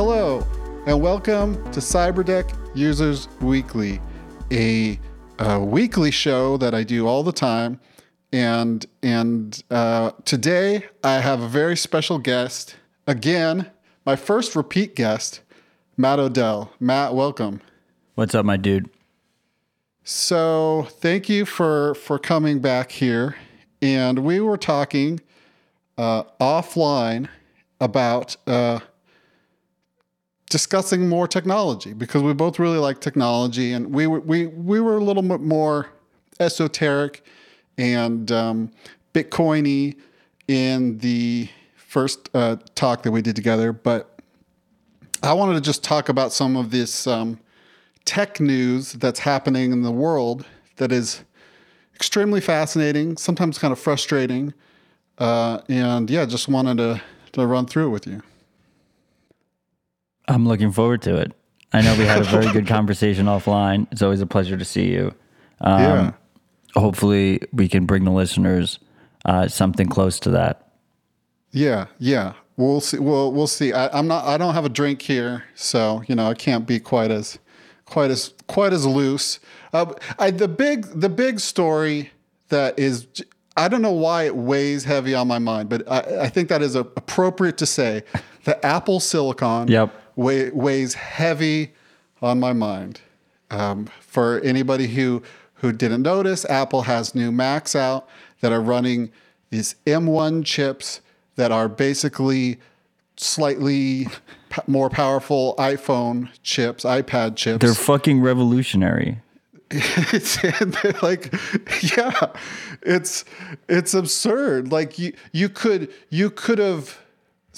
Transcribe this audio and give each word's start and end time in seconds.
Hello, 0.00 0.46
and 0.86 1.02
welcome 1.02 1.56
to 1.72 1.80
Cyberdeck 1.80 2.56
Users 2.72 3.26
Weekly, 3.40 4.00
a, 4.52 4.96
a 5.40 5.58
weekly 5.58 6.12
show 6.12 6.56
that 6.58 6.72
I 6.72 6.84
do 6.84 7.08
all 7.08 7.24
the 7.24 7.32
time. 7.32 7.80
And 8.32 8.86
and 9.02 9.60
uh, 9.72 10.12
today 10.24 10.84
I 11.02 11.14
have 11.14 11.42
a 11.42 11.48
very 11.48 11.76
special 11.76 12.20
guest. 12.20 12.76
Again, 13.08 13.72
my 14.06 14.14
first 14.14 14.54
repeat 14.54 14.94
guest, 14.94 15.40
Matt 15.96 16.20
Odell. 16.20 16.72
Matt, 16.78 17.12
welcome. 17.12 17.60
What's 18.14 18.36
up, 18.36 18.44
my 18.46 18.56
dude? 18.56 18.88
So 20.04 20.86
thank 20.90 21.28
you 21.28 21.44
for 21.44 21.96
for 21.96 22.20
coming 22.20 22.60
back 22.60 22.92
here. 22.92 23.34
And 23.82 24.20
we 24.20 24.38
were 24.38 24.58
talking 24.58 25.18
uh, 25.96 26.22
offline 26.40 27.28
about 27.80 28.36
uh, 28.46 28.78
discussing 30.48 31.08
more 31.08 31.28
technology 31.28 31.92
because 31.92 32.22
we 32.22 32.32
both 32.32 32.58
really 32.58 32.78
like 32.78 33.00
technology, 33.00 33.72
and 33.72 33.92
we 33.92 34.06
were 34.06 34.20
we 34.20 34.46
we 34.46 34.80
were 34.80 34.96
a 34.96 35.04
little 35.04 35.22
bit 35.22 35.40
more 35.40 35.90
esoteric 36.40 37.24
and 37.76 38.30
um, 38.32 38.70
Bitcoiny 39.14 39.96
in 40.48 40.98
the 40.98 41.48
first 41.76 42.28
uh, 42.34 42.56
talk 42.74 43.02
that 43.02 43.10
we 43.12 43.22
did 43.22 43.36
together, 43.36 43.72
but 43.72 44.18
I 45.22 45.32
wanted 45.32 45.54
to 45.54 45.60
just 45.60 45.82
talk 45.82 46.08
about 46.08 46.32
some 46.32 46.56
of 46.56 46.70
this 46.70 47.06
um, 47.06 47.40
tech 48.04 48.40
news 48.40 48.92
that's 48.92 49.20
happening 49.20 49.72
in 49.72 49.82
the 49.82 49.90
world 49.90 50.46
that 50.76 50.92
is 50.92 51.24
extremely 51.94 52.40
fascinating, 52.40 53.16
sometimes 53.16 53.58
kind 53.58 53.72
of 53.72 53.78
frustrating, 53.78 54.54
uh, 55.18 55.60
and 55.68 56.08
yeah, 56.08 56.24
just 56.24 56.48
wanted 56.48 56.78
to 56.78 57.02
to 57.32 57.46
run 57.46 57.66
through 57.66 57.86
it 57.86 57.90
with 57.90 58.06
you. 58.06 58.22
I'm 60.28 60.46
looking 60.46 60.72
forward 60.72 61.02
to 61.02 61.16
it. 61.16 61.32
I 61.72 61.82
know 61.82 61.96
we 61.96 62.04
had 62.04 62.20
a 62.20 62.24
very 62.24 62.50
good 62.52 62.66
conversation 62.66 63.26
offline. 63.26 63.86
It's 63.90 64.02
always 64.02 64.20
a 64.20 64.26
pleasure 64.26 64.56
to 64.56 64.64
see 64.64 64.90
you. 64.92 65.14
Um, 65.60 65.80
Yeah. 65.80 66.12
Hopefully, 66.74 67.40
we 67.52 67.66
can 67.66 67.86
bring 67.86 68.04
the 68.04 68.10
listeners 68.10 68.78
uh, 69.24 69.48
something 69.48 69.88
close 69.88 70.20
to 70.20 70.30
that. 70.30 70.68
Yeah, 71.50 71.86
yeah. 71.98 72.34
We'll 72.56 72.80
see. 72.80 72.98
We'll 72.98 73.32
we'll 73.32 73.46
see. 73.46 73.72
I, 73.72 73.88
I'm 73.98 74.06
not. 74.06 74.24
I 74.24 74.36
don't 74.36 74.52
have 74.52 74.66
a 74.66 74.68
drink 74.68 75.00
here, 75.00 75.44
so 75.54 76.02
you 76.06 76.14
know 76.14 76.28
I 76.28 76.34
can't 76.34 76.66
be 76.66 76.78
quite 76.78 77.10
as 77.10 77.38
quite 77.86 78.10
as 78.10 78.34
quite 78.48 78.72
as 78.72 78.84
loose. 78.86 79.40
Uh, 79.72 79.94
I, 80.18 80.30
the 80.30 80.46
big 80.46 80.86
the 81.00 81.08
big 81.08 81.40
story 81.40 82.10
that 82.48 82.78
is 82.78 83.06
I 83.56 83.68
don't 83.68 83.82
know 83.82 83.92
why 83.92 84.24
it 84.24 84.36
weighs 84.36 84.84
heavy 84.84 85.14
on 85.14 85.26
my 85.26 85.38
mind, 85.38 85.68
but 85.68 85.90
I, 85.90 86.24
I 86.24 86.28
think 86.28 86.48
that 86.48 86.62
is 86.62 86.74
a, 86.74 86.80
appropriate 86.80 87.58
to 87.58 87.66
say. 87.66 88.04
The 88.44 88.64
Apple 88.64 89.00
Silicon 89.00 89.68
Yep. 89.68 89.92
Weigh, 90.18 90.50
weighs 90.50 90.94
heavy 90.94 91.72
on 92.20 92.40
my 92.40 92.52
mind. 92.52 93.00
Um, 93.50 93.88
for 94.00 94.40
anybody 94.40 94.88
who 94.88 95.22
who 95.54 95.72
didn't 95.72 96.02
notice, 96.02 96.44
Apple 96.44 96.82
has 96.82 97.14
new 97.14 97.32
Macs 97.32 97.74
out 97.74 98.06
that 98.40 98.52
are 98.52 98.60
running 98.60 99.10
these 99.50 99.74
M1 99.86 100.44
chips 100.44 101.00
that 101.36 101.50
are 101.50 101.68
basically 101.68 102.58
slightly 103.16 104.06
p- 104.50 104.62
more 104.68 104.88
powerful 104.88 105.56
iPhone 105.58 106.28
chips, 106.42 106.84
iPad 106.84 107.34
chips. 107.34 107.64
They're 107.64 107.74
fucking 107.74 108.20
revolutionary. 108.20 109.20
it's 109.70 110.42
like 111.02 111.30
yeah 111.94 112.32
it's 112.80 113.26
it's 113.68 113.92
absurd 113.92 114.72
like 114.72 114.98
you 114.98 115.12
you 115.32 115.50
could 115.50 115.92
you 116.08 116.30
could 116.30 116.56
have 116.56 116.98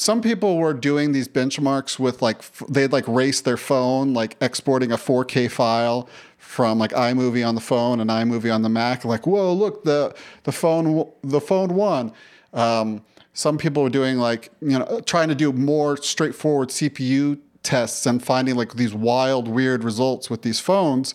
some 0.01 0.23
people 0.23 0.57
were 0.57 0.73
doing 0.73 1.13
these 1.13 1.29
benchmarks 1.29 1.99
with 1.99 2.23
like 2.23 2.41
they'd 2.71 2.91
like 2.91 3.07
race 3.07 3.43
their 3.43 3.59
phone 3.59 4.15
like 4.15 4.35
exporting 4.41 4.91
a 4.91 4.97
4k 4.97 5.51
file 5.51 6.09
from 6.39 6.79
like 6.79 6.93
iMovie 6.93 7.47
on 7.47 7.55
the 7.55 7.61
phone 7.61 8.01
and 8.01 8.09
iMovie 8.09 8.53
on 8.53 8.63
the 8.63 8.71
Mac. 8.71 9.05
Like 9.05 9.27
whoa 9.27 9.53
look 9.53 9.85
the 9.85 10.15
the 10.45 10.53
phone 10.53 11.07
the 11.23 11.41
phone 11.41 11.75
won. 11.75 12.15
Um, 12.55 13.05
some 13.35 13.59
people 13.59 13.83
were 13.83 13.91
doing 13.91 14.17
like 14.17 14.49
you 14.63 14.79
know 14.79 15.03
trying 15.05 15.29
to 15.29 15.35
do 15.35 15.53
more 15.53 15.99
straightforward 15.99 16.71
CPU 16.71 17.39
tests 17.63 18.07
and 18.07 18.25
finding 18.25 18.55
like 18.55 18.77
these 18.77 18.95
wild 18.95 19.49
weird 19.49 19.85
results 19.85 20.31
with 20.31 20.41
these 20.41 20.61
phones. 20.61 21.15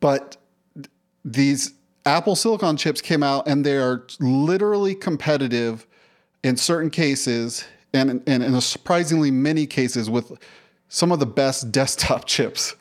But 0.00 0.38
these 1.24 1.72
Apple 2.04 2.34
Silicon 2.34 2.76
chips 2.76 3.00
came 3.00 3.22
out 3.22 3.46
and 3.46 3.64
they 3.64 3.76
are 3.76 4.08
literally 4.18 4.96
competitive 4.96 5.86
in 6.42 6.56
certain 6.56 6.90
cases 6.90 7.64
and, 7.92 8.22
and 8.26 8.42
in 8.42 8.54
a 8.54 8.60
surprisingly 8.60 9.30
many 9.30 9.66
cases 9.66 10.08
with 10.08 10.32
some 10.88 11.12
of 11.12 11.18
the 11.20 11.26
best 11.26 11.70
desktop 11.72 12.24
chips 12.26 12.74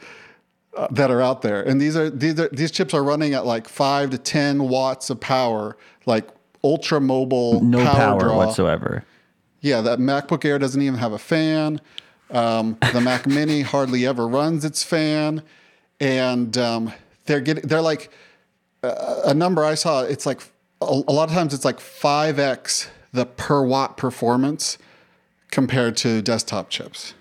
uh, 0.77 0.87
that 0.91 1.11
are 1.11 1.21
out 1.21 1.41
there. 1.41 1.61
And 1.61 1.81
these 1.81 1.95
are 1.95 2.09
these 2.09 2.39
are 2.39 2.49
these 2.49 2.71
chips 2.71 2.93
are 2.93 3.03
running 3.03 3.33
at 3.33 3.45
like 3.45 3.67
five 3.67 4.11
to 4.11 4.17
ten 4.17 4.69
watts 4.69 5.09
of 5.09 5.19
power, 5.19 5.77
like 6.05 6.27
ultra 6.63 6.99
mobile 7.01 7.61
No 7.61 7.83
power, 7.85 8.19
draw. 8.19 8.37
whatsoever. 8.37 9.03
Yeah, 9.61 9.81
that 9.81 9.99
MacBook 9.99 10.45
Air 10.45 10.57
doesn't 10.57 10.81
even 10.81 10.99
have 10.99 11.11
a 11.11 11.17
fan. 11.17 11.81
Um, 12.31 12.77
the 12.93 13.01
Mac 13.01 13.25
Mini 13.27 13.61
hardly 13.61 14.05
ever 14.05 14.27
runs 14.27 14.63
its 14.63 14.83
fan, 14.83 15.41
and 15.99 16.57
um, 16.57 16.93
they're 17.25 17.41
getting 17.41 17.67
they're 17.67 17.81
like 17.81 18.11
uh, 18.83 19.21
a 19.25 19.33
number 19.33 19.65
I 19.65 19.73
saw. 19.75 20.03
It's 20.03 20.25
like 20.25 20.41
a, 20.81 20.85
a 20.85 21.11
lot 21.11 21.27
of 21.27 21.35
times 21.35 21.53
it's 21.53 21.65
like 21.65 21.79
five 21.79 22.39
x 22.39 22.89
the 23.11 23.25
per 23.25 23.63
watt 23.63 23.97
performance 23.97 24.77
compared 25.51 25.97
to 25.97 26.21
desktop 26.21 26.69
chips. 26.69 27.13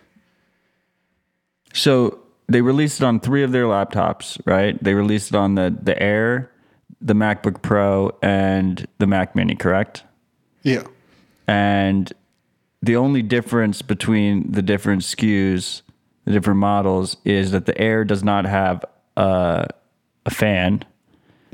So 1.73 2.21
they 2.49 2.63
released 2.63 3.01
it 3.01 3.05
on 3.05 3.21
three 3.21 3.43
of 3.43 3.53
their 3.53 3.65
laptops, 3.65 4.41
right? 4.45 4.83
They 4.83 4.95
released 4.95 5.31
it 5.31 5.37
on 5.37 5.55
the 5.55 5.77
the 5.81 6.01
Air, 6.03 6.51
the 7.01 7.15
MacBook 7.15 7.63
Pro, 7.63 8.17
and 8.23 8.87
the 8.99 9.07
Mac 9.07 9.37
Mini, 9.37 9.55
correct? 9.55 10.05
Yeah, 10.63 10.83
And 11.47 12.13
the 12.83 12.97
only 12.97 13.23
difference 13.23 13.81
between 13.81 14.51
the 14.51 14.61
different 14.61 15.03
SKUs, 15.03 15.83
the 16.25 16.33
different 16.33 16.59
models, 16.59 17.17
is 17.25 17.53
that 17.53 17.67
the 17.67 17.79
Air 17.79 18.05
does 18.05 18.23
not 18.23 18.45
have 18.45 18.85
a, 19.17 19.69
a 20.27 20.31
fan. 20.31 20.85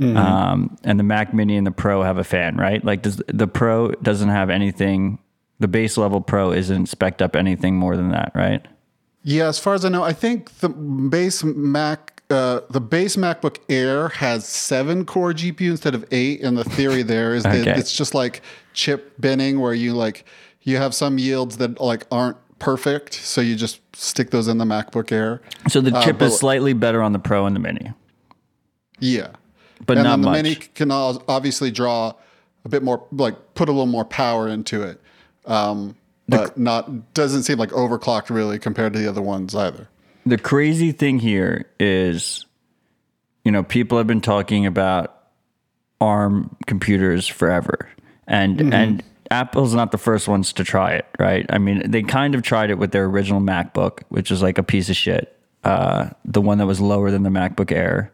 Um, 0.00 0.76
and 0.84 0.98
the 0.98 1.04
Mac 1.04 1.32
Mini 1.32 1.56
and 1.56 1.66
the 1.66 1.70
Pro 1.70 2.02
have 2.02 2.18
a 2.18 2.24
fan, 2.24 2.56
right? 2.56 2.84
Like, 2.84 3.02
does 3.02 3.22
the 3.28 3.46
Pro 3.46 3.90
doesn't 3.92 4.28
have 4.28 4.50
anything? 4.50 5.18
The 5.60 5.68
base 5.68 5.96
level 5.96 6.20
Pro 6.20 6.50
isn't 6.52 6.86
spec'd 6.86 7.22
up 7.22 7.36
anything 7.36 7.76
more 7.76 7.96
than 7.96 8.10
that, 8.10 8.32
right? 8.34 8.66
yeah. 9.22 9.46
As 9.46 9.58
far 9.58 9.74
as 9.74 9.84
I 9.84 9.88
know, 9.88 10.02
I 10.02 10.12
think 10.12 10.50
the 10.58 10.68
base 10.68 11.44
Mac. 11.44 12.10
Uh, 12.30 12.60
the 12.70 12.80
base 12.80 13.16
MacBook 13.16 13.58
Air 13.68 14.08
has 14.08 14.46
seven 14.48 15.04
core 15.04 15.32
GPU 15.34 15.70
instead 15.70 15.94
of 15.94 16.06
eight, 16.10 16.40
and 16.42 16.56
the 16.56 16.64
theory 16.64 17.02
there 17.14 17.34
is 17.34 17.42
that 17.44 17.66
it's 17.66 17.94
just 17.94 18.14
like 18.14 18.40
chip 18.72 19.12
binning, 19.20 19.60
where 19.60 19.74
you 19.74 19.92
like 19.92 20.24
you 20.62 20.78
have 20.78 20.94
some 20.94 21.18
yields 21.18 21.58
that 21.58 21.80
like 21.80 22.06
aren't 22.10 22.38
perfect, 22.58 23.12
so 23.12 23.40
you 23.42 23.54
just 23.54 23.78
stick 23.94 24.30
those 24.30 24.48
in 24.48 24.56
the 24.58 24.64
MacBook 24.64 25.12
Air. 25.12 25.42
So 25.68 25.80
the 25.82 25.90
chip 26.02 26.18
but- 26.18 26.26
is 26.26 26.38
slightly 26.38 26.72
better 26.72 27.02
on 27.02 27.12
the 27.12 27.18
Pro 27.18 27.44
and 27.46 27.54
the 27.54 27.60
Mini, 27.60 27.92
Yeah, 28.98 29.28
but 29.84 29.96
and 29.96 30.04
not 30.04 30.10
then 30.10 30.20
the 30.20 30.26
much. 30.28 30.42
Mini 30.42 30.54
can 30.54 30.90
obviously 30.90 31.70
draw 31.70 32.12
a 32.64 32.68
bit 32.68 32.82
more, 32.82 33.06
like 33.12 33.54
put 33.54 33.68
a 33.68 33.72
little 33.72 33.86
more 33.86 34.04
power 34.04 34.48
into 34.48 34.82
it, 34.82 35.00
um, 35.46 35.96
but 36.28 36.56
not 36.56 37.14
doesn't 37.14 37.42
seem 37.42 37.58
like 37.58 37.70
overclocked 37.70 38.30
really 38.30 38.58
compared 38.58 38.92
to 38.94 38.98
the 38.98 39.08
other 39.08 39.22
ones 39.22 39.54
either. 39.54 39.88
the 40.26 40.38
crazy 40.38 40.92
thing 40.92 41.18
here 41.18 41.66
is, 41.78 42.46
you 43.44 43.52
know, 43.52 43.62
people 43.62 43.98
have 43.98 44.06
been 44.06 44.22
talking 44.22 44.64
about 44.66 45.24
ARM 46.00 46.56
computers 46.66 47.26
forever, 47.26 47.88
and 48.26 48.72
and 48.72 49.02
Apple's 49.30 49.74
not 49.74 49.90
the 49.90 49.98
first 49.98 50.28
ones 50.28 50.52
to 50.54 50.64
try 50.64 50.92
it, 50.92 51.06
right? 51.18 51.46
I 51.50 51.58
mean, 51.58 51.90
they 51.90 52.02
kind 52.02 52.34
of 52.34 52.42
tried 52.42 52.70
it 52.70 52.78
with 52.78 52.92
their 52.92 53.04
original 53.04 53.40
MacBook, 53.40 54.02
which 54.08 54.30
was 54.30 54.42
like 54.42 54.58
a 54.58 54.62
piece 54.62 54.88
of 54.88 54.96
shit. 54.96 55.30
Uh, 55.62 56.10
the 56.24 56.40
one 56.42 56.58
that 56.58 56.66
was 56.66 56.80
lower 56.80 57.10
than 57.10 57.22
the 57.22 57.30
MacBook 57.30 57.72
Air. 57.72 58.12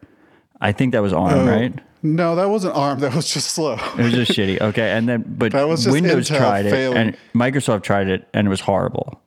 I 0.60 0.72
think 0.72 0.92
that 0.92 1.02
was 1.02 1.12
ARM, 1.12 1.46
right? 1.46 1.78
No, 2.02 2.36
that 2.36 2.48
wasn't 2.48 2.74
ARM. 2.74 3.00
That 3.00 3.14
was 3.14 3.32
just 3.32 3.50
slow. 3.50 3.74
It 3.74 4.02
was 4.02 4.12
just 4.12 4.32
shitty. 4.32 4.60
Okay, 4.60 4.90
and 4.90 5.08
then 5.08 5.24
but 5.26 5.52
That 5.52 5.68
was 5.68 5.86
Windows 5.86 6.28
Intel 6.30 6.38
tried 6.38 6.66
it 6.66 6.96
and 6.96 7.16
Microsoft 7.34 7.82
tried 7.82 8.08
it 8.08 8.26
and 8.32 8.46
it 8.46 8.50
was 8.50 8.60
horrible. 8.60 9.20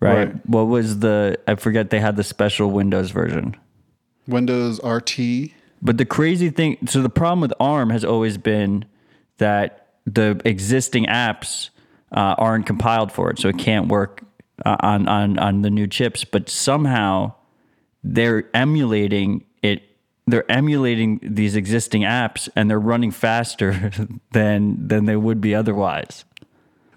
Right? 0.00 0.28
Right. 0.28 0.46
What 0.46 0.64
was 0.64 1.00
the 1.00 1.38
I 1.46 1.54
forget 1.56 1.90
they 1.90 2.00
had 2.00 2.16
the 2.16 2.24
special 2.24 2.70
Windows 2.70 3.10
version. 3.10 3.56
Windows 4.26 4.80
RT. 4.82 5.50
But 5.82 5.98
the 5.98 6.04
crazy 6.06 6.50
thing, 6.50 6.78
so 6.86 7.02
the 7.02 7.10
problem 7.10 7.40
with 7.40 7.52
ARM 7.60 7.90
has 7.90 8.04
always 8.04 8.38
been 8.38 8.86
that 9.38 9.88
the 10.06 10.40
existing 10.44 11.06
apps 11.06 11.70
uh, 12.12 12.34
aren't 12.38 12.66
compiled 12.66 13.12
for 13.12 13.30
it, 13.30 13.38
so 13.38 13.48
it 13.48 13.58
can't 13.58 13.88
work 13.88 14.22
uh, 14.64 14.76
on 14.80 15.08
on 15.08 15.38
on 15.38 15.62
the 15.62 15.70
new 15.70 15.86
chips. 15.86 16.24
But 16.24 16.48
somehow 16.48 17.34
they're 18.02 18.48
emulating. 18.54 19.44
They're 20.26 20.50
emulating 20.50 21.20
these 21.22 21.54
existing 21.54 22.02
apps, 22.02 22.48
and 22.56 22.70
they're 22.70 22.80
running 22.80 23.10
faster 23.10 23.90
than 24.32 24.88
than 24.88 25.04
they 25.04 25.16
would 25.16 25.40
be 25.40 25.54
otherwise. 25.54 26.24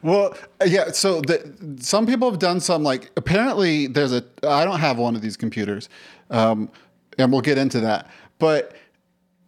Well, 0.02 0.38
yeah. 0.66 0.92
So 0.92 1.22
the, 1.22 1.78
some 1.80 2.06
people 2.06 2.30
have 2.30 2.40
done 2.40 2.60
some 2.60 2.84
like 2.84 3.12
apparently 3.18 3.88
there's 3.88 4.14
a. 4.14 4.24
I 4.44 4.64
don't 4.64 4.80
have 4.80 4.98
one 4.98 5.16
of 5.16 5.22
these 5.22 5.36
computers, 5.36 5.90
um, 6.30 6.70
and 7.18 7.32
we'll 7.32 7.42
get 7.42 7.58
into 7.58 7.82
that. 7.82 8.10
But 8.40 8.76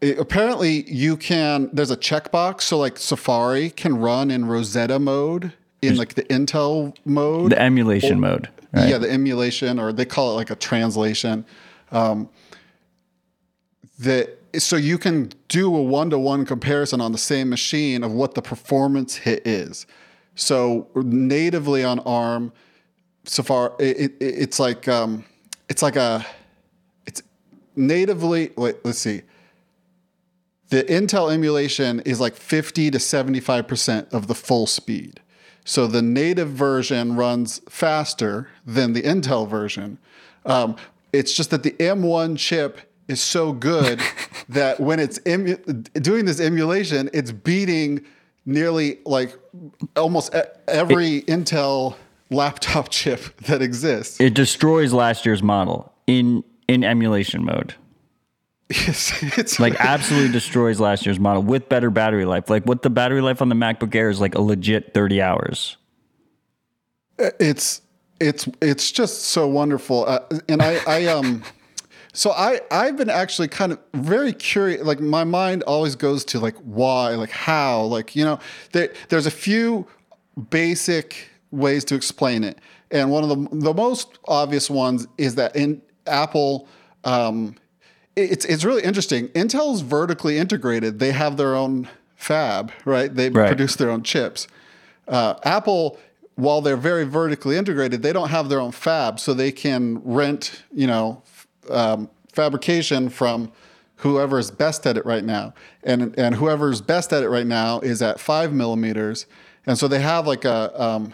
it, 0.01 0.19
apparently 0.19 0.89
you 0.91 1.15
can. 1.15 1.69
There's 1.71 1.91
a 1.91 1.97
checkbox, 1.97 2.61
so 2.61 2.77
like 2.77 2.97
Safari 2.97 3.69
can 3.69 3.97
run 3.97 4.31
in 4.31 4.45
Rosetta 4.45 4.99
mode 4.99 5.53
in 5.81 5.95
like 5.95 6.15
the 6.15 6.23
Intel 6.23 6.95
mode, 7.05 7.51
The 7.51 7.61
emulation 7.61 8.19
mode. 8.19 8.49
Right? 8.71 8.89
yeah, 8.89 8.97
the 8.97 9.09
emulation, 9.09 9.79
or 9.79 9.91
they 9.91 10.05
call 10.05 10.31
it 10.31 10.35
like 10.35 10.49
a 10.49 10.55
translation. 10.55 11.45
Um, 11.91 12.29
that 13.99 14.39
so 14.57 14.75
you 14.75 14.97
can 14.97 15.31
do 15.47 15.75
a 15.75 15.81
one 15.81 16.09
to 16.09 16.17
one 16.17 16.45
comparison 16.45 17.01
on 17.01 17.11
the 17.11 17.17
same 17.17 17.49
machine 17.49 18.03
of 18.03 18.11
what 18.11 18.33
the 18.33 18.41
performance 18.41 19.17
hit 19.17 19.45
is. 19.45 19.85
So 20.35 20.87
natively 20.95 21.83
on 21.83 21.99
ARM, 21.99 22.51
Safari, 23.25 23.71
it, 23.79 23.97
it, 23.97 24.15
it's 24.19 24.59
like 24.59 24.87
um, 24.87 25.25
it's 25.67 25.81
like 25.81 25.95
a 25.95 26.25
it's 27.05 27.21
natively. 27.75 28.51
Wait, 28.55 28.77
let's 28.83 28.99
see. 28.99 29.21
The 30.69 30.83
Intel 30.83 31.33
emulation 31.33 31.99
is 32.01 32.19
like 32.19 32.35
50 32.35 32.91
to 32.91 32.97
75% 32.99 34.13
of 34.13 34.27
the 34.27 34.35
full 34.35 34.67
speed. 34.67 35.19
So 35.65 35.87
the 35.87 36.03
native 36.03 36.49
version 36.49 37.15
runs 37.15 37.59
faster 37.67 38.49
than 38.65 38.93
the 38.93 39.01
Intel 39.01 39.47
version. 39.47 39.97
Um, 40.45 40.75
it's 41.11 41.33
just 41.33 41.49
that 41.49 41.63
the 41.63 41.71
M1 41.71 42.37
chip 42.37 42.88
is 43.09 43.21
so 43.21 43.51
good 43.51 43.99
that 44.49 44.79
when 44.79 44.99
it's 44.99 45.19
emu- 45.27 45.57
doing 45.93 46.25
this 46.25 46.39
emulation, 46.39 47.09
it's 47.13 47.31
beating 47.31 48.05
nearly 48.45 48.99
like 49.05 49.37
almost 49.97 50.33
every 50.67 51.21
Intel 51.23 51.95
laptop 52.29 52.89
chip 52.91 53.35
that 53.41 53.61
exists. 53.61 54.19
It 54.21 54.33
destroys 54.33 54.93
last 54.93 55.25
year's 55.25 55.43
model 55.43 55.91
in 56.07 56.43
in 56.67 56.83
emulation 56.83 57.43
mode. 57.43 57.73
It's, 58.69 59.23
it's 59.37 59.59
Like 59.59 59.75
absolutely 59.79 60.31
destroys 60.31 60.79
last 60.79 61.03
year's 61.05 61.19
model 61.19 61.41
with 61.41 61.67
better 61.69 61.89
battery 61.89 62.25
life. 62.25 62.49
Like 62.49 62.63
what 62.65 62.83
the 62.83 62.91
battery 62.91 63.21
life 63.21 63.41
on 63.41 63.49
the 63.49 63.55
MacBook 63.55 63.95
Air 63.95 64.09
is 64.11 64.21
like 64.21 64.35
a 64.35 64.41
legit 64.41 64.93
30 64.93 65.21
hours. 65.21 65.77
it's 67.17 67.81
it's 68.19 68.47
it's 68.61 68.91
just 68.91 69.23
so 69.23 69.47
wonderful 69.47 70.05
uh, 70.05 70.19
and 70.47 70.61
i 70.61 70.79
i 70.87 71.05
um 71.07 71.41
so 72.13 72.31
i 72.31 72.59
i've 72.71 72.97
been 72.97 73.09
actually 73.09 73.47
kind 73.47 73.71
of 73.71 73.79
very 73.93 74.33
curious 74.33 74.83
like 74.83 74.99
my 74.99 75.23
mind 75.23 75.61
always 75.63 75.95
goes 75.95 76.25
to 76.25 76.39
like 76.39 76.55
why 76.57 77.09
like 77.15 77.29
how 77.29 77.81
like 77.83 78.15
you 78.15 78.23
know 78.25 78.39
there, 78.71 78.91
there's 79.09 79.25
a 79.25 79.31
few 79.31 79.85
basic 80.49 81.29
ways 81.51 81.83
to 81.85 81.95
explain 81.95 82.43
it. 82.43 82.59
And 82.91 83.11
one 83.11 83.23
of 83.23 83.29
the 83.29 83.57
the 83.57 83.73
most 83.73 84.19
obvious 84.27 84.69
ones 84.69 85.07
is 85.17 85.35
that 85.35 85.55
in 85.55 85.81
apple 86.07 86.67
um 87.03 87.55
it's 88.15 88.45
it's 88.45 88.63
really 88.65 88.83
interesting. 88.83 89.27
Intel's 89.29 89.81
vertically 89.81 90.37
integrated. 90.37 90.99
They 90.99 91.11
have 91.11 91.37
their 91.37 91.55
own 91.55 91.87
fab 92.15 92.71
right? 92.85 93.13
They 93.13 93.29
Right. 93.29 93.47
produce 93.47 93.75
their 93.75 93.89
own 93.89 94.03
chips. 94.03 94.47
Uh, 95.07 95.35
Apple, 95.43 95.97
while 96.35 96.61
they're 96.61 96.77
very 96.77 97.03
vertically 97.03 97.57
integrated, 97.57 98.01
they 98.03 98.13
don't 98.13 98.29
have 98.29 98.49
their 98.49 98.59
own 98.59 98.71
fab, 98.71 99.19
so 99.19 99.33
they 99.33 99.51
can 99.51 99.99
rent, 100.03 100.63
you 100.71 100.85
know, 100.85 101.23
um, 101.69 102.09
fabrication 102.33 103.09
from 103.09 103.51
whoever 103.97 104.39
is 104.39 104.49
best 104.49 104.85
at 104.87 104.97
it 104.97 105.05
right 105.05 105.23
now, 105.23 105.53
and 105.83 106.17
and 106.17 106.35
whoever's 106.35 106.81
best 106.81 107.13
at 107.13 107.23
it 107.23 107.29
right 107.29 107.47
now 107.47 107.79
is 107.79 108.01
at 108.01 108.19
five 108.19 108.53
millimeters, 108.53 109.25
and 109.65 109.77
so 109.77 109.87
they 109.87 109.99
have 110.01 110.25
like 110.27 110.45
a 110.45 110.81
um, 110.81 111.13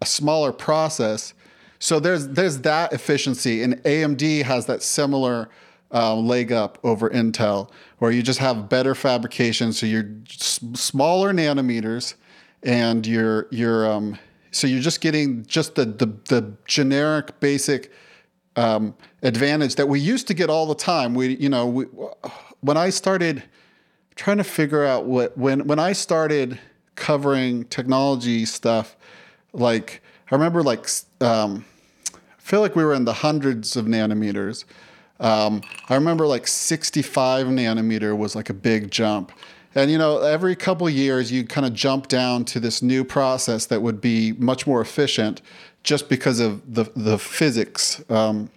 a 0.00 0.06
smaller 0.06 0.52
process. 0.52 1.34
So 1.78 2.00
there's 2.00 2.28
there's 2.28 2.58
that 2.60 2.92
efficiency, 2.92 3.62
and 3.62 3.82
AMD 3.82 4.42
has 4.42 4.66
that 4.66 4.82
similar 4.82 5.48
uh, 5.92 6.14
leg 6.14 6.52
up 6.52 6.78
over 6.82 7.10
Intel, 7.10 7.70
where 7.98 8.10
you 8.10 8.22
just 8.22 8.38
have 8.38 8.68
better 8.68 8.94
fabrication. 8.94 9.72
So 9.72 9.86
you're 9.86 10.10
s- 10.28 10.60
smaller 10.74 11.32
nanometers, 11.32 12.14
and 12.62 13.06
you're 13.06 13.48
you're 13.50 13.90
um, 13.90 14.18
so 14.50 14.66
you're 14.66 14.80
just 14.80 15.00
getting 15.00 15.44
just 15.46 15.74
the 15.74 15.84
the, 15.84 16.06
the 16.28 16.52
generic 16.66 17.38
basic 17.40 17.92
um, 18.56 18.94
advantage 19.22 19.76
that 19.76 19.88
we 19.88 20.00
used 20.00 20.26
to 20.28 20.34
get 20.34 20.50
all 20.50 20.66
the 20.66 20.74
time. 20.74 21.14
We 21.14 21.36
you 21.36 21.48
know 21.48 21.66
we, 21.66 21.84
when 22.60 22.76
I 22.76 22.90
started 22.90 23.42
trying 24.14 24.38
to 24.38 24.44
figure 24.44 24.84
out 24.84 25.04
what 25.04 25.36
when 25.36 25.66
when 25.66 25.78
I 25.78 25.92
started 25.92 26.58
covering 26.94 27.64
technology 27.66 28.44
stuff, 28.44 28.96
like 29.52 30.02
I 30.30 30.34
remember 30.34 30.62
like 30.62 30.88
um, 31.20 31.64
I 32.14 32.18
feel 32.38 32.60
like 32.60 32.74
we 32.74 32.84
were 32.84 32.94
in 32.94 33.04
the 33.04 33.12
hundreds 33.12 33.76
of 33.76 33.86
nanometers. 33.86 34.64
Um, 35.18 35.62
I 35.88 35.94
remember 35.94 36.26
like 36.26 36.46
65 36.46 37.46
nanometer 37.46 38.16
was 38.16 38.34
like 38.36 38.50
a 38.50 38.54
big 38.54 38.90
jump. 38.90 39.32
And 39.74 39.90
you 39.90 39.98
know, 39.98 40.18
every 40.18 40.56
couple 40.56 40.88
years 40.88 41.30
you 41.30 41.44
kind 41.44 41.66
of 41.66 41.74
jump 41.74 42.08
down 42.08 42.44
to 42.46 42.60
this 42.60 42.82
new 42.82 43.04
process 43.04 43.66
that 43.66 43.82
would 43.82 44.00
be 44.00 44.32
much 44.32 44.66
more 44.66 44.80
efficient 44.80 45.42
just 45.86 46.10
because 46.10 46.40
of 46.40 46.74
the 46.74 46.84
the 46.94 47.18
physics. 47.18 48.04
Um, 48.10 48.50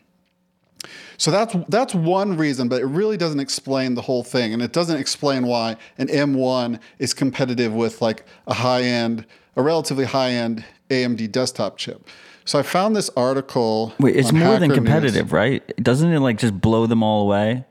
so 1.17 1.31
that's 1.31 1.55
that's 1.69 1.95
one 1.95 2.35
reason, 2.35 2.67
but 2.67 2.81
it 2.81 2.85
really 2.85 3.15
doesn't 3.15 3.39
explain 3.39 3.93
the 3.93 4.01
whole 4.01 4.23
thing, 4.23 4.51
and 4.51 4.61
it 4.61 4.73
doesn't 4.73 4.99
explain 4.99 5.45
why 5.45 5.77
an 5.97 6.07
M1 6.07 6.79
is 6.97 7.13
competitive 7.13 7.73
with 7.73 8.01
like 8.01 8.25
a 8.47 8.53
high 8.53 8.81
end, 8.81 9.25
a 9.55 9.61
relatively 9.61 10.05
high 10.05 10.31
end 10.31 10.65
AMD 10.89 11.31
desktop 11.31 11.77
chip. 11.77 12.07
So 12.45 12.57
I 12.57 12.63
found 12.63 12.95
this 12.95 13.09
article. 13.15 13.93
Wait, 13.99 14.15
it's 14.15 14.31
more 14.31 14.57
than 14.57 14.61
Hacker 14.61 14.67
News. 14.67 14.75
competitive, 14.75 15.31
right? 15.31 15.61
Doesn't 15.77 16.11
it 16.11 16.19
like 16.19 16.39
just 16.39 16.59
blow 16.59 16.87
them 16.87 17.03
all 17.03 17.21
away? 17.21 17.65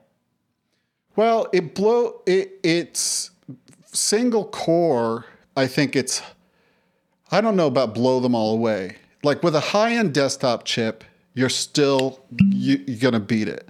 Well, 1.16 1.48
it 1.52 1.74
blow 1.74 2.22
it 2.26 2.60
it's 2.62 3.32
single 3.86 4.44
core. 4.44 5.26
I 5.56 5.66
think 5.66 5.96
it's 5.96 6.22
I 7.32 7.40
don't 7.40 7.56
know 7.56 7.66
about 7.66 7.92
blow 7.94 8.20
them 8.20 8.34
all 8.36 8.52
away. 8.54 8.98
Like 9.28 9.42
with 9.42 9.54
a 9.54 9.60
high 9.60 9.92
end 9.92 10.14
desktop 10.14 10.64
chip, 10.64 11.04
you're 11.34 11.50
still 11.50 12.24
you, 12.40 12.82
you're 12.86 12.98
gonna 12.98 13.20
beat 13.20 13.46
it. 13.46 13.68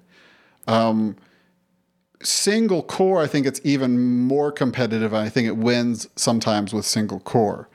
Um, 0.69 1.17
single 2.23 2.81
core, 2.81 3.21
I 3.21 3.27
think 3.27 3.45
it's 3.45 3.61
even 3.65 3.99
more 4.23 4.53
competitive. 4.53 5.13
and 5.13 5.21
I 5.21 5.29
think 5.29 5.49
it 5.49 5.57
wins 5.57 6.09
sometimes 6.15 6.73
with 6.73 6.85
single 6.85 7.19
core, 7.19 7.69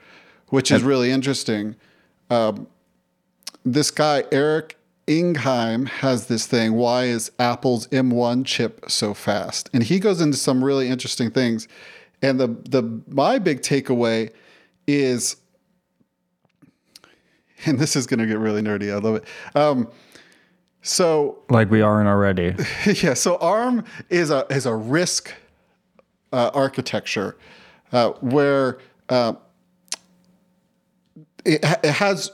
which 0.48 0.70
is 0.70 0.82
really 0.82 1.10
interesting. 1.10 1.76
Um, 2.30 2.68
this 3.66 3.90
guy 3.90 4.24
Erik 4.32 4.78
Engheim 5.06 5.86
has 5.86 6.26
this 6.28 6.46
thing. 6.46 6.72
Why 6.72 7.04
is 7.04 7.32
Apple's 7.38 7.86
M1 7.88 8.46
chip 8.46 8.86
so 8.88 9.12
fast? 9.12 9.68
And 9.74 9.82
he 9.82 9.98
goes 9.98 10.22
into 10.22 10.38
some 10.38 10.64
really 10.64 10.88
interesting 10.88 11.30
things. 11.30 11.68
And 12.22 12.40
the 12.40 12.46
the 12.46 13.02
my 13.08 13.38
big 13.38 13.60
takeaway 13.60 14.30
is, 14.86 15.36
and 17.66 17.78
this 17.78 17.96
is 17.96 18.06
going 18.06 18.20
to 18.20 18.26
get 18.26 18.38
really 18.38 18.62
nerdy. 18.62 18.92
I 18.92 18.98
love 18.98 19.16
it. 19.16 19.24
Um, 19.54 19.88
so 20.82 21.38
Like 21.48 21.70
we 21.70 21.80
aren't 21.80 22.08
already. 22.08 22.54
yeah, 23.02 23.14
so 23.14 23.36
ARM 23.36 23.84
is 24.10 24.30
a 24.30 24.46
is 24.50 24.66
a 24.66 24.70
RISC 24.70 25.32
uh, 26.32 26.50
architecture 26.52 27.36
uh, 27.92 28.10
where 28.20 28.78
uh, 29.08 29.34
it, 31.44 31.64
it 31.82 31.92
has 31.92 32.32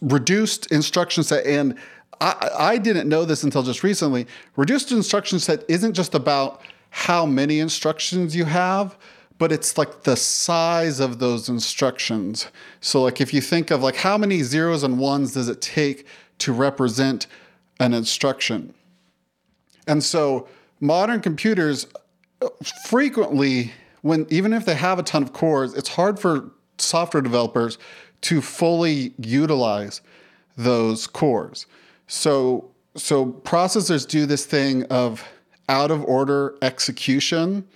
reduced 0.00 0.70
instruction 0.70 1.22
set, 1.22 1.44
and 1.44 1.76
I, 2.20 2.50
I 2.58 2.78
didn't 2.78 3.08
know 3.08 3.24
this 3.24 3.42
until 3.42 3.62
just 3.62 3.82
recently. 3.82 4.26
Reduced 4.56 4.92
instruction 4.92 5.38
set 5.38 5.64
isn't 5.68 5.94
just 5.94 6.14
about 6.14 6.62
how 6.90 7.26
many 7.26 7.58
instructions 7.58 8.34
you 8.34 8.44
have, 8.44 8.96
but 9.38 9.52
it's 9.52 9.78
like 9.78 10.02
the 10.02 10.16
size 10.16 11.00
of 11.00 11.20
those 11.20 11.48
instructions. 11.48 12.48
So, 12.80 13.02
like 13.02 13.20
if 13.20 13.32
you 13.32 13.40
think 13.40 13.70
of 13.70 13.82
like 13.82 13.96
how 13.96 14.18
many 14.18 14.42
zeros 14.42 14.82
and 14.82 14.98
ones 14.98 15.34
does 15.34 15.48
it 15.48 15.60
take 15.60 16.06
to 16.38 16.52
represent 16.52 17.26
an 17.80 17.94
instruction? 17.94 18.74
And 19.86 20.02
so 20.04 20.48
modern 20.80 21.20
computers 21.20 21.86
frequently 22.86 23.72
when 24.02 24.26
even 24.30 24.52
if 24.52 24.64
they 24.64 24.74
have 24.74 24.98
a 24.98 25.02
ton 25.02 25.22
of 25.22 25.32
cores, 25.32 25.74
it's 25.74 25.88
hard 25.88 26.18
for 26.20 26.50
software 26.78 27.22
developers 27.22 27.78
to 28.20 28.40
fully 28.40 29.12
utilize 29.18 30.00
those 30.56 31.06
cores. 31.06 31.66
So 32.06 32.70
so 32.96 33.26
processors 33.26 34.06
do 34.06 34.26
this 34.26 34.44
thing 34.44 34.84
of 34.84 35.24
out 35.68 35.90
of 35.90 36.04
order 36.04 36.56
execution 36.62 37.66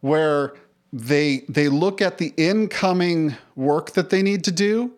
where 0.00 0.54
they 0.92 1.44
they 1.48 1.68
look 1.68 2.00
at 2.00 2.18
the 2.18 2.32
incoming 2.36 3.36
work 3.54 3.92
that 3.92 4.10
they 4.10 4.22
need 4.22 4.44
to 4.44 4.52
do 4.52 4.92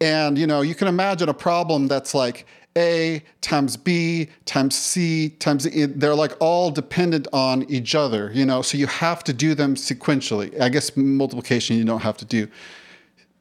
and 0.00 0.38
you 0.38 0.46
know, 0.46 0.60
you 0.60 0.74
can 0.74 0.88
imagine 0.88 1.28
a 1.28 1.34
problem 1.34 1.88
that's 1.88 2.14
like 2.14 2.46
A 2.76 3.22
times 3.40 3.76
B 3.76 4.28
times 4.44 4.76
C 4.76 5.30
times 5.30 5.66
E. 5.66 5.86
They're 5.86 6.14
like 6.14 6.34
all 6.40 6.70
dependent 6.70 7.26
on 7.32 7.64
each 7.64 7.94
other, 7.94 8.30
you 8.32 8.46
know, 8.46 8.62
so 8.62 8.78
you 8.78 8.86
have 8.86 9.24
to 9.24 9.32
do 9.32 9.54
them 9.54 9.74
sequentially. 9.74 10.58
I 10.60 10.68
guess 10.68 10.96
multiplication 10.96 11.76
you 11.76 11.84
don't 11.84 12.02
have 12.02 12.16
to 12.18 12.24
do. 12.24 12.48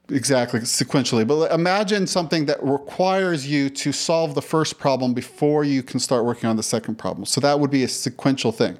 exactly 0.09 0.61
sequentially. 0.61 1.27
But 1.27 1.51
imagine 1.51 2.07
something 2.07 2.45
that 2.45 2.61
requires 2.63 3.47
you 3.47 3.69
to 3.71 3.91
solve 3.91 4.35
the 4.35 4.41
first 4.41 4.79
problem 4.79 5.13
before 5.13 5.63
you 5.63 5.83
can 5.83 5.99
start 5.99 6.25
working 6.25 6.49
on 6.49 6.55
the 6.55 6.63
second 6.63 6.95
problem. 6.95 7.25
So 7.25 7.41
that 7.41 7.59
would 7.59 7.71
be 7.71 7.83
a 7.83 7.87
sequential 7.87 8.51
thing. 8.51 8.77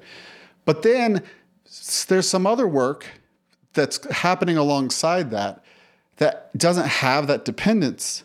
But 0.64 0.82
then 0.82 1.22
there's 2.08 2.28
some 2.28 2.46
other 2.46 2.66
work 2.66 3.06
that's 3.74 4.04
happening 4.10 4.56
alongside 4.56 5.30
that 5.30 5.64
that 6.16 6.56
doesn't 6.56 6.86
have 6.86 7.26
that 7.28 7.44
dependence. 7.44 8.24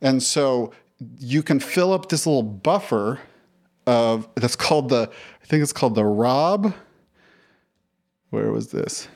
And 0.00 0.22
so 0.22 0.72
you 1.18 1.42
can 1.42 1.60
fill 1.60 1.92
up 1.92 2.08
this 2.08 2.26
little 2.26 2.42
buffer 2.42 3.20
of 3.86 4.28
that's 4.36 4.56
called 4.56 4.88
the 4.88 5.10
I 5.42 5.46
think 5.46 5.62
it's 5.62 5.72
called 5.72 5.94
the 5.94 6.04
Rob. 6.04 6.74
Where 8.30 8.50
was 8.50 8.68
this? 8.68 9.08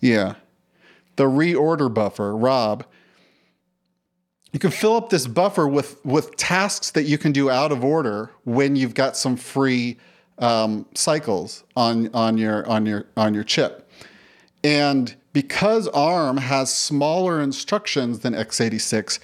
Yeah. 0.00 0.34
The 1.16 1.24
reorder 1.24 1.92
buffer, 1.92 2.36
Rob. 2.36 2.84
You 4.52 4.58
can 4.58 4.70
fill 4.70 4.96
up 4.96 5.10
this 5.10 5.26
buffer 5.26 5.66
with 5.66 6.04
with 6.04 6.36
tasks 6.36 6.90
that 6.92 7.04
you 7.04 7.18
can 7.18 7.32
do 7.32 7.48
out 7.50 7.72
of 7.72 7.84
order 7.84 8.30
when 8.44 8.76
you've 8.76 8.94
got 8.94 9.16
some 9.16 9.36
free 9.36 9.98
um, 10.38 10.86
cycles 10.94 11.64
on 11.76 12.10
on 12.14 12.38
your 12.38 12.66
on 12.68 12.86
your 12.86 13.06
on 13.16 13.34
your 13.34 13.44
chip. 13.44 13.88
And 14.62 15.14
because 15.32 15.88
ARM 15.88 16.38
has 16.38 16.72
smaller 16.72 17.40
instructions 17.40 18.20
than 18.20 18.32
x86, 18.32 19.18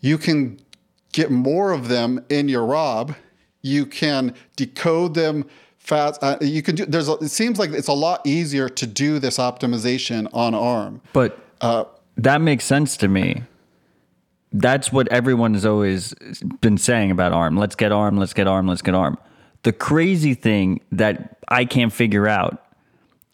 you 0.00 0.16
can 0.16 0.60
get 1.12 1.30
more 1.30 1.72
of 1.72 1.88
them 1.88 2.24
in 2.28 2.48
your 2.48 2.64
ROB. 2.64 3.16
You 3.62 3.86
can 3.86 4.34
decode 4.54 5.14
them 5.14 5.46
fast. 5.78 6.22
Uh, 6.22 6.36
you 6.40 6.62
can 6.62 6.76
do. 6.76 6.86
There's. 6.86 7.08
A, 7.08 7.14
it 7.14 7.30
seems 7.30 7.58
like 7.58 7.70
it's 7.70 7.88
a 7.88 7.92
lot 7.92 8.24
easier 8.24 8.68
to 8.68 8.86
do 8.86 9.18
this 9.18 9.38
optimization 9.38 10.28
on 10.32 10.54
ARM. 10.54 11.00
But 11.12 11.38
uh, 11.60 11.84
that 12.16 12.40
makes 12.40 12.64
sense 12.64 12.96
to 12.98 13.08
me. 13.08 13.42
That's 14.52 14.92
what 14.92 15.08
everyone 15.08 15.54
has 15.54 15.66
always 15.66 16.14
been 16.60 16.78
saying 16.78 17.10
about 17.10 17.32
ARM. 17.32 17.56
Let's 17.56 17.74
get 17.74 17.90
ARM. 17.90 18.16
Let's 18.16 18.32
get 18.32 18.46
ARM. 18.46 18.68
Let's 18.68 18.82
get 18.82 18.94
ARM. 18.94 19.18
The 19.62 19.72
crazy 19.72 20.34
thing 20.34 20.80
that 20.92 21.38
I 21.48 21.64
can't 21.64 21.92
figure 21.92 22.28
out 22.28 22.62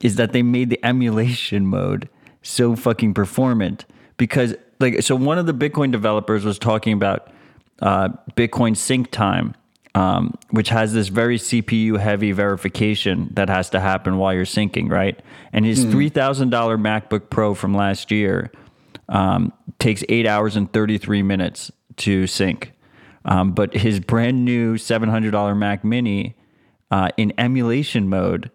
is 0.00 0.17
that 0.17 0.33
they 0.33 0.43
made 0.43 0.71
the 0.71 0.81
emulation 0.85 1.67
mode 1.67 2.09
so 2.43 2.76
fucking 2.76 3.14
performant 3.14 3.87
because 4.17 4.55
like 4.81 5.02
so 5.02 5.17
one 5.17 5.38
of 5.38 5.47
the 5.47 5.55
bitcoin 5.55 5.93
developers 5.93 6.45
was 6.45 6.59
talking 6.59 6.93
about 6.93 7.31
uh, 7.81 8.09
bitcoin 8.35 8.76
sync 8.76 9.11
time 9.11 9.55
um, 9.95 10.37
which 10.50 10.69
has 10.69 10.93
this 10.93 11.09
very 11.09 11.38
cpu 11.38 11.99
heavy 11.99 12.33
verification 12.33 13.31
that 13.35 13.49
has 13.49 13.71
to 13.71 13.81
happen 13.81 14.19
while 14.19 14.35
you're 14.35 14.45
syncing 14.45 14.91
right 14.91 15.21
and 15.52 15.64
his 15.64 15.87
mm. 15.87 15.93
$3000 15.93 16.50
macbook 16.50 17.31
pro 17.31 17.55
from 17.55 17.75
last 17.75 18.11
year 18.11 18.50
um, 19.09 19.52
takes 19.79 20.02
8 20.09 20.26
hours 20.26 20.57
and 20.57 20.73
33 20.73 21.23
minutes 21.23 21.71
to 21.99 22.26
sync 22.26 22.73
um, 23.25 23.52
but 23.52 23.75
his 23.75 24.00
brand 24.00 24.45
new 24.45 24.75
$700 24.75 25.57
mac 25.57 25.85
mini 25.85 26.37
uh, 26.91 27.09
in 27.17 27.33
emulation 27.38 28.09
mode 28.09 28.50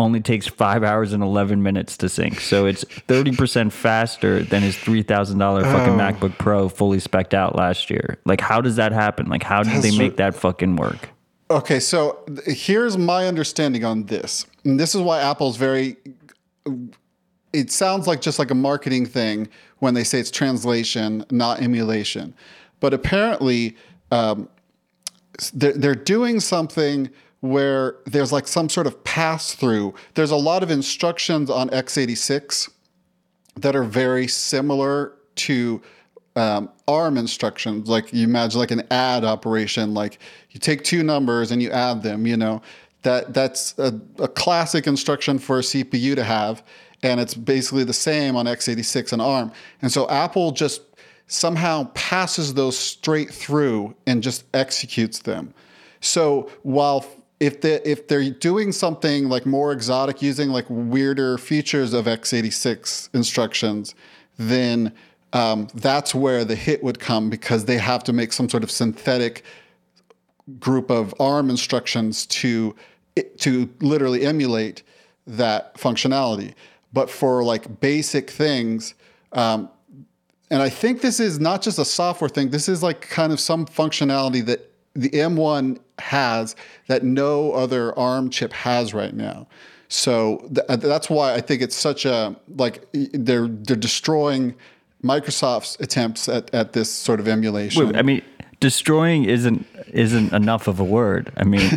only 0.00 0.20
takes 0.20 0.46
five 0.46 0.84
hours 0.84 1.12
and 1.12 1.22
11 1.22 1.62
minutes 1.62 1.96
to 1.96 2.08
sync. 2.08 2.40
So 2.40 2.66
it's 2.66 2.84
30% 2.84 3.72
faster 3.72 4.42
than 4.42 4.62
his 4.62 4.76
$3,000 4.76 5.62
fucking 5.62 5.94
oh. 5.94 5.96
MacBook 5.96 6.38
Pro 6.38 6.68
fully 6.68 6.98
specced 6.98 7.34
out 7.34 7.56
last 7.56 7.90
year. 7.90 8.18
Like, 8.24 8.40
how 8.40 8.60
does 8.60 8.76
that 8.76 8.92
happen? 8.92 9.26
Like, 9.26 9.42
how 9.42 9.64
did 9.64 9.82
they 9.82 9.96
make 9.96 10.16
that 10.16 10.36
fucking 10.36 10.76
work? 10.76 11.10
Okay, 11.50 11.80
so 11.80 12.18
here's 12.46 12.96
my 12.96 13.26
understanding 13.26 13.84
on 13.84 14.04
this. 14.04 14.46
And 14.64 14.78
this 14.78 14.94
is 14.94 15.00
why 15.00 15.20
Apple's 15.20 15.56
very, 15.56 15.96
it 17.52 17.72
sounds 17.72 18.06
like 18.06 18.20
just 18.20 18.38
like 18.38 18.50
a 18.50 18.56
marketing 18.56 19.06
thing 19.06 19.48
when 19.78 19.94
they 19.94 20.04
say 20.04 20.20
it's 20.20 20.30
translation, 20.30 21.24
not 21.30 21.60
emulation. 21.60 22.34
But 22.80 22.94
apparently, 22.94 23.76
um, 24.10 24.48
they're, 25.52 25.72
they're 25.72 25.94
doing 25.94 26.40
something 26.40 27.10
where 27.40 27.96
there's 28.06 28.32
like 28.32 28.48
some 28.48 28.68
sort 28.68 28.86
of 28.86 29.04
pass 29.04 29.54
through. 29.54 29.94
There's 30.14 30.32
a 30.32 30.36
lot 30.36 30.62
of 30.62 30.70
instructions 30.70 31.50
on 31.50 31.68
x86 31.70 32.70
that 33.56 33.76
are 33.76 33.84
very 33.84 34.26
similar 34.26 35.14
to 35.36 35.80
um, 36.36 36.70
ARM 36.86 37.16
instructions. 37.16 37.88
Like 37.88 38.12
you 38.12 38.24
imagine 38.24 38.58
like 38.58 38.70
an 38.70 38.86
add 38.90 39.24
operation, 39.24 39.94
like 39.94 40.18
you 40.50 40.60
take 40.60 40.84
two 40.84 41.02
numbers 41.02 41.50
and 41.50 41.62
you 41.62 41.70
add 41.70 42.02
them, 42.02 42.26
you 42.26 42.36
know, 42.36 42.62
that 43.02 43.34
that's 43.34 43.78
a, 43.78 44.00
a 44.18 44.28
classic 44.28 44.86
instruction 44.86 45.38
for 45.38 45.58
a 45.58 45.62
CPU 45.62 46.14
to 46.16 46.24
have. 46.24 46.62
And 47.02 47.20
it's 47.20 47.34
basically 47.34 47.84
the 47.84 47.92
same 47.92 48.34
on 48.34 48.46
x86 48.46 49.12
and 49.12 49.22
ARM. 49.22 49.52
And 49.82 49.92
so 49.92 50.08
Apple 50.08 50.50
just 50.50 50.82
somehow 51.28 51.90
passes 51.94 52.54
those 52.54 52.76
straight 52.76 53.30
through 53.30 53.94
and 54.06 54.22
just 54.22 54.44
executes 54.54 55.20
them. 55.20 55.54
So 56.00 56.50
while 56.62 57.06
if 57.38 57.60
they 57.60 57.74
if 57.82 58.08
they're 58.08 58.30
doing 58.30 58.72
something 58.72 59.28
like 59.28 59.46
more 59.46 59.70
exotic, 59.72 60.20
using 60.22 60.48
like 60.48 60.66
weirder 60.68 61.38
features 61.38 61.92
of 61.92 62.06
x86 62.06 63.14
instructions, 63.14 63.94
then 64.36 64.92
um, 65.32 65.68
that's 65.74 66.14
where 66.14 66.44
the 66.44 66.56
hit 66.56 66.82
would 66.82 66.98
come 66.98 67.30
because 67.30 67.66
they 67.66 67.78
have 67.78 68.02
to 68.04 68.12
make 68.12 68.32
some 68.32 68.48
sort 68.48 68.64
of 68.64 68.70
synthetic 68.70 69.44
group 70.58 70.90
of 70.90 71.14
ARM 71.20 71.50
instructions 71.50 72.26
to 72.26 72.74
to 73.36 73.68
literally 73.80 74.24
emulate 74.24 74.82
that 75.26 75.74
functionality. 75.74 76.54
But 76.92 77.10
for 77.10 77.44
like 77.44 77.80
basic 77.80 78.30
things, 78.30 78.94
um, 79.32 79.68
and 80.50 80.62
I 80.62 80.68
think 80.68 81.00
this 81.00 81.20
is 81.20 81.38
not 81.38 81.62
just 81.62 81.78
a 81.78 81.84
software 81.84 82.28
thing. 82.28 82.50
This 82.50 82.68
is 82.68 82.82
like 82.82 83.02
kind 83.02 83.32
of 83.32 83.40
some 83.40 83.66
functionality 83.66 84.44
that 84.46 84.70
the 84.94 85.10
M1 85.10 85.78
has 85.98 86.56
that 86.86 87.04
no 87.04 87.52
other 87.52 87.96
ARM 87.98 88.30
chip 88.30 88.52
has 88.52 88.94
right 88.94 89.14
now. 89.14 89.46
So 89.88 90.48
th- 90.54 90.66
uh, 90.68 90.76
that's 90.76 91.08
why 91.08 91.34
I 91.34 91.40
think 91.40 91.62
it's 91.62 91.76
such 91.76 92.04
a 92.04 92.36
like 92.56 92.86
they're 92.92 93.48
they're 93.48 93.76
destroying 93.76 94.54
Microsoft's 95.02 95.76
attempts 95.80 96.28
at, 96.28 96.52
at 96.54 96.72
this 96.72 96.90
sort 96.90 97.20
of 97.20 97.28
emulation. 97.28 97.86
Wait, 97.86 97.96
I 97.96 98.02
mean, 98.02 98.22
destroying 98.60 99.24
isn't 99.24 99.66
isn't 99.92 100.32
enough 100.32 100.68
of 100.68 100.80
a 100.80 100.84
word. 100.84 101.32
I 101.36 101.44
mean, 101.44 101.60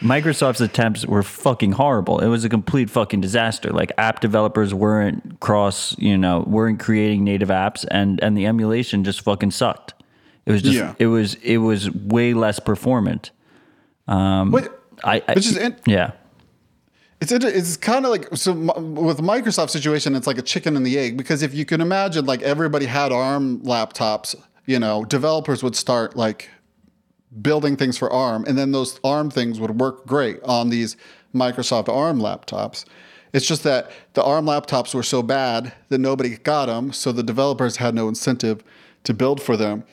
Microsoft's 0.00 0.60
attempts 0.60 1.06
were 1.06 1.22
fucking 1.22 1.72
horrible. 1.72 2.18
It 2.20 2.28
was 2.28 2.44
a 2.44 2.48
complete 2.48 2.90
fucking 2.90 3.20
disaster. 3.20 3.70
Like 3.70 3.92
app 3.98 4.20
developers 4.20 4.74
weren't 4.74 5.40
cross, 5.40 5.96
you 5.98 6.18
know, 6.18 6.44
weren't 6.46 6.80
creating 6.80 7.24
native 7.24 7.48
apps, 7.48 7.84
and 7.90 8.22
and 8.22 8.36
the 8.36 8.46
emulation 8.46 9.04
just 9.04 9.20
fucking 9.22 9.52
sucked. 9.52 9.94
It 10.46 10.52
was 10.52 10.62
just 10.62 10.76
yeah. 10.76 10.94
it 10.98 11.06
was 11.06 11.34
it 11.36 11.58
was 11.58 11.90
way 11.90 12.34
less 12.34 12.58
performant. 12.58 13.30
Um, 14.06 14.50
but, 14.50 14.82
I, 15.04 15.22
I 15.28 15.34
which 15.34 15.46
is 15.46 15.56
in, 15.56 15.76
yeah. 15.86 16.12
It's 17.20 17.32
it's 17.32 17.76
kind 17.76 18.04
of 18.04 18.10
like 18.10 18.28
so 18.34 18.52
with 18.52 19.18
Microsoft 19.18 19.70
situation, 19.70 20.14
it's 20.14 20.26
like 20.26 20.38
a 20.38 20.42
chicken 20.42 20.76
and 20.76 20.86
the 20.86 20.98
egg 20.98 21.16
because 21.16 21.42
if 21.42 21.52
you 21.52 21.64
can 21.64 21.80
imagine, 21.80 22.24
like 22.26 22.42
everybody 22.42 22.86
had 22.86 23.10
ARM 23.10 23.60
laptops, 23.60 24.36
you 24.68 24.78
know, 24.78 25.02
developers 25.02 25.62
would 25.62 25.74
start 25.74 26.14
like 26.14 26.50
building 27.40 27.74
things 27.74 27.96
for 27.96 28.12
ARM, 28.12 28.44
and 28.46 28.56
then 28.56 28.70
those 28.70 29.00
ARM 29.02 29.30
things 29.30 29.58
would 29.58 29.80
work 29.80 30.06
great 30.06 30.42
on 30.42 30.68
these 30.68 30.94
Microsoft 31.34 31.88
ARM 31.88 32.20
laptops. 32.20 32.84
It's 33.32 33.46
just 33.46 33.62
that 33.62 33.90
the 34.12 34.22
ARM 34.22 34.44
laptops 34.44 34.94
were 34.94 35.02
so 35.02 35.22
bad 35.22 35.72
that 35.88 35.98
nobody 35.98 36.36
got 36.36 36.66
them, 36.66 36.92
so 36.92 37.12
the 37.12 37.22
developers 37.22 37.78
had 37.78 37.94
no 37.94 38.08
incentive 38.08 38.62
to 39.04 39.14
build 39.14 39.42
for 39.42 39.56
them. 39.56 39.84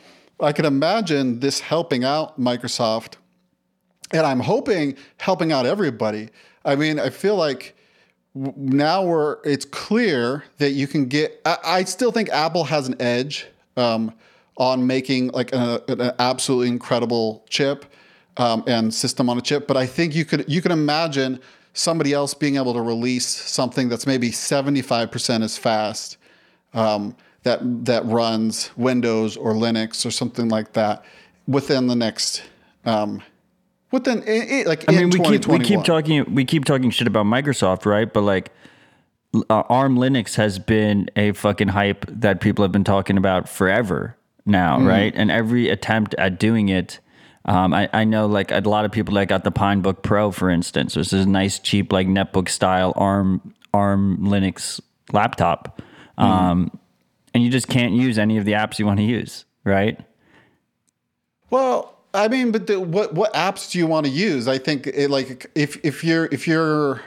I 0.42 0.52
can 0.52 0.66
imagine 0.66 1.40
this 1.40 1.62
helping 1.62 2.04
out 2.04 2.38
Microsoft, 2.38 3.14
and 4.12 4.26
I'm 4.26 4.42
hoping 4.42 4.98
helping 5.22 5.54
out 5.54 5.66
everybody. 5.66 6.30
I 6.66 6.76
mean, 6.76 7.00
I 7.00 7.12
feel 7.12 7.38
like 7.38 7.78
now 8.34 9.06
we're 9.06 9.38
it's 9.46 9.64
clear 9.64 10.44
that 10.58 10.72
you 10.72 10.86
can 10.86 11.06
get. 11.06 11.40
I, 11.46 11.58
I 11.64 11.84
still 11.86 12.12
think 12.12 12.28
Apple 12.28 12.66
has 12.66 12.90
an 12.90 13.02
edge 13.02 13.48
um, 13.78 14.14
on 14.58 14.86
making 14.88 15.30
like 15.30 15.54
a, 15.54 15.82
an 15.88 16.12
absolutely 16.20 16.68
incredible 16.68 17.44
chip 17.50 17.86
um, 18.38 18.64
and 18.68 18.94
system 18.94 19.30
on 19.30 19.38
a 19.38 19.42
chip, 19.42 19.68
but 19.68 19.78
I 19.78 19.86
think 19.86 20.16
you 20.16 20.26
could 20.26 20.46
you 20.48 20.62
could 20.62 20.72
imagine 20.72 21.40
somebody 21.74 22.14
else 22.14 22.34
being 22.34 22.56
able 22.56 22.74
to 22.74 22.82
release 22.82 23.28
something 23.28 23.90
that's 23.90 24.08
maybe 24.08 24.30
75% 24.30 25.44
as 25.44 25.58
fast. 25.58 26.18
Um, 26.74 27.16
that 27.46 27.86
that 27.86 28.06
runs 28.06 28.72
Windows 28.76 29.38
or 29.38 29.54
Linux 29.54 30.06
or 30.06 30.12
something 30.12 30.50
like 30.50 30.74
that 30.74 31.06
within 31.48 31.88
the 31.88 31.96
next 31.96 32.44
um, 32.86 33.22
within 33.92 34.24
it, 34.26 34.68
like 34.68 34.84
I 34.90 34.92
mean 34.92 35.12
we 35.12 35.20
keep 35.20 35.48
we 35.48 35.60
keep 35.60 35.84
talking 35.84 36.34
we 36.34 36.44
keep 36.44 36.66
talking 36.66 36.90
shit 36.90 37.08
about 37.08 37.28
Microsoft 37.28 37.86
right 37.86 38.12
but 38.12 38.22
like 38.22 38.52
uh, 39.50 39.64
ARM 39.70 39.96
Linux 39.96 40.36
has 40.36 40.60
been 40.60 41.10
a 41.16 41.32
fucking 41.34 41.70
hype 41.70 42.06
that 42.10 42.42
people 42.42 42.64
have 42.64 42.72
been 42.72 42.84
talking 42.84 43.16
about 43.16 43.48
forever 43.48 44.18
now 44.46 44.80
mm. 44.80 44.88
right 44.88 45.14
and 45.16 45.32
every 45.32 45.70
attempt 45.70 46.14
at 46.16 46.40
doing 46.40 46.70
it 46.70 47.00
um, 47.48 47.76
I, 47.76 47.88
I 47.94 48.04
know 48.06 48.26
like 48.26 48.50
a 48.52 48.60
lot 48.62 48.86
of 48.86 48.92
people 48.92 49.14
that 49.16 49.28
got 49.28 49.44
the 49.44 49.52
Pinebook 49.52 50.02
Pro 50.02 50.32
for 50.32 50.50
instance 50.50 50.96
which 50.96 51.14
is 51.14 51.26
a 51.26 51.30
nice 51.30 51.60
cheap 51.60 51.92
like 51.94 52.08
netbook 52.08 52.50
style 52.50 52.94
ARM 52.96 53.54
ARM 53.76 54.20
Linux 54.20 54.80
laptop, 55.12 55.82
um, 56.18 56.78
and 57.34 57.44
you 57.44 57.50
just 57.50 57.68
can't 57.68 57.94
use 57.94 58.18
any 58.18 58.38
of 58.38 58.46
the 58.46 58.54
apps 58.54 58.80
you 58.80 58.86
want 58.86 59.00
to 59.00 59.04
use, 59.04 59.46
right? 59.64 60.00
Well, 61.50 61.98
I 62.14 62.30
mean, 62.30 62.52
but 62.52 62.68
the, 62.68 62.80
what 62.80 63.14
what 63.14 63.34
apps 63.34 63.72
do 63.72 63.78
you 63.78 63.88
want 63.88 64.06
to 64.06 64.12
use? 64.12 64.48
I 64.48 64.58
think 64.58 64.88
it, 64.88 65.10
like 65.10 65.52
if 65.56 65.84
if 65.84 66.04
you're 66.04 66.26
if 66.32 66.48
you're 66.48 67.02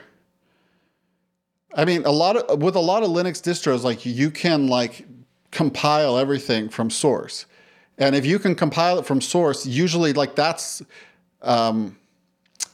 I 1.74 1.84
mean, 1.84 2.04
a 2.04 2.10
lot 2.10 2.36
of 2.36 2.62
with 2.62 2.76
a 2.76 2.80
lot 2.80 3.02
of 3.02 3.08
Linux 3.08 3.40
distros, 3.42 3.82
like 3.82 4.04
you 4.04 4.30
can 4.30 4.68
like 4.68 5.06
compile 5.50 6.18
everything 6.18 6.68
from 6.68 6.90
source, 6.90 7.46
and 7.96 8.14
if 8.14 8.24
you 8.24 8.38
can 8.38 8.54
compile 8.54 8.98
it 8.98 9.06
from 9.06 9.20
source, 9.20 9.66
usually 9.66 10.12
like 10.12 10.34
that's 10.34 10.82
um, 11.42 11.96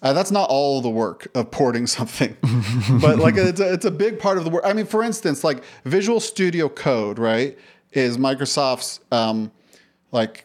uh, 0.02 0.12
that's 0.12 0.30
not 0.30 0.48
all 0.50 0.82
the 0.82 0.90
work 0.90 1.26
of 1.34 1.50
porting 1.50 1.86
something, 1.98 2.36
but 3.00 3.18
like 3.18 3.36
it's 3.36 3.60
a, 3.60 3.72
it's 3.72 3.86
a 3.86 3.90
big 3.90 4.18
part 4.18 4.38
of 4.38 4.44
the 4.44 4.50
work. 4.50 4.64
I 4.64 4.72
mean, 4.72 4.86
for 4.86 5.02
instance, 5.02 5.42
like 5.42 5.64
Visual 5.84 6.20
Studio 6.20 6.68
Code, 6.68 7.18
right, 7.18 7.58
is 7.92 8.18
Microsoft's 8.18 9.00
um, 9.10 9.50
like 10.12 10.44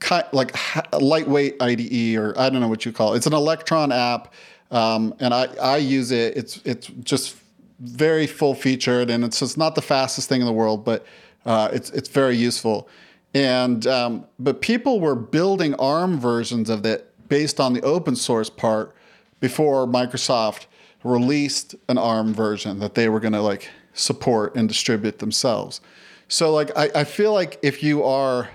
ki- 0.00 0.28
like 0.32 0.54
ha- 0.54 0.86
lightweight 0.98 1.62
IDE 1.62 2.16
or 2.16 2.38
I 2.38 2.50
don't 2.50 2.60
know 2.60 2.68
what 2.68 2.84
you 2.84 2.92
call 2.92 3.14
it. 3.14 3.18
It's 3.18 3.26
an 3.26 3.32
Electron 3.32 3.92
app, 3.92 4.34
um, 4.70 5.14
and 5.20 5.32
I 5.32 5.46
I 5.62 5.76
use 5.76 6.10
it. 6.10 6.36
It's 6.36 6.60
it's 6.64 6.88
just 6.88 7.36
very 7.80 8.26
full 8.26 8.54
featured, 8.54 9.10
and 9.10 9.24
it's 9.24 9.40
just 9.40 9.58
not 9.58 9.74
the 9.74 9.82
fastest 9.82 10.28
thing 10.28 10.40
in 10.40 10.46
the 10.46 10.52
world, 10.52 10.84
but 10.84 11.06
uh, 11.44 11.68
it's 11.72 11.90
it's 11.90 12.08
very 12.08 12.36
useful. 12.36 12.88
And 13.34 13.86
um, 13.86 14.26
but 14.38 14.60
people 14.60 15.00
were 15.00 15.14
building 15.14 15.74
ARM 15.74 16.18
versions 16.18 16.68
of 16.68 16.84
it 16.84 17.06
based 17.28 17.60
on 17.60 17.72
the 17.72 17.82
open 17.82 18.16
source 18.16 18.50
part 18.50 18.94
before 19.38 19.86
Microsoft 19.86 20.66
released 21.04 21.74
an 21.88 21.96
ARM 21.96 22.34
version 22.34 22.78
that 22.80 22.94
they 22.94 23.08
were 23.08 23.20
going 23.20 23.32
to 23.32 23.40
like 23.40 23.70
support 23.94 24.54
and 24.54 24.68
distribute 24.68 25.18
themselves. 25.18 25.80
So 26.28 26.52
like 26.52 26.76
I, 26.76 26.90
I 26.94 27.04
feel 27.04 27.32
like 27.32 27.58
if 27.62 27.82
you 27.82 28.04
are 28.04 28.50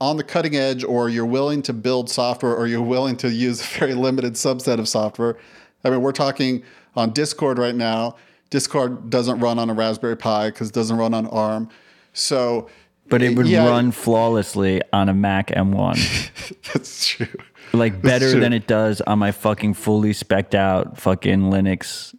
on 0.00 0.16
the 0.16 0.24
cutting 0.24 0.56
edge 0.56 0.84
or 0.84 1.08
you're 1.08 1.26
willing 1.26 1.62
to 1.62 1.72
build 1.72 2.10
software 2.10 2.54
or 2.54 2.66
you're 2.66 2.82
willing 2.82 3.16
to 3.16 3.30
use 3.30 3.60
a 3.60 3.78
very 3.78 3.94
limited 4.06 4.34
subset 4.34 4.78
of 4.78 4.88
software. 4.88 5.36
I 5.84 5.90
mean, 5.90 6.02
we're 6.02 6.12
talking 6.12 6.62
on 6.96 7.10
Discord 7.10 7.58
right 7.58 7.74
now. 7.74 8.16
Discord 8.50 9.10
doesn't 9.10 9.40
run 9.40 9.58
on 9.58 9.68
a 9.70 9.74
Raspberry 9.74 10.16
Pi 10.16 10.48
because 10.50 10.68
it 10.68 10.74
doesn't 10.74 10.96
run 10.96 11.12
on 11.14 11.26
ARM. 11.26 11.68
So, 12.12 12.68
But 13.08 13.22
it 13.22 13.36
would 13.36 13.48
yeah, 13.48 13.66
run 13.66 13.90
flawlessly 13.90 14.80
on 14.92 15.08
a 15.08 15.14
Mac 15.14 15.48
M1. 15.48 16.62
That's 16.72 17.06
true. 17.06 17.26
like 17.72 18.00
better 18.00 18.30
true. 18.32 18.40
than 18.40 18.52
it 18.52 18.66
does 18.68 19.00
on 19.00 19.18
my 19.18 19.32
fucking 19.32 19.74
fully 19.74 20.12
specked 20.12 20.54
out 20.54 20.98
fucking 20.98 21.40
Linux 21.50 22.14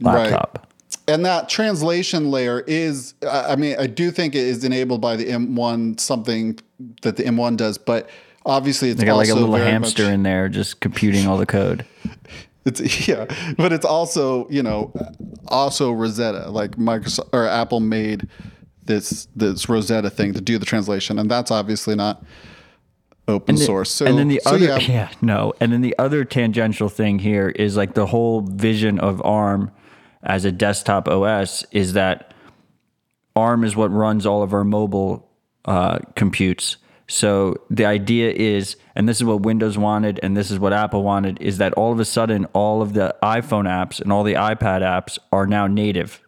laptop. 0.00 0.68
And 1.06 1.26
that 1.26 1.50
translation 1.50 2.30
layer 2.30 2.60
is, 2.66 3.12
I 3.22 3.52
I 3.52 3.56
mean, 3.56 3.76
I 3.78 3.86
do 3.86 4.10
think 4.10 4.34
it 4.34 4.44
is 4.44 4.64
enabled 4.64 5.02
by 5.02 5.16
the 5.16 5.26
M1, 5.26 6.00
something 6.00 6.58
that 7.02 7.16
the 7.16 7.24
M1 7.24 7.58
does, 7.58 7.76
but 7.76 8.08
obviously 8.46 8.88
it's 8.90 9.00
They 9.00 9.06
got 9.06 9.16
like 9.16 9.28
a 9.28 9.34
little 9.34 9.54
hamster 9.54 10.04
much- 10.04 10.12
in 10.12 10.22
there 10.22 10.48
just 10.48 10.80
computing 10.80 11.26
all 11.26 11.36
the 11.36 11.46
code. 11.46 11.84
It's 12.64 13.08
yeah, 13.08 13.26
but 13.56 13.72
it's 13.72 13.84
also 13.84 14.48
you 14.48 14.62
know 14.62 14.92
also 15.48 15.92
Rosetta 15.92 16.50
like 16.50 16.72
Microsoft 16.72 17.28
or 17.32 17.46
Apple 17.46 17.80
made 17.80 18.28
this 18.84 19.28
this 19.36 19.68
Rosetta 19.68 20.10
thing 20.10 20.32
to 20.34 20.40
do 20.40 20.58
the 20.58 20.66
translation, 20.66 21.18
and 21.18 21.30
that's 21.30 21.50
obviously 21.50 21.94
not 21.94 22.24
open 23.28 23.56
the- 23.56 23.64
source. 23.64 23.90
So 23.90 24.06
and 24.06 24.18
then 24.18 24.28
the 24.28 24.40
so 24.44 24.54
other, 24.54 24.64
yeah, 24.64 24.78
yeah. 24.80 25.10
no. 25.20 25.52
And 25.60 25.72
then 25.72 25.80
the 25.80 25.94
other 25.98 26.24
tangential 26.24 26.88
thing 26.88 27.18
here 27.18 27.48
is 27.48 27.76
like 27.76 27.94
the 27.94 28.06
whole 28.06 28.40
vision 28.42 28.98
of 28.98 29.22
ARM 29.24 29.70
as 30.22 30.44
a 30.44 30.52
desktop 30.52 31.08
OS 31.08 31.64
is 31.70 31.92
that 31.92 32.32
ARM 33.36 33.64
is 33.64 33.76
what 33.76 33.90
runs 33.92 34.26
all 34.26 34.42
of 34.42 34.54
our 34.54 34.64
mobile 34.64 35.28
uh, 35.64 35.98
computes. 36.14 36.76
So 37.06 37.56
the 37.68 37.84
idea 37.84 38.30
is, 38.30 38.76
and 38.94 39.08
this 39.08 39.18
is 39.18 39.24
what 39.24 39.42
Windows 39.42 39.76
wanted, 39.76 40.18
and 40.22 40.36
this 40.36 40.50
is 40.50 40.58
what 40.58 40.72
Apple 40.72 41.02
wanted, 41.02 41.40
is 41.40 41.58
that 41.58 41.74
all 41.74 41.92
of 41.92 42.00
a 42.00 42.04
sudden 42.04 42.46
all 42.54 42.80
of 42.80 42.94
the 42.94 43.14
iPhone 43.22 43.68
apps 43.68 44.00
and 44.00 44.10
all 44.10 44.22
the 44.22 44.34
iPad 44.34 44.80
apps 44.80 45.18
are 45.30 45.46
now 45.46 45.66
native 45.66 46.20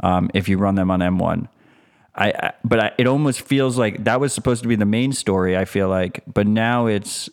um, 0.00 0.30
if 0.32 0.48
you 0.48 0.58
run 0.58 0.76
them 0.76 0.90
on 0.90 1.00
M1. 1.00 1.48
I, 2.14 2.28
I 2.30 2.52
but 2.62 2.78
I, 2.78 2.92
it 2.98 3.06
almost 3.06 3.40
feels 3.40 3.78
like 3.78 4.04
that 4.04 4.20
was 4.20 4.32
supposed 4.32 4.62
to 4.62 4.68
be 4.68 4.76
the 4.76 4.86
main 4.86 5.12
story. 5.12 5.56
I 5.56 5.64
feel 5.64 5.88
like, 5.88 6.22
but 6.32 6.46
now 6.46 6.86
it's 6.86 7.28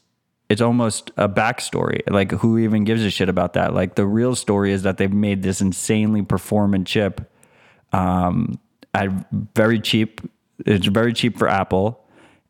it's 0.50 0.62
almost 0.62 1.12
a 1.18 1.30
backstory. 1.30 2.02
Like 2.10 2.32
who 2.32 2.58
even 2.58 2.86
gives 2.86 3.04
a 3.04 3.10
shit 3.10 3.30
about 3.30 3.54
that? 3.54 3.74
Like 3.74 3.96
the 3.96 4.06
real 4.06 4.36
story 4.36 4.72
is 4.72 4.84
that 4.84 4.98
they've 4.98 5.14
made 5.14 5.44
this 5.44 5.62
insanely 5.62 6.24
performant 6.24 6.88
chip 6.88 7.32
um, 7.94 8.60
at 8.94 9.10
very 9.56 9.80
cheap. 9.80 10.22
It's 10.66 10.88
very 10.88 11.14
cheap 11.14 11.38
for 11.38 11.48
Apple, 11.48 12.04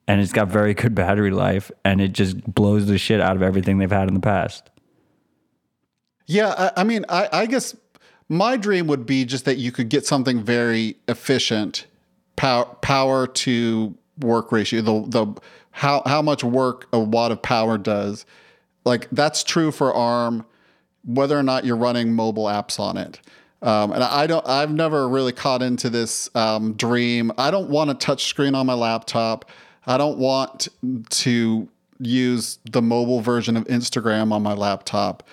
and 0.10 0.19
it's 0.19 0.34
got 0.34 0.48
very 0.48 0.74
good 0.74 0.95
battery 0.95 1.30
life, 1.30 1.69
and 1.86 2.02
it 2.02 2.13
just 2.13 2.43
blows 2.52 2.88
the 2.88 2.98
shit 2.98 3.22
out 3.22 3.36
of 3.36 3.43
everything 3.43 3.78
they've 3.78 3.91
had 3.91 4.08
in 4.08 4.15
the 4.15 4.19
past. 4.19 4.72
yeah. 6.26 6.72
I, 6.76 6.82
I 6.82 6.84
mean, 6.84 7.06
I, 7.08 7.30
I 7.32 7.45
guess 7.45 7.76
my 8.28 8.58
dream 8.58 8.88
would 8.88 9.06
be 9.06 9.24
just 9.24 9.45
that 9.45 9.60
you 9.60 9.72
could 9.72 9.88
get 9.88 10.08
something 10.08 10.43
very 10.43 10.98
efficient, 11.08 11.86
power 12.36 12.65
power 12.82 13.28
to 13.28 13.95
work 14.19 14.52
ratio. 14.52 14.82
The 14.82 15.06
the 15.08 15.41
how 15.69 16.02
how 16.08 16.24
much 16.24 16.43
work 16.43 16.88
a 16.91 17.00
watt 17.00 17.32
of 17.32 17.43
power 17.43 17.78
does. 17.78 18.26
Like 18.86 19.08
that's 19.12 19.43
true 19.43 19.72
for 19.72 19.93
ARM, 19.93 20.43
whether 21.06 21.38
or 21.38 21.43
not 21.43 21.65
you're 21.65 21.78
running 21.78 22.13
mobile 22.13 22.45
apps 22.45 22.80
on 22.80 22.98
it. 22.98 23.19
Um, 23.62 23.91
and 23.91 24.04
I 24.04 24.26
don't. 24.26 24.48
I've 24.48 24.72
never 24.72 25.08
really 25.08 25.34
caught 25.34 25.62
into 25.62 25.91
this 25.91 26.34
um, 26.36 26.74
dream. 26.74 27.32
I 27.38 27.52
don't 27.52 27.69
want 27.69 27.91
a 27.91 27.93
touch 27.93 28.26
screen 28.26 28.56
on 28.56 28.65
my 28.65 28.74
laptop. 28.74 29.45
I 29.89 29.97
don't 29.97 30.19
want 30.19 30.67
to 31.10 31.67
use 31.99 32.60
the 32.71 32.82
mobile 32.82 33.21
version 33.21 33.58
of 33.58 33.65
Instagram 33.65 34.32
on 34.32 34.43
my 34.43 34.54
laptop. 34.54 35.23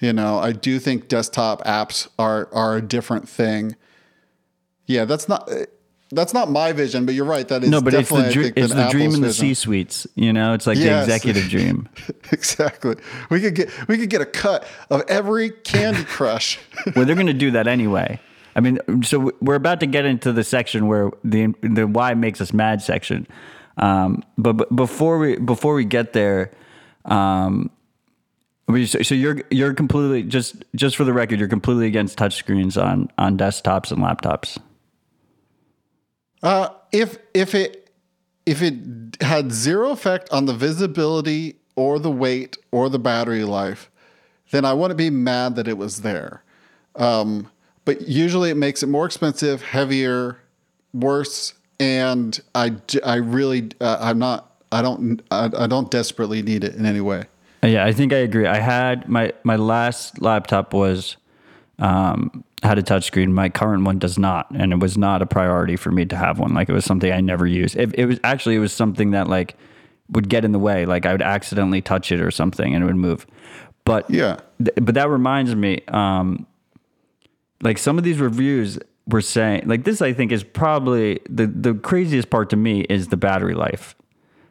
You 0.00 0.12
know, 0.12 0.38
I 0.38 0.52
do 0.52 0.78
think 0.78 1.08
desktop 1.08 1.62
apps 1.64 2.08
are 2.18 2.48
are 2.52 2.76
a 2.76 2.82
different 2.82 3.28
thing. 3.28 3.76
Yeah, 4.86 5.04
that's 5.04 5.28
not 5.28 5.48
that's 6.10 6.32
not 6.32 6.50
my 6.50 6.72
vision, 6.72 7.04
but 7.04 7.14
you're 7.14 7.24
right. 7.26 7.46
That 7.48 7.62
is 7.64 7.68
No, 7.70 7.80
but 7.82 7.92
it's 7.92 8.08
the 8.08 8.30
dr- 8.30 8.32
think, 8.32 8.56
it's 8.56 8.72
the 8.72 8.88
dream 8.88 9.14
in 9.14 9.20
the 9.20 9.26
vision. 9.28 9.48
C 9.48 9.54
suites. 9.54 10.06
You 10.14 10.32
know, 10.32 10.54
it's 10.54 10.66
like 10.66 10.78
Yes. 10.78 11.06
the 11.06 11.14
executive 11.14 11.50
dream. 11.50 11.88
exactly. 12.32 12.96
We 13.30 13.40
could 13.40 13.54
get 13.54 13.70
we 13.88 13.98
could 13.98 14.08
get 14.10 14.20
a 14.22 14.26
cut 14.26 14.66
of 14.90 15.02
every 15.08 15.50
Candy 15.50 16.04
Crush. 16.08 16.58
well, 16.94 17.04
they're 17.04 17.14
going 17.14 17.26
to 17.26 17.32
do 17.34 17.50
that 17.50 17.66
anyway. 17.66 18.18
I 18.54 18.60
mean, 18.60 18.78
so 19.02 19.32
we're 19.42 19.56
about 19.56 19.80
to 19.80 19.86
get 19.86 20.06
into 20.06 20.32
the 20.32 20.42
section 20.44 20.86
where 20.86 21.10
the 21.24 21.52
the 21.62 21.86
why 21.86 22.14
makes 22.14 22.40
us 22.40 22.52
mad 22.54 22.80
section. 22.80 23.26
Um, 23.76 24.22
but, 24.38 24.54
but 24.54 24.74
before 24.74 25.18
we 25.18 25.36
before 25.36 25.74
we 25.74 25.84
get 25.84 26.12
there, 26.12 26.50
um, 27.04 27.70
we, 28.68 28.86
so, 28.86 29.14
you're 29.14 29.42
you're 29.50 29.74
completely 29.74 30.22
just 30.22 30.64
just 30.74 30.96
for 30.96 31.04
the 31.04 31.12
record, 31.12 31.38
you're 31.38 31.48
completely 31.48 31.86
against 31.86 32.18
touchscreens 32.18 32.82
on 32.82 33.10
on 33.18 33.38
desktops 33.38 33.92
and 33.92 34.02
laptops. 34.02 34.58
Uh, 36.42 36.70
if 36.92 37.18
if 37.34 37.54
it 37.54 37.90
if 38.44 38.62
it 38.62 38.74
had 39.20 39.52
zero 39.52 39.90
effect 39.90 40.30
on 40.30 40.46
the 40.46 40.54
visibility 40.54 41.56
or 41.74 41.98
the 41.98 42.10
weight 42.10 42.56
or 42.70 42.88
the 42.88 42.98
battery 42.98 43.44
life, 43.44 43.90
then 44.50 44.64
I 44.64 44.72
wouldn't 44.72 44.98
be 44.98 45.10
mad 45.10 45.56
that 45.56 45.68
it 45.68 45.76
was 45.76 46.02
there. 46.02 46.42
Um, 46.94 47.50
but 47.84 48.08
usually 48.08 48.50
it 48.50 48.56
makes 48.56 48.82
it 48.82 48.88
more 48.88 49.06
expensive, 49.06 49.62
heavier, 49.62 50.38
worse, 50.92 51.54
and 51.80 52.40
I, 52.54 52.74
I 53.04 53.16
really 53.16 53.70
uh, 53.80 53.98
I'm 54.00 54.18
not 54.18 54.52
I 54.72 54.82
don't 54.82 55.22
I, 55.30 55.50
I 55.56 55.66
don't 55.66 55.90
desperately 55.90 56.42
need 56.42 56.64
it 56.64 56.74
in 56.74 56.86
any 56.86 57.00
way. 57.00 57.24
Yeah, 57.62 57.84
I 57.84 57.92
think 57.92 58.12
I 58.12 58.18
agree. 58.18 58.46
I 58.46 58.58
had 58.60 59.08
my 59.08 59.32
my 59.42 59.56
last 59.56 60.20
laptop 60.22 60.72
was 60.72 61.16
um, 61.78 62.44
had 62.62 62.78
a 62.78 62.82
touchscreen. 62.82 63.30
My 63.30 63.48
current 63.48 63.84
one 63.84 63.98
does 63.98 64.18
not, 64.18 64.50
and 64.50 64.72
it 64.72 64.78
was 64.78 64.96
not 64.96 65.20
a 65.22 65.26
priority 65.26 65.76
for 65.76 65.90
me 65.90 66.04
to 66.06 66.16
have 66.16 66.38
one. 66.38 66.54
Like 66.54 66.68
it 66.68 66.72
was 66.72 66.84
something 66.84 67.12
I 67.12 67.20
never 67.20 67.46
used. 67.46 67.76
It, 67.76 67.94
it 67.94 68.06
was 68.06 68.18
actually 68.24 68.56
it 68.56 68.60
was 68.60 68.72
something 68.72 69.10
that 69.12 69.28
like 69.28 69.56
would 70.10 70.28
get 70.28 70.44
in 70.44 70.52
the 70.52 70.58
way. 70.58 70.86
Like 70.86 71.06
I 71.06 71.12
would 71.12 71.22
accidentally 71.22 71.82
touch 71.82 72.12
it 72.12 72.20
or 72.20 72.30
something, 72.30 72.74
and 72.74 72.82
it 72.84 72.86
would 72.86 72.96
move. 72.96 73.26
But 73.84 74.08
Yeah. 74.10 74.38
th- 74.58 74.76
but 74.80 74.94
that 74.94 75.08
reminds 75.08 75.54
me, 75.54 75.80
um, 75.88 76.46
like 77.62 77.78
some 77.78 77.98
of 77.98 78.04
these 78.04 78.18
reviews 78.20 78.78
were 79.08 79.20
saying, 79.20 79.68
like 79.68 79.84
this, 79.84 80.02
I 80.02 80.12
think 80.12 80.32
is 80.32 80.42
probably 80.44 81.20
the 81.28 81.46
the 81.46 81.74
craziest 81.74 82.30
part 82.30 82.50
to 82.50 82.56
me 82.56 82.80
is 82.82 83.08
the 83.08 83.16
battery 83.16 83.54
life. 83.54 83.94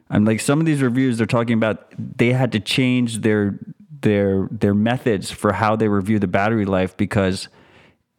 And 0.10 0.26
like 0.26 0.40
some 0.40 0.60
of 0.60 0.66
these 0.66 0.82
reviews, 0.82 1.18
they're 1.18 1.26
talking 1.28 1.54
about 1.58 1.88
they 1.98 2.32
had 2.32 2.52
to 2.54 2.60
change 2.60 3.20
their 3.22 3.60
their 4.02 4.48
their 4.52 4.74
methods 4.74 5.32
for 5.32 5.52
how 5.54 5.76
they 5.76 5.88
review 5.88 6.20
the 6.20 6.28
battery 6.28 6.66
life 6.66 6.96
because 6.96 7.48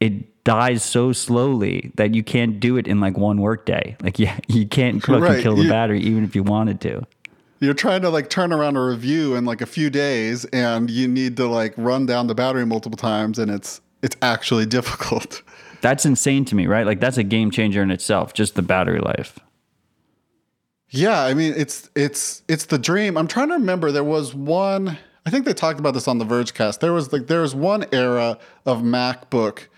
it 0.01 0.45
dies 0.45 0.83
so 0.85 1.13
slowly 1.13 1.91
that 1.97 2.15
you 2.15 2.23
can't 2.23 2.61
do 2.61 2.77
it 2.77 2.87
in 2.87 3.01
like 3.01 3.17
one 3.17 3.41
workday. 3.41 3.97
Like 4.03 4.19
yeah, 4.25 4.39
you 4.49 4.67
can't 4.67 5.01
fucking 5.03 5.21
Right, 5.23 5.43
kill 5.43 5.57
the 5.57 5.63
you- 5.65 5.71
battery 5.71 6.01
even 6.01 6.25
if 6.25 6.35
you 6.35 6.43
wanted 6.43 6.81
to. 6.83 7.03
You're 7.59 7.73
trying 7.73 8.03
to 8.03 8.11
like 8.11 8.29
turn 8.29 8.53
around 8.53 8.77
a 8.77 8.85
review 8.85 9.35
in 9.35 9.47
like 9.47 9.63
a 9.63 9.67
few 9.67 9.89
days, 9.89 10.45
and 10.47 10.91
you 10.91 11.09
need 11.09 11.39
to 11.39 11.47
like 11.47 11.73
run 11.79 12.05
down 12.05 12.27
the 12.27 12.35
battery 12.35 12.67
multiple 12.67 12.99
times, 12.99 13.39
and 13.39 13.51
it's 13.51 13.81
it's 14.03 14.15
actually 14.21 14.67
difficult. 14.77 15.41
That's 15.87 16.05
insane 16.05 16.45
to 16.47 16.57
me, 16.57 16.67
right? 16.67 16.85
Like 16.85 16.99
that's 16.99 17.17
a 17.17 17.23
game 17.23 17.53
changer 17.53 17.81
in 17.81 17.93
itself, 17.93 18.35
just 18.35 18.57
the 18.57 18.63
battery 18.63 18.99
life. 18.99 19.39
Yeah, 20.89 21.23
I 21.23 21.33
mean 21.33 21.55
it's 21.57 21.89
it's 21.95 22.43
it's 22.49 22.67
the 22.67 22.77
dream. 22.77 23.17
I'm 23.17 23.29
trying 23.29 23.51
to 23.51 23.55
remember. 23.55 23.93
There 23.93 24.03
was 24.03 24.35
one. 24.35 24.99
I 25.25 25.31
think 25.31 25.45
they 25.45 25.55
talked 25.55 25.79
about 25.79 25.95
this 25.95 26.09
on 26.09 26.19
the 26.19 26.25
Verge 26.25 26.55
cast. 26.55 26.81
There 26.81 26.93
was 26.93 27.13
like 27.13 27.29
there 27.29 27.41
was 27.41 27.55
one 27.55 27.87
era 27.93 28.37
of 28.65 28.83
MacBook 28.83 29.69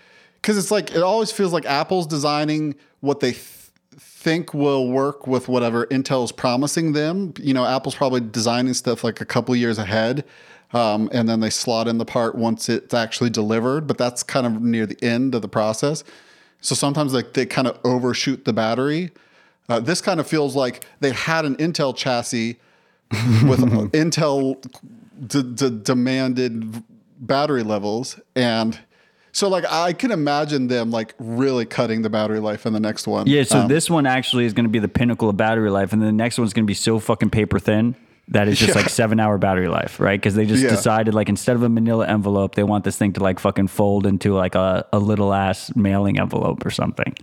because 0.41 0.57
it's 0.57 0.71
like 0.71 0.95
it 0.95 1.03
always 1.03 1.31
feels 1.31 1.53
like 1.53 1.67
Apple's 1.67 2.07
designing 2.07 2.73
what 3.01 3.19
they 3.19 3.33
th- 3.33 3.43
think 3.95 4.51
will 4.51 4.87
work 4.87 5.27
with 5.27 5.47
whatever 5.47 5.85
Intel's 5.91 6.31
promising 6.31 6.93
them. 6.93 7.35
You 7.39 7.53
know, 7.53 7.67
Apple's 7.67 7.93
probably 7.93 8.21
designing 8.21 8.73
stuff 8.73 9.03
like 9.03 9.21
a 9.21 9.25
couple 9.25 9.55
years 9.55 9.77
ahead. 9.77 10.25
Um, 10.71 11.09
and 11.11 11.27
then 11.27 11.39
they 11.39 11.49
slot 11.49 11.87
in 11.87 11.97
the 11.97 12.05
part 12.05 12.35
once 12.35 12.69
it's 12.69 12.93
actually 12.93 13.31
delivered, 13.31 13.87
but 13.87 13.97
that's 13.97 14.21
kind 14.21 14.45
of 14.45 14.61
near 14.61 14.85
the 14.85 15.03
end 15.03 15.33
of 15.33 15.41
the 15.41 15.47
process. 15.47 16.03
So 16.61 16.75
sometimes 16.75 17.13
like 17.13 17.33
they 17.33 17.45
kind 17.45 17.67
of 17.67 17.79
overshoot 17.83 18.45
the 18.45 18.53
battery. 18.53 19.11
Uh, 19.67 19.79
this 19.79 20.01
kind 20.01 20.19
of 20.19 20.27
feels 20.27 20.55
like 20.55 20.85
they 20.99 21.11
had 21.11 21.45
an 21.45 21.55
Intel 21.57 21.95
chassis 21.95 22.59
with 23.45 23.59
Intel 23.93 24.61
d- 25.25 25.43
d- 25.43 25.79
demanded 25.83 26.83
battery 27.19 27.63
levels, 27.63 28.19
and 28.35 28.79
so 29.31 29.47
like 29.47 29.65
I 29.69 29.93
can 29.93 30.11
imagine 30.11 30.67
them 30.67 30.91
like 30.91 31.13
really 31.19 31.65
cutting 31.65 32.01
the 32.01 32.09
battery 32.09 32.39
life 32.39 32.65
in 32.65 32.73
the 32.73 32.79
next 32.79 33.07
one. 33.07 33.27
Yeah, 33.27 33.43
so 33.43 33.59
um, 33.59 33.67
this 33.67 33.89
one 33.89 34.05
actually 34.05 34.45
is 34.45 34.53
going 34.53 34.65
to 34.65 34.71
be 34.71 34.79
the 34.79 34.87
pinnacle 34.87 35.29
of 35.29 35.37
battery 35.37 35.69
life, 35.69 35.93
and 35.93 36.01
the 36.01 36.11
next 36.11 36.39
one's 36.39 36.53
going 36.53 36.65
to 36.65 36.69
be 36.69 36.73
so 36.73 36.99
fucking 36.99 37.29
paper 37.29 37.59
thin 37.59 37.95
that 38.29 38.47
is 38.47 38.57
just 38.57 38.75
yeah. 38.75 38.81
like 38.81 38.89
seven 38.89 39.19
hour 39.19 39.37
battery 39.37 39.67
life, 39.67 39.99
right? 39.99 40.19
Because 40.19 40.35
they 40.35 40.45
just 40.45 40.63
yeah. 40.63 40.69
decided 40.69 41.13
like 41.13 41.29
instead 41.29 41.55
of 41.55 41.63
a 41.63 41.69
manila 41.69 42.07
envelope, 42.07 42.55
they 42.55 42.63
want 42.63 42.83
this 42.83 42.97
thing 42.97 43.13
to 43.13 43.23
like 43.23 43.39
fucking 43.39 43.67
fold 43.67 44.05
into 44.05 44.33
like 44.33 44.55
a, 44.55 44.85
a 44.93 44.99
little 44.99 45.33
ass 45.33 45.75
mailing 45.75 46.19
envelope 46.19 46.65
or 46.65 46.69
something. 46.69 47.15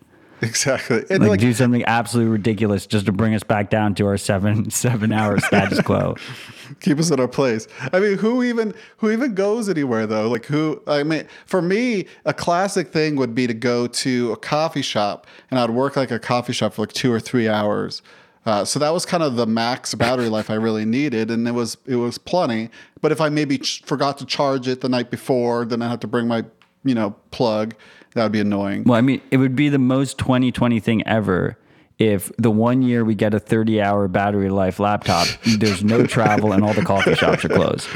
Exactly. 0.42 1.02
And 1.08 1.20
like, 1.20 1.30
like, 1.30 1.40
do 1.40 1.52
something 1.54 1.82
absolutely 1.86 2.30
ridiculous 2.30 2.86
just 2.86 3.06
to 3.06 3.12
bring 3.12 3.34
us 3.34 3.42
back 3.42 3.70
down 3.70 3.94
to 3.94 4.06
our 4.06 4.18
seven 4.18 4.70
seven 4.70 5.12
hour 5.12 5.38
status 5.38 5.80
quo. 5.80 6.16
Keep 6.80 6.98
us 6.98 7.10
in 7.10 7.20
our 7.20 7.28
place. 7.28 7.68
I 7.92 8.00
mean, 8.00 8.18
who 8.18 8.42
even 8.42 8.74
who 8.98 9.10
even 9.10 9.34
goes 9.34 9.68
anywhere 9.68 10.06
though? 10.06 10.28
Like 10.28 10.46
who 10.46 10.82
I 10.86 11.04
mean, 11.04 11.26
for 11.46 11.62
me, 11.62 12.06
a 12.24 12.34
classic 12.34 12.88
thing 12.88 13.16
would 13.16 13.34
be 13.34 13.46
to 13.46 13.54
go 13.54 13.86
to 13.86 14.32
a 14.32 14.36
coffee 14.36 14.82
shop 14.82 15.26
and 15.50 15.58
I'd 15.58 15.70
work 15.70 15.96
like 15.96 16.10
a 16.10 16.18
coffee 16.18 16.52
shop 16.52 16.74
for 16.74 16.82
like 16.82 16.92
two 16.92 17.12
or 17.12 17.20
three 17.20 17.48
hours. 17.48 18.02
Uh, 18.46 18.64
so 18.64 18.78
that 18.78 18.94
was 18.94 19.04
kind 19.04 19.22
of 19.22 19.36
the 19.36 19.46
max 19.46 19.94
battery 19.94 20.28
life 20.28 20.48
I 20.48 20.54
really 20.54 20.84
needed, 20.84 21.30
and 21.30 21.46
it 21.46 21.52
was 21.52 21.76
it 21.84 21.96
was 21.96 22.16
plenty. 22.16 22.70
But 23.00 23.12
if 23.12 23.20
I 23.20 23.28
maybe 23.28 23.58
ch- 23.58 23.82
forgot 23.84 24.16
to 24.18 24.24
charge 24.24 24.68
it 24.68 24.80
the 24.80 24.88
night 24.88 25.10
before, 25.10 25.64
then 25.64 25.82
I 25.82 25.88
had 25.88 26.00
to 26.02 26.06
bring 26.06 26.28
my 26.28 26.44
you 26.84 26.94
know 26.94 27.16
plug 27.32 27.74
that 28.14 28.22
would 28.22 28.32
be 28.32 28.40
annoying. 28.40 28.84
Well, 28.84 28.96
I 28.96 29.02
mean, 29.02 29.20
it 29.30 29.36
would 29.36 29.56
be 29.56 29.68
the 29.68 29.78
most 29.78 30.16
2020 30.18 30.80
thing 30.80 31.06
ever 31.06 31.58
if 31.98 32.30
the 32.36 32.50
one 32.50 32.82
year 32.82 33.04
we 33.04 33.14
get 33.14 33.34
a 33.34 33.40
30 33.40 33.80
hour 33.80 34.08
battery 34.08 34.50
life 34.50 34.78
laptop, 34.78 35.26
there's 35.58 35.82
no 35.82 36.06
travel 36.06 36.52
and 36.52 36.62
all 36.62 36.74
the 36.74 36.84
coffee 36.84 37.14
shops 37.14 37.44
are 37.44 37.48
closed. 37.48 37.88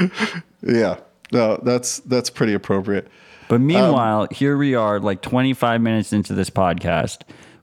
Yeah. 0.63 0.97
No, 1.31 1.57
that's 1.63 1.99
that's 2.01 2.29
pretty 2.29 2.53
appropriate. 2.53 3.07
But 3.47 3.61
meanwhile, 3.61 4.21
um, 4.21 4.27
here 4.31 4.57
we 4.57 4.75
are 4.75 4.99
like 4.99 5.21
25 5.21 5.81
minutes 5.81 6.13
into 6.13 6.33
this 6.33 6.49
podcast. 6.49 7.21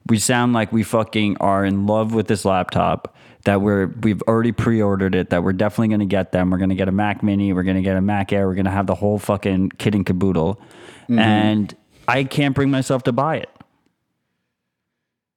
We 0.08 0.18
sound 0.18 0.52
like 0.52 0.72
we 0.72 0.82
fucking 0.82 1.36
are 1.38 1.64
in 1.64 1.86
love 1.86 2.14
with 2.14 2.28
this 2.28 2.44
laptop 2.44 3.14
that 3.44 3.60
we're 3.60 3.86
we've 4.02 4.22
already 4.22 4.52
pre-ordered 4.52 5.14
it 5.14 5.30
that 5.30 5.42
we're 5.42 5.52
definitely 5.52 5.88
going 5.88 6.00
to 6.00 6.06
get 6.06 6.32
them. 6.32 6.50
We're 6.50 6.58
going 6.58 6.70
to 6.70 6.74
get 6.74 6.88
a 6.88 6.92
Mac 6.92 7.22
Mini, 7.22 7.52
we're 7.52 7.62
going 7.62 7.76
to 7.76 7.82
get 7.82 7.96
a 7.96 8.00
Mac 8.00 8.32
Air, 8.32 8.46
we're 8.46 8.54
going 8.54 8.64
to 8.64 8.70
have 8.70 8.86
the 8.86 8.94
whole 8.94 9.18
fucking 9.18 9.70
kit 9.78 9.94
and 9.94 10.04
caboodle. 10.04 10.60
Mm-hmm. 11.04 11.18
And 11.18 11.76
I 12.06 12.24
can't 12.24 12.54
bring 12.54 12.70
myself 12.70 13.04
to 13.04 13.12
buy 13.12 13.36
it. 13.36 13.50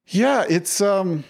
Yeah, 0.06 0.44
it's 0.48 0.80
um 0.80 1.24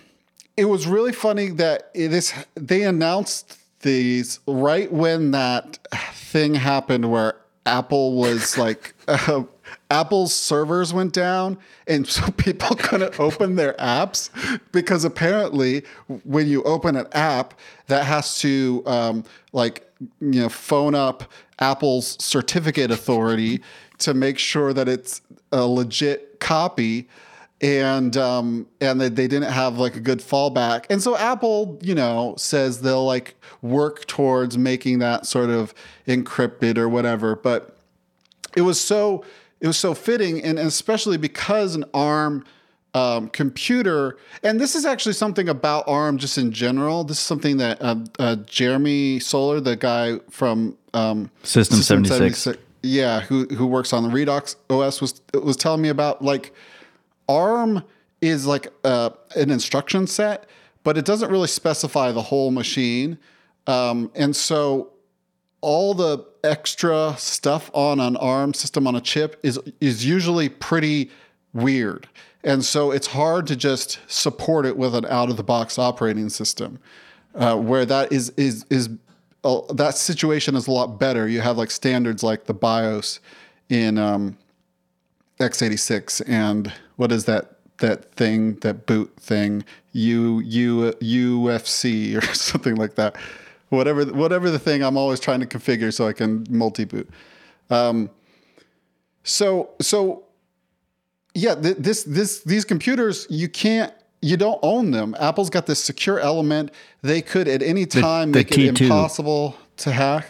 it 0.56 0.64
was 0.66 0.86
really 0.86 1.12
funny 1.12 1.48
that 1.50 1.92
this 1.94 2.32
they 2.54 2.82
announced 2.82 3.58
these 3.80 4.40
right 4.46 4.92
when 4.92 5.32
that 5.32 5.78
thing 6.14 6.54
happened 6.54 7.10
where 7.10 7.36
Apple 7.66 8.14
was 8.16 8.56
like 8.58 8.94
uh, 9.08 9.44
Apple's 9.90 10.34
servers 10.34 10.92
went 10.92 11.12
down 11.12 11.58
and 11.86 12.06
so 12.08 12.30
people 12.32 12.76
couldn't 12.76 13.18
open 13.18 13.56
their 13.56 13.74
apps 13.74 14.30
because 14.72 15.04
apparently 15.04 15.84
when 16.24 16.46
you 16.46 16.62
open 16.64 16.96
an 16.96 17.06
app 17.12 17.54
that 17.86 18.04
has 18.04 18.38
to 18.40 18.82
um, 18.86 19.24
like 19.52 19.88
you 20.20 20.42
know 20.42 20.48
phone 20.48 20.94
up 20.94 21.24
Apple's 21.58 22.22
certificate 22.22 22.90
authority 22.90 23.60
to 23.98 24.14
make 24.14 24.38
sure 24.38 24.72
that 24.72 24.88
it's 24.88 25.22
a 25.52 25.64
legit 25.64 26.40
copy. 26.40 27.08
And 27.60 28.16
um, 28.16 28.66
and 28.80 29.00
they, 29.00 29.08
they 29.08 29.28
didn't 29.28 29.52
have 29.52 29.78
like 29.78 29.94
a 29.94 30.00
good 30.00 30.18
fallback. 30.18 30.86
And 30.90 31.00
so 31.00 31.16
apple 31.16 31.78
you 31.80 31.94
know 31.94 32.34
says 32.36 32.80
they'll 32.80 33.06
like 33.06 33.36
work 33.60 34.04
towards 34.06 34.58
making 34.58 34.98
that 34.98 35.26
sort 35.26 35.48
of 35.48 35.72
encrypted 36.08 36.76
or 36.76 36.88
whatever. 36.88 37.36
But 37.36 37.76
it 38.56 38.62
was 38.62 38.80
so 38.80 39.24
it 39.62 39.66
was 39.66 39.78
so 39.78 39.94
fitting 39.94 40.44
and 40.44 40.58
especially 40.58 41.16
because 41.16 41.74
an 41.74 41.84
arm 41.94 42.44
um, 42.92 43.28
computer 43.30 44.18
and 44.42 44.60
this 44.60 44.74
is 44.74 44.84
actually 44.84 45.14
something 45.14 45.48
about 45.48 45.88
arm 45.88 46.18
just 46.18 46.36
in 46.36 46.52
general. 46.52 47.04
This 47.04 47.16
is 47.16 47.22
something 47.22 47.56
that 47.56 47.80
uh, 47.80 47.96
uh, 48.18 48.36
jeremy 48.44 49.18
Soller, 49.18 49.60
the 49.60 49.76
guy 49.76 50.18
from 50.28 50.76
um, 50.92 51.30
system, 51.42 51.78
system 51.78 52.04
76, 52.04 52.38
76 52.38 52.68
yeah, 52.82 53.20
who 53.20 53.46
who 53.46 53.66
works 53.66 53.92
on 53.92 54.02
the 54.02 54.08
Redox 54.08 54.56
OS 54.68 55.00
was 55.00 55.20
was 55.32 55.56
telling 55.56 55.80
me 55.80 55.88
about 55.88 56.22
like 56.22 56.52
ARM 57.28 57.82
is 58.20 58.46
like 58.46 58.68
uh, 58.84 59.10
an 59.36 59.50
instruction 59.50 60.06
set, 60.06 60.46
but 60.84 60.98
it 60.98 61.04
doesn't 61.04 61.30
really 61.30 61.48
specify 61.48 62.12
the 62.12 62.22
whole 62.22 62.50
machine, 62.50 63.18
um, 63.66 64.10
and 64.14 64.34
so 64.34 64.91
all 65.62 65.94
the 65.94 66.24
extra 66.44 67.14
stuff 67.16 67.70
on 67.72 68.00
an 68.00 68.16
ARM 68.18 68.52
system 68.52 68.86
on 68.86 68.94
a 68.94 69.00
chip 69.00 69.40
is 69.42 69.58
is 69.80 70.04
usually 70.04 70.50
pretty 70.50 71.10
weird, 71.54 72.08
and 72.44 72.64
so 72.64 72.90
it's 72.90 73.06
hard 73.06 73.46
to 73.46 73.56
just 73.56 73.98
support 74.06 74.66
it 74.66 74.76
with 74.76 74.94
an 74.94 75.06
out 75.06 75.30
of 75.30 75.38
the 75.38 75.42
box 75.42 75.78
operating 75.78 76.28
system, 76.28 76.78
uh, 77.34 77.56
where 77.56 77.86
that 77.86 78.12
is 78.12 78.30
is 78.36 78.66
is 78.68 78.90
uh, 79.44 79.60
that 79.72 79.96
situation 79.96 80.54
is 80.54 80.66
a 80.66 80.70
lot 80.70 80.98
better. 80.98 81.26
You 81.26 81.40
have 81.40 81.56
like 81.56 81.70
standards 81.70 82.22
like 82.22 82.44
the 82.44 82.54
BIOS 82.54 83.20
in 83.68 83.96
um, 83.96 84.36
x86 85.40 86.22
and 86.28 86.72
what 86.96 87.10
is 87.10 87.24
that 87.24 87.56
that 87.78 88.12
thing 88.14 88.54
that 88.56 88.86
boot 88.86 89.12
thing 89.18 89.64
U 89.92 90.40
U 90.40 90.92
UFC 91.00 92.16
or 92.16 92.22
something 92.34 92.76
like 92.76 92.94
that. 92.96 93.16
Whatever 93.72 94.04
whatever 94.04 94.50
the 94.50 94.58
thing 94.58 94.82
I'm 94.82 94.98
always 94.98 95.18
trying 95.18 95.40
to 95.40 95.46
configure 95.46 95.92
so 95.92 96.06
I 96.06 96.12
can 96.12 96.46
multi 96.50 96.84
boot. 96.84 97.08
Um, 97.70 98.10
so 99.22 99.70
so 99.80 100.24
yeah, 101.34 101.54
th- 101.54 101.78
this 101.78 102.02
this 102.02 102.40
these 102.42 102.66
computers 102.66 103.26
you 103.30 103.48
can't 103.48 103.90
you 104.20 104.36
don't 104.36 104.60
own 104.62 104.90
them. 104.90 105.16
Apple's 105.18 105.48
got 105.48 105.64
this 105.64 105.82
secure 105.82 106.20
element. 106.20 106.70
They 107.00 107.22
could 107.22 107.48
at 107.48 107.62
any 107.62 107.86
time 107.86 108.32
the, 108.32 108.44
the 108.44 108.44
make 108.44 108.48
T2. 108.50 108.68
it 108.68 108.80
impossible 108.82 109.56
to 109.78 109.90
hack. 109.90 110.26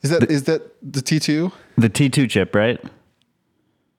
Is 0.00 0.08
that 0.08 0.20
the, 0.20 0.32
is 0.32 0.44
that 0.44 0.62
the 0.82 1.00
T2? 1.00 1.52
The 1.76 1.90
T2 1.90 2.30
chip, 2.30 2.54
right? 2.54 2.80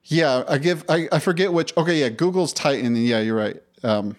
Yeah, 0.02 0.42
I 0.48 0.58
give 0.58 0.84
I, 0.88 1.08
I 1.12 1.20
forget 1.20 1.52
which. 1.52 1.76
Okay, 1.76 2.00
yeah, 2.00 2.08
Google's 2.08 2.52
Titan. 2.52 2.96
Yeah, 2.96 3.20
you're 3.20 3.36
right. 3.36 3.62
Um, 3.84 4.16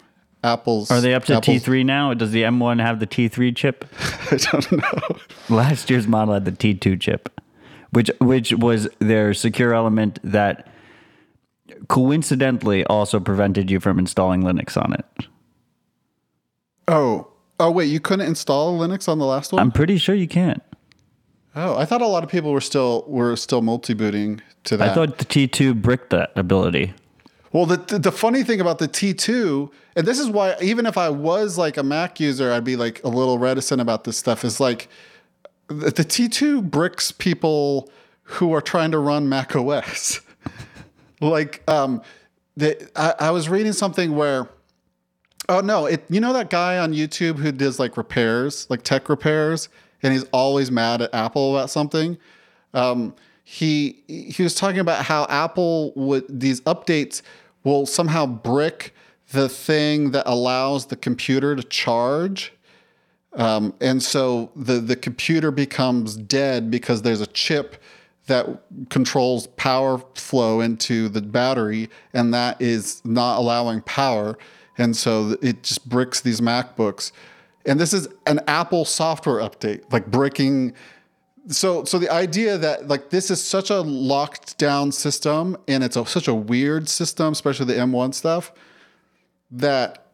Apple's 0.47 0.89
Are 0.91 1.01
they 1.01 1.13
up 1.13 1.25
to 1.25 1.35
Apple's, 1.37 1.63
T3 1.63 1.85
now? 1.85 2.13
Does 2.13 2.31
the 2.31 2.43
M1 2.43 2.81
have 2.81 2.99
the 2.99 3.07
T3 3.07 3.55
chip? 3.55 3.85
I 4.31 4.37
don't 4.37 4.71
know. 4.71 5.17
Last 5.49 5.89
year's 5.89 6.07
model 6.07 6.33
had 6.33 6.45
the 6.45 6.51
T2 6.51 6.99
chip, 6.99 7.41
which 7.91 8.09
which 8.19 8.53
was 8.53 8.87
their 8.99 9.33
secure 9.33 9.73
element 9.73 10.19
that 10.23 10.67
coincidentally 11.87 12.85
also 12.85 13.19
prevented 13.19 13.69
you 13.69 13.79
from 13.79 13.99
installing 13.99 14.41
Linux 14.41 14.81
on 14.81 14.93
it. 14.93 15.05
Oh. 16.87 17.27
Oh 17.59 17.71
wait, 17.71 17.85
you 17.85 17.99
couldn't 17.99 18.27
install 18.27 18.77
Linux 18.79 19.09
on 19.09 19.17
the 19.17 19.25
last 19.25 19.51
one? 19.51 19.59
I'm 19.59 19.71
pretty 19.71 19.97
sure 19.97 20.13
you 20.13 20.27
can't. 20.27 20.61
Oh, 21.55 21.75
I 21.75 21.85
thought 21.85 22.03
a 22.03 22.07
lot 22.07 22.23
of 22.23 22.29
people 22.29 22.51
were 22.51 22.61
still 22.61 23.03
were 23.07 23.35
still 23.35 23.63
multi-booting 23.63 24.41
to 24.65 24.77
that. 24.77 24.89
I 24.89 24.93
thought 24.93 25.17
the 25.17 25.25
T2 25.25 25.81
bricked 25.81 26.11
that 26.11 26.31
ability. 26.35 26.93
Well, 27.57 27.65
the, 27.65 27.97
the, 27.97 28.11
funny 28.11 28.43
thing 28.43 28.61
about 28.61 28.77
the 28.77 28.87
T2, 28.87 29.71
and 29.95 30.05
this 30.05 30.19
is 30.19 30.29
why 30.29 30.55
even 30.61 30.85
if 30.85 30.95
I 30.95 31.09
was 31.09 31.57
like 31.57 31.77
a 31.77 31.81
Mac 31.81 32.19
user, 32.19 32.53
I'd 32.53 32.63
be 32.63 32.75
like 32.75 33.03
a 33.03 33.07
little 33.07 33.39
reticent 33.39 33.81
about 33.81 34.03
this 34.03 34.15
stuff. 34.15 34.45
Is 34.45 34.59
like 34.59 34.89
the, 35.67 35.89
the 35.89 36.05
T2 36.05 36.69
bricks 36.69 37.11
people 37.11 37.89
who 38.21 38.53
are 38.53 38.61
trying 38.61 38.91
to 38.91 38.99
run 38.99 39.27
Mac 39.27 39.55
OS. 39.55 40.21
like 41.19 41.63
um, 41.67 42.03
the, 42.55 42.91
I, 42.95 43.15
I 43.21 43.31
was 43.31 43.49
reading 43.49 43.73
something 43.73 44.15
where 44.15 44.47
oh 45.49 45.61
no 45.61 45.87
it 45.87 46.05
you 46.09 46.19
know 46.19 46.33
that 46.33 46.51
guy 46.51 46.77
on 46.77 46.91
youtube 46.91 47.37
who 47.37 47.53
does 47.53 47.79
like 47.79 47.95
repairs 47.95 48.67
like 48.69 48.81
tech 48.83 49.07
repairs 49.07 49.69
and 50.03 50.11
he's 50.11 50.25
always 50.33 50.69
mad 50.69 51.01
at 51.01 51.13
apple 51.13 51.55
about 51.55 51.69
something 51.69 52.17
um, 52.73 53.15
he 53.49 54.03
he 54.07 54.43
was 54.43 54.53
talking 54.53 54.81
about 54.81 55.05
how 55.05 55.25
Apple 55.29 55.93
would 55.95 56.25
these 56.27 56.59
updates 56.61 57.21
will 57.67 57.85
somehow 57.85 58.25
brick 58.25 58.93
the 59.31 59.49
thing 59.49 60.11
that 60.11 60.23
allows 60.25 60.85
the 60.85 60.95
computer 60.95 61.53
to 61.53 61.63
charge. 61.63 62.53
Um, 63.33 63.73
and 63.81 64.01
so 64.01 64.51
the, 64.55 64.79
the 64.79 64.95
computer 64.95 65.51
becomes 65.51 66.15
dead 66.15 66.71
because 66.71 67.01
there's 67.01 67.19
a 67.19 67.27
chip 67.27 67.83
that 68.27 68.47
controls 68.89 69.47
power 69.47 70.01
flow 70.15 70.61
into 70.61 71.09
the 71.09 71.21
battery, 71.21 71.89
and 72.13 72.33
that 72.33 72.61
is 72.61 73.01
not 73.03 73.37
allowing 73.37 73.81
power. 73.81 74.37
And 74.77 74.95
so 74.95 75.37
it 75.41 75.63
just 75.63 75.89
bricks 75.89 76.21
these 76.21 76.39
MacBooks. 76.39 77.11
And 77.65 77.79
this 77.79 77.93
is 77.93 78.07
an 78.25 78.39
Apple 78.47 78.85
software 78.85 79.41
update, 79.41 79.91
like 79.91 80.07
bricking. 80.07 80.73
So, 81.49 81.85
so 81.85 81.97
the 81.97 82.09
idea 82.09 82.57
that 82.57 82.87
like 82.87 83.09
this 83.09 83.31
is 83.31 83.41
such 83.41 83.69
a 83.69 83.79
locked 83.81 84.57
down 84.57 84.91
system, 84.91 85.57
and 85.67 85.83
it's 85.83 85.95
a, 85.95 86.05
such 86.05 86.27
a 86.27 86.33
weird 86.33 86.89
system, 86.89 87.31
especially 87.31 87.67
the 87.67 87.79
M1 87.79 88.13
stuff, 88.13 88.51
that 89.51 90.07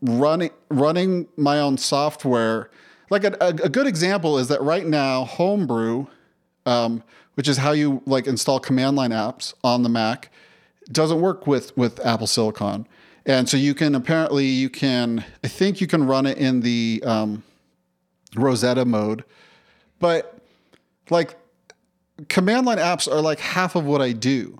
running 0.00 0.50
running 0.68 1.28
my 1.36 1.60
own 1.60 1.78
software, 1.78 2.70
like 3.10 3.22
a, 3.22 3.36
a, 3.40 3.48
a 3.48 3.68
good 3.68 3.86
example 3.86 4.38
is 4.38 4.48
that 4.48 4.60
right 4.60 4.86
now 4.86 5.24
Homebrew, 5.24 6.06
um, 6.66 7.04
which 7.34 7.46
is 7.46 7.58
how 7.58 7.70
you 7.72 8.02
like 8.04 8.26
install 8.26 8.58
command 8.58 8.96
line 8.96 9.10
apps 9.10 9.54
on 9.62 9.84
the 9.84 9.88
Mac, 9.88 10.32
doesn't 10.90 11.20
work 11.20 11.46
with 11.46 11.76
with 11.76 12.04
Apple 12.04 12.26
Silicon. 12.26 12.88
And 13.24 13.48
so 13.48 13.56
you 13.56 13.74
can 13.74 13.94
apparently 13.94 14.46
you 14.46 14.68
can 14.68 15.24
I 15.44 15.48
think 15.48 15.80
you 15.80 15.86
can 15.86 16.04
run 16.04 16.26
it 16.26 16.38
in 16.38 16.60
the 16.60 17.00
um, 17.06 17.44
Rosetta 18.34 18.84
mode, 18.84 19.24
but 20.00 20.41
like 21.10 21.36
command 22.28 22.66
line 22.66 22.78
apps 22.78 23.10
are 23.10 23.20
like 23.20 23.40
half 23.40 23.74
of 23.74 23.84
what 23.84 24.00
I 24.00 24.12
do, 24.12 24.58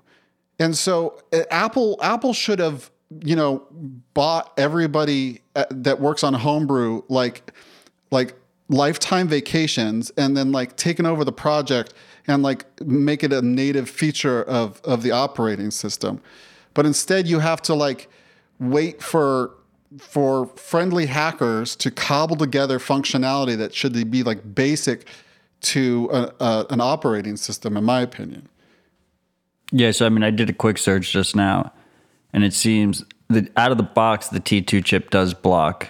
and 0.59 0.77
so 0.77 1.21
uh, 1.31 1.43
Apple 1.51 1.99
Apple 2.01 2.33
should 2.33 2.59
have 2.59 2.91
you 3.21 3.35
know 3.35 3.65
bought 4.13 4.53
everybody 4.57 5.41
uh, 5.55 5.65
that 5.69 5.99
works 5.99 6.23
on 6.23 6.33
Homebrew 6.33 7.03
like 7.09 7.51
like 8.11 8.35
lifetime 8.69 9.27
vacations 9.27 10.11
and 10.17 10.35
then 10.35 10.51
like 10.51 10.75
taken 10.77 11.05
over 11.05 11.23
the 11.23 11.31
project 11.31 11.93
and 12.27 12.41
like 12.43 12.65
make 12.81 13.23
it 13.23 13.33
a 13.33 13.41
native 13.41 13.89
feature 13.89 14.43
of 14.43 14.81
of 14.83 15.03
the 15.03 15.11
operating 15.11 15.71
system. 15.71 16.21
But 16.73 16.85
instead 16.85 17.27
you 17.27 17.39
have 17.39 17.61
to 17.63 17.75
like 17.75 18.09
wait 18.59 19.01
for 19.01 19.51
for 19.99 20.47
friendly 20.55 21.05
hackers 21.05 21.75
to 21.75 21.91
cobble 21.91 22.35
together 22.35 22.79
functionality 22.79 23.55
that 23.57 23.75
should 23.75 24.09
be 24.09 24.23
like 24.23 24.55
basic 24.55 25.07
to 25.63 26.09
a, 26.11 26.33
a, 26.39 26.65
an 26.69 26.81
operating 26.81 27.37
system, 27.37 27.75
in 27.77 27.83
my 27.83 28.01
opinion. 28.01 28.47
Yeah, 29.71 29.91
so 29.91 30.05
I 30.05 30.09
mean, 30.09 30.23
I 30.23 30.29
did 30.29 30.49
a 30.49 30.53
quick 30.53 30.77
search 30.77 31.11
just 31.11 31.35
now, 31.35 31.73
and 32.31 32.43
it 32.43 32.53
seems 32.53 33.03
that 33.29 33.51
out 33.57 33.71
of 33.71 33.77
the 33.77 33.83
box, 33.83 34.27
the 34.27 34.39
T2 34.39 34.85
chip 34.85 35.09
does 35.09 35.33
block 35.33 35.87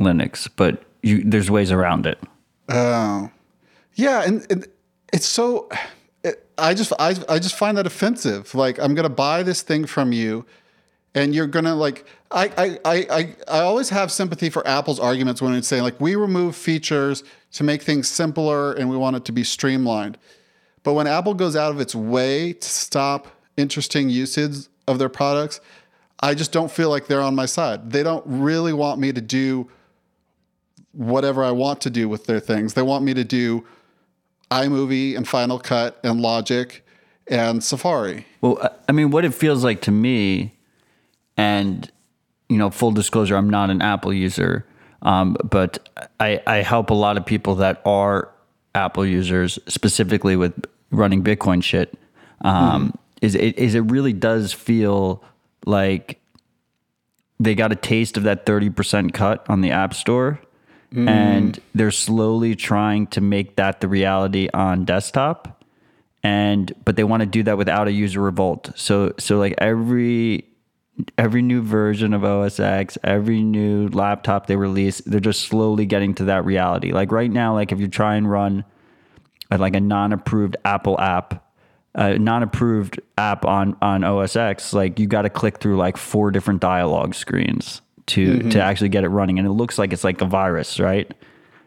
Linux, 0.00 0.48
but 0.56 0.82
you, 1.02 1.22
there's 1.24 1.50
ways 1.50 1.70
around 1.70 2.06
it. 2.06 2.18
Oh, 2.68 3.30
yeah, 3.94 4.24
and, 4.24 4.46
and 4.50 4.66
it's 5.12 5.26
so. 5.26 5.68
It, 6.24 6.46
I 6.58 6.74
just 6.74 6.92
I, 6.98 7.14
I 7.28 7.38
just 7.38 7.56
find 7.56 7.76
that 7.78 7.86
offensive. 7.86 8.54
Like 8.54 8.78
I'm 8.78 8.94
gonna 8.94 9.08
buy 9.08 9.42
this 9.42 9.62
thing 9.62 9.86
from 9.86 10.12
you 10.12 10.44
and 11.14 11.34
you're 11.34 11.46
gonna 11.46 11.74
like 11.74 12.04
I, 12.30 12.50
I 12.56 12.78
I 12.84 13.36
I 13.48 13.60
always 13.60 13.90
have 13.90 14.12
sympathy 14.12 14.50
for 14.50 14.66
Apple's 14.66 15.00
arguments 15.00 15.42
when 15.42 15.54
it's 15.54 15.68
saying 15.68 15.82
like 15.82 16.00
we 16.00 16.14
remove 16.14 16.54
features 16.56 17.24
to 17.52 17.64
make 17.64 17.82
things 17.82 18.08
simpler 18.08 18.72
and 18.72 18.88
we 18.88 18.96
want 18.96 19.16
it 19.16 19.24
to 19.26 19.32
be 19.32 19.44
streamlined. 19.44 20.18
But 20.82 20.94
when 20.94 21.06
Apple 21.06 21.34
goes 21.34 21.56
out 21.56 21.70
of 21.70 21.80
its 21.80 21.94
way 21.94 22.52
to 22.52 22.68
stop 22.68 23.28
interesting 23.56 24.08
usage 24.08 24.68
of 24.86 24.98
their 24.98 25.08
products, 25.08 25.60
I 26.20 26.34
just 26.34 26.52
don't 26.52 26.70
feel 26.70 26.90
like 26.90 27.06
they're 27.06 27.20
on 27.20 27.34
my 27.34 27.46
side. 27.46 27.90
They 27.90 28.02
don't 28.02 28.24
really 28.26 28.72
want 28.72 29.00
me 29.00 29.12
to 29.12 29.20
do 29.20 29.68
whatever 30.92 31.44
I 31.44 31.50
want 31.50 31.80
to 31.82 31.90
do 31.90 32.08
with 32.08 32.26
their 32.26 32.40
things. 32.40 32.74
They 32.74 32.82
want 32.82 33.04
me 33.04 33.14
to 33.14 33.24
do 33.24 33.66
iMovie 34.50 35.16
and 35.16 35.26
Final 35.26 35.58
Cut 35.58 35.98
and 36.02 36.20
Logic 36.20 36.84
and 37.26 37.62
Safari. 37.62 38.26
Well, 38.40 38.74
I 38.88 38.92
mean, 38.92 39.10
what 39.10 39.24
it 39.24 39.34
feels 39.34 39.62
like 39.62 39.82
to 39.82 39.90
me 39.90 40.54
and 41.36 41.90
you 42.50 42.58
know, 42.58 42.68
full 42.68 42.90
disclosure, 42.90 43.36
I'm 43.36 43.48
not 43.48 43.70
an 43.70 43.80
Apple 43.80 44.12
user, 44.12 44.66
um, 45.02 45.36
but 45.42 45.88
I, 46.18 46.40
I 46.46 46.56
help 46.56 46.90
a 46.90 46.94
lot 46.94 47.16
of 47.16 47.26
people 47.26 47.56
that 47.56 47.80
are 47.84 48.30
Apple 48.74 49.06
users, 49.06 49.58
specifically 49.66 50.36
with 50.36 50.66
running 50.90 51.22
Bitcoin 51.22 51.62
shit. 51.62 51.94
Um, 52.42 52.92
mm. 52.92 52.98
Is 53.22 53.34
it 53.34 53.58
is 53.58 53.74
it 53.74 53.80
really 53.80 54.12
does 54.12 54.52
feel 54.52 55.22
like 55.66 56.18
they 57.38 57.54
got 57.54 57.72
a 57.72 57.76
taste 57.76 58.16
of 58.16 58.22
that 58.22 58.46
thirty 58.46 58.70
percent 58.70 59.12
cut 59.12 59.44
on 59.48 59.60
the 59.60 59.70
App 59.72 59.92
Store, 59.92 60.40
mm. 60.92 61.08
and 61.08 61.60
they're 61.74 61.90
slowly 61.90 62.54
trying 62.54 63.06
to 63.08 63.20
make 63.20 63.56
that 63.56 63.80
the 63.80 63.88
reality 63.88 64.48
on 64.54 64.84
desktop 64.84 65.60
and 66.22 66.72
but 66.84 66.96
they 66.96 67.04
want 67.04 67.20
to 67.20 67.26
do 67.26 67.42
that 67.42 67.56
without 67.56 67.88
a 67.88 67.92
user 67.92 68.20
revolt. 68.20 68.70
So 68.74 69.14
so 69.18 69.38
like 69.38 69.54
every 69.58 70.44
every 71.18 71.42
new 71.42 71.62
version 71.62 72.14
of 72.14 72.24
OS 72.24 72.58
X, 72.58 72.98
every 73.04 73.42
new 73.42 73.88
laptop 73.88 74.46
they 74.46 74.56
release, 74.56 75.00
they're 75.00 75.20
just 75.20 75.42
slowly 75.42 75.86
getting 75.86 76.14
to 76.14 76.24
that 76.24 76.44
reality. 76.44 76.92
Like 76.92 77.12
right 77.12 77.30
now, 77.30 77.54
like 77.54 77.72
if 77.72 77.80
you 77.80 77.88
try 77.88 78.16
and 78.16 78.30
run 78.30 78.64
a, 79.50 79.58
like 79.58 79.74
a 79.74 79.80
non-approved 79.80 80.56
Apple 80.64 80.98
app, 81.00 81.46
a 81.94 82.18
non-approved 82.18 83.00
app 83.18 83.44
on 83.44 83.76
on 83.82 84.04
OS 84.04 84.36
X, 84.36 84.72
like 84.72 84.98
you 84.98 85.06
got 85.06 85.22
to 85.22 85.30
click 85.30 85.58
through 85.58 85.76
like 85.76 85.96
four 85.96 86.30
different 86.30 86.60
dialogue 86.60 87.14
screens 87.14 87.82
to 88.06 88.38
mm-hmm. 88.38 88.48
to 88.50 88.60
actually 88.60 88.88
get 88.88 89.04
it 89.04 89.08
running, 89.08 89.38
and 89.38 89.46
it 89.46 89.52
looks 89.52 89.78
like 89.78 89.92
it's 89.92 90.04
like 90.04 90.20
a 90.20 90.26
virus, 90.26 90.80
right? 90.80 91.12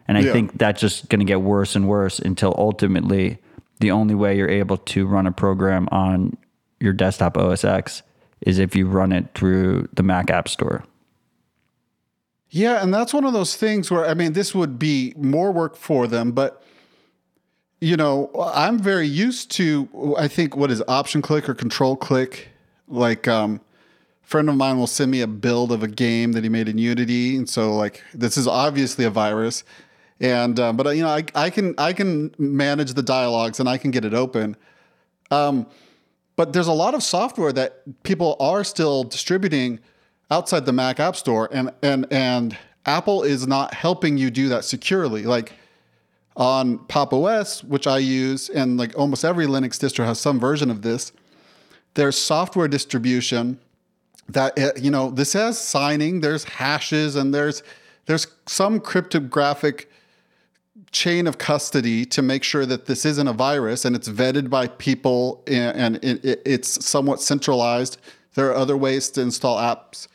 And 0.06 0.18
I 0.18 0.22
yeah. 0.22 0.32
think 0.32 0.58
that's 0.58 0.80
just 0.80 1.08
going 1.08 1.20
to 1.20 1.24
get 1.24 1.40
worse 1.40 1.76
and 1.76 1.88
worse 1.88 2.18
until 2.18 2.54
ultimately 2.58 3.38
the 3.80 3.90
only 3.90 4.14
way 4.14 4.36
you're 4.36 4.50
able 4.50 4.76
to 4.76 5.06
run 5.06 5.26
a 5.26 5.32
program 5.32 5.88
on 5.90 6.36
your 6.78 6.92
desktop 6.92 7.38
OS 7.38 7.64
X 7.64 8.02
is 8.44 8.58
if 8.58 8.76
you 8.76 8.86
run 8.86 9.10
it 9.10 9.26
through 9.34 9.88
the 9.92 10.02
Mac 10.02 10.30
App 10.30 10.48
Store. 10.48 10.84
Yeah, 12.50 12.82
and 12.82 12.94
that's 12.94 13.12
one 13.12 13.24
of 13.24 13.32
those 13.32 13.56
things 13.56 13.90
where 13.90 14.06
I 14.06 14.14
mean, 14.14 14.34
this 14.34 14.54
would 14.54 14.78
be 14.78 15.12
more 15.16 15.50
work 15.50 15.74
for 15.74 16.06
them, 16.06 16.30
but 16.30 16.62
you 17.80 17.96
know, 17.96 18.30
I'm 18.54 18.78
very 18.78 19.08
used 19.08 19.50
to 19.52 20.14
I 20.16 20.28
think 20.28 20.56
what 20.56 20.70
is 20.70 20.82
option 20.86 21.20
click 21.20 21.48
or 21.48 21.54
control 21.54 21.96
click. 21.96 22.48
Like 22.86 23.26
um 23.26 23.60
friend 24.22 24.48
of 24.48 24.56
mine 24.56 24.78
will 24.78 24.86
send 24.86 25.10
me 25.10 25.20
a 25.20 25.26
build 25.26 25.72
of 25.72 25.82
a 25.82 25.88
game 25.88 26.32
that 26.32 26.44
he 26.44 26.48
made 26.48 26.68
in 26.68 26.78
Unity, 26.78 27.36
and 27.36 27.48
so 27.48 27.74
like 27.74 28.02
this 28.14 28.36
is 28.36 28.46
obviously 28.46 29.04
a 29.04 29.10
virus. 29.10 29.64
And 30.20 30.60
uh, 30.60 30.72
but 30.72 30.94
you 30.96 31.02
know, 31.02 31.08
I, 31.08 31.24
I 31.34 31.50
can 31.50 31.74
I 31.76 31.92
can 31.92 32.34
manage 32.38 32.92
the 32.94 33.02
dialogues 33.02 33.58
and 33.58 33.68
I 33.68 33.78
can 33.78 33.90
get 33.90 34.04
it 34.04 34.14
open. 34.14 34.56
Um, 35.30 35.66
but 36.36 36.52
there's 36.52 36.66
a 36.66 36.72
lot 36.72 36.94
of 36.94 37.02
software 37.02 37.52
that 37.52 38.02
people 38.02 38.36
are 38.40 38.64
still 38.64 39.04
distributing 39.04 39.80
outside 40.30 40.66
the 40.66 40.72
Mac 40.72 41.00
App 41.00 41.16
Store, 41.16 41.48
and 41.52 41.70
and 41.82 42.06
and 42.10 42.56
Apple 42.86 43.22
is 43.22 43.46
not 43.46 43.74
helping 43.74 44.18
you 44.18 44.30
do 44.30 44.48
that 44.48 44.64
securely. 44.64 45.22
Like 45.22 45.52
on 46.36 46.78
Pop 46.86 47.12
OS, 47.12 47.62
which 47.62 47.86
I 47.86 47.98
use, 47.98 48.48
and 48.48 48.76
like 48.76 48.98
almost 48.98 49.24
every 49.24 49.46
Linux 49.46 49.78
distro 49.78 50.04
has 50.04 50.20
some 50.20 50.40
version 50.40 50.70
of 50.70 50.82
this. 50.82 51.12
There's 51.94 52.18
software 52.18 52.66
distribution 52.66 53.60
that 54.28 54.58
eh, 54.58 54.72
you 54.76 54.90
know 54.90 55.10
this 55.10 55.32
has 55.34 55.58
signing. 55.58 56.20
There's 56.20 56.44
hashes, 56.44 57.16
and 57.16 57.32
there's 57.32 57.62
there's 58.06 58.26
some 58.46 58.80
cryptographic 58.80 59.90
chain 60.94 61.26
of 61.26 61.36
custody 61.36 62.06
to 62.06 62.22
make 62.22 62.44
sure 62.44 62.64
that 62.64 62.86
this 62.86 63.04
isn't 63.04 63.26
a 63.26 63.32
virus 63.32 63.84
and 63.84 63.96
it's 63.96 64.08
vetted 64.08 64.48
by 64.48 64.68
people 64.68 65.42
and, 65.46 65.98
it's 66.02 66.86
somewhat 66.86 67.20
centralized. 67.20 67.98
There 68.34 68.48
are 68.48 68.54
other 68.54 68.76
ways 68.76 69.10
to 69.10 69.20
install 69.20 69.58
apps 69.58 70.06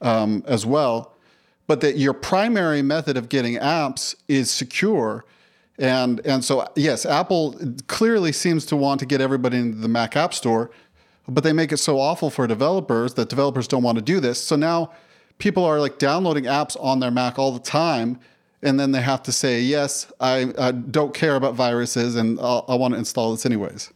um, 0.00 0.42
as 0.46 0.66
well, 0.66 1.14
but 1.68 1.80
that 1.80 1.96
your 1.96 2.12
primary 2.12 2.82
method 2.82 3.16
of 3.16 3.28
getting 3.28 3.54
apps 3.54 4.16
is 4.26 4.50
secure. 4.50 5.24
And, 5.78 6.20
and 6.26 6.44
so, 6.44 6.66
yes, 6.74 7.06
Apple 7.06 7.58
clearly 7.86 8.32
seems 8.32 8.66
to 8.66 8.76
want 8.76 8.98
to 9.00 9.06
get 9.06 9.20
everybody 9.20 9.58
into 9.58 9.78
the 9.78 9.88
Mac 9.88 10.16
App 10.16 10.34
Store, 10.34 10.72
but 11.28 11.44
they 11.44 11.52
make 11.52 11.70
it 11.70 11.78
so 11.78 12.00
awful 12.00 12.28
for 12.28 12.48
developers 12.48 13.14
that 13.14 13.28
developers 13.28 13.68
don't 13.68 13.84
want 13.84 13.98
to 13.98 14.02
do 14.02 14.18
this. 14.18 14.42
So 14.42 14.56
now 14.56 14.92
people 15.38 15.64
are 15.64 15.78
like 15.78 15.98
downloading 15.98 16.44
apps 16.44 16.76
on 16.80 16.98
their 16.98 17.12
Mac 17.12 17.38
all 17.38 17.52
the 17.52 17.60
time 17.60 18.18
and 18.62 18.78
then 18.78 18.92
they 18.92 19.00
have 19.00 19.22
to 19.24 19.32
say, 19.32 19.60
yes, 19.60 20.10
I, 20.20 20.52
I 20.58 20.70
don't 20.72 21.12
care 21.12 21.36
about 21.36 21.54
viruses 21.54 22.14
and 22.14 22.38
I'll, 22.40 22.64
I 22.68 22.76
want 22.76 22.94
to 22.94 22.98
install 22.98 23.32
this 23.32 23.44
anyways. 23.44 23.92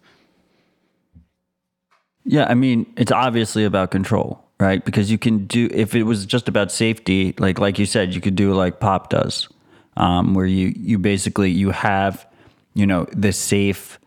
Yeah, 2.25 2.47
I 2.49 2.55
mean, 2.55 2.93
it's 2.97 3.13
obviously 3.13 3.65
about 3.65 3.93
control, 3.93 4.45
right? 4.59 4.85
Because 4.85 5.11
you 5.11 5.19
can 5.19 5.47
do 5.47 5.69
if 5.73 5.95
it 5.95 6.03
was 6.03 6.27
just 6.27 6.49
about 6.49 6.73
safety, 6.73 7.35
like 7.39 7.61
like 7.61 7.79
you 7.79 7.87
said, 7.87 8.15
you 8.15 8.21
could 8.21 8.35
do 8.35 8.53
like 8.53 8.81
Pop 8.81 9.11
does, 9.11 9.49
um, 9.97 10.35
where 10.35 10.47
you 10.47 10.75
you 10.77 10.99
basically 10.99 11.53
you 11.53 11.71
have, 11.71 12.27
you 12.75 12.85
know, 12.85 13.07
the 13.13 13.33
safe 13.33 14.01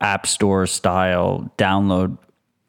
app 0.00 0.28
store 0.28 0.66
style 0.66 1.52
download 1.58 2.18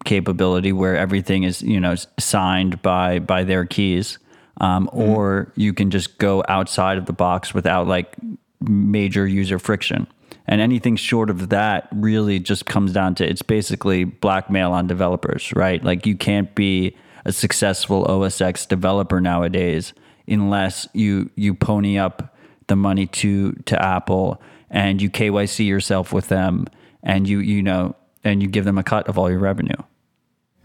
capability 0.03 0.71
where 0.71 0.95
everything 0.95 1.43
is 1.43 1.61
you 1.61 1.79
know 1.79 1.95
signed 2.19 2.81
by 2.81 3.19
by 3.19 3.43
their 3.43 3.65
keys 3.65 4.19
um, 4.61 4.87
mm-hmm. 4.87 4.99
or 4.99 5.51
you 5.55 5.73
can 5.73 5.91
just 5.91 6.17
go 6.17 6.43
outside 6.47 6.97
of 6.97 7.05
the 7.05 7.13
box 7.13 7.53
without 7.53 7.87
like 7.87 8.15
major 8.61 9.27
user 9.27 9.59
friction 9.59 10.07
and 10.47 10.61
anything 10.61 10.95
short 10.95 11.29
of 11.29 11.49
that 11.49 11.87
really 11.91 12.39
just 12.39 12.65
comes 12.65 12.93
down 12.93 13.13
to 13.15 13.29
it's 13.29 13.41
basically 13.41 14.03
blackmail 14.03 14.71
on 14.71 14.87
developers 14.87 15.53
right 15.55 15.83
like 15.83 16.05
you 16.05 16.15
can't 16.15 16.55
be 16.55 16.95
a 17.25 17.31
successful 17.31 18.05
osx 18.05 18.67
developer 18.67 19.19
nowadays 19.19 19.93
unless 20.27 20.87
you 20.93 21.29
you 21.35 21.53
pony 21.53 21.97
up 21.97 22.35
the 22.67 22.75
money 22.75 23.05
to 23.05 23.51
to 23.65 23.79
apple 23.83 24.41
and 24.71 25.01
you 25.01 25.09
kyc 25.09 25.65
yourself 25.65 26.11
with 26.11 26.29
them 26.29 26.65
and 27.03 27.27
you 27.27 27.39
you 27.39 27.61
know 27.61 27.95
and 28.23 28.41
you 28.41 28.47
give 28.47 28.65
them 28.65 28.77
a 28.77 28.83
cut 28.83 29.07
of 29.07 29.19
all 29.19 29.29
your 29.29 29.39
revenue 29.39 29.75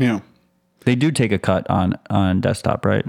yeah. 0.01 0.21
They 0.87 0.95
do 0.97 1.13
take 1.13 1.31
a 1.31 1.39
cut 1.39 1.69
on 1.71 1.97
on 2.09 2.41
desktop, 2.41 2.85
right? 2.85 3.05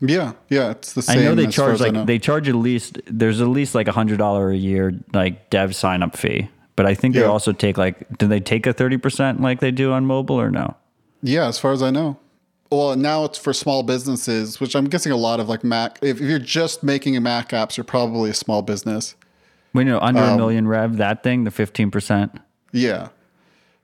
Yeah, 0.00 0.34
yeah, 0.50 0.72
it's 0.72 0.92
the 0.92 1.02
same. 1.02 1.20
I 1.20 1.22
know 1.22 1.34
they 1.34 1.46
charge 1.46 1.80
like 1.80 2.06
they 2.06 2.18
charge 2.18 2.48
at 2.48 2.54
least 2.54 3.00
there's 3.06 3.40
at 3.40 3.48
least 3.48 3.74
like 3.74 3.88
a 3.88 3.92
hundred 3.92 4.18
dollar 4.18 4.50
a 4.50 4.56
year 4.56 4.92
like 5.14 5.48
dev 5.48 5.74
sign 5.74 6.02
up 6.02 6.16
fee, 6.16 6.50
but 6.76 6.84
I 6.84 6.94
think 6.94 7.14
they 7.14 7.24
also 7.24 7.52
take 7.52 7.78
like 7.78 8.18
do 8.18 8.26
they 8.26 8.40
take 8.40 8.66
a 8.66 8.72
thirty 8.72 8.98
percent 8.98 9.40
like 9.40 9.60
they 9.60 9.70
do 9.70 9.92
on 9.92 10.04
mobile 10.04 10.38
or 10.38 10.50
no? 10.50 10.76
Yeah, 11.22 11.46
as 11.48 11.58
far 11.58 11.72
as 11.72 11.82
I 11.82 11.90
know. 11.90 12.18
Well, 12.70 12.96
now 12.96 13.24
it's 13.24 13.38
for 13.38 13.52
small 13.52 13.82
businesses, 13.84 14.60
which 14.60 14.74
I'm 14.74 14.86
guessing 14.86 15.12
a 15.12 15.16
lot 15.16 15.40
of 15.40 15.48
like 15.48 15.64
Mac. 15.64 15.98
If 16.02 16.20
you're 16.20 16.38
just 16.38 16.82
making 16.82 17.16
a 17.16 17.20
Mac 17.20 17.50
apps, 17.50 17.76
you're 17.76 17.84
probably 17.84 18.30
a 18.30 18.34
small 18.34 18.60
business. 18.60 19.14
We 19.72 19.84
know 19.84 19.98
under 20.00 20.20
um, 20.20 20.34
a 20.34 20.36
million 20.36 20.68
rev 20.68 20.98
that 20.98 21.22
thing, 21.22 21.44
the 21.44 21.50
fifteen 21.50 21.90
percent. 21.90 22.38
Yeah. 22.72 23.08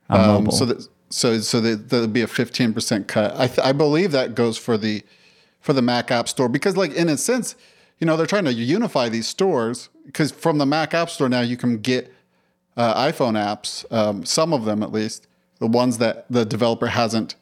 Um, 0.09 0.51
so 0.51 0.65
that 0.65 0.87
so 1.09 1.39
so 1.39 1.61
there'll 1.61 2.07
be 2.07 2.21
a 2.21 2.27
15% 2.27 3.07
cut. 3.07 3.35
I, 3.35 3.47
th- 3.47 3.59
I 3.59 3.71
believe 3.71 4.11
that 4.11 4.35
goes 4.35 4.57
for 4.57 4.77
the 4.77 5.03
for 5.63 5.73
the 5.73 5.81
Mac 5.81 6.11
App 6.11 6.27
Store 6.27 6.47
because 6.47 6.77
like 6.77 6.93
in 6.93 7.09
a 7.09 7.17
sense, 7.17 7.55
you 7.97 8.05
know, 8.05 8.17
they're 8.17 8.27
trying 8.27 8.45
to 8.45 8.53
unify 8.53 9.09
these 9.09 9.25
stores 9.25 9.89
because 10.05 10.29
from 10.29 10.57
the 10.59 10.65
Mac 10.65 10.93
App 10.93 11.09
Store 11.09 11.29
now 11.29 11.41
you 11.41 11.57
can 11.57 11.77
get 11.77 12.13
uh, 12.75 13.09
iPhone 13.09 13.33
apps, 13.33 13.91
um, 13.91 14.25
some 14.25 14.53
of 14.53 14.65
them 14.65 14.83
at 14.83 14.91
least, 14.91 15.27
the 15.59 15.67
ones 15.67 15.99
that 15.99 16.25
the 16.29 16.45
developer 16.45 16.87
hasn't 16.87 17.35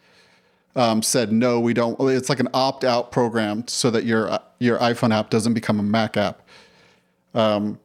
um, 0.76 1.02
said 1.02 1.32
no, 1.32 1.60
we 1.60 1.74
don't. 1.74 2.00
It's 2.00 2.30
like 2.30 2.40
an 2.40 2.50
opt 2.54 2.84
out 2.84 3.12
program 3.12 3.68
so 3.68 3.90
that 3.90 4.06
your 4.06 4.40
your 4.60 4.78
iPhone 4.78 5.14
app 5.14 5.32
doesn't 5.32 5.54
become 5.54 5.80
a 5.80 5.84
Mac 5.84 6.16
app. 6.16 6.44
Um, 7.34 7.80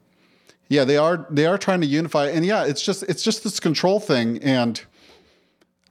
yeah, 0.68 0.84
they 0.84 0.98
are 0.98 1.26
they 1.30 1.46
are 1.46 1.56
trying 1.56 1.80
to 1.80 1.86
unify, 1.86 2.26
and 2.26 2.44
yeah, 2.44 2.64
it's 2.64 2.82
just 2.82 3.04
it's 3.04 3.22
just 3.22 3.42
this 3.42 3.58
control 3.58 4.00
thing, 4.00 4.38
and 4.42 4.82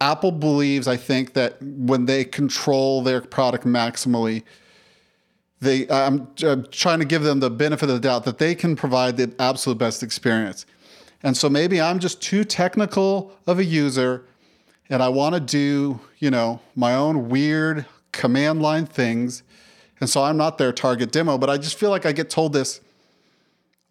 Apple 0.01 0.31
believes, 0.31 0.87
I 0.87 0.97
think, 0.97 1.33
that 1.33 1.61
when 1.61 2.05
they 2.05 2.25
control 2.25 3.01
their 3.01 3.21
product 3.21 3.65
maximally, 3.65 4.43
they 5.61 5.89
I'm, 5.89 6.27
I'm, 6.43 6.65
trying 6.67 6.99
to 6.99 7.05
give 7.05 7.23
them 7.23 7.39
the 7.39 7.49
benefit 7.49 7.89
of 7.89 7.95
the 7.95 8.01
doubt 8.01 8.25
that 8.25 8.37
they 8.37 8.55
can 8.55 8.75
provide 8.75 9.17
the 9.17 9.33
absolute 9.39 9.77
best 9.77 10.03
experience. 10.03 10.65
And 11.23 11.35
so 11.35 11.49
maybe 11.49 11.81
I'm 11.81 11.99
just 11.99 12.21
too 12.21 12.43
technical 12.43 13.31
of 13.47 13.57
a 13.59 13.63
user 13.63 14.25
and 14.89 15.01
I 15.01 15.09
want 15.09 15.33
to 15.33 15.41
do, 15.41 15.99
you 16.19 16.29
know, 16.29 16.59
my 16.75 16.93
own 16.93 17.29
weird 17.29 17.85
command 18.11 18.61
line 18.61 18.85
things. 18.85 19.43
And 19.99 20.09
so 20.09 20.23
I'm 20.23 20.37
not 20.37 20.57
their 20.57 20.71
target 20.71 21.11
demo, 21.11 21.37
but 21.37 21.49
I 21.49 21.57
just 21.57 21.79
feel 21.79 21.89
like 21.89 22.05
I 22.05 22.11
get 22.11 22.29
told 22.29 22.53
this 22.53 22.81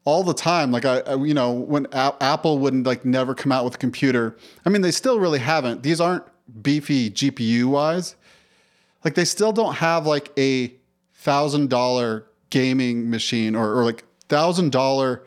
all 0.04 0.22
the 0.22 0.34
time. 0.34 0.70
Like 0.70 0.84
I, 0.84 1.00
I 1.00 1.16
you 1.16 1.34
know, 1.34 1.52
when 1.52 1.86
a- 1.92 2.14
Apple 2.20 2.58
wouldn't 2.58 2.86
like 2.86 3.04
never 3.04 3.34
come 3.34 3.52
out 3.52 3.64
with 3.64 3.74
a 3.74 3.78
computer. 3.78 4.36
I 4.64 4.70
mean, 4.70 4.82
they 4.82 4.90
still 4.90 5.18
really 5.18 5.38
haven't. 5.38 5.82
These 5.82 6.00
aren't 6.00 6.24
beefy 6.62 7.10
GPU 7.10 7.66
wise. 7.66 8.16
Like 9.04 9.14
they 9.14 9.24
still 9.24 9.52
don't 9.52 9.74
have 9.74 10.06
like 10.06 10.30
a 10.38 10.74
thousand 11.14 11.70
dollar 11.70 12.26
gaming 12.50 13.10
machine 13.10 13.54
or, 13.54 13.78
or 13.78 13.84
like 13.84 14.04
thousand 14.28 14.72
dollar 14.72 15.24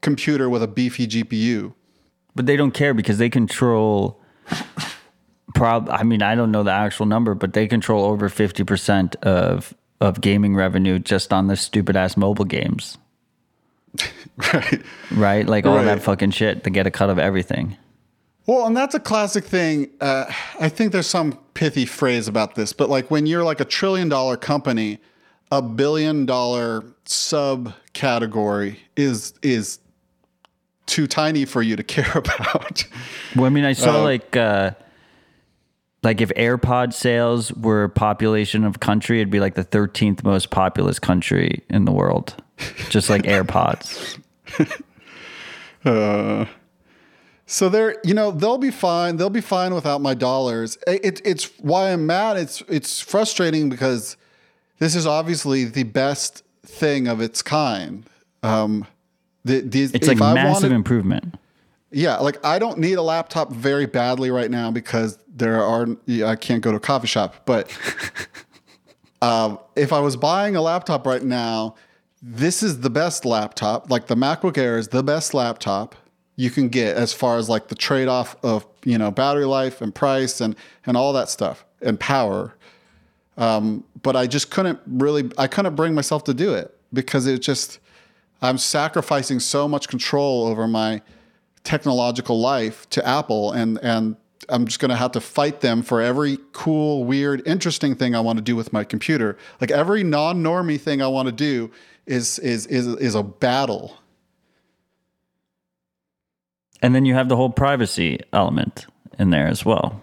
computer 0.00 0.48
with 0.48 0.62
a 0.62 0.68
beefy 0.68 1.06
GPU. 1.06 1.74
But 2.34 2.46
they 2.46 2.56
don't 2.56 2.72
care 2.72 2.94
because 2.94 3.18
they 3.18 3.28
control. 3.28 4.20
Prob, 5.54 5.88
I 5.90 6.04
mean, 6.04 6.22
I 6.22 6.36
don't 6.36 6.52
know 6.52 6.62
the 6.62 6.70
actual 6.70 7.06
number, 7.06 7.34
but 7.34 7.52
they 7.52 7.66
control 7.66 8.04
over 8.04 8.28
fifty 8.28 8.64
percent 8.64 9.16
of 9.16 9.74
of 10.00 10.20
gaming 10.20 10.54
revenue 10.54 10.98
just 10.98 11.32
on 11.32 11.48
the 11.48 11.56
stupid 11.56 11.96
ass 11.96 12.16
mobile 12.16 12.44
games. 12.44 12.96
right. 14.52 14.82
Right? 15.10 15.46
Like 15.46 15.66
all 15.66 15.76
right. 15.76 15.84
that 15.84 16.02
fucking 16.02 16.30
shit 16.30 16.64
to 16.64 16.70
get 16.70 16.86
a 16.86 16.90
cut 16.90 17.10
of 17.10 17.18
everything. 17.18 17.76
Well, 18.46 18.66
and 18.66 18.76
that's 18.76 18.94
a 18.94 19.00
classic 19.00 19.44
thing. 19.44 19.90
Uh, 20.00 20.24
I 20.58 20.68
think 20.68 20.92
there's 20.92 21.06
some 21.06 21.38
pithy 21.54 21.86
phrase 21.86 22.26
about 22.26 22.54
this, 22.54 22.72
but 22.72 22.88
like 22.88 23.10
when 23.10 23.26
you're 23.26 23.44
like 23.44 23.60
a 23.60 23.64
trillion 23.64 24.08
dollar 24.08 24.36
company, 24.36 24.98
a 25.52 25.60
billion 25.62 26.26
dollar 26.26 26.82
subcategory 27.04 28.78
is 28.96 29.34
is 29.42 29.78
too 30.86 31.06
tiny 31.06 31.44
for 31.44 31.62
you 31.62 31.76
to 31.76 31.82
care 31.96 32.12
about. 32.14 32.84
Well, 33.36 33.44
I 33.44 33.50
mean, 33.50 33.64
I 33.64 33.72
saw 33.72 34.00
uh, 34.00 34.02
like 34.02 34.36
uh, 34.36 34.72
like 36.02 36.20
if 36.20 36.30
AirPod 36.30 36.92
sales 36.92 37.52
were 37.52 37.88
population 37.88 38.64
of 38.64 38.80
country, 38.80 39.20
it'd 39.20 39.30
be 39.30 39.40
like 39.40 39.54
the 39.54 39.64
13th 39.64 40.24
most 40.24 40.50
populous 40.50 40.98
country 40.98 41.62
in 41.68 41.84
the 41.84 41.92
world 41.92 42.34
just 42.88 43.10
like 43.10 43.22
AirPods. 43.22 44.18
uh, 45.84 46.46
so 47.46 47.68
they're, 47.68 47.96
you 48.04 48.14
know, 48.14 48.30
they'll 48.30 48.58
be 48.58 48.70
fine. 48.70 49.16
They'll 49.16 49.30
be 49.30 49.40
fine 49.40 49.74
without 49.74 50.00
my 50.00 50.14
dollars. 50.14 50.78
It, 50.86 51.20
it's 51.24 51.46
why 51.58 51.92
I'm 51.92 52.06
mad. 52.06 52.36
It's 52.36 52.62
it's 52.68 53.00
frustrating 53.00 53.68
because 53.68 54.16
this 54.78 54.94
is 54.94 55.06
obviously 55.06 55.64
the 55.64 55.82
best 55.82 56.44
thing 56.64 57.08
of 57.08 57.20
its 57.20 57.42
kind. 57.42 58.08
Um, 58.42 58.86
the, 59.44 59.60
the, 59.60 59.82
it's 59.82 60.06
like 60.06 60.18
massive 60.18 60.70
wanted, 60.70 60.72
improvement. 60.72 61.34
Yeah, 61.90 62.18
like 62.18 62.44
I 62.44 62.58
don't 62.58 62.78
need 62.78 62.94
a 62.94 63.02
laptop 63.02 63.52
very 63.52 63.86
badly 63.86 64.30
right 64.30 64.50
now 64.50 64.70
because 64.70 65.18
there 65.28 65.62
are 65.62 65.88
I 66.24 66.36
can't 66.36 66.62
go 66.62 66.70
to 66.70 66.76
a 66.76 66.80
coffee 66.80 67.08
shop. 67.08 67.46
But 67.46 67.76
um, 69.22 69.58
if 69.74 69.92
I 69.92 70.00
was 70.00 70.16
buying 70.16 70.56
a 70.56 70.62
laptop 70.62 71.06
right 71.06 71.22
now 71.22 71.74
this 72.22 72.62
is 72.62 72.80
the 72.80 72.90
best 72.90 73.24
laptop. 73.24 73.90
Like 73.90 74.06
the 74.06 74.14
MacBook 74.14 74.58
Air 74.58 74.78
is 74.78 74.88
the 74.88 75.02
best 75.02 75.34
laptop 75.34 75.94
you 76.36 76.50
can 76.50 76.68
get 76.68 76.96
as 76.96 77.12
far 77.12 77.36
as 77.36 77.48
like 77.48 77.68
the 77.68 77.74
trade 77.74 78.08
off 78.08 78.36
of 78.42 78.66
you 78.84 78.98
know 78.98 79.10
battery 79.10 79.44
life 79.44 79.80
and 79.80 79.94
price 79.94 80.40
and 80.40 80.56
and 80.86 80.96
all 80.96 81.12
that 81.12 81.28
stuff 81.28 81.64
and 81.80 81.98
power. 81.98 82.54
Um, 83.36 83.84
but 84.02 84.16
I 84.16 84.26
just 84.26 84.50
couldn't 84.50 84.80
really 84.86 85.30
I 85.38 85.46
couldn't 85.46 85.74
bring 85.74 85.94
myself 85.94 86.24
to 86.24 86.34
do 86.34 86.54
it 86.54 86.76
because 86.92 87.26
it 87.26 87.40
just 87.40 87.78
I'm 88.42 88.58
sacrificing 88.58 89.40
so 89.40 89.68
much 89.68 89.88
control 89.88 90.46
over 90.46 90.66
my 90.66 91.02
technological 91.64 92.40
life 92.40 92.88
to 92.90 93.06
Apple 93.06 93.52
and 93.52 93.78
and 93.82 94.16
I'm 94.48 94.66
just 94.66 94.80
going 94.80 94.90
to 94.90 94.96
have 94.96 95.12
to 95.12 95.20
fight 95.20 95.60
them 95.60 95.82
for 95.82 96.00
every 96.00 96.38
cool, 96.52 97.04
weird, 97.04 97.46
interesting 97.46 97.94
thing 97.94 98.14
I 98.14 98.20
want 98.20 98.38
to 98.38 98.42
do 98.42 98.56
with 98.56 98.72
my 98.72 98.84
computer. 98.84 99.38
Like 99.60 99.70
every 99.70 100.02
non-normie 100.02 100.80
thing 100.80 101.02
I 101.02 101.06
want 101.06 101.26
to 101.26 101.32
do 101.32 101.70
is 102.06 102.38
is 102.40 102.66
is 102.66 102.86
is 102.86 103.14
a 103.14 103.22
battle. 103.22 103.96
And 106.82 106.94
then 106.94 107.04
you 107.04 107.14
have 107.14 107.28
the 107.28 107.36
whole 107.36 107.50
privacy 107.50 108.20
element 108.32 108.86
in 109.18 109.30
there 109.30 109.46
as 109.46 109.64
well. 109.64 110.00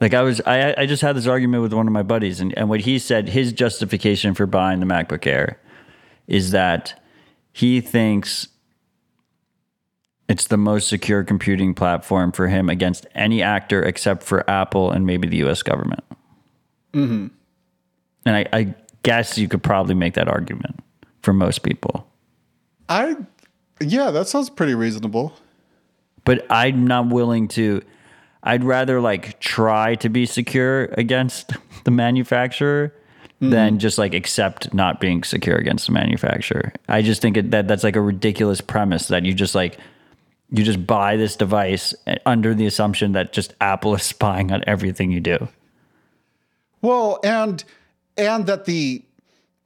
Like 0.00 0.14
I 0.14 0.22
was, 0.22 0.40
I, 0.40 0.74
I 0.76 0.86
just 0.86 1.02
had 1.02 1.16
this 1.16 1.28
argument 1.28 1.62
with 1.62 1.72
one 1.72 1.86
of 1.86 1.92
my 1.92 2.02
buddies, 2.02 2.40
and, 2.40 2.56
and 2.58 2.68
what 2.68 2.80
he 2.80 2.98
said, 2.98 3.28
his 3.28 3.52
justification 3.52 4.34
for 4.34 4.46
buying 4.46 4.80
the 4.80 4.86
MacBook 4.86 5.26
Air 5.26 5.60
is 6.26 6.50
that 6.50 7.00
he 7.52 7.80
thinks 7.80 8.48
it's 10.32 10.46
the 10.46 10.56
most 10.56 10.88
secure 10.88 11.22
computing 11.22 11.74
platform 11.74 12.32
for 12.32 12.48
him 12.48 12.70
against 12.70 13.06
any 13.14 13.42
actor 13.42 13.82
except 13.82 14.22
for 14.22 14.48
Apple 14.48 14.90
and 14.90 15.04
maybe 15.04 15.28
the 15.28 15.36
US 15.46 15.62
government. 15.62 16.02
Mm-hmm. 16.94 17.26
And 18.24 18.36
I, 18.36 18.46
I 18.50 18.74
guess 19.02 19.36
you 19.36 19.46
could 19.46 19.62
probably 19.62 19.94
make 19.94 20.14
that 20.14 20.28
argument 20.28 20.82
for 21.20 21.34
most 21.34 21.62
people. 21.62 22.06
I, 22.88 23.14
yeah, 23.78 24.10
that 24.10 24.26
sounds 24.26 24.48
pretty 24.48 24.74
reasonable. 24.74 25.34
But 26.24 26.46
I'm 26.50 26.86
not 26.86 27.08
willing 27.08 27.46
to. 27.48 27.82
I'd 28.42 28.64
rather 28.64 29.02
like 29.02 29.38
try 29.38 29.96
to 29.96 30.08
be 30.08 30.24
secure 30.24 30.84
against 30.96 31.52
the 31.84 31.90
manufacturer 31.90 32.94
mm. 33.42 33.50
than 33.50 33.78
just 33.78 33.98
like 33.98 34.14
accept 34.14 34.72
not 34.72 34.98
being 34.98 35.24
secure 35.24 35.58
against 35.58 35.88
the 35.88 35.92
manufacturer. 35.92 36.72
I 36.88 37.02
just 37.02 37.20
think 37.20 37.36
that 37.50 37.68
that's 37.68 37.84
like 37.84 37.96
a 37.96 38.00
ridiculous 38.00 38.62
premise 38.62 39.08
that 39.08 39.26
you 39.26 39.34
just 39.34 39.54
like 39.54 39.78
you 40.52 40.62
just 40.64 40.86
buy 40.86 41.16
this 41.16 41.34
device 41.34 41.94
under 42.26 42.54
the 42.54 42.66
assumption 42.66 43.12
that 43.12 43.32
just 43.32 43.54
Apple 43.60 43.94
is 43.94 44.02
spying 44.14 44.52
on 44.52 44.62
everything 44.66 45.10
you 45.10 45.20
do. 45.20 45.48
Well, 46.82 47.18
and 47.24 47.64
and 48.16 48.46
that 48.46 48.66
the 48.66 49.02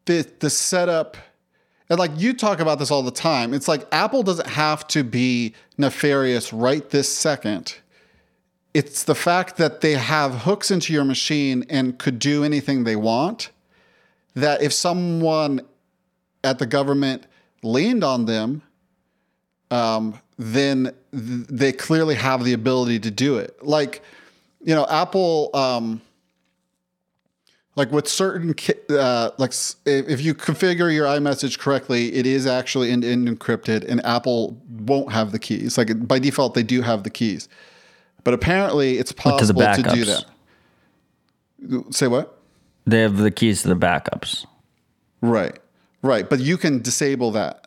the 0.05 0.27
the 0.39 0.51
setup 0.51 1.17
and 1.89 1.99
like 1.99 2.13
you 2.17 2.35
talk 2.35 2.61
about 2.61 2.79
this 2.79 2.91
all 2.91 3.03
the 3.03 3.11
time. 3.11 3.55
It's 3.55 3.69
like 3.69 3.87
Apple 3.93 4.23
doesn't 4.23 4.49
have 4.49 4.87
to 4.89 5.05
be 5.05 5.55
nefarious 5.79 6.53
right 6.53 6.89
this 6.91 7.15
second. 7.15 7.77
It's 8.75 9.05
the 9.05 9.15
fact 9.15 9.57
that 9.57 9.81
they 9.81 9.93
have 9.93 10.43
hooks 10.43 10.71
into 10.71 10.93
your 10.93 11.05
machine 11.05 11.65
and 11.71 11.99
could 11.99 12.19
do 12.19 12.45
anything 12.45 12.85
they 12.85 12.97
want. 12.97 13.51
That 14.35 14.63
if 14.63 14.73
someone 14.73 15.63
at 16.45 16.59
the 16.59 16.67
government 16.67 17.27
leaned 17.63 18.05
on 18.05 18.27
them, 18.27 18.63
um, 19.71 20.19
then 20.39 20.93
th- 21.13 21.47
they 21.49 21.73
clearly 21.73 22.15
have 22.15 22.45
the 22.45 22.53
ability 22.53 23.01
to 23.01 23.11
do 23.11 23.39
it. 23.39 23.57
Like, 23.65 24.03
you 24.63 24.75
know, 24.75 24.87
Apple, 24.89 25.51
um, 25.55 26.01
like 27.77 27.93
with 27.93 28.09
certain, 28.09 28.55
uh, 28.91 29.31
like 29.39 29.53
if 29.85 30.21
you 30.21 30.35
configure 30.35 30.93
your 30.93 31.07
iMessage 31.07 31.59
correctly, 31.59 32.13
it 32.15 32.27
is 32.27 32.47
actually 32.47 32.91
end 32.91 33.05
encrypted, 33.05 33.85
and 33.87 34.05
Apple 34.05 34.61
won't 34.69 35.13
have 35.13 35.31
the 35.31 35.39
keys. 35.39 35.77
Like 35.77 36.09
by 36.09 36.19
default, 36.19 36.55
they 36.55 36.63
do 36.63 36.81
have 36.81 37.03
the 37.03 37.11
keys, 37.11 37.49
but 38.25 38.33
apparently 38.33 38.99
it's 38.99 39.13
possible 39.13 39.61
to 39.61 39.83
do 39.83 40.05
that. 40.07 40.25
Say 41.95 42.07
what? 42.09 42.41
They 42.87 43.01
have 43.01 43.19
the 43.19 43.31
keys 43.31 43.63
to 43.63 43.69
the 43.69 43.77
backups. 43.77 44.47
Right, 45.21 45.59
right, 46.03 46.29
but 46.29 46.41
you 46.41 46.57
can 46.57 46.81
disable 46.81 47.31
that. 47.33 47.67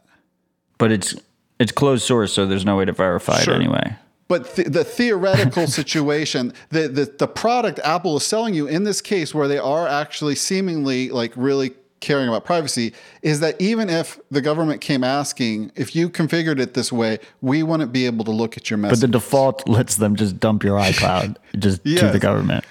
But 0.80 0.92
it's 0.92 1.14
it's 1.60 1.72
closed 1.72 2.04
source, 2.04 2.34
so 2.34 2.46
there's 2.46 2.66
no 2.66 2.78
way 2.78 2.86
to 2.86 2.94
verify 2.94 3.40
sure. 3.42 3.54
it 3.54 3.58
anyway. 3.58 3.96
But 4.28 4.56
th- 4.56 4.70
the 4.70 4.84
theoretical 4.84 5.68
situation, 5.82 6.54
the, 6.70 6.88
the 6.88 7.06
the 7.06 7.28
product 7.28 7.80
Apple 7.84 8.18
is 8.18 8.26
selling 8.26 8.54
you 8.54 8.68
in 8.68 8.84
this 8.84 9.02
case, 9.02 9.34
where 9.34 9.48
they 9.48 9.58
are 9.58 9.88
actually 9.88 10.36
seemingly 10.36 11.10
like 11.10 11.34
really 11.36 11.72
caring 12.00 12.30
about 12.30 12.46
privacy, 12.46 12.94
is 13.22 13.42
that 13.42 13.60
even 13.60 13.90
if 13.90 14.20
the 14.32 14.42
government 14.42 14.82
came 14.82 15.04
asking, 15.04 15.72
if 15.76 15.96
you 15.96 16.10
configured 16.10 16.60
it 16.60 16.74
this 16.74 16.92
way, 16.92 17.20
we 17.42 17.62
wouldn't 17.62 17.92
be 17.92 18.06
able 18.06 18.24
to 18.24 18.32
look 18.32 18.56
at 18.56 18.70
your 18.70 18.78
message. 18.78 19.02
But 19.02 19.08
the 19.08 19.12
default 19.12 19.68
lets 19.68 19.98
them 19.98 20.16
just 20.16 20.40
dump 20.40 20.64
your 20.64 20.80
iCloud 20.80 21.36
just 21.60 21.82
yes. 21.84 22.00
to 22.00 22.10
the 22.10 22.20
government. 22.20 22.64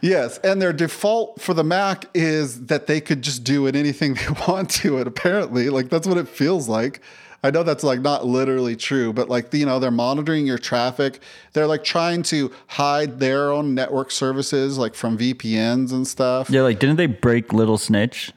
Yes, 0.00 0.38
and 0.38 0.60
their 0.60 0.72
default 0.72 1.40
for 1.40 1.54
the 1.54 1.62
Mac 1.62 2.06
is 2.12 2.66
that 2.66 2.88
they 2.88 3.00
could 3.00 3.22
just 3.22 3.44
do 3.44 3.66
it 3.66 3.76
anything 3.76 4.14
they 4.26 4.26
want 4.48 4.70
to 4.70 4.98
it. 4.98 5.06
Apparently, 5.06 5.68
like 5.68 5.90
that's 5.90 6.06
what 6.06 6.16
it 6.16 6.28
feels 6.28 6.68
like. 6.68 7.00
I 7.44 7.50
know 7.50 7.64
that's 7.64 7.82
like 7.82 8.00
not 8.00 8.24
literally 8.24 8.76
true, 8.76 9.12
but 9.12 9.28
like 9.28 9.52
you 9.52 9.66
know 9.66 9.78
they're 9.78 9.90
monitoring 9.90 10.46
your 10.46 10.58
traffic. 10.58 11.20
They're 11.52 11.66
like 11.66 11.82
trying 11.82 12.22
to 12.24 12.52
hide 12.68 13.18
their 13.18 13.50
own 13.50 13.74
network 13.74 14.10
services 14.12 14.78
like 14.78 14.94
from 14.94 15.18
VPNs 15.18 15.92
and 15.92 16.06
stuff. 16.06 16.50
Yeah, 16.50 16.62
like 16.62 16.78
didn't 16.78 16.96
they 16.96 17.06
break 17.06 17.52
Little 17.52 17.78
Snitch 17.78 18.32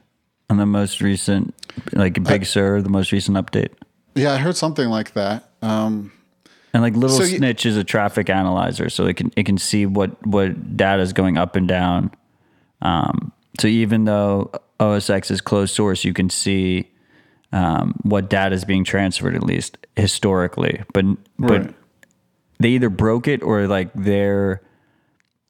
on 0.50 0.58
the 0.58 0.66
most 0.66 1.02
recent 1.02 1.54
like 1.94 2.16
Big 2.24 2.42
I, 2.42 2.46
Sur, 2.46 2.82
the 2.82 2.90
most 2.90 3.12
recent 3.12 3.38
update? 3.38 3.74
Yeah, 4.16 4.34
I 4.34 4.38
heard 4.38 4.58
something 4.58 4.90
like 4.90 5.14
that. 5.14 5.52
Um, 5.62 6.12
and 6.74 6.82
like 6.82 6.96
Little 6.96 7.18
so 7.18 7.26
Snitch 7.26 7.64
you, 7.64 7.72
is 7.72 7.78
a 7.78 7.84
traffic 7.84 8.30
analyzer, 8.30 8.90
so 8.90 9.06
it 9.06 9.18
can 9.18 9.32
it 9.36 9.46
can 9.46 9.60
see 9.60 9.86
what 9.86 10.26
what 10.26 10.76
data 10.76 11.04
is 11.04 11.14
going 11.14 11.38
up 11.38 11.56
and 11.56 11.68
down. 11.68 12.10
Um, 12.82 13.32
so 13.60 13.68
even 13.68 14.06
though 14.06 14.52
OS 14.80 15.12
X 15.12 15.30
is 15.30 15.42
closed 15.42 15.76
source, 15.76 16.04
you 16.04 16.14
can 16.14 16.32
see 16.32 16.90
um, 17.56 17.96
what 18.04 18.30
data 18.30 18.54
is 18.54 18.66
being 18.66 18.84
transferred 18.84 19.34
at 19.34 19.42
least 19.42 19.78
historically. 19.96 20.84
But 20.94 21.06
but 21.40 21.74
they 22.60 22.70
either 22.70 22.90
broke 22.90 23.28
it 23.28 23.42
or 23.42 23.66
like 23.66 23.92
their 23.94 24.62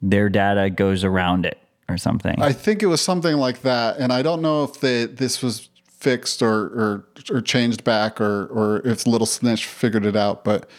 their 0.02 0.30
data 0.30 0.70
goes 0.70 1.04
around 1.04 1.46
it 1.48 1.58
or 1.90 1.98
something. 1.98 2.40
I 2.40 2.54
think 2.54 2.84
it 2.84 2.86
was 2.86 3.02
something 3.02 3.38
like 3.38 3.64
that, 3.64 3.98
and 3.98 4.14
I 4.14 4.22
don't 4.22 4.44
know 4.44 4.64
if 4.64 4.80
they, 4.80 5.06
this 5.06 5.42
was 5.42 5.70
fixed 5.90 6.44
or, 6.44 6.54
or 6.54 7.08
or 7.32 7.42
changed 7.42 7.84
back 7.84 8.22
or 8.22 8.46
or 8.46 8.88
if 8.88 9.08
Little 9.08 9.28
Snitch 9.28 9.66
figured 9.66 10.06
it 10.06 10.16
out. 10.16 10.44
But 10.44 10.70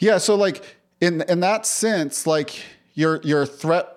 yeah, 0.00 0.16
so 0.16 0.34
like 0.34 0.78
in 0.98 1.20
in 1.28 1.40
that 1.40 1.66
sense, 1.66 2.26
like 2.26 2.62
your 2.94 3.20
your 3.22 3.44
threat. 3.44 3.90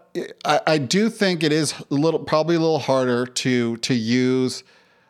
I, 0.44 0.62
I 0.66 0.78
do 0.80 1.12
think 1.12 1.44
it 1.44 1.52
is 1.52 1.76
a 1.92 1.94
little 1.94 2.20
probably 2.20 2.56
a 2.56 2.60
little 2.60 2.80
harder 2.80 3.28
to 3.28 3.78
to 3.78 3.94
use 3.94 4.64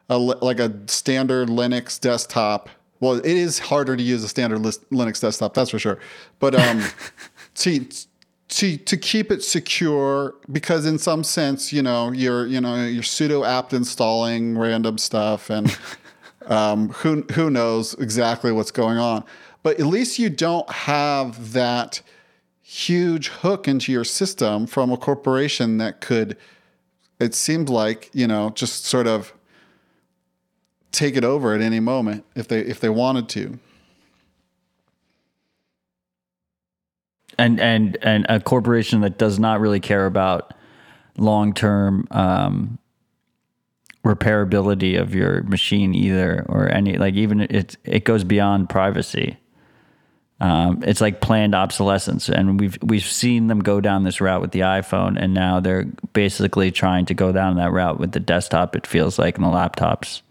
a, 0.09 0.17
like 0.17 0.59
a 0.59 0.73
standard 0.87 1.49
Linux 1.49 1.99
desktop. 1.99 2.69
Well, 2.99 3.15
it 3.15 3.25
is 3.25 3.59
harder 3.59 3.95
to 3.95 4.03
use 4.03 4.23
a 4.23 4.29
standard 4.29 4.59
Linux 4.59 5.21
desktop, 5.21 5.53
that's 5.53 5.69
for 5.69 5.79
sure. 5.79 5.99
But 6.39 6.55
um, 6.55 6.83
to 7.55 7.85
to 8.49 8.77
to 8.77 8.97
keep 8.97 9.31
it 9.31 9.43
secure, 9.43 10.35
because 10.51 10.85
in 10.85 10.97
some 10.97 11.23
sense, 11.23 11.73
you 11.73 11.81
know, 11.81 12.11
you're 12.11 12.47
you 12.47 12.61
know 12.61 12.85
you're 12.85 13.03
sudo 13.03 13.45
apt 13.45 13.73
installing 13.73 14.57
random 14.57 14.97
stuff, 14.97 15.49
and 15.49 15.77
um, 16.47 16.89
who 16.89 17.23
who 17.33 17.49
knows 17.49 17.93
exactly 17.95 18.51
what's 18.51 18.71
going 18.71 18.97
on. 18.97 19.23
But 19.63 19.79
at 19.79 19.85
least 19.85 20.17
you 20.17 20.29
don't 20.29 20.69
have 20.69 21.53
that 21.53 22.01
huge 22.61 23.27
hook 23.29 23.67
into 23.67 23.91
your 23.91 24.03
system 24.03 24.65
from 24.65 24.91
a 24.91 24.97
corporation 24.97 25.77
that 25.77 26.01
could. 26.01 26.37
It 27.19 27.35
seemed 27.35 27.69
like 27.69 28.09
you 28.13 28.27
know 28.27 28.51
just 28.51 28.85
sort 28.85 29.07
of 29.07 29.33
take 30.97 31.15
it 31.15 31.23
over 31.23 31.53
at 31.53 31.61
any 31.61 31.79
moment 31.79 32.25
if 32.35 32.47
they 32.47 32.59
if 32.59 32.79
they 32.79 32.89
wanted 32.89 33.29
to. 33.29 33.59
And 37.37 37.59
and 37.59 37.97
and 38.01 38.25
a 38.27 38.39
corporation 38.39 39.01
that 39.01 39.17
does 39.17 39.37
not 39.37 39.59
really 39.59 39.79
care 39.79 40.07
about 40.07 40.55
long 41.17 41.53
term 41.53 42.07
um, 42.09 42.79
repairability 44.03 44.99
of 44.99 45.13
your 45.13 45.43
machine 45.43 45.93
either, 45.93 46.45
or 46.49 46.67
any 46.67 46.97
like 46.97 47.13
even 47.13 47.41
it 47.41 47.77
it 47.83 48.03
goes 48.03 48.23
beyond 48.23 48.69
privacy. 48.69 49.37
Um, 50.39 50.83
it's 50.83 51.01
like 51.01 51.19
planned 51.21 51.53
obsolescence, 51.55 52.27
and 52.29 52.59
we've 52.59 52.77
we've 52.81 53.05
seen 53.05 53.47
them 53.47 53.59
go 53.59 53.81
down 53.81 54.03
this 54.03 54.19
route 54.19 54.41
with 54.41 54.51
the 54.51 54.61
iPhone, 54.61 55.15
and 55.19 55.33
now 55.33 55.59
they're 55.59 55.85
basically 56.13 56.71
trying 56.71 57.05
to 57.05 57.13
go 57.13 57.31
down 57.31 57.55
that 57.57 57.71
route 57.71 57.99
with 57.99 58.13
the 58.13 58.19
desktop. 58.19 58.75
It 58.75 58.87
feels 58.87 59.19
like 59.19 59.37
and 59.37 59.45
the 59.45 59.49
laptops. 59.49 60.21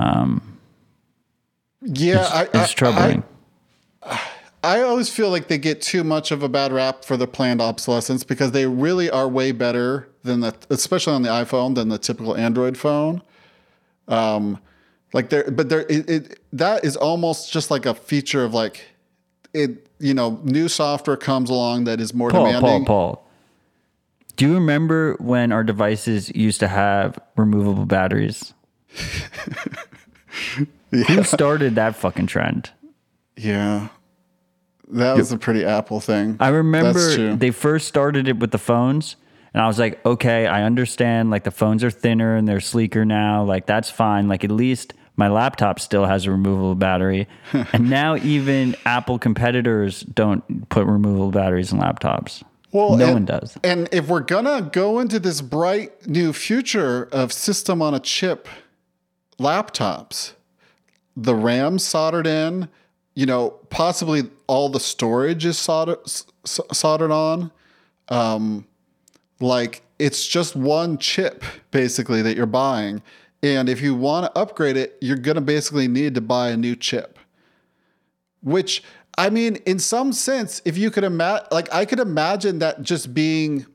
Um, 0.00 0.58
yeah, 1.82 2.20
it's, 2.20 2.30
I, 2.30 2.62
it's 2.62 2.72
troubling. 2.72 3.22
I, 4.02 4.20
I 4.62 4.82
always 4.82 5.08
feel 5.08 5.30
like 5.30 5.48
they 5.48 5.58
get 5.58 5.80
too 5.80 6.04
much 6.04 6.30
of 6.30 6.42
a 6.42 6.48
bad 6.48 6.72
rap 6.72 7.04
for 7.04 7.16
the 7.16 7.26
planned 7.26 7.62
obsolescence 7.62 8.24
because 8.24 8.52
they 8.52 8.66
really 8.66 9.08
are 9.08 9.26
way 9.26 9.52
better 9.52 10.08
than 10.22 10.40
the, 10.40 10.54
especially 10.68 11.14
on 11.14 11.22
the 11.22 11.30
iPhone, 11.30 11.74
than 11.74 11.88
the 11.88 11.98
typical 11.98 12.36
Android 12.36 12.76
phone. 12.76 13.22
Um, 14.08 14.58
like 15.12 15.30
there, 15.30 15.50
but 15.50 15.68
there, 15.70 15.80
it, 15.88 16.10
it 16.10 16.40
that 16.52 16.84
is 16.84 16.96
almost 16.96 17.52
just 17.52 17.70
like 17.70 17.86
a 17.86 17.94
feature 17.94 18.44
of 18.44 18.54
like 18.54 18.84
it. 19.54 19.86
You 19.98 20.14
know, 20.14 20.40
new 20.44 20.68
software 20.68 21.16
comes 21.16 21.50
along 21.50 21.84
that 21.84 22.00
is 22.00 22.14
more 22.14 22.30
Paul, 22.30 22.46
demanding. 22.46 22.84
Paul, 22.84 23.14
Paul. 23.14 23.26
Do 24.36 24.46
you 24.46 24.54
remember 24.54 25.16
when 25.18 25.52
our 25.52 25.62
devices 25.62 26.34
used 26.34 26.60
to 26.60 26.68
have 26.68 27.18
removable 27.36 27.84
batteries? 27.84 28.54
yeah. 30.90 31.02
Who 31.04 31.22
started 31.24 31.74
that 31.76 31.96
fucking 31.96 32.26
trend? 32.26 32.70
Yeah. 33.36 33.88
That 34.88 35.16
was 35.16 35.32
a 35.32 35.38
pretty 35.38 35.64
Apple 35.64 36.00
thing. 36.00 36.36
I 36.40 36.48
remember 36.48 37.36
they 37.36 37.52
first 37.52 37.86
started 37.86 38.26
it 38.26 38.38
with 38.38 38.50
the 38.50 38.58
phones, 38.58 39.16
and 39.54 39.62
I 39.62 39.66
was 39.66 39.78
like, 39.78 40.04
okay, 40.04 40.46
I 40.46 40.64
understand. 40.64 41.30
Like 41.30 41.44
the 41.44 41.50
phones 41.50 41.84
are 41.84 41.90
thinner 41.90 42.36
and 42.36 42.48
they're 42.48 42.60
sleeker 42.60 43.04
now. 43.04 43.44
Like 43.44 43.66
that's 43.66 43.90
fine. 43.90 44.28
Like 44.28 44.44
at 44.44 44.50
least 44.50 44.94
my 45.16 45.28
laptop 45.28 45.80
still 45.80 46.06
has 46.06 46.26
a 46.26 46.30
removable 46.30 46.74
battery. 46.74 47.28
and 47.72 47.90
now 47.90 48.16
even 48.16 48.74
Apple 48.84 49.18
competitors 49.18 50.00
don't 50.00 50.68
put 50.68 50.86
removable 50.86 51.30
batteries 51.30 51.72
in 51.72 51.78
laptops. 51.78 52.42
Well, 52.72 52.96
no 52.96 53.06
and, 53.06 53.14
one 53.14 53.24
does. 53.24 53.58
And 53.64 53.88
if 53.92 54.08
we're 54.08 54.20
gonna 54.20 54.62
go 54.72 55.00
into 55.00 55.18
this 55.18 55.40
bright 55.40 56.06
new 56.06 56.32
future 56.32 57.08
of 57.12 57.32
system 57.32 57.82
on 57.82 57.94
a 57.94 58.00
chip 58.00 58.48
laptops, 59.40 60.34
the 61.16 61.34
RAM 61.34 61.78
soldered 61.78 62.26
in, 62.26 62.68
you 63.14 63.26
know, 63.26 63.50
possibly 63.70 64.30
all 64.46 64.68
the 64.68 64.80
storage 64.80 65.44
is 65.44 65.58
soldered, 65.58 65.98
soldered 66.44 67.10
on. 67.10 67.50
Um, 68.08 68.66
like 69.40 69.82
it's 69.98 70.26
just 70.26 70.54
one 70.54 70.98
chip 70.98 71.44
basically 71.70 72.22
that 72.22 72.36
you're 72.36 72.46
buying. 72.46 73.02
And 73.42 73.68
if 73.68 73.80
you 73.80 73.94
want 73.94 74.26
to 74.26 74.38
upgrade 74.38 74.76
it, 74.76 74.98
you're 75.00 75.16
going 75.16 75.36
to 75.36 75.40
basically 75.40 75.88
need 75.88 76.14
to 76.14 76.20
buy 76.20 76.50
a 76.50 76.56
new 76.56 76.76
chip. 76.76 77.18
Which, 78.42 78.82
I 79.16 79.30
mean, 79.30 79.56
in 79.66 79.78
some 79.78 80.12
sense, 80.12 80.60
if 80.64 80.76
you 80.76 80.90
could 80.90 81.04
imagine, 81.04 81.46
like, 81.50 81.72
I 81.72 81.84
could 81.84 82.00
imagine 82.00 82.58
that 82.58 82.82
just 82.82 83.14
being 83.14 83.66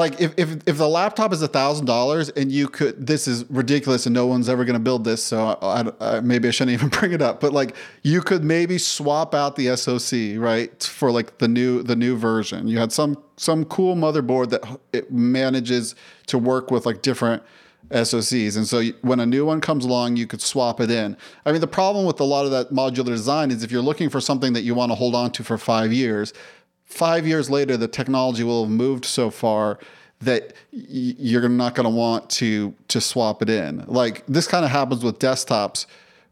like 0.00 0.20
if, 0.20 0.32
if 0.36 0.56
if 0.66 0.78
the 0.78 0.88
laptop 0.88 1.32
is 1.32 1.42
a 1.42 1.48
thousand 1.48 1.86
dollars 1.86 2.28
and 2.30 2.50
you 2.50 2.68
could 2.68 3.06
this 3.06 3.28
is 3.28 3.48
ridiculous 3.50 4.06
and 4.06 4.14
no 4.14 4.26
one's 4.26 4.48
ever 4.48 4.64
going 4.64 4.74
to 4.74 4.80
build 4.80 5.04
this 5.04 5.22
so 5.22 5.58
I, 5.62 5.92
I, 6.00 6.20
maybe 6.20 6.48
i 6.48 6.50
shouldn't 6.50 6.74
even 6.78 6.88
bring 6.88 7.12
it 7.12 7.22
up 7.22 7.40
but 7.40 7.52
like 7.52 7.76
you 8.02 8.20
could 8.22 8.42
maybe 8.42 8.78
swap 8.78 9.34
out 9.34 9.54
the 9.54 9.76
soc 9.76 10.42
right 10.42 10.82
for 10.82 11.12
like 11.12 11.38
the 11.38 11.48
new 11.48 11.82
the 11.82 11.94
new 11.94 12.16
version 12.16 12.66
you 12.66 12.78
had 12.78 12.90
some 12.90 13.22
some 13.36 13.64
cool 13.66 13.94
motherboard 13.94 14.50
that 14.50 14.80
it 14.92 15.12
manages 15.12 15.94
to 16.26 16.38
work 16.38 16.70
with 16.70 16.86
like 16.86 17.02
different 17.02 17.42
SoCs. 17.90 18.56
And 18.56 18.66
so 18.66 18.82
when 19.02 19.18
a 19.18 19.26
new 19.26 19.44
one 19.44 19.60
comes 19.60 19.84
along, 19.84 20.16
you 20.16 20.26
could 20.26 20.40
swap 20.40 20.80
it 20.80 20.90
in. 20.90 21.16
I 21.44 21.50
mean, 21.50 21.60
the 21.60 21.66
problem 21.66 22.06
with 22.06 22.20
a 22.20 22.24
lot 22.24 22.44
of 22.44 22.52
that 22.52 22.70
modular 22.70 23.06
design 23.06 23.50
is 23.50 23.64
if 23.64 23.72
you're 23.72 23.82
looking 23.82 24.08
for 24.08 24.20
something 24.20 24.52
that 24.52 24.62
you 24.62 24.74
want 24.74 24.92
to 24.92 24.94
hold 24.96 25.14
on 25.14 25.32
to 25.32 25.42
for 25.42 25.58
five 25.58 25.92
years, 25.92 26.32
five 26.90 27.26
years 27.26 27.48
later, 27.48 27.76
the 27.76 27.88
technology 27.88 28.42
will 28.42 28.64
have 28.64 28.72
moved 28.72 29.04
so 29.04 29.30
far 29.30 29.78
that 30.20 30.52
you're 30.70 31.48
not 31.48 31.74
going 31.74 31.84
to 31.84 31.90
want 31.90 32.28
to 32.28 32.74
to 32.88 33.00
swap 33.00 33.40
it 33.40 33.48
in. 33.48 33.84
Like 33.86 34.24
this 34.26 34.46
kind 34.46 34.64
of 34.64 34.70
happens 34.70 35.02
with 35.02 35.18
desktops, 35.18 35.86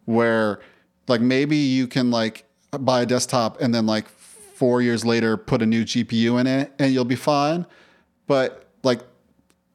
where 0.04 0.60
like 1.06 1.22
maybe 1.22 1.56
you 1.56 1.86
can 1.86 2.10
like 2.10 2.44
buy 2.70 3.02
a 3.02 3.06
desktop 3.06 3.60
and 3.60 3.74
then 3.74 3.86
like 3.86 4.08
four 4.08 4.82
years 4.82 5.04
later 5.04 5.36
put 5.36 5.62
a 5.62 5.66
new 5.66 5.84
GPU 5.84 6.40
in 6.40 6.46
it 6.46 6.72
and 6.78 6.92
you'll 6.92 7.04
be 7.04 7.16
fine. 7.16 7.64
But 8.26 8.66
like 8.82 9.00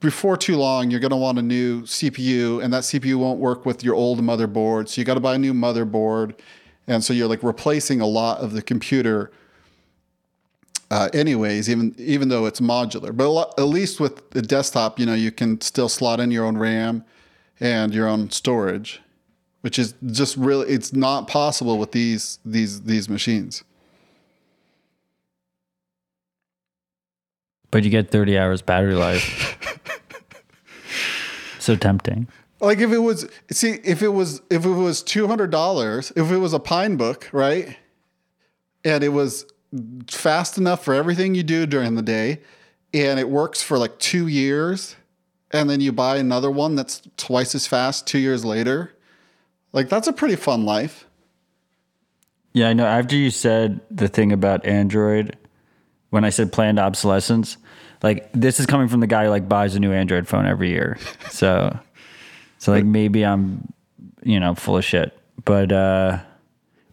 before 0.03 0.35
too 0.35 0.57
long, 0.57 0.91
you're 0.91 0.99
going 0.99 1.11
to 1.11 1.17
want 1.17 1.39
a 1.39 1.41
new 1.41 1.83
CPU, 1.83 2.61
and 2.61 2.73
that 2.73 2.83
CPU 2.83 3.15
won't 3.15 3.39
work 3.39 3.65
with 3.65 3.83
your 3.83 3.95
old 3.95 4.19
motherboard. 4.19 4.89
So 4.89 4.99
you 4.99 5.05
got 5.05 5.13
to 5.13 5.21
buy 5.21 5.35
a 5.35 5.37
new 5.37 5.53
motherboard, 5.53 6.37
and 6.87 7.01
so 7.03 7.13
you're 7.13 7.29
like 7.29 7.41
replacing 7.41 8.01
a 8.01 8.05
lot 8.05 8.39
of 8.39 8.51
the 8.51 8.61
computer. 8.61 9.31
Uh, 10.91 11.09
anyways, 11.13 11.69
even 11.69 11.95
even 11.97 12.29
though 12.29 12.45
it's 12.45 12.59
modular, 12.59 13.15
but 13.15 13.25
a 13.25 13.29
lot, 13.29 13.53
at 13.57 13.63
least 13.63 13.99
with 13.99 14.29
the 14.31 14.41
desktop, 14.41 14.99
you 14.99 15.05
know, 15.05 15.13
you 15.13 15.31
can 15.31 15.59
still 15.61 15.89
slot 15.89 16.19
in 16.19 16.29
your 16.29 16.45
own 16.45 16.57
RAM 16.57 17.03
and 17.59 17.93
your 17.93 18.07
own 18.07 18.29
storage, 18.29 19.01
which 19.61 19.79
is 19.79 19.93
just 20.05 20.37
really 20.37 20.67
it's 20.67 20.93
not 20.93 21.27
possible 21.27 21.79
with 21.79 21.93
these 21.93 22.39
these 22.45 22.83
these 22.83 23.09
machines. 23.09 23.63
But 27.71 27.83
you 27.83 27.89
get 27.89 28.11
30 28.11 28.37
hours 28.37 28.61
battery 28.61 28.93
life. 28.93 29.57
so 31.59 31.75
tempting. 31.75 32.27
Like 32.61 32.77
if 32.77 32.91
it 32.91 32.99
was 32.99 33.27
see 33.51 33.79
if 33.83 34.03
it 34.03 34.09
was 34.09 34.41
if 34.51 34.63
it 34.63 34.69
was 34.69 35.01
two 35.01 35.27
hundred 35.27 35.49
dollars, 35.49 36.13
if 36.15 36.31
it 36.31 36.37
was 36.37 36.53
a 36.53 36.59
Pinebook, 36.59 37.25
right? 37.33 37.77
And 38.85 39.03
it 39.03 39.09
was 39.09 39.45
fast 40.07 40.57
enough 40.57 40.83
for 40.83 40.93
everything 40.93 41.35
you 41.35 41.43
do 41.43 41.65
during 41.65 41.95
the 41.95 42.01
day, 42.01 42.39
and 42.93 43.19
it 43.19 43.29
works 43.29 43.61
for 43.61 43.77
like 43.77 43.97
two 43.99 44.27
years, 44.27 44.95
and 45.51 45.69
then 45.69 45.81
you 45.81 45.91
buy 45.91 46.17
another 46.17 46.51
one 46.51 46.75
that's 46.75 47.01
twice 47.17 47.55
as 47.55 47.67
fast 47.67 48.07
two 48.07 48.19
years 48.19 48.43
later. 48.45 48.93
Like 49.71 49.89
that's 49.89 50.07
a 50.07 50.13
pretty 50.13 50.35
fun 50.35 50.65
life. 50.65 51.07
Yeah, 52.53 52.69
I 52.69 52.73
know. 52.73 52.85
After 52.85 53.15
you 53.15 53.31
said 53.31 53.81
the 53.89 54.07
thing 54.07 54.31
about 54.31 54.65
Android, 54.65 55.35
when 56.11 56.23
I 56.23 56.29
said 56.29 56.51
planned 56.53 56.79
obsolescence, 56.79 57.57
like 58.03 58.29
this 58.33 58.59
is 58.59 58.67
coming 58.67 58.87
from 58.87 58.99
the 58.99 59.07
guy 59.07 59.23
who 59.23 59.29
like 59.31 59.49
buys 59.49 59.75
a 59.75 59.79
new 59.79 59.91
Android 59.91 60.27
phone 60.27 60.45
every 60.45 60.69
year. 60.69 60.99
So, 61.31 61.75
so 62.59 62.71
like 62.71 62.85
maybe 62.85 63.25
I'm, 63.25 63.73
you 64.21 64.39
know, 64.39 64.53
full 64.53 64.77
of 64.77 64.85
shit. 64.85 65.17
But 65.43 65.71
uh, 65.71 66.19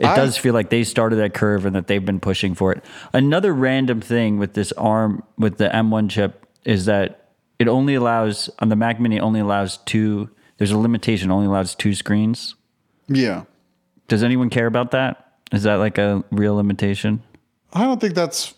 it 0.00 0.06
I- 0.06 0.16
does 0.16 0.36
feel 0.36 0.54
like 0.54 0.70
they 0.70 0.82
started 0.82 1.16
that 1.16 1.34
curve 1.34 1.64
and 1.66 1.76
that 1.76 1.86
they've 1.86 2.04
been 2.04 2.18
pushing 2.20 2.54
for 2.54 2.72
it. 2.72 2.82
Another 3.12 3.52
random 3.52 4.00
thing 4.00 4.38
with 4.38 4.54
this 4.54 4.72
ARM 4.72 5.22
with 5.38 5.58
the 5.58 5.68
M1 5.68 6.08
chip 6.10 6.46
is 6.64 6.86
that 6.86 7.28
it 7.58 7.68
only 7.68 7.94
allows 7.94 8.50
on 8.58 8.70
the 8.70 8.76
Mac 8.76 8.98
Mini 8.98 9.20
only 9.20 9.40
allows 9.40 9.76
two. 9.84 10.30
There's 10.56 10.70
a 10.72 10.78
limitation. 10.78 11.30
Only 11.30 11.46
allows 11.46 11.74
two 11.74 11.94
screens. 11.94 12.54
Yeah. 13.08 13.44
Does 14.08 14.22
anyone 14.22 14.50
care 14.50 14.66
about 14.66 14.90
that? 14.90 15.32
Is 15.52 15.62
that 15.64 15.74
like 15.76 15.98
a 15.98 16.24
real 16.30 16.54
limitation? 16.56 17.22
I 17.72 17.84
don't 17.84 18.00
think 18.00 18.14
that's 18.14 18.54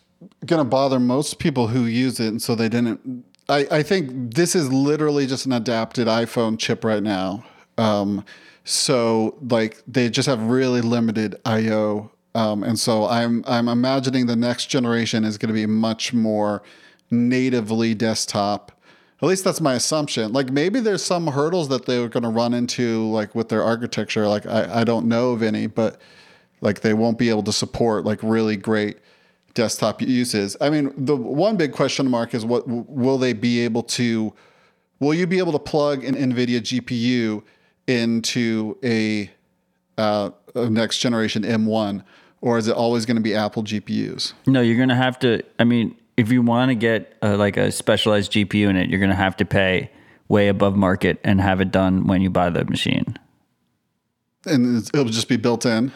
gonna 0.47 0.65
bother 0.65 1.01
most 1.01 1.39
people 1.39 1.69
who 1.69 1.85
use 1.85 2.21
it, 2.21 2.29
and 2.29 2.41
so 2.41 2.55
they 2.55 2.69
didn't. 2.69 3.25
I, 3.49 3.67
I 3.71 3.83
think 3.83 4.35
this 4.35 4.55
is 4.55 4.73
literally 4.73 5.27
just 5.27 5.47
an 5.47 5.53
adapted 5.53 6.07
iPhone 6.07 6.59
chip 6.59 6.85
right 6.85 7.03
now. 7.03 7.45
Um, 7.77 8.25
so 8.65 9.37
like 9.49 9.83
they 9.87 10.09
just 10.09 10.29
have 10.29 10.43
really 10.43 10.81
limited 10.81 11.37
I/O, 11.45 12.11
um, 12.35 12.63
and 12.63 12.79
so 12.79 13.07
I'm 13.07 13.45
I'm 13.47 13.69
imagining 13.69 14.27
the 14.27 14.37
next 14.37 14.67
generation 14.67 15.25
is 15.25 15.39
going 15.39 15.49
to 15.49 15.55
be 15.55 15.67
much 15.67 16.13
more 16.13 16.63
natively 17.11 17.95
desktop. 17.95 18.73
At 19.21 19.29
least 19.29 19.45
that's 19.45 19.61
my 19.61 19.75
assumption. 19.75 20.33
Like 20.33 20.51
maybe 20.51 20.81
there's 20.81 21.05
some 21.05 21.29
hurdles 21.29 21.69
that 21.69 21.87
they're 21.87 22.09
going 22.09 22.25
to 22.25 22.29
run 22.29 22.55
into, 22.55 23.09
like 23.11 23.35
with 23.35 23.49
their 23.49 23.63
architecture. 23.63 24.27
Like 24.27 24.47
I, 24.47 24.81
I 24.81 24.85
don't 24.85 25.07
know 25.07 25.31
of 25.31 25.43
any, 25.43 25.67
but 25.67 26.01
like 26.61 26.81
they 26.81 26.95
won't 26.95 27.19
be 27.19 27.29
able 27.29 27.45
to 27.45 27.53
support 27.53 28.05
like 28.05 28.21
really 28.23 28.57
great 28.57 28.99
desktop 29.55 30.01
uses. 30.01 30.57
I 30.61 30.71
mean, 30.71 30.93
the 30.97 31.17
one 31.17 31.57
big 31.57 31.73
question 31.73 32.11
mark 32.11 32.35
is 32.35 32.45
what 32.45 32.67
will 32.67 33.19
they 33.19 33.33
be 33.33 33.61
able 33.61 33.83
to? 33.85 34.33
Will 34.99 35.15
you 35.15 35.27
be 35.27 35.39
able 35.39 35.53
to 35.53 35.59
plug 35.59 36.05
an 36.05 36.15
NVIDIA 36.15 36.61
GPU 36.61 37.43
into 37.87 38.79
a, 38.83 39.31
uh, 39.99 40.31
a 40.55 40.71
next 40.71 40.99
generation 40.99 41.43
M1, 41.43 42.05
or 42.41 42.59
is 42.59 42.69
it 42.69 42.75
always 42.75 43.07
going 43.07 43.17
to 43.17 43.23
be 43.23 43.35
Apple 43.35 43.63
GPUs? 43.63 44.33
No, 44.47 44.61
you're 44.61 44.79
gonna 44.79 44.97
have 44.97 45.19
to. 45.21 45.43
I 45.59 45.65
mean, 45.65 45.97
if 46.17 46.31
you 46.31 46.43
want 46.43 46.71
to 46.71 46.75
get 46.75 47.17
uh 47.23 47.37
like 47.37 47.57
a 47.57 47.71
specialized 47.73 48.33
GPU 48.33 48.69
in 48.69 48.77
it, 48.77 48.91
you're 48.91 49.01
gonna 49.01 49.15
have 49.15 49.37
to 49.39 49.45
pay 49.45 49.91
way 50.29 50.49
above 50.49 50.75
market 50.77 51.21
and 51.25 51.41
have 51.41 51.61
it 51.61 51.71
done 51.71 52.07
when 52.07 52.21
you 52.23 52.31
buy 52.31 52.51
the 52.51 52.65
machine. 52.65 53.19
And 54.45 54.79
it'll 54.93 55.05
just 55.05 55.29
be 55.29 55.37
built 55.37 55.65
in. 55.65 55.93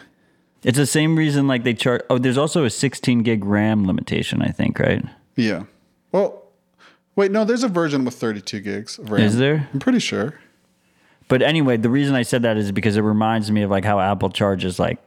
It's 0.63 0.77
the 0.77 0.85
same 0.85 1.15
reason 1.15 1.47
like 1.47 1.63
they 1.63 1.73
charge. 1.73 2.01
Oh, 2.09 2.17
there's 2.17 2.37
also 2.37 2.63
a 2.63 2.69
16 2.69 3.23
gig 3.23 3.43
RAM 3.43 3.85
limitation. 3.85 4.41
I 4.41 4.49
think 4.49 4.79
right. 4.79 5.03
Yeah. 5.35 5.63
Well, 6.11 6.43
wait, 7.15 7.31
no, 7.31 7.45
there's 7.45 7.63
a 7.63 7.67
version 7.67 8.05
with 8.05 8.15
32 8.15 8.59
gigs 8.61 8.97
of 8.97 9.11
RAM. 9.11 9.23
Is 9.23 9.37
there? 9.37 9.69
I'm 9.73 9.79
pretty 9.79 9.99
sure. 9.99 10.35
But 11.27 11.41
anyway, 11.41 11.77
the 11.77 11.89
reason 11.89 12.15
I 12.15 12.21
said 12.21 12.43
that 12.43 12.57
is 12.57 12.71
because 12.71 12.97
it 12.97 13.01
reminds 13.01 13.51
me 13.51 13.63
of 13.63 13.69
like 13.69 13.83
how 13.83 13.99
Apple 13.99 14.29
charges 14.29 14.79
like 14.79 14.99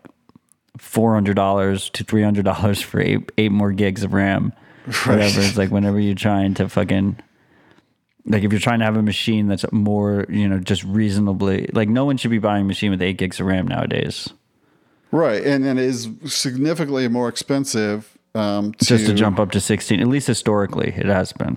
four 0.78 1.14
hundred 1.14 1.36
dollars 1.36 1.90
to 1.90 2.04
three 2.04 2.22
hundred 2.22 2.44
dollars 2.44 2.80
for 2.80 3.00
eight 3.00 3.30
eight 3.38 3.52
more 3.52 3.72
gigs 3.72 4.02
of 4.02 4.12
RAM. 4.12 4.52
Whatever. 5.04 5.40
It's 5.40 5.56
like 5.56 5.70
whenever 5.70 5.98
you're 5.98 6.14
trying 6.14 6.54
to 6.54 6.68
fucking 6.68 7.16
like 8.26 8.42
if 8.42 8.52
you're 8.52 8.60
trying 8.60 8.80
to 8.80 8.84
have 8.84 8.96
a 8.96 9.02
machine 9.02 9.48
that's 9.48 9.64
more, 9.72 10.26
you 10.28 10.48
know, 10.48 10.58
just 10.58 10.84
reasonably 10.84 11.70
like 11.72 11.88
no 11.88 12.04
one 12.04 12.16
should 12.16 12.30
be 12.30 12.38
buying 12.38 12.62
a 12.62 12.66
machine 12.66 12.90
with 12.90 13.02
eight 13.02 13.16
gigs 13.16 13.40
of 13.40 13.46
RAM 13.46 13.66
nowadays. 13.66 14.28
Right. 15.12 15.44
And, 15.44 15.64
and 15.64 15.78
it 15.78 15.84
is 15.86 16.08
significantly 16.26 17.08
more 17.08 17.28
expensive 17.28 18.16
um, 18.34 18.72
to, 18.74 18.84
Just 18.84 19.06
to 19.06 19.14
jump 19.14 19.40
up 19.40 19.50
to 19.52 19.60
sixteen. 19.60 20.00
At 20.00 20.06
least 20.06 20.26
historically 20.26 20.94
it 20.96 21.06
has 21.06 21.32
been. 21.32 21.56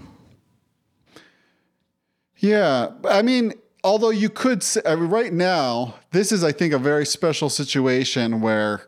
Yeah, 2.37 2.89
I 3.05 3.21
mean, 3.21 3.53
although 3.83 4.09
you 4.09 4.29
could 4.29 4.63
say 4.63 4.81
I 4.85 4.95
mean, 4.95 5.09
right 5.09 5.33
now, 5.33 5.95
this 6.11 6.31
is, 6.31 6.43
I 6.43 6.51
think, 6.51 6.73
a 6.73 6.79
very 6.79 7.05
special 7.05 7.49
situation 7.49 8.41
where 8.41 8.87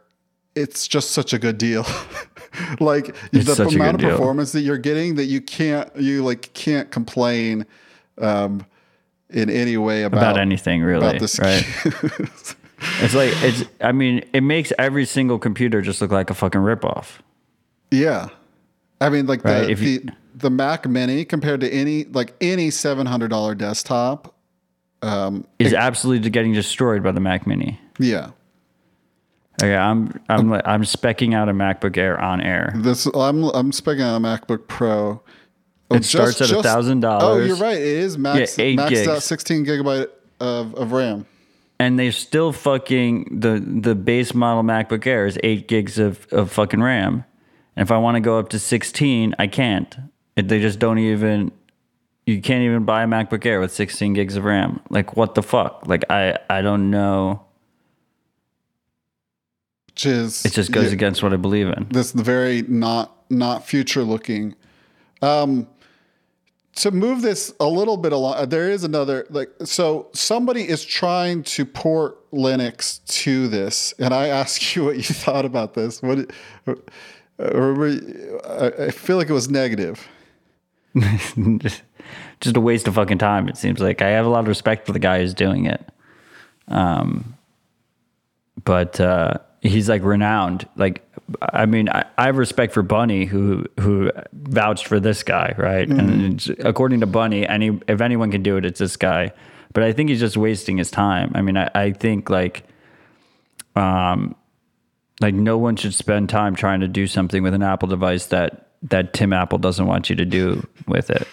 it's 0.55 0.87
just 0.87 1.11
such 1.11 1.33
a 1.33 1.39
good 1.39 1.57
deal. 1.57 1.85
like 2.79 3.13
It's 3.33 3.55
the 3.57 3.67
amount 3.67 3.95
of 3.95 4.01
deal. 4.01 4.11
performance 4.11 4.51
that 4.53 4.61
you're 4.61 4.77
getting 4.77 5.15
that 5.15 5.25
you 5.25 5.41
can't, 5.41 5.89
you 5.97 6.23
like 6.23 6.53
can't 6.53 6.89
complain 6.91 7.65
um, 8.19 8.65
in 9.29 9.49
any 9.49 9.75
way 9.77 10.03
about, 10.03 10.17
About 10.19 10.37
anything 10.37 10.81
really. 10.81 11.05
about 11.07 11.19
this. 11.19 11.39
right. 11.39 11.65
It's 13.01 13.15
like 13.15 13.31
it's 13.41 13.63
I 13.81 13.93
mean, 13.93 14.23
it 14.33 14.41
makes 14.41 14.71
every 14.77 15.05
single 15.05 15.39
computer 15.39 15.81
just 15.81 16.01
look 16.01 16.11
like 16.11 16.29
a 16.29 16.33
fucking 16.33 16.59
ripoff. 16.61 17.19
yeah, 17.89 18.27
I 19.01 19.09
mean, 19.09 19.25
like 19.27 19.43
Right, 19.45 19.63
the 19.63 19.69
you- 19.69 19.99
the, 19.99 20.11
the 20.35 20.49
Mac 20.49 20.85
Mini 20.87 21.23
compared 21.25 21.61
to 21.61 21.69
any 21.73 22.03
like 22.03 22.33
any 22.41 22.69
seven 22.69 23.05
hundred 23.07 23.29
desktop. 25.05 25.49
Is 25.59 25.73
absolutely 25.73 26.29
getting 26.29 26.53
destroyed 26.53 27.03
by 27.03 27.11
the 27.11 27.19
Mac 27.19 27.45
Mini. 27.47 27.79
Yeah, 27.99 28.31
Okay, 29.61 29.75
I'm 29.75 30.19
I'm 30.27 30.49
like 30.49 30.63
I'm 30.65 30.83
specking 30.83 31.33
out 31.33 31.47
a 31.47 31.53
MacBook 31.53 31.97
Air 31.97 32.19
on 32.19 32.41
air. 32.41 32.73
This 32.75 33.07
I'm 33.15 33.43
I'm 33.45 33.71
speaking 33.71 34.01
on 34.01 34.23
a 34.23 34.27
MacBook 34.27 34.67
Pro. 34.67 35.21
Oh, 35.91 35.95
It 35.95 36.03
starts 36.03 36.41
at 36.41 36.49
a 36.49 36.55
$1,000. 36.55 37.19
Oh, 37.21 37.37
you're 37.37 37.55
right. 37.57 37.77
It 37.77 37.83
is 37.83 38.17
max, 38.17 38.57
Yeah, 38.57 38.65
maxed 38.65 39.07
out 39.07 39.21
16 39.21 39.67
gigabyte 39.67 40.09
of, 40.39 40.73
of 40.73 40.91
RAM. 40.91 41.27
And 41.79 41.99
they 41.99 42.09
still 42.09 42.51
fucking 42.51 43.39
the 43.39 43.59
the 43.59 43.95
base 43.95 44.33
model 44.33 44.63
MacBook 44.63 45.05
Air 45.05 45.25
is 45.25 45.37
eight 45.43 45.67
gigs 45.67 45.99
of, 45.99 46.25
of 46.31 46.51
fucking 46.51 46.81
RAM. 46.81 47.23
And 47.75 47.85
if 47.85 47.91
I 47.91 47.97
want 47.97 48.15
to 48.15 48.21
go 48.21 48.39
up 48.39 48.49
to 48.49 48.59
sixteen, 48.59 49.35
I 49.37 49.47
can't. 49.47 49.93
They 50.35 50.61
just 50.61 50.79
don't 50.79 50.99
even 50.99 51.51
you 52.25 52.41
can't 52.41 52.63
even 52.63 52.85
buy 52.85 53.03
a 53.03 53.07
MacBook 53.07 53.45
Air 53.45 53.59
with 53.59 53.71
sixteen 53.71 54.13
gigs 54.13 54.35
of 54.35 54.43
RAM. 54.45 54.79
Like 54.89 55.15
what 55.15 55.35
the 55.35 55.43
fuck? 55.43 55.83
Like 55.85 56.03
I 56.09 56.37
I 56.49 56.61
don't 56.61 56.89
know. 56.89 57.41
Which 59.87 60.05
is 60.05 60.43
It 60.45 60.53
just 60.53 60.71
goes 60.71 60.87
yeah, 60.87 60.93
against 60.93 61.23
what 61.23 61.33
I 61.33 61.37
believe 61.37 61.67
in. 61.67 61.87
this 61.89 62.11
the 62.11 62.23
very 62.23 62.63
not 62.63 63.15
not 63.29 63.65
future 63.65 64.03
looking. 64.03 64.55
Um, 65.21 65.67
to 66.75 66.91
move 66.91 67.21
this 67.21 67.53
a 67.61 67.65
little 67.65 67.95
bit 67.95 68.11
along, 68.11 68.49
there 68.49 68.69
is 68.69 68.83
another 68.83 69.25
like 69.29 69.49
so 69.63 70.09
somebody 70.13 70.67
is 70.67 70.83
trying 70.83 71.43
to 71.43 71.65
port 71.65 72.29
Linux 72.31 72.99
to 73.23 73.47
this, 73.47 73.93
and 73.97 74.13
I 74.13 74.27
ask 74.27 74.75
you 74.75 74.83
what 74.83 74.97
you 74.97 75.03
thought 75.03 75.45
about 75.45 75.73
this. 75.73 76.01
What, 76.01 76.29
I 76.67 76.73
I 77.39 78.91
feel 78.91 79.15
like 79.15 79.29
it 79.29 79.33
was 79.33 79.49
negative. 79.49 80.05
just 82.39 82.57
a 82.57 82.61
waste 82.61 82.87
of 82.87 82.95
fucking 82.95 83.17
time. 83.17 83.47
It 83.49 83.57
seems 83.57 83.79
like 83.79 84.01
I 84.01 84.09
have 84.09 84.25
a 84.25 84.29
lot 84.29 84.39
of 84.41 84.47
respect 84.47 84.85
for 84.85 84.93
the 84.93 84.99
guy 84.99 85.19
who's 85.19 85.33
doing 85.33 85.65
it. 85.65 85.83
Um, 86.67 87.35
but 88.63 88.99
uh, 88.99 89.35
he's 89.61 89.89
like 89.89 90.03
renowned. 90.03 90.67
Like, 90.75 91.01
I 91.41 91.65
mean, 91.65 91.89
I, 91.89 92.05
I 92.17 92.25
have 92.25 92.37
respect 92.37 92.73
for 92.73 92.81
Bunnie, 92.81 93.25
who 93.25 93.65
who 93.79 94.11
vouched 94.33 94.87
for 94.87 94.99
this 94.99 95.23
guy, 95.23 95.53
right? 95.57 95.87
And 95.87 96.35
it's, 96.35 96.49
according 96.59 97.01
to 97.01 97.07
Bunnie, 97.07 97.47
any 97.47 97.79
if 97.87 98.01
anyone 98.01 98.31
can 98.31 98.43
do 98.43 98.57
it, 98.57 98.65
it's 98.65 98.79
this 98.79 98.97
guy. 98.97 99.31
But 99.73 99.83
I 99.83 99.91
think 99.91 100.09
he's 100.09 100.19
just 100.19 100.37
wasting 100.37 100.77
his 100.77 100.89
time. 100.89 101.31
I 101.35 101.41
mean, 101.41 101.57
I, 101.57 101.69
I 101.75 101.91
think 101.91 102.29
like, 102.29 102.63
um, 103.75 104.35
like 105.19 105.33
no 105.33 105.57
one 105.57 105.75
should 105.75 105.93
spend 105.93 106.29
time 106.29 106.55
trying 106.55 106.79
to 106.79 106.87
do 106.87 107.07
something 107.07 107.43
with 107.43 107.53
an 107.53 107.61
Apple 107.61 107.89
device 107.89 108.27
that 108.27 108.64
that 108.83 109.13
Tim 109.13 109.33
Apple 109.33 109.57
doesn't 109.57 109.85
want 109.85 110.09
you 110.09 110.15
to 110.15 110.25
do 110.25 110.65
with 110.87 111.09
it. 111.09 111.27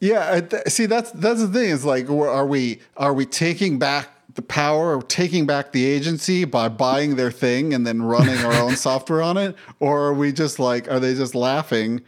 Yeah, 0.00 0.40
th- 0.40 0.62
see 0.68 0.86
that's 0.86 1.10
that's 1.12 1.40
the 1.40 1.48
thing. 1.48 1.70
Is 1.70 1.84
like, 1.84 2.08
are 2.10 2.46
we 2.46 2.80
are 2.96 3.14
we 3.14 3.24
taking 3.24 3.78
back 3.78 4.08
the 4.34 4.42
power, 4.42 4.96
or 4.96 5.02
taking 5.02 5.46
back 5.46 5.72
the 5.72 5.86
agency 5.86 6.44
by 6.44 6.68
buying 6.68 7.16
their 7.16 7.30
thing 7.30 7.72
and 7.72 7.86
then 7.86 8.02
running 8.02 8.38
our 8.44 8.52
own 8.54 8.76
software 8.76 9.22
on 9.22 9.38
it, 9.38 9.56
or 9.80 10.08
are 10.08 10.14
we 10.14 10.32
just 10.32 10.58
like, 10.58 10.90
are 10.90 11.00
they 11.00 11.14
just 11.14 11.34
laughing 11.34 12.02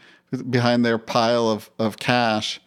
behind 0.51 0.85
their 0.85 0.99
pile 0.99 1.49
of 1.49 1.71
of 1.79 1.99
cash? 1.99 2.61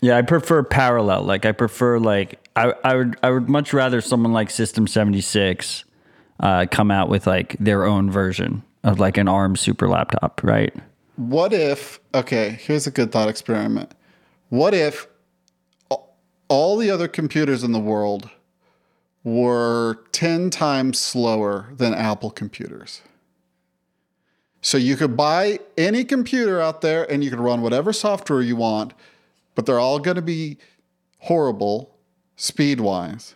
Yeah, 0.00 0.16
I 0.16 0.22
prefer 0.22 0.62
parallel. 0.62 1.22
Like 1.22 1.44
I 1.44 1.52
prefer 1.52 1.98
like 1.98 2.40
I, 2.56 2.74
I 2.82 2.96
would 2.96 3.16
I 3.22 3.30
would 3.30 3.48
much 3.48 3.72
rather 3.72 4.00
someone 4.00 4.32
like 4.32 4.50
System 4.50 4.88
seventy 4.88 5.20
six 5.20 5.84
uh, 6.40 6.66
come 6.68 6.90
out 6.90 7.08
with 7.08 7.26
like 7.26 7.56
their 7.60 7.84
own 7.84 8.10
version 8.10 8.64
of 8.84 8.98
like 8.98 9.16
an 9.16 9.28
ARM 9.28 9.56
super 9.56 9.88
laptop, 9.88 10.40
right? 10.42 10.74
What 11.16 11.52
if? 11.52 12.00
Okay, 12.14 12.58
here's 12.60 12.86
a 12.86 12.90
good 12.90 13.12
thought 13.12 13.28
experiment. 13.28 13.92
What 14.48 14.74
if 14.74 15.06
all 16.48 16.76
the 16.76 16.90
other 16.90 17.08
computers 17.08 17.62
in 17.62 17.72
the 17.72 17.78
world 17.78 18.30
were 19.22 19.98
10 20.12 20.50
times 20.50 20.98
slower 20.98 21.68
than 21.76 21.94
Apple 21.94 22.30
computers? 22.30 23.02
So 24.62 24.76
you 24.76 24.96
could 24.96 25.16
buy 25.16 25.60
any 25.78 26.04
computer 26.04 26.60
out 26.60 26.80
there 26.80 27.10
and 27.10 27.24
you 27.24 27.30
could 27.30 27.40
run 27.40 27.62
whatever 27.62 27.92
software 27.92 28.42
you 28.42 28.56
want, 28.56 28.92
but 29.54 29.66
they're 29.66 29.78
all 29.78 29.98
going 29.98 30.16
to 30.16 30.22
be 30.22 30.58
horrible 31.18 31.96
speed 32.36 32.80
wise. 32.80 33.34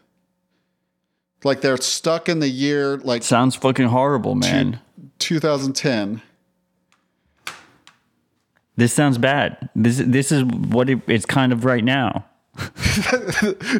Like 1.45 1.61
they're 1.61 1.77
stuck 1.77 2.29
in 2.29 2.41
the 2.41 2.49
year 2.49 2.97
like 2.99 3.23
Sounds 3.23 3.55
fucking 3.55 3.89
horrible, 3.89 4.35
man. 4.35 4.81
2010. 5.25 6.21
This 8.77 8.93
sounds 8.93 9.17
bad. 9.17 9.71
This 9.75 9.99
this 9.99 10.31
is 10.31 10.45
what 10.45 10.91
it, 10.91 11.01
it's 11.07 11.25
kind 11.25 11.53
of 11.53 11.65
right 11.65 11.85
now. 11.85 12.27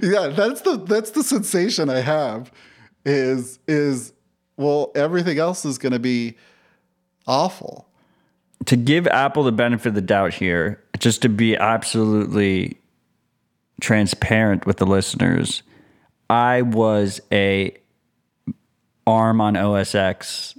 yeah, 0.03 0.29
that's 0.29 0.63
the 0.63 0.83
that's 0.89 1.11
the 1.11 1.23
sensation 1.23 1.91
I 1.91 2.01
have 2.01 2.51
is 3.05 3.59
is 3.69 4.13
well 4.57 4.91
everything 4.95 5.39
else 5.39 5.65
is 5.65 5.77
going 5.77 5.93
to 5.93 5.99
be 5.99 6.37
awful. 7.27 7.89
to 8.65 8.77
give 8.77 9.07
Apple 9.09 9.43
the 9.43 9.53
benefit 9.53 9.89
of 9.89 9.95
the 9.95 10.01
doubt 10.01 10.33
here, 10.33 10.83
just 10.99 11.21
to 11.23 11.29
be 11.29 11.57
absolutely 11.57 12.79
transparent 13.81 14.65
with 14.65 14.79
the 14.79 14.87
listeners, 14.87 15.63
I 16.31 16.63
was 16.63 17.21
a 17.31 17.77
ARM 19.07 19.41
on 19.43 19.57
OS 19.57 19.95
X 19.95 20.55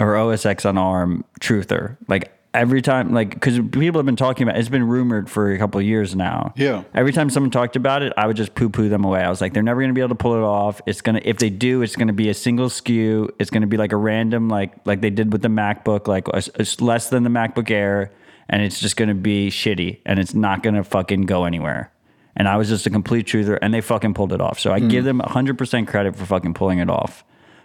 or 0.00 0.16
OS 0.16 0.46
X 0.46 0.64
on 0.64 0.78
ARM 0.78 1.24
truther. 1.40 1.96
Like 2.08 2.32
every 2.52 2.82
time, 2.82 3.12
like 3.12 3.30
because 3.30 3.58
people 3.70 3.98
have 3.98 4.06
been 4.06 4.16
talking 4.16 4.48
about, 4.48 4.58
it's 4.58 4.68
been 4.68 4.86
rumored 4.86 5.30
for 5.30 5.52
a 5.52 5.58
couple 5.58 5.80
of 5.80 5.86
years 5.86 6.16
now. 6.16 6.52
Yeah. 6.56 6.84
Every 6.94 7.12
time 7.12 7.30
someone 7.30 7.50
talked 7.50 7.76
about 7.76 8.02
it, 8.02 8.12
I 8.16 8.26
would 8.26 8.36
just 8.36 8.54
poo 8.54 8.68
poo 8.68 8.88
them 8.88 9.04
away. 9.04 9.20
I 9.20 9.30
was 9.30 9.40
like, 9.40 9.52
they're 9.52 9.62
never 9.62 9.80
going 9.80 9.90
to 9.90 9.94
be 9.94 10.00
able 10.00 10.10
to 10.10 10.14
pull 10.14 10.34
it 10.34 10.42
off. 10.42 10.80
It's 10.86 11.00
gonna 11.00 11.20
if 11.24 11.38
they 11.38 11.50
do, 11.50 11.82
it's 11.82 11.96
going 11.96 12.08
to 12.08 12.14
be 12.14 12.28
a 12.28 12.34
single 12.34 12.68
SKU. 12.68 13.30
It's 13.38 13.50
going 13.50 13.62
to 13.62 13.68
be 13.68 13.76
like 13.76 13.92
a 13.92 13.96
random 13.96 14.48
like 14.48 14.74
like 14.86 15.00
they 15.00 15.10
did 15.10 15.32
with 15.32 15.42
the 15.42 15.48
MacBook, 15.48 16.08
like 16.08 16.26
it's 16.34 16.80
less 16.80 17.10
than 17.10 17.22
the 17.22 17.30
MacBook 17.30 17.70
Air, 17.70 18.12
and 18.48 18.62
it's 18.62 18.80
just 18.80 18.96
going 18.96 19.08
to 19.08 19.14
be 19.14 19.50
shitty, 19.50 20.00
and 20.04 20.18
it's 20.18 20.34
not 20.34 20.62
going 20.62 20.74
to 20.74 20.84
fucking 20.84 21.22
go 21.22 21.44
anywhere. 21.44 21.92
And 22.36 22.48
I 22.48 22.56
was 22.56 22.68
just 22.68 22.86
a 22.86 22.90
complete 22.90 23.26
truther, 23.26 23.58
and 23.60 23.74
they 23.74 23.80
fucking 23.80 24.14
pulled 24.14 24.32
it 24.32 24.40
off. 24.40 24.58
So 24.60 24.72
I 24.72 24.78
give 24.78 25.04
them 25.04 25.20
100% 25.20 25.86
credit 25.88 26.16
for 26.16 26.24
fucking 26.24 26.54
pulling 26.54 26.78
it 26.78 26.88
off. 26.88 27.24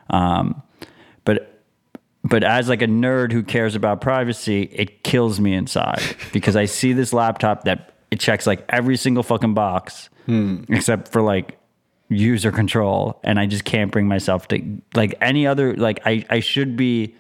Um, 0.10 0.62
but 2.26 2.44
as 2.44 2.68
like 2.68 2.82
a 2.82 2.88
nerd 2.88 3.32
who 3.32 3.44
cares 3.44 3.76
about 3.76 4.02
privacy, 4.02 4.64
it 4.64 5.04
kills 5.04 5.40
me 5.40 5.54
inside 5.54 6.02
because 6.34 6.56
I 6.56 6.66
see 6.66 6.92
this 6.92 7.14
laptop 7.14 7.66
that 7.66 7.94
it 8.10 8.20
checks 8.20 8.48
like 8.48 8.66
every 8.70 8.98
single 8.98 9.22
fucking 9.22 9.54
box 9.54 10.10
hmm. 10.26 10.64
except 10.70 11.12
for 11.12 11.22
like 11.22 11.60
user 12.10 12.52
control 12.52 13.20
and 13.24 13.40
I 13.40 13.46
just 13.46 13.64
can't 13.64 13.92
bring 13.92 14.08
myself 14.08 14.48
to 14.50 14.82
like 14.96 15.16
any 15.22 15.46
other 15.46 15.76
like 15.76 16.00
I 16.06 16.26
I 16.30 16.40
should 16.40 16.76
be 16.76 17.16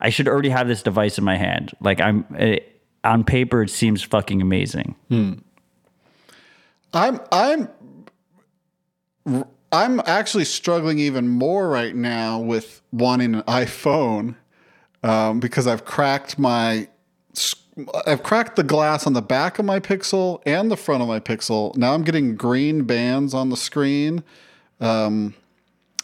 I 0.00 0.08
should 0.10 0.28
already 0.28 0.50
have 0.50 0.68
this 0.68 0.82
device 0.82 1.18
in 1.18 1.24
my 1.24 1.36
hand. 1.36 1.72
Like 1.80 2.00
I'm 2.00 2.24
it, 2.38 2.80
on 3.02 3.24
paper 3.24 3.62
it 3.62 3.70
seems 3.70 4.02
fucking 4.02 4.40
amazing. 4.40 4.94
Hmm. 5.08 5.32
I'm 6.94 7.20
I'm 7.30 7.68
I'm 9.74 10.00
actually 10.06 10.44
struggling 10.44 11.00
even 11.00 11.28
more 11.28 11.68
right 11.68 11.96
now 11.96 12.38
with 12.38 12.80
wanting 12.92 13.34
an 13.34 13.42
iPhone 13.42 14.36
um, 15.02 15.40
because 15.40 15.66
I've 15.66 15.84
cracked 15.84 16.38
my 16.38 16.86
I've 18.06 18.22
cracked 18.22 18.54
the 18.54 18.62
glass 18.62 19.04
on 19.04 19.14
the 19.14 19.22
back 19.22 19.58
of 19.58 19.64
my 19.64 19.80
Pixel 19.80 20.40
and 20.46 20.70
the 20.70 20.76
front 20.76 21.02
of 21.02 21.08
my 21.08 21.18
Pixel. 21.18 21.76
Now 21.76 21.92
I'm 21.92 22.04
getting 22.04 22.36
green 22.36 22.84
bands 22.84 23.34
on 23.34 23.50
the 23.50 23.56
screen. 23.56 24.22
Um, 24.80 25.34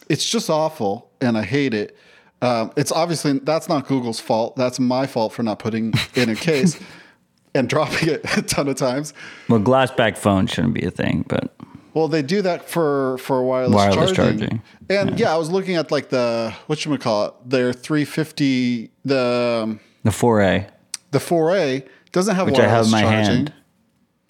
it's 0.09 0.29
just 0.29 0.49
awful, 0.49 1.09
and 1.21 1.37
I 1.37 1.43
hate 1.43 1.73
it. 1.73 1.95
Um, 2.41 2.73
it's 2.75 2.91
obviously 2.91 3.39
that's 3.39 3.69
not 3.69 3.87
Google's 3.87 4.19
fault. 4.19 4.57
That's 4.57 4.81
my 4.81 5.07
fault 5.07 5.31
for 5.31 5.43
not 5.43 5.59
putting 5.59 5.93
in 6.13 6.27
a 6.29 6.35
case 6.35 6.77
and 7.55 7.69
dropping 7.69 8.09
it 8.09 8.25
a 8.37 8.41
ton 8.41 8.67
of 8.67 8.75
times. 8.75 9.13
Well, 9.47 9.59
glass 9.59 9.91
back 9.91 10.17
phone 10.17 10.47
shouldn't 10.47 10.73
be 10.73 10.83
a 10.83 10.91
thing, 10.91 11.23
but 11.29 11.55
Well, 11.93 12.07
they 12.07 12.21
do 12.21 12.41
that 12.41 12.69
for 12.69 13.17
for 13.17 13.43
wireless, 13.43 13.75
Wireless 13.75 14.11
charging. 14.13 14.39
charging. 14.39 14.61
And 14.89 15.19
yeah. 15.19 15.33
I 15.33 15.37
was 15.37 15.49
looking 15.49 15.75
at 15.75 15.91
like 15.91 16.09
the 16.09 16.53
what 16.67 16.85
we 16.85 16.97
call 16.97 17.25
it? 17.27 17.33
Their 17.45 17.73
350 17.73 18.91
the 19.03 19.61
um, 19.63 19.79
the 20.03 20.11
4A, 20.11 20.67
the 21.11 21.19
4A 21.19 21.87
doesn't 22.11 22.35
have 22.35 22.47
which 22.47 22.59
I 22.59 22.63
have 22.63 22.71
wireless 22.71 22.87
in 22.87 22.91
my 22.91 23.01
charging. 23.01 23.25
hand, 23.35 23.53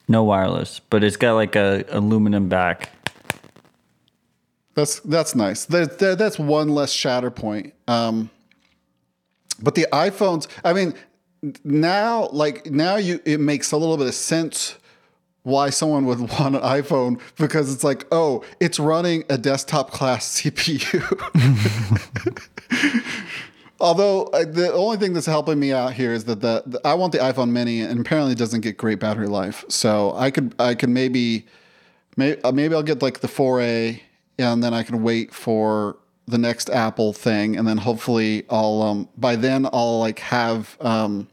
no 0.07 0.23
wireless, 0.23 0.81
but 0.89 1.03
it's 1.03 1.17
got 1.17 1.33
like 1.33 1.55
a 1.55 1.85
aluminum 1.89 2.49
back. 2.49 2.91
That's 4.73 4.99
that's 5.01 5.35
nice. 5.35 5.65
That, 5.65 5.99
that, 5.99 6.17
that's 6.17 6.39
one 6.39 6.69
less 6.69 6.91
shatter 6.91 7.29
point. 7.29 7.73
Um, 7.87 8.29
but 9.61 9.75
the 9.75 9.87
iPhones, 9.91 10.47
I 10.63 10.73
mean, 10.73 10.93
now 11.63 12.29
like 12.31 12.65
now 12.67 12.95
you 12.95 13.19
it 13.25 13.39
makes 13.39 13.71
a 13.71 13.77
little 13.77 13.97
bit 13.97 14.07
of 14.07 14.13
sense 14.13 14.77
why 15.43 15.69
someone 15.69 16.05
would 16.05 16.19
want 16.39 16.55
an 16.55 16.61
iPhone 16.61 17.19
because 17.37 17.73
it's 17.73 17.83
like, 17.83 18.05
oh, 18.11 18.43
it's 18.59 18.79
running 18.79 19.23
a 19.29 19.37
desktop 19.37 19.91
class 19.91 20.41
CPU. 20.41 21.01
Although 23.79 24.25
uh, 24.25 24.45
the 24.45 24.71
only 24.73 24.97
thing 24.97 25.13
that's 25.13 25.25
helping 25.25 25.59
me 25.59 25.73
out 25.73 25.93
here 25.93 26.13
is 26.13 26.25
that 26.25 26.41
the, 26.41 26.61
the 26.67 26.79
I 26.85 26.93
want 26.93 27.13
the 27.13 27.17
iPhone 27.17 27.49
Mini 27.49 27.81
and 27.81 27.99
apparently 27.99 28.33
it 28.33 28.37
doesn't 28.37 28.61
get 28.61 28.77
great 28.77 28.99
battery 28.99 29.27
life. 29.27 29.65
So 29.69 30.13
I 30.15 30.29
could 30.29 30.53
I 30.59 30.75
could 30.75 30.89
maybe 30.89 31.47
maybe, 32.15 32.39
maybe 32.53 32.75
I'll 32.75 32.83
get 32.83 33.01
like 33.01 33.21
the 33.21 33.27
4A 33.27 33.99
and 34.37 34.63
then 34.63 34.75
I 34.75 34.83
can 34.83 35.01
wait 35.01 35.33
for 35.33 35.97
the 36.27 36.37
next 36.37 36.69
Apple 36.69 37.11
thing 37.11 37.57
and 37.57 37.67
then 37.67 37.77
hopefully 37.77 38.45
I'll 38.51 38.83
um 38.83 39.09
by 39.17 39.35
then 39.35 39.65
I'll 39.73 39.99
like 39.99 40.19
have 40.19 40.77
um 40.79 41.27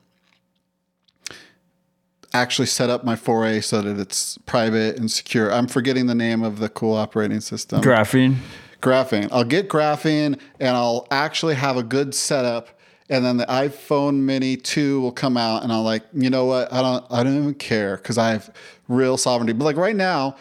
actually 2.33 2.67
set 2.67 2.91
up 2.91 3.05
my 3.05 3.15
4A 3.15 3.65
so 3.65 3.83
that 3.83 3.99
it's 3.99 4.39
private 4.39 4.97
and 4.97 5.11
secure. 5.11 5.53
I'm 5.53 5.67
forgetting 5.67 6.07
the 6.07 6.15
name 6.15 6.43
of 6.43 6.59
the 6.59 6.69
cool 6.69 6.95
operating 6.95 7.41
system. 7.41 7.81
Graphene. 7.81 8.37
Graphene. 8.81 9.29
I'll 9.33 9.45
get 9.45 9.69
graphene 9.69 10.39
and 10.61 10.77
I'll 10.77 11.07
actually 11.11 11.55
have 11.55 11.77
a 11.77 11.83
good 11.83 12.15
setup. 12.15 12.69
And 13.11 13.25
then 13.25 13.39
the 13.39 13.47
iPhone 13.47 14.21
Mini 14.21 14.57
2 14.57 15.01
will 15.01 15.13
come 15.13 15.37
out 15.37 15.63
and 15.63 15.73
I'll 15.73 15.83
like, 15.83 16.03
you 16.13 16.29
know 16.29 16.45
what? 16.45 16.73
I 16.73 16.83
don't 16.83 17.05
I 17.11 17.23
don't 17.23 17.37
even 17.37 17.55
care 17.55 17.97
because 17.97 18.19
I 18.19 18.31
have 18.33 18.55
real 18.87 19.17
sovereignty. 19.17 19.55
But 19.55 19.65
like 19.65 19.77
right 19.77 19.97
now, 19.97 20.37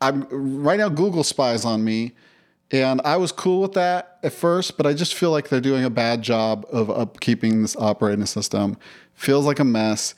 I'm 0.00 0.26
right 0.30 0.78
now 0.78 0.88
Google 0.90 1.24
spies 1.24 1.64
on 1.64 1.82
me. 1.82 2.12
And 2.72 3.00
I 3.04 3.16
was 3.16 3.32
cool 3.32 3.62
with 3.62 3.72
that 3.72 4.18
at 4.22 4.32
first, 4.32 4.76
but 4.76 4.86
I 4.86 4.92
just 4.92 5.14
feel 5.14 5.32
like 5.32 5.48
they're 5.48 5.60
doing 5.60 5.84
a 5.84 5.90
bad 5.90 6.22
job 6.22 6.64
of 6.70 6.86
upkeeping 6.86 7.62
this 7.62 7.74
operating 7.76 8.26
system. 8.26 8.76
Feels 9.14 9.44
like 9.44 9.58
a 9.58 9.64
mess. 9.64 10.14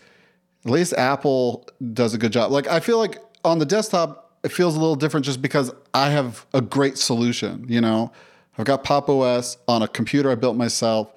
At 0.65 0.71
least 0.71 0.93
Apple 0.95 1.67
does 1.93 2.15
a 2.15 2.19
good 2.19 2.33
job. 2.33 2.51
Like 2.53 2.69
I 2.69 2.81
feel 2.81 2.99
like 2.99 3.19
on 3.45 3.59
the 3.59 3.67
desktop, 3.67 4.31
it 4.45 4.53
feels 4.53 4.77
a 4.77 4.81
little 4.81 4.95
different 4.97 5.27
just 5.27 5.43
because 5.43 5.73
I 5.95 6.11
have 6.11 6.47
a 6.55 6.61
great 6.61 6.99
solution. 6.99 7.65
You 7.69 7.81
know, 7.81 8.13
I've 8.59 8.65
got 8.65 8.85
Pop 8.85 9.09
OS 9.09 9.57
on 9.69 9.83
a 9.83 9.89
computer 9.89 10.31
I 10.31 10.35
built 10.37 10.57
myself. 10.57 11.13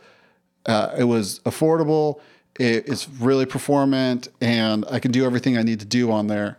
Uh, 0.65 0.95
it 0.97 1.03
was 1.03 1.39
affordable 1.41 2.19
it, 2.57 2.87
it's 2.87 3.07
really 3.19 3.45
performant, 3.45 4.29
and 4.41 4.85
I 4.89 4.99
can 4.99 5.11
do 5.11 5.25
everything 5.25 5.57
I 5.57 5.61
need 5.61 5.81
to 5.81 5.85
do 5.85 6.09
on 6.11 6.27
there. 6.27 6.57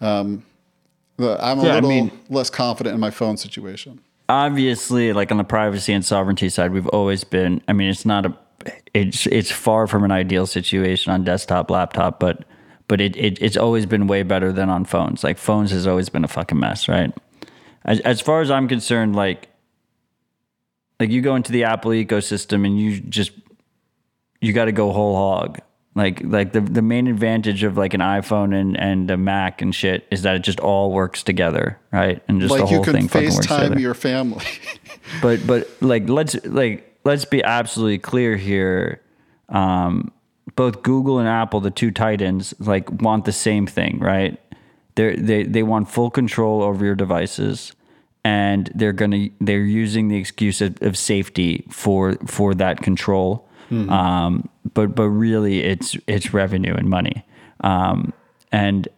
Um, 0.00 0.44
the, 1.16 1.42
I'm 1.42 1.58
a 1.60 1.64
Yeah, 1.64 1.70
I 1.70 1.74
little 1.76 1.88
mean- 1.90 2.10
less 2.28 2.50
confident 2.50 2.92
in 2.94 3.00
my 3.00 3.10
phone 3.10 3.36
situation. 3.38 4.00
obviously 4.28 5.12
like 5.12 5.30
on 5.30 5.38
the 5.38 5.44
privacy 5.44 5.92
and 5.92 6.04
sovereignty 6.04 6.48
side 6.48 6.72
we've 6.72 6.86
always 6.88 7.24
been 7.24 7.60
i 7.68 7.72
mean 7.74 7.90
it's 7.90 8.06
not 8.06 8.24
a 8.24 8.34
it's 8.94 9.26
it's 9.26 9.50
far 9.50 9.86
from 9.86 10.04
an 10.04 10.10
ideal 10.12 10.46
situation 10.46 11.12
on 11.12 11.24
desktop 11.24 11.70
laptop 11.70 12.20
but 12.20 12.44
but 12.88 13.00
it, 13.00 13.16
it 13.16 13.40
it's 13.40 13.56
always 13.56 13.86
been 13.86 14.06
way 14.06 14.22
better 14.22 14.52
than 14.52 14.68
on 14.68 14.84
phones. 14.84 15.24
Like 15.24 15.38
phones 15.38 15.70
has 15.70 15.86
always 15.86 16.08
been 16.10 16.24
a 16.24 16.28
fucking 16.28 16.58
mess 16.58 16.88
right? 16.88 17.12
As, 17.86 18.00
as 18.00 18.20
far 18.20 18.40
as 18.40 18.50
i'm 18.50 18.66
concerned 18.68 19.14
like 19.14 19.48
like 21.00 21.10
you 21.10 21.20
go 21.20 21.34
into 21.36 21.52
the 21.52 21.64
apple 21.64 21.90
ecosystem 21.90 22.64
and 22.66 22.78
you 22.78 23.00
just 23.00 23.32
you 24.40 24.52
got 24.52 24.66
to 24.66 24.72
go 24.72 24.92
whole 24.92 25.16
hog. 25.16 25.58
Like 25.96 26.20
like 26.24 26.52
the 26.52 26.60
the 26.60 26.82
main 26.82 27.06
advantage 27.06 27.62
of 27.62 27.76
like 27.76 27.94
an 27.94 28.00
iphone 28.00 28.54
and 28.54 28.76
and 28.78 29.10
a 29.10 29.16
mac 29.16 29.62
and 29.62 29.72
shit 29.74 30.06
is 30.10 30.22
that 30.22 30.34
it 30.36 30.40
just 30.42 30.58
all 30.60 30.90
works 30.92 31.22
together 31.22 31.78
right? 31.92 32.20
And 32.26 32.40
just 32.40 32.52
the 32.54 32.60
Like 32.62 32.70
you 32.70 32.76
whole 32.78 32.84
can 32.84 33.08
thing 33.08 33.22
works 33.24 33.36
together. 33.38 33.74
FaceTime 33.76 33.80
your 33.80 33.94
family. 33.94 34.44
but 35.22 35.46
but 35.46 35.68
like 35.80 36.08
let's 36.08 36.34
like 36.46 36.93
let's 37.04 37.24
be 37.24 37.42
absolutely 37.42 37.98
clear 37.98 38.36
here. 38.36 39.00
Um 39.48 40.10
both 40.56 40.82
google 40.82 41.18
and 41.18 41.26
apple 41.26 41.58
the 41.60 41.70
two 41.70 41.90
titans 41.90 42.54
like 42.58 42.90
want 43.00 43.24
the 43.24 43.32
same 43.32 43.66
thing 43.66 43.98
right? 43.98 44.38
They 44.94 45.16
they 45.16 45.42
they 45.44 45.62
want 45.62 45.90
full 45.90 46.10
control 46.10 46.62
over 46.62 46.84
your 46.84 46.94
devices 46.94 47.72
and 48.24 48.70
they're 48.74 48.92
gonna 48.92 49.28
they're 49.40 49.64
using 49.64 50.08
the 50.08 50.16
excuse 50.16 50.60
of, 50.60 50.80
of 50.82 50.96
safety 50.96 51.64
for 51.70 52.14
for 52.26 52.54
that 52.54 52.82
control. 52.82 53.48
Um 53.88 54.48
but 54.74 54.94
but 54.94 55.08
really 55.08 55.64
it's 55.64 55.96
it's 56.06 56.32
revenue 56.32 56.74
and 56.74 56.88
money. 56.88 57.24
Um 57.60 58.12
and 58.52 58.88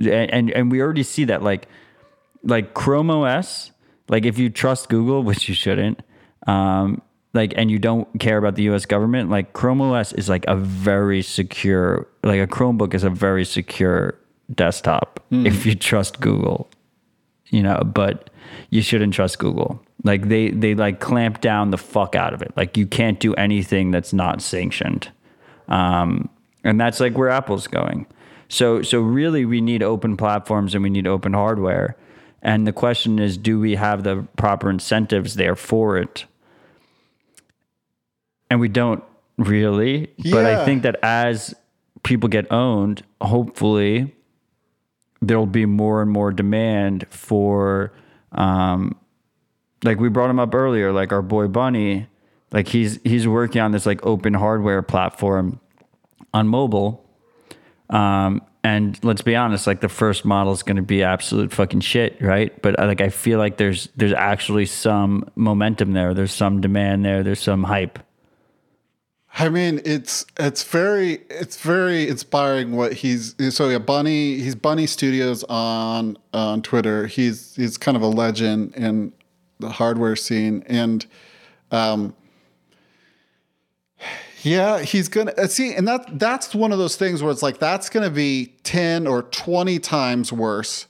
and 0.00 0.50
and 0.50 0.72
we 0.72 0.80
already 0.80 1.02
see 1.02 1.24
that 1.24 1.42
like 1.42 1.68
like 2.42 2.74
Chrome 2.74 3.10
OS, 3.10 3.70
like 4.08 4.24
if 4.24 4.38
you 4.38 4.50
trust 4.50 4.88
Google, 4.88 5.22
which 5.28 5.48
you 5.48 5.54
shouldn't, 5.54 6.02
um, 6.48 7.02
like 7.34 7.52
and 7.56 7.70
you 7.70 7.78
don't 7.78 8.08
care 8.18 8.38
about 8.38 8.54
the 8.54 8.62
US 8.70 8.86
government, 8.86 9.30
like 9.30 9.52
Chrome 9.52 9.80
OS 9.82 10.12
is 10.14 10.28
like 10.28 10.44
a 10.48 10.56
very 10.56 11.22
secure 11.22 12.08
like 12.24 12.40
a 12.40 12.46
Chromebook 12.46 12.94
is 12.94 13.04
a 13.04 13.10
very 13.10 13.44
secure 13.44 14.18
desktop 14.54 15.20
if 15.30 15.66
you 15.66 15.74
trust 15.74 16.20
Google. 16.20 16.68
You 17.50 17.62
know, 17.62 17.80
but 17.84 18.30
you 18.70 18.82
shouldn't 18.82 19.14
trust 19.14 19.38
Google. 19.38 19.80
Like 20.04 20.28
they 20.28 20.50
they 20.50 20.74
like 20.74 21.00
clamp 21.00 21.40
down 21.40 21.70
the 21.70 21.78
fuck 21.78 22.14
out 22.14 22.32
of 22.32 22.40
it. 22.40 22.52
Like 22.56 22.76
you 22.76 22.86
can't 22.86 23.20
do 23.20 23.34
anything 23.34 23.90
that's 23.90 24.12
not 24.12 24.40
sanctioned. 24.40 25.10
Um, 25.68 26.30
and 26.64 26.80
that's 26.80 26.98
like 26.98 27.16
where 27.16 27.28
Apple's 27.28 27.66
going. 27.66 28.06
So 28.48 28.80
so 28.82 29.00
really 29.00 29.44
we 29.44 29.60
need 29.60 29.82
open 29.82 30.16
platforms 30.16 30.74
and 30.74 30.82
we 30.82 30.90
need 30.90 31.06
open 31.06 31.34
hardware. 31.34 31.96
And 32.40 32.66
the 32.66 32.72
question 32.72 33.18
is, 33.18 33.36
do 33.36 33.58
we 33.58 33.74
have 33.74 34.04
the 34.04 34.26
proper 34.36 34.70
incentives 34.70 35.34
there 35.34 35.56
for 35.56 35.98
it? 35.98 36.24
And 38.50 38.60
we 38.60 38.68
don't 38.68 39.02
really. 39.36 40.12
But 40.30 40.46
I 40.46 40.64
think 40.64 40.82
that 40.82 40.96
as 41.02 41.54
people 42.02 42.28
get 42.28 42.50
owned, 42.50 43.02
hopefully 43.20 44.14
there'll 45.20 45.46
be 45.46 45.66
more 45.66 46.00
and 46.00 46.10
more 46.10 46.30
demand 46.30 47.06
for 47.10 47.92
um 48.32 48.96
like 49.84 50.00
we 50.00 50.08
brought 50.08 50.30
him 50.30 50.38
up 50.38 50.54
earlier, 50.54 50.92
like 50.92 51.12
our 51.12 51.22
boy 51.22 51.46
Bunnie, 51.48 52.08
like 52.52 52.68
he's 52.68 52.98
he's 53.04 53.28
working 53.28 53.60
on 53.60 53.72
this 53.72 53.86
like 53.86 54.04
open 54.04 54.34
hardware 54.34 54.82
platform 54.82 55.60
on 56.34 56.48
mobile. 56.48 57.04
Um, 57.90 58.42
and 58.64 59.02
let's 59.04 59.22
be 59.22 59.36
honest, 59.36 59.66
like 59.66 59.80
the 59.80 59.88
first 59.88 60.24
model 60.24 60.52
is 60.52 60.62
going 60.62 60.76
to 60.76 60.82
be 60.82 61.02
absolute 61.02 61.52
fucking 61.52 61.80
shit, 61.80 62.20
right? 62.20 62.60
But 62.60 62.78
uh, 62.78 62.86
like 62.86 63.00
I 63.00 63.08
feel 63.08 63.38
like 63.38 63.56
there's 63.56 63.88
there's 63.96 64.12
actually 64.12 64.66
some 64.66 65.30
momentum 65.36 65.92
there. 65.92 66.12
There's 66.12 66.32
some 66.32 66.60
demand 66.60 67.04
there. 67.04 67.22
There's 67.22 67.40
some 67.40 67.64
hype. 67.64 67.98
I 69.36 69.48
mean, 69.48 69.80
it's 69.84 70.26
it's 70.38 70.64
very 70.64 71.20
it's 71.30 71.60
very 71.60 72.08
inspiring 72.08 72.72
what 72.72 72.92
he's 72.92 73.34
so 73.54 73.68
yeah, 73.68 73.78
Bunnie 73.78 74.38
he's 74.38 74.56
bunniestudios 74.56 75.44
on 75.48 76.16
on 76.32 76.62
Twitter. 76.62 77.06
He's 77.06 77.54
he's 77.54 77.76
kind 77.76 77.96
of 77.96 78.02
a 78.02 78.08
legend 78.08 78.74
in 78.74 79.12
the 79.60 79.70
hardware 79.70 80.16
scene 80.16 80.62
and 80.66 81.04
um 81.70 82.14
yeah, 84.42 84.80
he's 84.80 85.08
gonna 85.08 85.32
uh, 85.36 85.46
see, 85.48 85.74
and 85.74 85.86
that 85.88 86.18
that's 86.18 86.54
one 86.54 86.72
of 86.72 86.78
those 86.78 86.96
things 86.96 87.22
where 87.22 87.32
it's 87.32 87.42
like 87.42 87.58
that's 87.58 87.88
gonna 87.88 88.10
be 88.10 88.54
ten 88.62 89.06
or 89.06 89.22
twenty 89.22 89.78
times 89.78 90.32
worse 90.32 90.86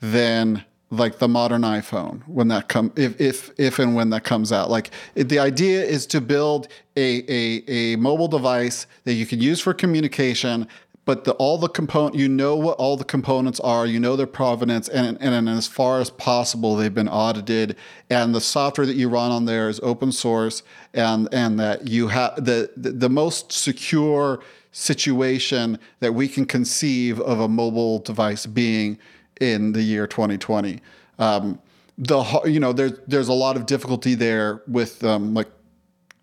than 0.00 0.64
like 0.90 1.18
the 1.18 1.28
modern 1.28 1.62
iPhone 1.62 2.26
when 2.26 2.48
that 2.48 2.68
come 2.68 2.92
if 2.96 3.20
if 3.20 3.50
if 3.58 3.78
and 3.78 3.94
when 3.94 4.10
that 4.10 4.24
comes 4.24 4.52
out. 4.52 4.70
Like 4.70 4.90
the 5.14 5.38
idea 5.38 5.84
is 5.84 6.06
to 6.06 6.20
build 6.20 6.68
a 6.96 7.24
a 7.32 7.64
a 7.68 7.96
mobile 7.96 8.28
device 8.28 8.86
that 9.04 9.14
you 9.14 9.26
can 9.26 9.40
use 9.40 9.60
for 9.60 9.72
communication. 9.72 10.66
But 11.06 11.24
the, 11.24 11.32
all 11.32 11.56
the 11.58 11.68
component, 11.68 12.14
you 12.14 12.28
know 12.28 12.54
what 12.54 12.76
all 12.76 12.96
the 12.96 13.04
components 13.04 13.58
are, 13.60 13.86
you 13.86 13.98
know 13.98 14.16
their 14.16 14.28
provenance, 14.28 14.88
and, 14.88 15.16
and, 15.20 15.34
and 15.34 15.48
as 15.48 15.66
far 15.66 15.98
as 15.98 16.10
possible, 16.10 16.76
they've 16.76 16.94
been 16.94 17.08
audited, 17.08 17.74
and 18.10 18.32
the 18.32 18.40
software 18.40 18.86
that 18.86 18.94
you 18.94 19.08
run 19.08 19.32
on 19.32 19.44
there 19.46 19.68
is 19.68 19.80
open 19.82 20.12
source, 20.12 20.62
and 20.92 21.26
and 21.32 21.58
that 21.58 21.88
you 21.88 22.08
have 22.08 22.36
the, 22.36 22.70
the 22.76 22.90
the 22.92 23.08
most 23.08 23.50
secure 23.50 24.40
situation 24.72 25.78
that 26.00 26.12
we 26.12 26.28
can 26.28 26.44
conceive 26.44 27.18
of 27.20 27.40
a 27.40 27.48
mobile 27.48 27.98
device 28.00 28.46
being 28.46 28.98
in 29.40 29.72
the 29.72 29.82
year 29.82 30.06
2020. 30.06 30.80
Um, 31.18 31.58
the 31.98 32.42
you 32.46 32.60
know 32.60 32.72
there's 32.72 32.98
there's 33.06 33.28
a 33.28 33.32
lot 33.32 33.56
of 33.56 33.66
difficulty 33.66 34.14
there 34.14 34.62
with 34.66 35.04
um, 35.04 35.34
like 35.34 35.48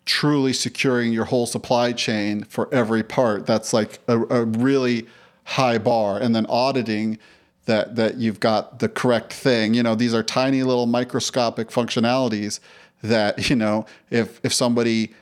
truly 0.04 0.52
securing 0.52 1.12
your 1.12 1.26
whole 1.26 1.46
supply 1.46 1.92
chain 1.92 2.42
for 2.44 2.72
every 2.74 3.02
part. 3.02 3.46
That's 3.46 3.72
like 3.72 4.00
a, 4.08 4.18
a 4.18 4.44
really 4.44 5.06
high 5.44 5.78
bar, 5.78 6.18
and 6.18 6.34
then 6.34 6.46
auditing 6.46 7.18
that 7.66 7.94
that 7.96 8.16
you've 8.16 8.40
got 8.40 8.80
the 8.80 8.88
correct 8.88 9.32
thing. 9.32 9.74
You 9.74 9.82
know 9.82 9.94
these 9.94 10.14
are 10.14 10.22
tiny 10.22 10.62
little 10.62 10.86
microscopic 10.86 11.68
functionalities 11.68 12.58
that 13.02 13.48
you 13.50 13.56
know 13.56 13.86
if 14.10 14.40
if 14.42 14.52
somebody 14.52 15.14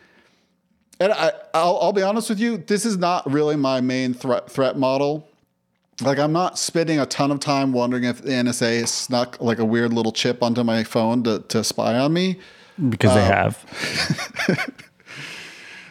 and 0.99 1.13
I, 1.13 1.33
I'll, 1.53 1.79
I'll 1.83 1.93
be 1.93 2.03
honest 2.03 2.31
with 2.31 2.41
you, 2.41 2.57
this 2.57 2.87
is 2.87 2.97
not 2.97 3.31
really 3.31 3.57
my 3.57 3.81
main 3.81 4.15
threat 4.15 4.51
threat 4.51 4.79
model. 4.79 5.29
Like 6.01 6.19
I'm 6.19 6.33
not 6.33 6.59
spending 6.59 6.99
a 7.01 7.07
ton 7.07 7.31
of 7.31 7.41
time 7.41 7.73
wondering 7.73 8.05
if 8.05 8.23
the 8.23 8.31
NSA 8.31 8.81
has 8.81 8.91
snuck 8.91 9.41
like 9.41 9.59
a 9.59 9.65
weird 9.65 9.93
little 9.93 10.13
chip 10.13 10.43
onto 10.43 10.63
my 10.63 10.85
phone 10.85 11.23
to, 11.25 11.41
to 11.49 11.65
spy 11.65 11.99
on 11.99 12.13
me. 12.13 12.39
Because 12.89 13.15
they 13.15 13.23
um, 13.23 13.33
have. 13.33 14.73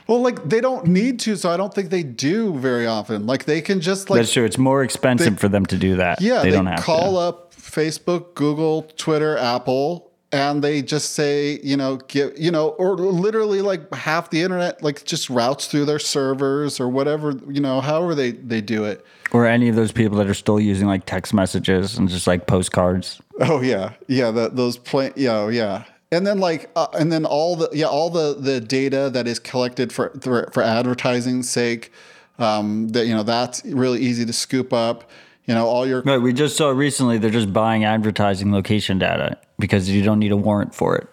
Well, 0.08 0.22
like 0.22 0.48
they 0.48 0.62
don't 0.62 0.86
need 0.86 1.20
to, 1.22 1.36
so 1.36 1.50
I 1.50 1.58
don't 1.58 1.74
think 1.74 1.90
they 1.90 2.04
do 2.04 2.54
very 2.60 2.86
often. 2.86 3.26
Like 3.26 3.46
they 3.46 3.62
can 3.62 3.82
just 3.82 4.10
like 4.10 4.20
That's 4.20 4.34
true. 4.34 4.46
It's 4.46 4.58
more 4.58 4.84
expensive 4.84 5.40
for 5.40 5.48
them 5.48 5.66
to 5.68 5.78
do 5.78 5.96
that. 5.96 6.22
yeah, 6.22 6.42
they, 6.44 6.52
they, 6.52 6.56
don't 6.56 6.68
have 6.68 6.82
call 6.82 7.14
to. 7.14 7.18
up 7.18 7.56
Facebook, 7.56 8.36
Google, 8.36 8.84
Twitter, 8.98 9.38
Apple, 9.38 10.12
and 10.36 10.62
they 10.62 10.82
just 10.82 11.14
say, 11.14 11.62
you 11.64 11.78
know, 11.78 11.96
give, 11.96 12.38
you 12.38 12.52
know, 12.52 12.70
or 12.72 12.98
literally 12.98 13.62
like 13.62 13.94
half 13.94 14.30
the 14.32 14.42
internet 14.42 14.84
like 14.84 15.06
just 15.06 15.30
routes 15.30 15.68
through 15.68 15.86
their 15.86 15.98
servers 15.98 16.78
or 16.78 16.90
whatever, 16.90 17.40
you 17.48 17.62
know, 17.62 17.80
however 17.80 18.14
they 18.14 18.32
they 18.32 18.60
do 18.60 18.84
it. 18.84 19.06
Or 19.32 19.48
any 19.48 19.70
of 19.70 19.78
those 19.78 19.94
people 19.94 20.18
that 20.18 20.28
are 20.28 20.34
still 20.34 20.60
using 20.60 20.88
like 20.88 21.06
text 21.06 21.34
messages 21.34 21.98
and 21.98 22.10
just 22.10 22.28
like 22.28 22.48
postcards. 22.48 23.22
Oh 23.40 23.62
yeah, 23.62 23.94
yeah. 24.08 24.32
The, 24.32 24.50
those 24.50 24.78
play, 24.78 25.14
yeah, 25.16 25.48
yeah. 25.48 25.86
And 26.12 26.28
then 26.28 26.40
like, 26.40 26.70
uh, 26.76 26.88
and 26.94 27.12
then 27.12 27.26
all 27.26 27.56
the 27.56 27.70
yeah, 27.72 27.88
all 27.88 28.10
the 28.10 28.36
the 28.38 28.60
data 28.60 29.10
that 29.14 29.28
is 29.28 29.40
collected 29.40 29.94
for 29.94 30.10
for, 30.22 30.50
for 30.54 30.64
advertising's 30.64 31.50
sake, 31.50 31.94
um, 32.40 32.90
that 32.90 33.08
you 33.08 33.16
know 33.16 33.24
that's 33.24 33.64
really 33.66 34.02
easy 34.02 34.26
to 34.26 34.34
scoop 34.34 34.74
up. 34.74 35.10
You 35.46 35.54
know, 35.54 35.66
all 35.66 35.88
your 35.88 36.02
Right. 36.02 36.18
We 36.18 36.34
just 36.34 36.58
saw 36.58 36.72
recently 36.72 37.20
they're 37.20 37.30
just 37.30 37.54
buying 37.54 37.86
advertising 37.86 38.52
location 38.52 39.00
data 39.00 39.38
because 39.60 39.90
you 39.90 40.04
don't 40.04 40.20
need 40.20 40.32
a 40.32 40.38
warrant 40.38 40.76
for 40.76 40.96
it. 40.96 41.08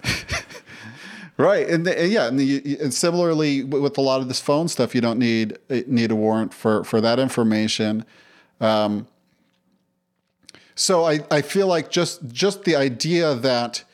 right, 1.36 1.68
and, 1.68 1.86
the, 1.86 1.98
and 1.98 2.12
yeah, 2.12 2.26
and, 2.26 2.38
the, 2.38 2.78
and 2.80 2.92
similarly 2.92 3.64
with 3.64 3.98
a 3.98 4.00
lot 4.00 4.20
of 4.20 4.28
this 4.28 4.40
phone 4.40 4.68
stuff, 4.68 4.94
you 4.94 5.00
don't 5.00 5.18
need 5.18 5.58
need 5.86 6.10
a 6.10 6.16
warrant 6.16 6.52
for 6.52 6.84
for 6.84 7.00
that 7.00 7.18
information. 7.18 8.04
Um, 8.60 9.06
so 10.74 11.04
I 11.04 11.20
I 11.30 11.42
feel 11.42 11.66
like 11.66 11.90
just 11.90 12.26
just 12.28 12.64
the 12.64 12.76
idea 12.76 13.34
that 13.34 13.84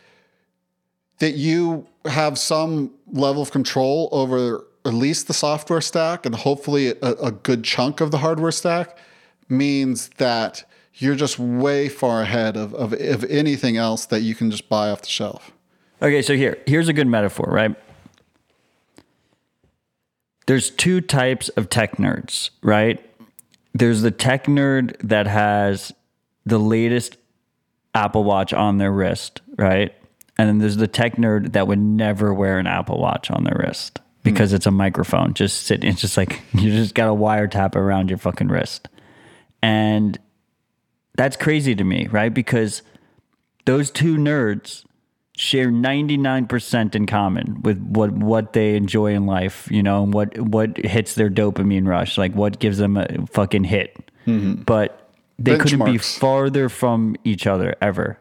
that 1.18 1.32
you 1.32 1.86
have 2.04 2.38
some 2.38 2.92
level 3.12 3.42
of 3.42 3.50
control 3.50 4.08
over 4.12 4.64
at 4.84 4.94
least 4.94 5.26
the 5.26 5.34
software 5.34 5.80
stack 5.80 6.24
and 6.24 6.34
hopefully 6.34 6.88
a, 6.88 7.12
a 7.22 7.32
good 7.32 7.64
chunk 7.64 8.00
of 8.00 8.10
the 8.10 8.18
hardware 8.18 8.52
stack 8.52 8.96
means 9.48 10.08
that 10.18 10.64
you're 11.00 11.14
just 11.14 11.38
way 11.38 11.88
far 11.88 12.22
ahead 12.22 12.56
of, 12.56 12.74
of, 12.74 12.92
of 12.92 13.24
anything 13.24 13.76
else 13.76 14.06
that 14.06 14.20
you 14.20 14.34
can 14.34 14.50
just 14.50 14.68
buy 14.68 14.90
off 14.90 15.02
the 15.02 15.08
shelf. 15.08 15.52
Okay, 16.00 16.22
so 16.22 16.36
here, 16.36 16.58
here's 16.66 16.88
a 16.88 16.92
good 16.92 17.06
metaphor, 17.06 17.48
right? 17.50 17.74
there's 20.48 20.70
two 20.70 21.02
types 21.02 21.50
of 21.50 21.68
tech 21.68 21.98
nerds, 21.98 22.48
right? 22.62 23.04
There's 23.74 24.00
the 24.00 24.10
tech 24.10 24.46
nerd 24.46 24.96
that 25.00 25.26
has 25.26 25.92
the 26.46 26.58
latest 26.58 27.18
Apple 27.94 28.24
Watch 28.24 28.54
on 28.54 28.78
their 28.78 28.90
wrist, 28.90 29.42
right? 29.58 29.94
And 30.38 30.48
then 30.48 30.58
there's 30.58 30.78
the 30.78 30.88
tech 30.88 31.16
nerd 31.16 31.52
that 31.52 31.66
would 31.66 31.78
never 31.78 32.32
wear 32.32 32.58
an 32.58 32.66
Apple 32.66 32.98
Watch 32.98 33.30
on 33.30 33.44
their 33.44 33.58
wrist 33.62 34.00
because 34.22 34.54
it's 34.54 34.64
a 34.64 34.70
microphone. 34.70 35.34
Just 35.34 35.64
sitting, 35.64 35.90
it's 35.90 36.00
just 36.00 36.16
like 36.16 36.40
you 36.54 36.70
just 36.70 36.94
got 36.94 37.10
a 37.10 37.14
wiretap 37.14 37.76
around 37.76 38.08
your 38.08 38.18
fucking 38.18 38.48
wrist. 38.48 38.88
And 39.60 40.18
that's 41.18 41.36
crazy 41.36 41.74
to 41.74 41.82
me, 41.82 42.06
right? 42.06 42.32
Because 42.32 42.82
those 43.64 43.90
two 43.90 44.16
nerds 44.16 44.84
share 45.36 45.68
99% 45.68 46.94
in 46.94 47.06
common 47.06 47.60
with 47.62 47.78
what 47.80 48.12
what 48.12 48.52
they 48.52 48.76
enjoy 48.76 49.12
in 49.14 49.26
life, 49.26 49.68
you 49.70 49.82
know, 49.82 50.04
and 50.04 50.14
what 50.14 50.38
what 50.38 50.78
hits 50.78 51.16
their 51.16 51.28
dopamine 51.28 51.86
rush, 51.86 52.16
like 52.16 52.32
what 52.34 52.60
gives 52.60 52.78
them 52.78 52.96
a 52.96 53.26
fucking 53.32 53.64
hit. 53.64 54.10
Mm-hmm. 54.28 54.62
But 54.62 55.10
they 55.40 55.58
couldn't 55.58 55.84
be 55.84 55.98
farther 55.98 56.68
from 56.68 57.16
each 57.24 57.48
other 57.48 57.74
ever. 57.82 58.18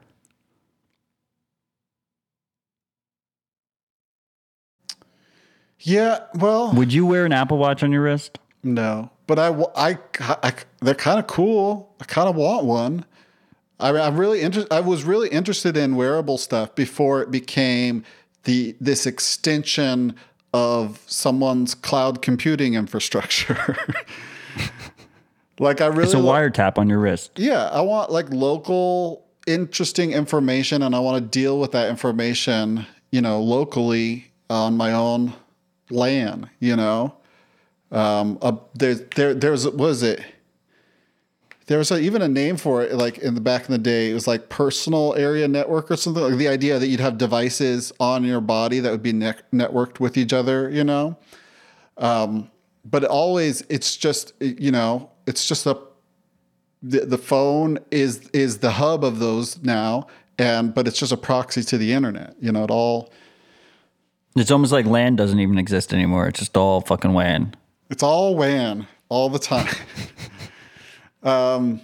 Yeah, 5.79 6.25
well, 6.33 6.73
Would 6.73 6.91
you 6.91 7.05
wear 7.05 7.25
an 7.25 7.31
Apple 7.31 7.59
Watch 7.59 7.83
on 7.83 7.91
your 7.91 8.01
wrist? 8.01 8.39
no, 8.63 9.11
but 9.27 9.37
I, 9.37 9.49
I, 9.75 9.97
I 10.19 10.53
they're 10.81 10.95
kind 10.95 11.19
of 11.19 11.27
cool. 11.27 11.93
I 11.99 12.05
kind 12.05 12.27
of 12.27 12.35
want 12.35 12.65
one. 12.65 13.05
I, 13.79 13.89
I'm 13.89 14.17
really 14.17 14.41
interested. 14.41 14.73
I 14.73 14.79
was 14.79 15.03
really 15.03 15.29
interested 15.29 15.77
in 15.77 15.95
wearable 15.95 16.37
stuff 16.37 16.73
before 16.73 17.21
it 17.21 17.29
became 17.29 18.03
the 18.45 18.75
this 18.79 19.05
extension 19.05 20.15
of 20.53 21.03
someone's 21.05 21.75
cloud 21.75 22.21
computing 22.21 22.73
infrastructure. 22.73 23.77
like 25.59 25.81
I 25.81 25.87
really 25.87 26.03
It's 26.03 26.13
a 26.13 26.17
wiretap 26.17 26.77
on 26.77 26.89
your 26.89 26.99
wrist. 26.99 27.37
Yeah, 27.37 27.65
I 27.67 27.81
want 27.81 28.11
like 28.11 28.31
local 28.31 29.25
interesting 29.45 30.13
information 30.13 30.81
and 30.81 30.95
I 30.95 30.99
want 30.99 31.23
to 31.23 31.29
deal 31.29 31.59
with 31.59 31.71
that 31.73 31.89
information, 31.89 32.85
you 33.11 33.21
know, 33.21 33.41
locally 33.41 34.31
on 34.49 34.77
my 34.77 34.93
own 34.93 35.33
land, 35.89 36.49
you 36.59 36.75
know. 36.75 37.16
Um 37.91 38.39
there 38.75 38.95
there 38.95 39.33
there's 39.33 39.65
what 39.65 39.75
was 39.75 40.03
it? 40.03 40.21
There 41.67 41.77
was 41.77 41.91
a, 41.91 41.99
even 41.99 42.21
a 42.21 42.29
name 42.29 42.55
for 42.55 42.81
it, 42.81 42.93
like 42.93 43.17
in 43.17 43.35
the 43.35 43.41
back 43.41 43.65
in 43.65 43.73
the 43.73 43.77
day. 43.77 44.09
It 44.09 44.13
was 44.13 44.25
like 44.25 44.47
personal 44.47 45.13
area 45.15 45.49
network 45.49 45.91
or 45.91 45.97
something. 45.97 46.23
Like 46.23 46.37
the 46.37 46.47
idea 46.47 46.79
that 46.79 46.87
you'd 46.87 47.01
have 47.01 47.17
devices 47.17 47.91
on 47.99 48.23
your 48.23 48.39
body 48.39 48.79
that 48.79 48.89
would 48.89 49.03
be 49.03 49.11
ne- 49.11 49.33
networked 49.53 49.99
with 49.99 50.15
each 50.15 50.31
other, 50.31 50.69
you 50.69 50.85
know. 50.85 51.17
Um, 51.97 52.49
but 52.85 53.03
always, 53.03 53.63
it's 53.69 53.97
just 53.97 54.31
you 54.39 54.71
know, 54.71 55.11
it's 55.25 55.45
just 55.45 55.65
a 55.65 55.77
the, 56.81 57.01
the 57.01 57.17
phone 57.17 57.79
is 57.91 58.29
is 58.29 58.59
the 58.59 58.71
hub 58.71 59.03
of 59.03 59.19
those 59.19 59.61
now 59.63 60.07
and 60.37 60.73
but 60.73 60.87
it's 60.87 60.99
just 60.99 61.11
a 61.11 61.17
proxy 61.17 61.63
to 61.63 61.77
the 61.77 61.91
internet 61.91 62.35
you 62.39 62.51
know 62.51 62.63
it 62.63 62.71
all 62.71 63.11
It's 64.35 64.51
almost 64.51 64.71
like 64.71 64.85
land 64.85 65.17
doesn't 65.17 65.39
even 65.39 65.57
exist 65.57 65.93
anymore. 65.93 66.27
It's 66.27 66.37
just 66.37 66.55
all 66.55 66.81
fucking 66.81 67.13
WAN. 67.13 67.55
It's 67.89 68.03
all 68.03 68.35
wan 68.35 68.87
all 69.09 69.29
the 69.29 69.39
time. 69.39 69.73
Um 71.23 71.81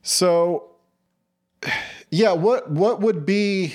so 0.00 0.70
yeah 2.10 2.32
what 2.32 2.70
what 2.70 3.00
would 3.00 3.26
be 3.26 3.74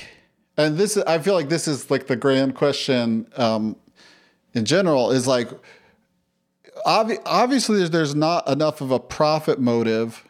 and 0.58 0.78
this 0.78 0.96
i 0.96 1.20
feel 1.20 1.34
like 1.34 1.50
this 1.50 1.68
is 1.68 1.92
like 1.92 2.08
the 2.08 2.16
grand 2.16 2.56
question 2.56 3.28
um 3.36 3.76
in 4.54 4.64
general 4.64 5.12
is 5.12 5.28
like 5.28 5.50
obvi- 6.86 7.22
obviously 7.26 7.78
there's, 7.78 7.90
there's 7.90 8.16
not 8.16 8.48
enough 8.48 8.82
of 8.82 8.92
a 8.92 9.00
profit 9.00 9.60
motive. 9.60 10.24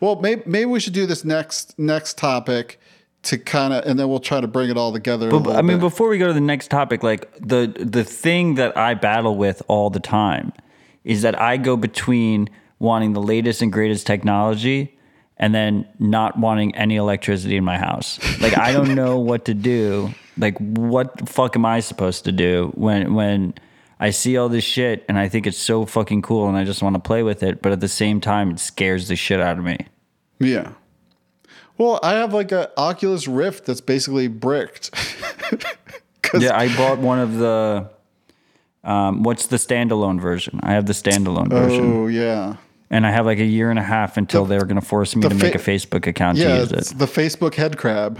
Well 0.00 0.16
maybe, 0.20 0.42
maybe 0.46 0.66
we 0.66 0.80
should 0.80 0.94
do 0.94 1.06
this 1.06 1.24
next 1.24 1.78
next 1.78 2.18
topic 2.18 2.80
to 3.26 3.38
kind 3.38 3.72
of 3.72 3.84
and 3.84 3.98
then 3.98 4.08
we'll 4.08 4.20
try 4.20 4.40
to 4.40 4.46
bring 4.46 4.70
it 4.70 4.76
all 4.76 4.92
together 4.92 5.30
But 5.30 5.56
I 5.56 5.62
mean, 5.62 5.78
bit. 5.78 5.80
before 5.80 6.08
we 6.08 6.18
go 6.18 6.26
to 6.28 6.32
the 6.32 6.40
next 6.40 6.68
topic, 6.70 7.02
like 7.02 7.32
the 7.40 7.72
the 7.78 8.04
thing 8.04 8.54
that 8.56 8.76
I 8.76 8.94
battle 8.94 9.36
with 9.36 9.62
all 9.68 9.90
the 9.90 10.00
time 10.00 10.52
is 11.04 11.22
that 11.22 11.40
I 11.40 11.56
go 11.56 11.76
between 11.76 12.48
wanting 12.78 13.12
the 13.12 13.22
latest 13.22 13.62
and 13.62 13.72
greatest 13.72 14.06
technology 14.06 14.98
and 15.38 15.54
then 15.54 15.86
not 15.98 16.38
wanting 16.38 16.74
any 16.76 16.96
electricity 16.96 17.56
in 17.56 17.64
my 17.64 17.78
house. 17.78 18.18
Like 18.40 18.56
I 18.58 18.72
don't 18.72 18.94
know 18.94 19.18
what 19.30 19.44
to 19.46 19.54
do. 19.54 20.12
Like 20.38 20.56
what 20.58 21.16
the 21.16 21.26
fuck 21.26 21.56
am 21.56 21.64
I 21.64 21.80
supposed 21.80 22.24
to 22.24 22.32
do 22.32 22.70
when 22.74 23.14
when 23.14 23.54
I 23.98 24.10
see 24.10 24.36
all 24.36 24.48
this 24.50 24.64
shit 24.64 25.04
and 25.08 25.18
I 25.18 25.28
think 25.28 25.46
it's 25.46 25.58
so 25.58 25.86
fucking 25.86 26.22
cool 26.22 26.48
and 26.48 26.56
I 26.56 26.64
just 26.64 26.82
want 26.82 26.94
to 26.94 27.00
play 27.00 27.22
with 27.22 27.42
it, 27.42 27.62
but 27.62 27.72
at 27.72 27.80
the 27.80 27.88
same 27.88 28.20
time 28.20 28.50
it 28.50 28.58
scares 28.60 29.08
the 29.08 29.16
shit 29.16 29.40
out 29.40 29.58
of 29.58 29.64
me. 29.64 29.78
Yeah. 30.38 30.72
Well, 31.78 32.00
I 32.02 32.14
have 32.14 32.32
like 32.32 32.52
a 32.52 32.70
Oculus 32.78 33.28
Rift 33.28 33.66
that's 33.66 33.80
basically 33.80 34.28
bricked. 34.28 34.90
Yeah, 36.38 36.58
I 36.58 36.74
bought 36.76 36.98
one 36.98 37.20
of 37.20 37.34
the 37.38 37.88
um, 38.84 39.22
what's 39.22 39.46
the 39.46 39.56
standalone 39.56 40.20
version? 40.20 40.58
I 40.62 40.72
have 40.72 40.84
the 40.86 40.92
standalone 40.92 41.48
version. 41.48 41.92
Oh 41.92 42.06
yeah. 42.08 42.56
And 42.90 43.06
I 43.06 43.10
have 43.12 43.24
like 43.26 43.38
a 43.38 43.44
year 43.44 43.70
and 43.70 43.78
a 43.78 43.82
half 43.82 44.16
until 44.16 44.44
they're 44.44 44.64
going 44.64 44.80
to 44.80 44.84
force 44.86 45.14
me 45.16 45.22
the 45.22 45.28
to 45.30 45.34
make 45.36 45.54
a 45.54 45.58
Facebook 45.58 46.06
account 46.06 46.36
Yeah, 46.38 46.48
to 46.48 46.60
use 46.62 46.72
it's 46.72 46.90
it. 46.92 46.98
the 46.98 47.06
Facebook 47.06 47.54
head 47.54 47.78
crab. 47.78 48.18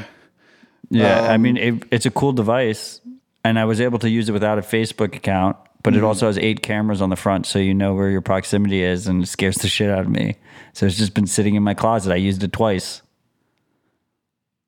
Yeah, 0.88 1.22
Um, 1.22 1.30
I 1.30 1.36
mean, 1.36 1.56
it, 1.56 1.82
it's 1.90 2.06
a 2.06 2.10
cool 2.10 2.32
device, 2.32 3.00
and 3.44 3.58
I 3.58 3.64
was 3.64 3.80
able 3.80 3.98
to 3.98 4.08
use 4.08 4.28
it 4.28 4.32
without 4.32 4.56
a 4.58 4.62
Facebook 4.62 5.14
account. 5.16 5.56
But 5.82 5.92
Mm-hmm. 5.94 6.04
it 6.04 6.06
also 6.06 6.26
has 6.28 6.38
eight 6.38 6.62
cameras 6.62 7.02
on 7.02 7.10
the 7.10 7.16
front, 7.16 7.46
so 7.46 7.58
you 7.58 7.74
know 7.74 7.94
where 7.94 8.08
your 8.08 8.20
proximity 8.22 8.82
is, 8.82 9.06
and 9.08 9.22
it 9.24 9.26
scares 9.26 9.56
the 9.56 9.68
shit 9.68 9.90
out 9.90 10.00
of 10.00 10.08
me. 10.08 10.36
So 10.72 10.86
it's 10.86 10.96
just 10.96 11.12
been 11.14 11.26
sitting 11.26 11.54
in 11.56 11.62
my 11.64 11.74
closet. 11.74 12.12
I 12.12 12.16
used 12.16 12.42
it 12.44 12.52
twice. 12.52 13.02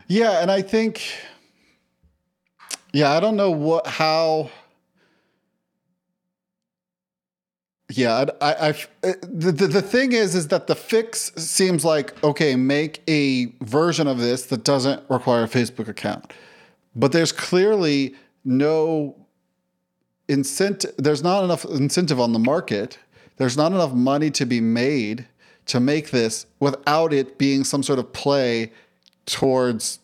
Yeah, 0.09 0.41
and 0.41 0.51
I 0.51 0.63
think 0.63 1.03
Yeah, 2.93 3.13
I 3.13 3.21
don't 3.21 3.37
know 3.37 3.51
what 3.51 3.87
how 3.87 4.51
Yeah, 7.91 8.27
I, 8.41 8.53
I, 8.53 8.69
I 8.69 9.15
the, 9.23 9.53
the 9.53 9.67
the 9.67 9.83
thing 9.83 10.13
is, 10.13 10.35
is 10.35 10.49
that 10.49 10.67
the 10.67 10.75
fix 10.75 11.33
seems 11.37 11.85
like 11.85 12.23
okay, 12.25 12.57
make 12.57 13.03
a 13.09 13.47
version 13.63 14.07
of 14.07 14.19
this 14.19 14.47
that 14.47 14.65
doesn't 14.65 15.03
require 15.11 15.45
a 15.45 15.49
Facebook 15.49 15.89
account, 15.89 16.33
but 16.97 17.13
there's 17.13 17.33
clearly 17.33 18.15
no 18.45 19.17
incentive. 20.29 20.95
There's 20.99 21.23
not 21.23 21.45
enough 21.45 21.65
incentive 21.65 22.21
on 22.21 22.33
the 22.33 22.39
market. 22.39 22.99
There's 23.37 23.57
not 23.57 23.73
enough 23.73 23.93
money 23.93 24.31
to 24.33 24.47
be 24.47 24.61
made 24.61 25.27
to 25.67 25.81
make 25.81 26.11
this 26.11 26.47
without 26.61 27.13
it 27.13 27.39
being 27.39 27.63
some 27.63 27.83
sort 27.83 27.99
of 27.99 28.13
play 28.13 28.73
towards 29.29 30.01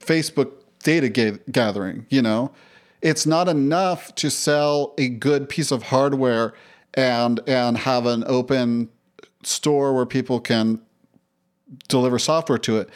Facebook 0.00 0.52
data 0.82 1.08
ga- 1.08 1.38
gathering. 1.50 2.06
You 2.08 2.22
know, 2.22 2.52
it's 3.00 3.26
not 3.26 3.48
enough 3.48 4.14
to 4.16 4.30
sell 4.30 4.94
a 4.98 5.08
good 5.08 5.48
piece 5.48 5.70
of 5.70 5.84
hardware 5.84 6.54
and 6.94 7.40
and 7.46 7.78
have 7.78 8.06
an 8.06 8.24
open 8.26 8.88
store 9.42 9.94
where 9.94 10.06
people 10.06 10.40
can 10.40 10.80
deliver 11.88 12.18
software 12.18 12.58
to 12.58 12.78
it. 12.78 12.90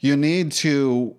You 0.00 0.16
need 0.16 0.52
to 0.52 1.16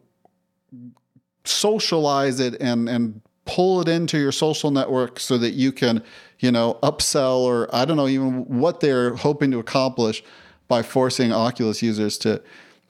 socialize 1.46 2.40
it 2.40 2.60
and 2.62 2.90
and 2.90 3.22
pull 3.46 3.80
it 3.80 3.88
into 3.88 4.18
your 4.18 4.32
social 4.32 4.72
network 4.72 5.20
so 5.20 5.38
that 5.38 5.52
you 5.52 5.72
can 5.72 6.04
you 6.40 6.52
know 6.52 6.78
upsell 6.84 7.40
or 7.40 7.74
I 7.74 7.86
don't 7.86 7.98
know 7.98 8.08
even 8.08 8.46
what 8.60 8.82
they're 8.82 9.16
hoping 9.16 9.52
to 9.52 9.60
accomplish 9.60 10.24
by 10.68 10.84
forcing 10.84 11.32
Oculus 11.32 11.82
users 11.82 12.18
to 12.20 12.42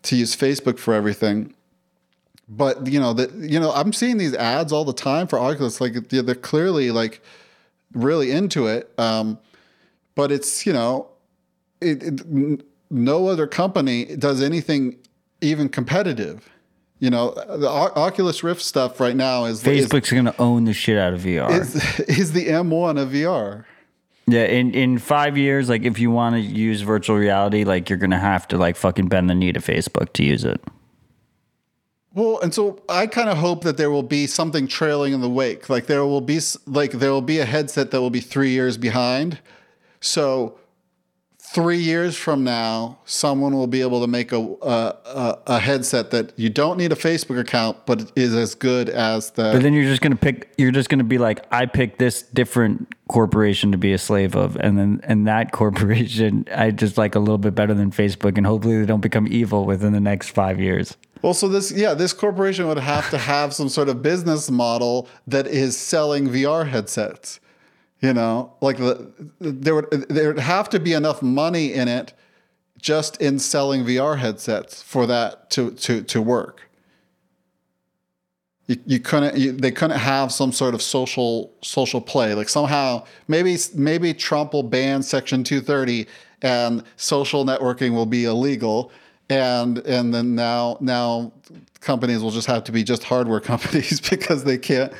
to 0.04 0.16
use 0.16 0.36
Facebook 0.36 0.78
for 0.78 0.94
everything 0.94 1.54
but 2.50 2.88
you 2.88 3.00
know 3.00 3.14
that 3.14 3.34
you 3.34 3.60
know 3.60 3.72
I'm 3.74 3.92
seeing 3.92 4.18
these 4.18 4.34
ads 4.34 4.72
all 4.72 4.86
the 4.86 4.94
time 4.94 5.28
for 5.28 5.38
Oculus. 5.38 5.82
Like 5.82 6.08
they're 6.10 6.34
clearly 6.34 6.92
like 6.92 7.22
really 7.94 8.32
into 8.32 8.68
it. 8.68 8.92
Um, 8.98 9.40
but 10.16 10.32
it's 10.32 10.66
you 10.66 10.74
know, 10.74 11.10
it, 11.82 12.04
it, 12.04 12.66
no 12.90 13.28
other 13.28 13.48
company 13.48 14.06
does 14.18 14.42
anything 14.42 14.98
even 15.42 15.70
competitive. 15.70 16.50
You 17.00 17.12
know, 17.12 17.32
the 17.32 17.70
O- 17.70 17.94
Oculus 17.96 18.44
Rift 18.44 18.62
stuff 18.62 19.00
right 19.00 19.16
now 19.16 19.46
is 19.46 19.66
is, 19.66 19.88
Facebook's 19.88 20.12
going 20.12 20.26
to 20.26 20.42
own 20.42 20.64
the 20.64 20.74
shit 20.74 20.98
out 20.98 21.14
of 21.14 21.22
VR. 21.22 21.52
is, 21.52 21.76
is 22.08 22.32
the 22.32 22.48
M1 22.48 23.00
of 23.00 23.10
VR. 23.10 23.66
Yeah, 24.30 24.44
in 24.44 24.74
in 24.74 24.98
five 24.98 25.38
years, 25.38 25.70
like 25.70 25.84
if 25.84 26.00
you 26.00 26.12
want 26.12 26.36
to 26.36 26.42
use 26.42 26.82
virtual 26.82 27.16
reality, 27.16 27.64
like 27.64 27.90
you're 27.90 27.98
gonna 27.98 28.20
have 28.20 28.46
to 28.50 28.58
like 28.58 28.76
fucking 28.76 29.08
bend 29.08 29.30
the 29.30 29.36
knee 29.36 29.54
to 29.54 29.62
Facebook 29.62 30.12
to 30.14 30.24
use 30.24 30.44
it. 30.44 30.62
Well, 32.14 32.40
and 32.42 32.54
so 32.54 32.82
I 32.90 33.08
kind 33.08 33.30
of 33.30 33.38
hope 33.38 33.64
that 33.64 33.78
there 33.78 33.90
will 33.90 34.04
be 34.04 34.28
something 34.28 34.68
trailing 34.68 35.14
in 35.14 35.22
the 35.22 35.30
wake. 35.30 35.70
Like 35.70 35.86
there 35.86 36.04
will 36.04 36.20
be 36.20 36.42
like 36.66 36.92
there 36.92 37.12
will 37.12 37.22
be 37.22 37.40
a 37.40 37.46
headset 37.46 37.92
that 37.92 38.02
will 38.02 38.10
be 38.10 38.20
3 38.20 38.50
years 38.50 38.78
behind. 38.78 39.40
So 40.02 40.60
three 41.54 41.78
years 41.78 42.18
from 42.18 42.44
now, 42.44 43.00
someone 43.06 43.56
will 43.56 43.68
be 43.68 43.82
able 43.82 44.02
to 44.02 44.08
make 44.08 44.32
a, 44.32 44.38
a 44.38 45.40
a 45.48 45.60
headset 45.60 46.12
that 46.12 46.34
you 46.38 46.50
don't 46.50 46.78
need 46.78 46.92
a 46.92 46.96
Facebook 46.96 47.40
account, 47.40 47.86
but 47.86 48.12
is 48.16 48.36
as 48.36 48.54
good 48.56 48.90
as 48.90 49.32
the. 49.32 49.52
But 49.54 49.62
then 49.62 49.74
you're 49.74 49.86
just 49.86 50.02
gonna 50.02 50.16
pick. 50.16 50.54
You're 50.58 50.72
just 50.72 50.90
gonna 50.90 51.04
be 51.04 51.18
like, 51.18 51.46
I 51.52 51.66
picked 51.66 52.00
this 52.00 52.24
different 52.24 52.94
corporation 53.08 53.72
to 53.72 53.78
be 53.78 53.94
a 53.94 53.98
slave 53.98 54.36
of, 54.36 54.58
and 54.58 54.78
then 54.78 55.02
and 55.04 55.28
that 55.28 55.52
corporation 55.54 56.46
I 56.54 56.72
just 56.72 56.98
like 56.98 57.16
a 57.16 57.20
little 57.20 57.38
bit 57.38 57.56
better 57.56 57.74
than 57.74 57.92
Facebook, 57.92 58.38
and 58.38 58.46
hopefully 58.46 58.80
they 58.80 58.86
don't 58.86 59.02
become 59.02 59.28
evil 59.28 59.66
within 59.66 59.94
the 59.94 60.02
next 60.02 60.30
five 60.30 60.60
years. 60.60 60.98
Well, 61.22 61.34
so 61.34 61.48
this 61.48 61.72
yeah, 61.72 61.94
this 61.94 62.14
corporation 62.14 62.68
would 62.68 62.78
have 62.78 63.10
to 63.12 63.18
have 63.18 63.54
some 63.54 63.70
sort 63.70 63.90
of 63.90 64.02
business 64.02 64.52
model 64.52 65.08
that 65.26 65.48
is 65.48 65.78
selling 65.78 66.28
VR 66.28 66.68
headsets. 66.68 67.40
You 68.02 68.14
know, 68.14 68.54
like 68.62 68.78
the 68.78 69.12
there 69.40 69.76
would 69.76 69.90
there 70.10 70.28
would 70.28 70.40
have 70.40 70.70
to 70.70 70.80
be 70.80 70.94
enough 70.94 71.22
money 71.22 71.74
in 71.74 71.88
it 71.88 72.14
just 72.80 73.20
in 73.20 73.40
selling 73.40 73.84
VR 73.86 74.18
headsets 74.18 74.84
for 74.84 75.08
that 75.08 75.50
to 75.52 75.72
to 75.72 76.04
to 76.04 76.22
work. 76.22 76.70
You, 78.68 78.76
you 78.86 79.00
couldn't 79.00 79.38
you, 79.38 79.52
they 79.52 79.72
couldn't 79.72 79.98
have 79.98 80.32
some 80.32 80.52
sort 80.52 80.76
of 80.76 80.82
social 80.82 81.54
social 81.64 82.02
play 82.02 82.34
like 82.36 82.50
somehow 82.50 83.06
maybe 83.28 83.58
maybe 83.74 84.14
Trump 84.14 84.54
will 84.54 84.64
ban 84.64 85.02
section 85.02 85.44
230 85.44 86.06
and 86.42 86.84
social 86.98 87.46
networking 87.46 87.94
will 87.94 88.06
be 88.06 88.26
illegal 88.26 88.92
and 89.30 89.80
and 89.80 90.14
then 90.14 90.36
now 90.36 90.78
now 90.82 91.32
companies 91.80 92.22
will 92.22 92.32
just 92.32 92.48
have 92.48 92.64
to 92.66 92.72
be 92.72 92.84
just 92.84 93.04
hardware 93.04 93.40
companies 93.54 94.02
because 94.02 94.44
they 94.44 94.58
can't 94.58 94.94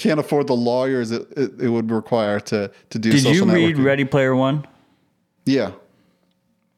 can't 0.00 0.18
afford 0.20 0.46
the 0.46 0.56
lawyers 0.56 1.10
it, 1.12 1.22
it, 1.36 1.50
it 1.60 1.68
would 1.68 1.90
require 1.90 2.40
to 2.40 2.70
to 2.90 2.98
do. 2.98 3.12
Did 3.12 3.24
you 3.36 3.44
read 3.44 3.76
networking. 3.76 3.84
Ready 3.84 4.04
Player 4.04 4.34
One? 4.34 4.66
Yeah, 5.46 5.72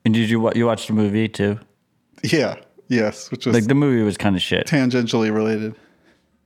And 0.04 0.12
did 0.14 0.28
you 0.30 0.50
you 0.54 0.66
watch 0.66 0.86
the 0.86 0.92
movie 0.92 1.28
too? 1.28 1.58
yeah, 2.22 2.56
yes, 2.88 3.30
which 3.30 3.46
was 3.46 3.54
Like 3.54 3.66
the 3.66 3.74
movie 3.74 4.02
was 4.02 4.16
kind 4.16 4.36
of 4.36 4.42
shit. 4.42 4.66
tangentially 4.66 5.32
related. 5.34 5.74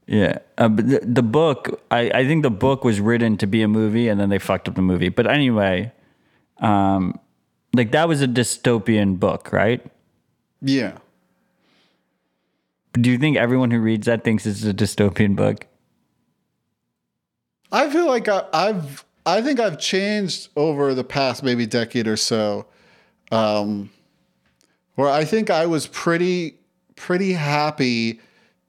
Yeah, 0.07 0.39
uh, 0.57 0.69
but 0.69 0.89
the, 0.89 1.01
the 1.03 1.23
book, 1.23 1.81
I, 1.91 2.11
I 2.21 2.25
think 2.27 2.43
the 2.45 2.51
book 2.67 2.85
was 2.85 3.01
written 3.01 3.37
to 3.39 3.47
be 3.47 3.61
a 3.63 3.69
movie, 3.69 4.07
and 4.09 4.21
then 4.21 4.29
they 4.29 4.39
fucked 4.39 4.69
up 4.69 4.75
the 4.77 4.83
movie. 4.83 5.09
But 5.11 5.27
anyway, 5.27 5.93
um, 6.59 7.19
like 7.75 7.91
that 7.93 8.07
was 8.09 8.23
a 8.23 8.29
dystopian 8.29 9.19
book, 9.19 9.53
right? 9.53 9.85
Yeah, 10.63 10.93
Do 12.93 13.11
you 13.11 13.19
think 13.19 13.37
everyone 13.37 13.71
who 13.73 13.81
reads 13.81 14.07
that 14.07 14.23
thinks 14.25 14.47
it's 14.47 14.65
a 14.65 14.73
dystopian 14.73 15.35
book? 15.37 15.67
I 17.73 17.91
feel 17.91 18.07
like 18.07 18.29
I, 18.29 18.45
I've 18.53 19.05
I 19.25 19.43
think 19.43 19.59
I've 19.59 19.79
changed 19.79 20.49
over 20.57 20.95
the 20.95 21.05
past 21.05 21.43
maybe 21.43 21.67
decade 21.67 22.07
or 22.07 22.17
so, 22.17 22.67
um, 23.33 23.91
where 24.95 25.09
I 25.09 25.25
think 25.25 25.51
I 25.51 25.67
was 25.67 25.87
pretty 25.89 26.59
pretty 26.95 27.33
happy 27.33 28.21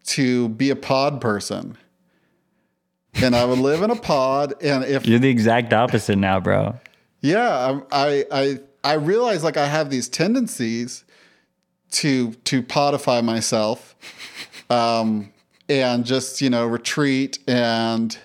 to 0.05 0.49
be 0.49 0.69
a 0.69 0.75
pod 0.75 1.21
person. 1.21 1.77
And 3.13 3.35
I 3.35 3.45
would 3.45 3.59
live 3.59 3.81
in 3.81 3.89
a 3.89 3.95
pod, 3.95 4.53
and 4.61 4.83
if 4.83 5.07
You're 5.07 5.17
the 5.19 5.29
exact 5.29 5.73
opposite 5.73 6.17
now, 6.17 6.39
bro. 6.39 6.75
Yeah, 7.21 7.79
I 7.91 8.25
I 8.31 8.59
I 8.83 8.93
realize 8.93 9.43
like 9.43 9.57
I 9.57 9.67
have 9.67 9.89
these 9.89 10.07
tendencies 10.07 11.03
to 11.91 12.33
to 12.33 12.61
podify 12.61 13.23
myself, 13.23 13.95
um, 14.69 15.33
and 15.67 16.05
just 16.05 16.41
you 16.41 16.49
know 16.51 16.67
retreat 16.67 17.39
and 17.47 18.17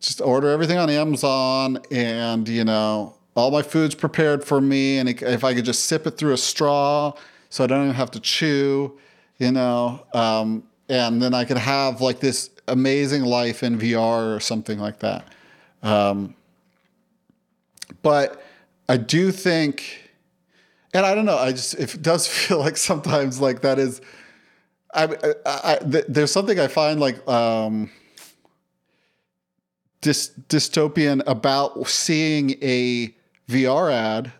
just 0.00 0.20
order 0.20 0.48
everything 0.48 0.78
on 0.78 0.90
Amazon, 0.90 1.78
and 1.90 2.48
you 2.48 2.64
know 2.64 3.14
all 3.34 3.50
my 3.50 3.62
food's 3.62 3.94
prepared 3.94 4.44
for 4.44 4.60
me, 4.60 4.98
and 4.98 5.08
if 5.08 5.44
I 5.44 5.54
could 5.54 5.64
just 5.64 5.84
sip 5.84 6.06
it 6.06 6.12
through 6.12 6.32
a 6.32 6.38
straw, 6.38 7.12
so 7.48 7.64
I 7.64 7.66
don't 7.66 7.84
even 7.84 7.94
have 7.94 8.10
to 8.12 8.20
chew, 8.20 8.98
you 9.38 9.52
know, 9.52 10.04
um, 10.12 10.64
and 10.88 11.22
then 11.22 11.34
I 11.34 11.44
could 11.44 11.58
have 11.58 12.00
like 12.00 12.20
this 12.20 12.50
amazing 12.68 13.22
life 13.22 13.62
in 13.62 13.78
VR 13.78 14.36
or 14.36 14.40
something 14.40 14.78
like 14.78 15.00
that. 15.00 15.26
Um, 15.82 16.34
but 18.02 18.42
I 18.88 18.96
do 18.96 19.30
think, 19.30 20.10
and 20.92 21.06
I 21.06 21.14
don't 21.14 21.24
know, 21.24 21.38
I 21.38 21.52
just 21.52 21.74
it 21.74 22.02
does 22.02 22.26
feel 22.46 22.58
like 22.58 22.76
sometimes 22.76 23.40
like 23.40 23.62
that 23.62 23.78
is, 23.78 24.00
I, 24.92 25.04
I, 25.04 25.60
I 25.64 25.76
th- 25.76 26.06
there's 26.08 26.32
something 26.32 26.58
I 26.58 26.66
find 26.66 26.98
like 26.98 27.26
um, 27.28 27.90
dys, 30.02 30.30
dystopian 30.48 31.22
about 31.26 31.86
seeing 31.88 32.56
a 32.62 33.14
VR 33.48 33.92
ad 33.92 34.32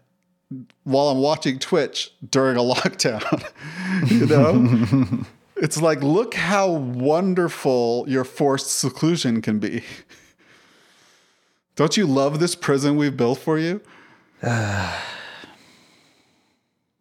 while 0.84 1.08
I'm 1.08 1.18
watching 1.18 1.58
Twitch 1.58 2.12
during 2.28 2.56
a 2.56 2.60
lockdown. 2.74 3.22
you 4.10 4.26
know, 4.26 5.24
it's 5.56 5.80
like 5.80 6.02
look 6.02 6.34
how 6.34 6.70
wonderful 6.70 8.04
your 8.08 8.24
forced 8.24 8.78
seclusion 8.78 9.42
can 9.42 9.58
be. 9.58 9.84
Don't 11.76 11.96
you 11.96 12.06
love 12.06 12.40
this 12.40 12.54
prison 12.54 12.96
we've 12.96 13.16
built 13.16 13.38
for 13.38 13.58
you? 13.58 13.80
that's 14.42 15.00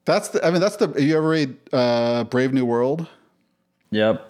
the. 0.06 0.46
I 0.46 0.52
mean, 0.52 0.62
that's 0.62 0.78
the. 0.78 0.90
You 1.02 1.18
ever 1.18 1.30
read 1.30 1.58
uh, 1.74 2.24
Brave 2.26 2.54
New 2.54 2.66
World? 2.66 3.08
Yep. 3.92 4.26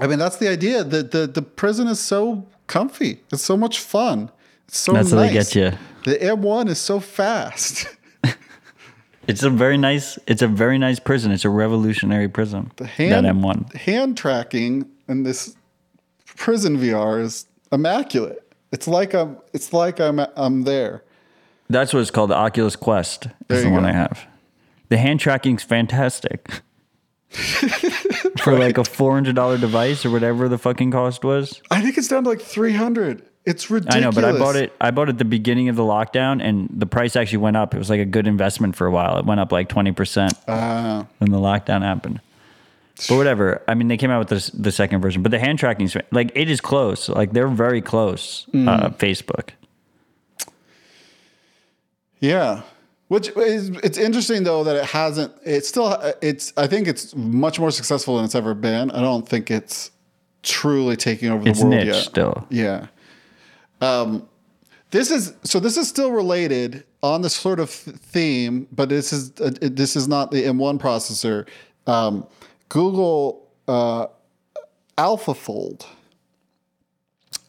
I 0.00 0.06
mean, 0.06 0.18
that's 0.18 0.36
the 0.36 0.48
idea. 0.48 0.84
The 0.84 1.02
the 1.02 1.26
the 1.26 1.42
prison 1.42 1.88
is 1.88 2.00
so 2.00 2.46
comfy. 2.68 3.20
It's 3.32 3.42
so 3.42 3.56
much 3.56 3.80
fun. 3.80 4.30
It's 4.68 4.78
so 4.78 4.92
That's 4.92 5.10
how 5.10 5.16
they 5.16 5.32
get 5.32 5.54
you. 5.54 5.72
The 6.04 6.16
M1 6.16 6.68
is 6.68 6.78
so 6.78 7.00
fast. 7.00 7.86
It's 9.28 9.42
a 9.42 9.50
very 9.50 9.76
nice. 9.76 10.18
It's 10.26 10.40
a 10.40 10.48
very 10.48 10.78
nice 10.78 10.98
prison. 10.98 11.30
It's 11.32 11.44
a 11.44 11.50
revolutionary 11.50 12.28
prison. 12.28 12.72
The 12.76 12.86
hand 12.86 13.26
that 13.26 13.34
M1. 13.34 13.74
hand 13.74 14.16
tracking 14.16 14.88
in 15.06 15.22
this 15.22 15.54
prison 16.24 16.78
VR 16.78 17.20
is 17.20 17.46
immaculate. 17.70 18.42
It's 18.72 18.88
like 18.88 19.14
I'm. 19.14 19.36
It's 19.52 19.74
like 19.74 20.00
I'm. 20.00 20.18
I'm 20.18 20.62
there. 20.62 21.04
That's 21.68 21.92
what 21.92 22.00
it's 22.00 22.10
called. 22.10 22.30
The 22.30 22.36
Oculus 22.36 22.74
Quest 22.74 23.28
There 23.48 23.58
is 23.58 23.64
the 23.64 23.70
one 23.70 23.82
go. 23.82 23.90
I 23.90 23.92
have. 23.92 24.26
The 24.88 24.96
hand 24.96 25.20
tracking's 25.20 25.62
fantastic. 25.62 26.62
For 28.42 28.58
like 28.58 28.78
a 28.78 28.84
four 28.84 29.12
hundred 29.12 29.36
dollar 29.36 29.58
device 29.58 30.04
or 30.06 30.10
whatever 30.10 30.48
the 30.48 30.58
fucking 30.58 30.90
cost 30.90 31.24
was. 31.24 31.60
I 31.70 31.82
think 31.82 31.98
it's 31.98 32.08
down 32.08 32.24
to 32.24 32.30
like 32.30 32.40
300. 32.40 33.22
It's 33.44 33.70
ridiculous. 33.70 33.96
I 33.96 34.00
know, 34.00 34.12
but 34.12 34.24
I 34.24 34.32
bought 34.38 34.56
it. 34.56 34.72
I 34.80 34.90
bought 34.90 35.08
it 35.08 35.12
at 35.12 35.18
the 35.18 35.24
beginning 35.24 35.68
of 35.68 35.76
the 35.76 35.82
lockdown, 35.82 36.42
and 36.42 36.68
the 36.70 36.86
price 36.86 37.16
actually 37.16 37.38
went 37.38 37.56
up. 37.56 37.74
It 37.74 37.78
was 37.78 37.88
like 37.90 38.00
a 38.00 38.04
good 38.04 38.26
investment 38.26 38.76
for 38.76 38.86
a 38.86 38.90
while. 38.90 39.18
It 39.18 39.24
went 39.24 39.40
up 39.40 39.52
like 39.52 39.68
twenty 39.68 39.92
percent 39.92 40.34
Uh, 40.46 41.04
when 41.18 41.30
the 41.30 41.38
lockdown 41.38 41.82
happened. 41.82 42.20
But 43.08 43.16
whatever. 43.16 43.62
I 43.68 43.74
mean, 43.74 43.88
they 43.88 43.96
came 43.96 44.10
out 44.10 44.18
with 44.18 44.28
this, 44.28 44.48
the 44.48 44.72
second 44.72 45.00
version, 45.00 45.22
but 45.22 45.30
the 45.30 45.38
hand 45.38 45.58
tracking, 45.60 45.88
like 46.10 46.32
it 46.34 46.50
is 46.50 46.60
close. 46.60 47.08
Like 47.08 47.32
they're 47.32 47.46
very 47.48 47.80
close. 47.80 48.46
Mm. 48.52 48.68
Uh, 48.68 48.88
Facebook. 48.90 49.50
yeah. 52.20 52.62
Which 53.08 53.28
is 53.36 53.70
it's 53.82 53.96
interesting 53.98 54.44
though 54.44 54.64
that 54.64 54.76
it 54.76 54.84
hasn't. 54.84 55.32
It's 55.44 55.66
still. 55.68 55.98
It's. 56.20 56.52
I 56.56 56.66
think 56.66 56.86
it's 56.86 57.14
much 57.16 57.58
more 57.58 57.70
successful 57.70 58.16
than 58.16 58.26
it's 58.26 58.34
ever 58.34 58.52
been. 58.54 58.90
I 58.90 59.00
don't 59.00 59.26
think 59.26 59.50
it's 59.50 59.90
truly 60.42 60.94
taking 60.96 61.30
over 61.30 61.42
the 61.42 61.50
It's 61.50 61.60
world 61.60 61.70
niche 61.74 61.86
yet. 61.86 62.02
still. 62.02 62.46
Yeah. 62.50 62.86
Um, 63.80 64.28
this 64.90 65.10
is 65.10 65.32
so. 65.42 65.58
This 65.58 65.78
is 65.78 65.88
still 65.88 66.12
related 66.12 66.84
on 67.02 67.22
this 67.22 67.34
sort 67.34 67.60
of 67.60 67.70
theme, 67.70 68.66
but 68.72 68.90
this 68.90 69.12
is 69.12 69.32
uh, 69.40 69.52
this 69.62 69.96
is 69.96 70.06
not 70.06 70.30
the 70.30 70.42
M1 70.44 70.78
processor. 70.78 71.46
Um, 71.86 72.26
Google 72.68 73.48
uh, 73.68 74.08
AlphaFold. 74.98 75.86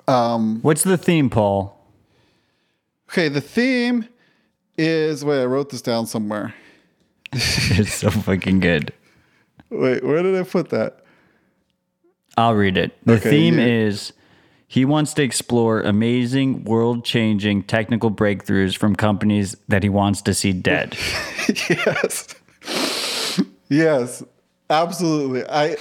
Um, 0.08 0.62
What's 0.62 0.84
the 0.84 0.98
theme, 0.98 1.30
Paul? 1.30 1.76
Okay, 3.12 3.28
the 3.28 3.42
theme 3.42 4.08
is. 4.80 5.24
Wait, 5.24 5.42
I 5.42 5.46
wrote 5.46 5.70
this 5.70 5.82
down 5.82 6.08
somewhere. 6.08 6.54
it's 7.32 7.94
so 7.94 8.10
fucking 8.10 8.60
good. 8.60 8.94
Wait, 9.70 10.04
where 10.04 10.24
did 10.24 10.36
I 10.36 10.44
put 10.44 10.70
that? 10.70 11.04
I'll 12.38 12.56
read 12.56 12.78
it. 12.78 12.98
The 13.06 13.14
Okay, 13.14 13.30
theme 13.30 13.60
yeah. 13.60 13.66
is 13.66 14.14
he 14.68 14.86
wants 14.86 15.14
to 15.16 15.24
explore 15.24 15.82
amazing, 15.82 16.64
world 16.64 17.04
changing 17.04 17.64
technical 17.64 18.12
breakthroughs 18.12 18.78
from 18.78 18.96
companies 18.96 19.56
that 19.68 19.84
he 19.84 19.90
wants 19.90 20.22
to 20.24 20.34
see 20.34 20.54
dead. 20.54 20.98
yes. 21.70 22.36
yes. 23.68 24.24
Absolutely. 24.70 25.44
I 25.50 25.76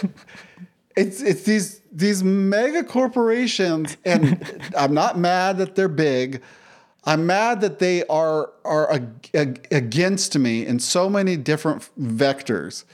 it's 0.96 1.20
it's 1.20 1.42
these 1.42 1.80
these 1.92 2.24
mega 2.24 2.82
corporations 2.82 3.96
and 4.04 4.42
I'm 4.76 4.94
not 4.94 5.18
mad 5.18 5.58
that 5.58 5.74
they're 5.74 5.88
big. 5.88 6.42
I'm 7.08 7.24
mad 7.24 7.62
that 7.62 7.78
they 7.78 8.04
are 8.08 8.50
are 8.66 8.92
ag- 8.92 9.30
ag- 9.32 9.66
against 9.70 10.38
me 10.38 10.66
in 10.66 10.78
so 10.78 11.08
many 11.08 11.38
different 11.38 11.88
vectors. 11.98 12.84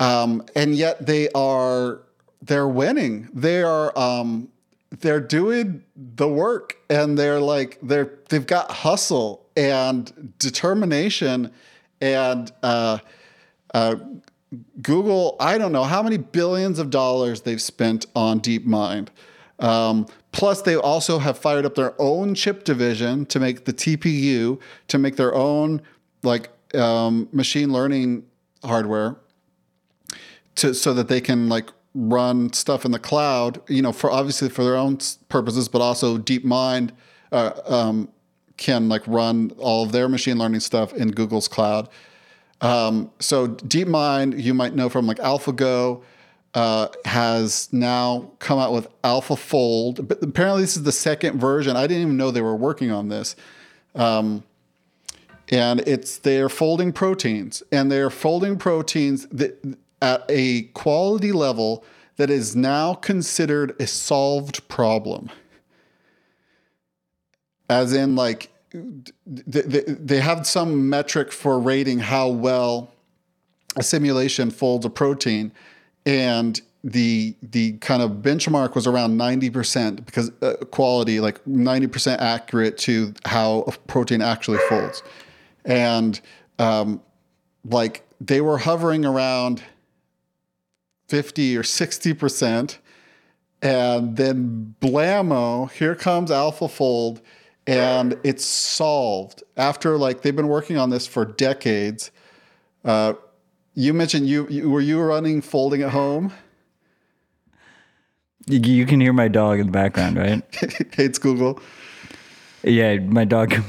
Um, 0.00 0.44
and 0.56 0.74
yet 0.74 1.06
they 1.06 1.28
are 1.28 2.00
they're 2.42 2.66
winning. 2.66 3.28
They 3.32 3.62
are 3.62 3.96
um, 3.96 4.48
they're 4.90 5.20
doing 5.20 5.84
the 5.94 6.26
work 6.26 6.76
and 6.90 7.16
they're 7.16 7.38
like 7.38 7.78
they're 7.80 8.18
they've 8.30 8.46
got 8.46 8.68
hustle 8.68 9.46
and 9.56 10.34
determination 10.40 11.52
and 12.00 12.50
uh, 12.64 12.98
uh, 13.72 13.94
Google, 14.82 15.36
I 15.38 15.56
don't 15.56 15.70
know 15.70 15.84
how 15.84 16.02
many 16.02 16.16
billions 16.16 16.80
of 16.80 16.90
dollars 16.90 17.42
they've 17.42 17.62
spent 17.62 18.06
on 18.16 18.40
DeepMind. 18.40 19.08
Um, 19.62 20.06
plus, 20.32 20.60
they 20.62 20.76
also 20.76 21.18
have 21.18 21.38
fired 21.38 21.64
up 21.64 21.74
their 21.76 21.94
own 22.00 22.34
chip 22.34 22.64
division 22.64 23.24
to 23.26 23.40
make 23.40 23.64
the 23.64 23.72
TPU, 23.72 24.60
to 24.88 24.98
make 24.98 25.16
their 25.16 25.34
own 25.34 25.80
like 26.22 26.50
um, 26.74 27.28
machine 27.32 27.72
learning 27.72 28.24
hardware, 28.64 29.16
to 30.56 30.74
so 30.74 30.92
that 30.92 31.08
they 31.08 31.20
can 31.20 31.48
like 31.48 31.70
run 31.94 32.52
stuff 32.52 32.84
in 32.84 32.90
the 32.90 32.98
cloud. 32.98 33.62
You 33.68 33.82
know, 33.82 33.92
for 33.92 34.10
obviously 34.10 34.48
for 34.48 34.64
their 34.64 34.76
own 34.76 34.98
purposes, 35.28 35.68
but 35.68 35.80
also 35.80 36.18
DeepMind 36.18 36.90
uh, 37.30 37.52
um, 37.66 38.08
can 38.56 38.88
like 38.88 39.02
run 39.06 39.52
all 39.58 39.84
of 39.84 39.92
their 39.92 40.08
machine 40.08 40.38
learning 40.38 40.60
stuff 40.60 40.92
in 40.92 41.12
Google's 41.12 41.48
cloud. 41.48 41.88
Um, 42.60 43.10
so 43.18 43.48
DeepMind, 43.48 44.40
you 44.40 44.54
might 44.54 44.74
know 44.74 44.88
from 44.88 45.06
like 45.06 45.18
AlphaGo, 45.18 46.02
uh, 46.54 46.88
has 47.04 47.68
now 47.72 48.30
come 48.38 48.58
out 48.58 48.72
with 48.72 48.88
AlphaFold. 49.02 50.06
But 50.06 50.22
apparently, 50.22 50.62
this 50.62 50.76
is 50.76 50.82
the 50.82 50.92
second 50.92 51.38
version. 51.40 51.76
I 51.76 51.86
didn't 51.86 52.02
even 52.02 52.16
know 52.16 52.30
they 52.30 52.42
were 52.42 52.56
working 52.56 52.90
on 52.90 53.08
this. 53.08 53.36
Um, 53.94 54.44
and 55.48 55.80
it's 55.80 56.18
they're 56.18 56.48
folding 56.48 56.92
proteins, 56.92 57.62
and 57.72 57.90
they're 57.90 58.10
folding 58.10 58.56
proteins 58.56 59.26
that 59.26 59.62
at 60.00 60.24
a 60.28 60.62
quality 60.74 61.32
level 61.32 61.84
that 62.16 62.30
is 62.30 62.56
now 62.56 62.94
considered 62.94 63.74
a 63.80 63.86
solved 63.86 64.66
problem. 64.68 65.30
As 67.68 67.92
in, 67.92 68.16
like 68.16 68.50
they 69.26 70.20
have 70.20 70.46
some 70.46 70.88
metric 70.88 71.32
for 71.32 71.58
rating 71.58 71.98
how 71.98 72.28
well 72.28 72.90
a 73.76 73.82
simulation 73.82 74.50
folds 74.50 74.84
a 74.84 74.90
protein 74.90 75.52
and 76.06 76.60
the 76.84 77.34
the 77.42 77.72
kind 77.74 78.02
of 78.02 78.10
benchmark 78.10 78.74
was 78.74 78.86
around 78.86 79.16
90% 79.16 80.04
because 80.04 80.32
uh, 80.42 80.54
quality 80.70 81.20
like 81.20 81.42
90% 81.44 82.18
accurate 82.18 82.76
to 82.78 83.14
how 83.24 83.60
a 83.68 83.72
protein 83.86 84.20
actually 84.20 84.58
folds 84.68 85.02
and 85.64 86.20
um, 86.58 87.00
like 87.64 88.04
they 88.20 88.40
were 88.40 88.58
hovering 88.58 89.04
around 89.04 89.62
50 91.08 91.56
or 91.56 91.62
60% 91.62 92.78
and 93.62 94.16
then 94.16 94.74
blammo 94.80 95.70
here 95.70 95.94
comes 95.94 96.32
alphafold 96.32 97.20
and 97.66 98.18
it's 98.24 98.44
solved 98.44 99.42
after 99.56 99.96
like 99.96 100.22
they've 100.22 100.34
been 100.34 100.48
working 100.48 100.76
on 100.76 100.90
this 100.90 101.06
for 101.06 101.24
decades. 101.24 102.10
Uh, 102.84 103.14
you 103.74 103.94
mentioned 103.94 104.28
you, 104.28 104.46
you 104.48 104.70
were 104.70 104.80
you 104.80 105.00
running 105.00 105.40
folding 105.40 105.82
at 105.82 105.90
home. 105.90 106.32
You 108.46 108.86
can 108.86 109.00
hear 109.00 109.12
my 109.12 109.28
dog 109.28 109.60
in 109.60 109.66
the 109.66 109.72
background, 109.72 110.16
right? 110.16 110.42
Hates 110.94 111.18
Google. 111.18 111.60
Yeah, 112.64 112.98
my 112.98 113.24
dog. 113.24 113.54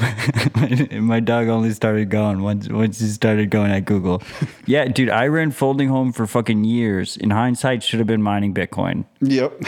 My, 0.93 1.19
dog 1.19 1.47
only 1.47 1.71
started 1.71 2.09
going 2.09 2.43
once 2.43 2.69
once 2.69 2.99
he 2.99 3.07
started 3.07 3.49
going 3.49 3.71
at 3.71 3.85
Google. 3.85 4.21
Yeah, 4.65 4.85
dude, 4.85 5.09
I 5.09 5.27
ran 5.27 5.51
folding 5.51 5.89
home 5.89 6.13
for 6.13 6.25
fucking 6.25 6.63
years. 6.63 7.17
In 7.17 7.31
hindsight, 7.31 7.83
should 7.83 7.99
have 7.99 8.07
been 8.07 8.21
mining 8.21 8.53
Bitcoin. 8.53 9.05
Yep. 9.19 9.61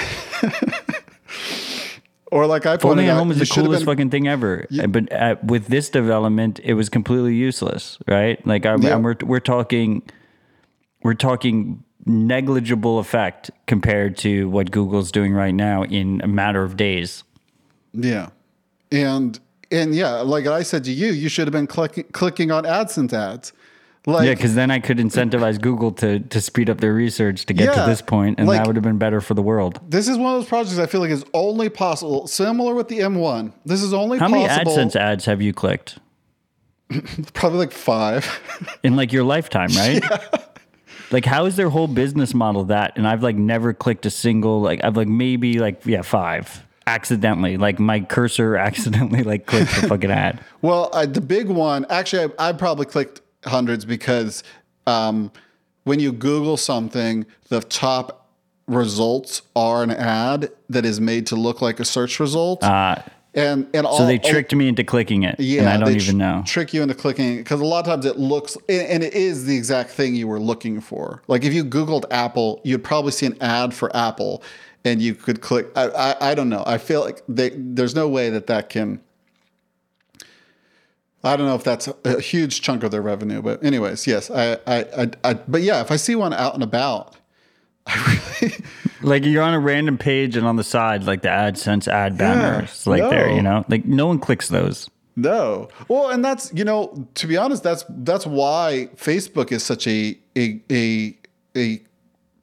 Or 2.35 2.47
like 2.47 2.65
I 2.65 2.77
folding 2.77 3.07
at 3.07 3.17
home 3.17 3.31
is 3.31 3.39
the 3.39 3.45
coolest 3.45 3.85
been, 3.85 3.93
fucking 3.93 4.09
thing 4.09 4.27
ever. 4.27 4.67
You, 4.69 4.87
but 4.87 5.09
at, 5.11 5.43
with 5.45 5.67
this 5.67 5.89
development, 5.89 6.59
it 6.63 6.73
was 6.73 6.89
completely 6.89 7.35
useless, 7.35 7.97
right? 8.07 8.45
Like 8.45 8.65
yeah. 8.65 8.73
I'm, 8.73 9.03
we're 9.03 9.15
we're 9.21 9.39
talking, 9.39 10.01
we're 11.05 11.13
talking 11.13 11.83
negligible 12.07 12.97
effect 12.97 13.51
compared 13.67 14.17
to 14.17 14.49
what 14.49 14.71
Google's 14.71 15.11
doing 15.11 15.33
right 15.33 15.53
now 15.53 15.83
in 15.83 16.19
a 16.23 16.27
matter 16.27 16.63
of 16.63 16.75
days. 16.75 17.23
Yeah, 17.93 18.29
and 18.91 19.39
and 19.69 19.93
yeah, 19.93 20.21
like 20.21 20.47
I 20.47 20.63
said 20.63 20.83
to 20.85 20.91
you, 20.91 21.11
you 21.11 21.29
should 21.29 21.45
have 21.45 21.51
been 21.51 21.67
clicking 21.67 22.05
clicking 22.05 22.49
on 22.49 22.63
AdSense 22.63 23.13
ads. 23.13 23.53
Like, 24.07 24.25
yeah, 24.25 24.33
because 24.33 24.55
then 24.55 24.71
I 24.71 24.79
could 24.79 24.97
incentivize 24.97 25.61
Google 25.61 25.91
to 25.93 26.21
to 26.21 26.41
speed 26.41 26.71
up 26.71 26.79
their 26.79 26.93
research 26.93 27.45
to 27.45 27.53
get 27.53 27.65
yeah, 27.65 27.83
to 27.83 27.89
this 27.89 28.01
point, 28.01 28.39
and 28.39 28.47
like, 28.47 28.57
that 28.57 28.65
would 28.65 28.75
have 28.75 28.83
been 28.83 28.97
better 28.97 29.21
for 29.21 29.35
the 29.35 29.43
world. 29.43 29.79
This 29.87 30.07
is 30.07 30.17
one 30.17 30.33
of 30.33 30.41
those 30.41 30.49
projects 30.49 30.79
I 30.79 30.87
feel 30.87 31.01
like 31.01 31.11
is 31.11 31.23
only 31.35 31.69
possible. 31.69 32.25
Similar 32.25 32.73
with 32.73 32.87
the 32.87 33.01
M1, 33.01 33.53
this 33.63 33.83
is 33.83 33.93
only 33.93 34.17
how 34.17 34.27
possible, 34.27 34.47
many 34.47 34.89
AdSense 34.89 34.95
ads 34.95 35.25
have 35.25 35.39
you 35.39 35.53
clicked? 35.53 35.99
Probably 37.33 37.59
like 37.59 37.71
five 37.71 38.27
in 38.81 38.95
like 38.95 39.13
your 39.13 39.23
lifetime, 39.23 39.69
right? 39.75 40.03
Yeah. 40.11 40.44
Like, 41.15 41.25
how 41.25 41.45
is 41.45 41.55
their 41.55 41.69
whole 41.69 41.87
business 41.87 42.33
model 42.33 42.65
that? 42.65 42.97
And 42.97 43.07
I've 43.07 43.23
like 43.23 43.37
never 43.37 43.73
clicked 43.73 44.05
a 44.05 44.09
single. 44.09 44.61
Like, 44.61 44.83
I've 44.83 44.97
like 44.97 45.07
maybe 45.07 45.59
like 45.59 45.85
yeah 45.85 46.01
five 46.01 46.61
accidentally 46.87 47.57
like 47.57 47.79
my 47.79 47.99
cursor 47.99 48.55
accidentally 48.69 49.23
like 49.23 49.47
clicked 49.47 49.73
the 49.81 49.87
fucking 49.87 50.11
ad 50.11 50.39
well 50.61 50.87
uh, 50.93 51.03
the 51.03 51.19
big 51.19 51.47
one 51.49 51.83
actually 51.89 52.31
I, 52.37 52.49
I 52.49 52.53
probably 52.53 52.85
clicked 52.85 53.21
hundreds 53.43 53.85
because 53.85 54.43
um, 54.87 55.31
when 55.83 55.99
you 55.99 56.11
Google 56.11 56.57
something, 56.57 57.25
the 57.49 57.61
top 57.61 58.29
results 58.67 59.43
are 59.55 59.83
an 59.83 59.91
ad 59.91 60.51
that 60.69 60.85
is 60.85 60.99
made 60.99 61.27
to 61.27 61.35
look 61.35 61.61
like 61.61 61.79
a 61.79 61.85
search 61.85 62.19
result. 62.19 62.63
Uh, 62.63 62.95
and 63.35 63.67
and 63.73 63.85
all, 63.85 63.97
so 63.97 64.05
they 64.05 64.17
tricked 64.17 64.53
me 64.55 64.67
into 64.67 64.83
clicking 64.83 65.23
it. 65.23 65.39
Yeah, 65.39 65.61
and 65.61 65.69
I 65.69 65.77
don't 65.77 65.95
even 65.95 66.17
know. 66.17 66.43
Trick 66.45 66.73
you 66.73 66.81
into 66.81 66.95
clicking 66.95 67.37
because 67.37 67.59
a 67.59 67.65
lot 67.65 67.79
of 67.79 67.85
times 67.85 68.05
it 68.05 68.17
looks 68.17 68.57
and 68.69 69.03
it 69.03 69.13
is 69.13 69.45
the 69.45 69.55
exact 69.55 69.91
thing 69.91 70.15
you 70.15 70.27
were 70.27 70.39
looking 70.39 70.81
for. 70.81 71.21
Like 71.27 71.43
if 71.43 71.53
you 71.53 71.63
Googled 71.65 72.05
Apple, 72.11 72.61
you'd 72.63 72.83
probably 72.83 73.11
see 73.11 73.25
an 73.25 73.37
ad 73.41 73.73
for 73.73 73.95
Apple, 73.95 74.41
and 74.83 75.01
you 75.01 75.15
could 75.15 75.41
click. 75.41 75.67
I 75.75 75.89
I, 75.89 76.31
I 76.31 76.35
don't 76.35 76.49
know. 76.49 76.63
I 76.65 76.77
feel 76.77 77.01
like 77.01 77.21
they, 77.27 77.49
there's 77.49 77.95
no 77.95 78.07
way 78.07 78.29
that 78.29 78.47
that 78.47 78.69
can 78.69 79.01
I 81.25 81.35
don't 81.35 81.47
know 81.47 81.55
if 81.55 81.63
that's 81.63 81.89
a, 82.05 82.21
huge 82.21 82.61
chunk 82.61 82.83
of 82.83 82.91
their 82.91 83.01
revenue, 83.01 83.41
but 83.41 83.63
anyways, 83.63 84.05
yes, 84.05 84.29
I, 84.29 84.53
I, 84.67 84.85
I, 84.97 85.09
I, 85.23 85.33
but 85.33 85.63
yeah, 85.63 85.81
if 85.81 85.89
I 85.91 85.95
see 85.95 86.15
one 86.15 86.33
out 86.33 86.53
and 86.53 86.61
about, 86.61 87.15
really 88.41 88.55
like 89.01 89.25
you're 89.25 89.43
on 89.43 89.53
a 89.53 89.59
random 89.59 89.97
page 89.97 90.35
and 90.35 90.45
on 90.47 90.55
the 90.55 90.63
side, 90.63 91.03
like 91.03 91.21
the 91.21 91.27
AdSense 91.27 91.87
ad 91.87 92.17
banners, 92.17 92.83
yeah, 92.85 92.89
like 92.89 93.01
no. 93.01 93.09
there, 93.09 93.31
you 93.31 93.41
know, 93.41 93.65
like 93.69 93.85
no 93.85 94.07
one 94.07 94.19
clicks 94.19 94.49
those. 94.49 94.89
No, 95.15 95.69
well, 95.87 96.09
and 96.09 96.25
that's 96.25 96.53
you 96.53 96.65
know, 96.65 97.07
to 97.15 97.27
be 97.27 97.37
honest, 97.37 97.63
that's 97.63 97.85
that's 97.89 98.25
why 98.25 98.89
Facebook 98.95 99.51
is 99.51 99.63
such 99.63 99.87
a 99.87 100.17
a 100.35 100.61
a, 100.71 101.17
a 101.55 101.81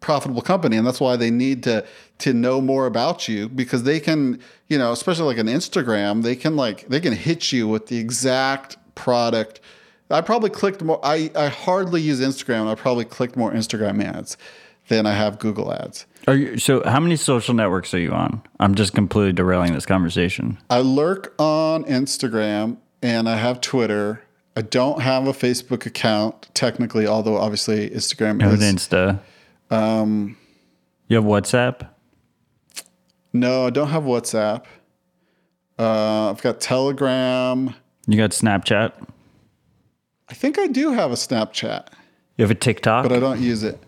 profitable 0.02 0.42
company 0.42 0.76
and 0.76 0.86
that's 0.86 1.00
why 1.00 1.16
they 1.16 1.30
need 1.30 1.62
to 1.62 1.86
to 2.18 2.34
know 2.34 2.60
more 2.60 2.86
about 2.86 3.28
you 3.28 3.48
because 3.48 3.84
they 3.84 3.98
can 3.98 4.38
you 4.68 4.76
know 4.76 4.92
especially 4.92 5.24
like 5.24 5.38
an 5.38 5.46
instagram 5.46 6.22
they 6.22 6.34
can 6.34 6.56
like 6.56 6.86
they 6.88 7.00
can 7.00 7.12
hit 7.12 7.52
you 7.52 7.66
with 7.68 7.86
the 7.86 7.98
exact 7.98 8.76
product 8.96 9.60
i 10.10 10.20
probably 10.20 10.50
clicked 10.50 10.82
more 10.82 11.00
i 11.04 11.30
i 11.36 11.46
hardly 11.46 12.02
use 12.02 12.20
instagram 12.20 12.66
i 12.66 12.74
probably 12.74 13.04
clicked 13.04 13.36
more 13.36 13.52
instagram 13.52 14.02
ads 14.04 14.36
than 14.88 15.06
i 15.06 15.12
have 15.12 15.38
google 15.38 15.72
ads 15.72 16.06
are 16.26 16.34
you 16.34 16.58
so 16.58 16.82
how 16.84 17.00
many 17.00 17.16
social 17.16 17.54
networks 17.54 17.92
are 17.94 18.00
you 18.00 18.12
on 18.12 18.42
i'm 18.60 18.74
just 18.74 18.94
completely 18.94 19.32
derailing 19.32 19.72
this 19.72 19.86
conversation 19.86 20.58
i 20.70 20.80
lurk 20.80 21.34
on 21.38 21.84
instagram 21.84 22.76
and 23.02 23.28
i 23.28 23.36
have 23.36 23.60
twitter 23.60 24.22
I 24.54 24.60
don't 24.60 25.00
have 25.00 25.26
a 25.26 25.32
Facebook 25.32 25.86
account 25.86 26.50
technically, 26.54 27.06
although 27.06 27.38
obviously 27.38 27.88
Instagram 27.88 28.42
is 28.52 28.60
Insta. 28.60 29.18
Um, 29.70 30.36
you 31.08 31.16
have 31.16 31.24
WhatsApp? 31.24 31.88
No, 33.32 33.66
I 33.66 33.70
don't 33.70 33.88
have 33.88 34.02
WhatsApp. 34.02 34.64
Uh, 35.78 36.30
I've 36.30 36.42
got 36.42 36.60
Telegram. 36.60 37.74
You 38.06 38.18
got 38.18 38.30
Snapchat? 38.30 38.92
I 40.28 40.34
think 40.34 40.58
I 40.58 40.66
do 40.66 40.92
have 40.92 41.10
a 41.12 41.14
Snapchat. 41.14 41.88
You 42.36 42.42
have 42.42 42.50
a 42.50 42.54
TikTok? 42.54 43.04
But 43.04 43.12
I 43.12 43.20
don't 43.20 43.40
use 43.40 43.62
it. 43.62 43.82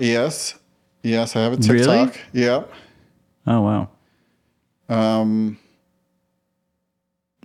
Yes. 0.00 0.54
Yes, 1.02 1.36
I 1.36 1.40
have 1.42 1.52
a 1.52 1.56
TikTok. 1.56 2.14
Really? 2.32 2.46
Yep. 2.46 2.72
Oh, 3.46 3.60
wow. 3.60 3.88
Um, 4.88 5.58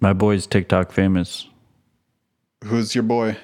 My 0.02 0.14
boy's 0.14 0.48
TikTok 0.48 0.92
famous. 0.92 1.48
Who's 2.64 2.96
your 2.96 3.04
boy? 3.04 3.38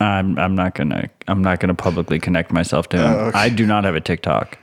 I'm 0.00 0.38
I'm 0.38 0.54
not 0.54 0.74
gonna 0.74 1.10
I'm 1.28 1.42
not 1.42 1.60
gonna 1.60 1.74
publicly 1.74 2.18
connect 2.18 2.50
myself 2.52 2.88
to 2.90 2.96
him. 2.96 3.04
Oh, 3.12 3.18
okay. 3.26 3.38
I 3.38 3.48
do 3.50 3.66
not 3.66 3.84
have 3.84 3.94
a 3.94 4.00
TikTok. 4.00 4.58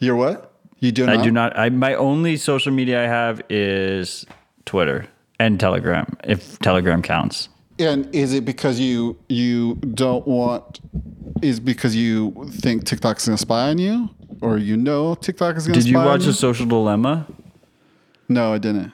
You're 0.00 0.16
what? 0.16 0.52
You 0.80 0.90
do 0.90 1.06
not? 1.06 1.16
I 1.18 1.22
do 1.22 1.30
not. 1.30 1.56
I 1.56 1.68
my 1.68 1.94
only 1.94 2.36
social 2.36 2.72
media 2.72 3.04
I 3.04 3.06
have 3.06 3.40
is 3.48 4.26
Twitter 4.64 5.06
and 5.38 5.60
Telegram, 5.60 6.16
if 6.24 6.58
Telegram 6.58 7.02
counts. 7.02 7.48
And 7.78 8.12
is 8.14 8.32
it 8.32 8.44
because 8.44 8.80
you 8.80 9.18
you 9.28 9.76
don't 9.76 10.26
want? 10.26 10.80
Is 11.42 11.60
because 11.60 11.94
you 11.94 12.48
think 12.50 12.84
TikTok's 12.84 13.26
gonna 13.26 13.38
spy 13.38 13.70
on 13.70 13.78
you, 13.78 14.10
or 14.40 14.58
you 14.58 14.76
know 14.76 15.14
TikTok 15.14 15.56
is 15.56 15.66
gonna? 15.66 15.78
Did 15.78 15.88
you 15.88 15.96
watch 15.96 16.24
the 16.24 16.32
Social 16.32 16.66
Dilemma? 16.66 17.26
No, 18.28 18.52
I 18.52 18.58
didn't. 18.58 18.92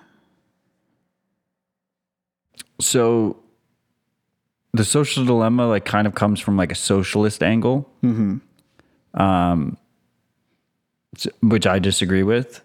So 2.80 3.38
the 4.72 4.84
social 4.84 5.24
dilemma 5.24 5.68
like 5.68 5.84
kind 5.84 6.06
of 6.06 6.14
comes 6.14 6.40
from 6.40 6.56
like 6.56 6.72
a 6.72 6.74
socialist 6.74 7.42
angle. 7.42 7.88
Mm-hmm. 8.02 9.20
Um, 9.20 9.78
which 11.40 11.66
I 11.66 11.78
disagree 11.78 12.24
with. 12.24 12.60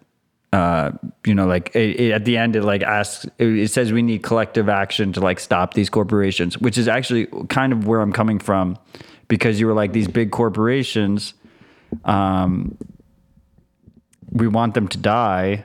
Uh, 0.52 0.90
you 1.24 1.32
know, 1.34 1.46
like 1.46 1.74
it, 1.76 2.00
it- 2.00 2.10
at 2.12 2.24
the 2.24 2.36
end, 2.36 2.56
it 2.56 2.62
like 2.64 2.82
asks, 2.82 3.24
it, 3.38 3.46
it 3.46 3.70
says 3.70 3.92
we 3.92 4.02
need 4.02 4.22
collective 4.22 4.68
action 4.68 5.12
to 5.12 5.20
like 5.20 5.38
stop 5.38 5.74
these 5.74 5.88
corporations, 5.88 6.58
which 6.58 6.76
is 6.76 6.88
actually 6.88 7.26
kind 7.48 7.72
of 7.72 7.86
where 7.86 8.00
I'm 8.00 8.12
coming 8.12 8.40
from, 8.40 8.76
because 9.28 9.60
you 9.60 9.66
were 9.68 9.74
like 9.74 9.92
these 9.92 10.08
big 10.08 10.32
corporations, 10.32 11.34
um, 12.04 12.76
we 14.32 14.48
want 14.48 14.74
them 14.74 14.88
to 14.88 14.98
die, 14.98 15.64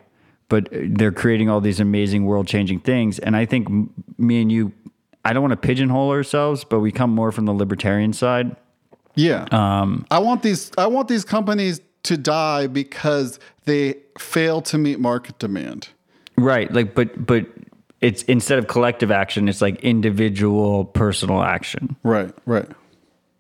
but 0.49 0.70
they're 0.72 1.12
creating 1.12 1.49
all 1.49 1.62
these 1.62 1.80
amazing 1.80 2.26
world 2.26 2.48
changing 2.48 2.80
things. 2.80 3.18
And 3.20 3.36
I 3.36 3.45
think 3.45 3.68
m- 3.68 3.90
me 4.18 4.41
and 4.41 4.52
you, 4.52 4.72
I 5.24 5.34
don't 5.34 5.41
want 5.41 5.52
to 5.60 5.68
pigeonhole 5.68 6.12
ourselves, 6.12 6.64
but 6.64 6.80
we 6.80 6.91
come 6.91 7.10
more 7.10 7.32
from 7.32 7.45
the 7.45 7.53
libertarian 7.53 8.14
side. 8.14 8.56
Yeah. 9.16 9.45
Um, 9.52 10.06
I 10.12 10.20
want 10.20 10.44
these. 10.44 10.72
I 10.78 10.88
want 10.88 11.07
these 11.07 11.24
companies 11.26 11.80
to 12.03 12.18
die 12.18 12.68
because 12.68 13.40
they 13.66 13.96
fail 14.18 14.62
to 14.62 14.78
meet 14.78 15.00
market 15.00 15.38
demand. 15.40 15.90
Right. 16.38 16.72
Like, 16.72 16.96
but, 16.96 17.26
but 17.26 17.46
it's 18.02 18.24
instead 18.24 18.60
of 18.60 18.68
collective 18.68 19.12
action, 19.12 19.50
it's 19.50 19.62
like 19.62 19.80
individual 19.82 20.86
personal 20.86 21.42
action. 21.42 21.96
Right. 22.04 22.34
Right. 22.46 22.70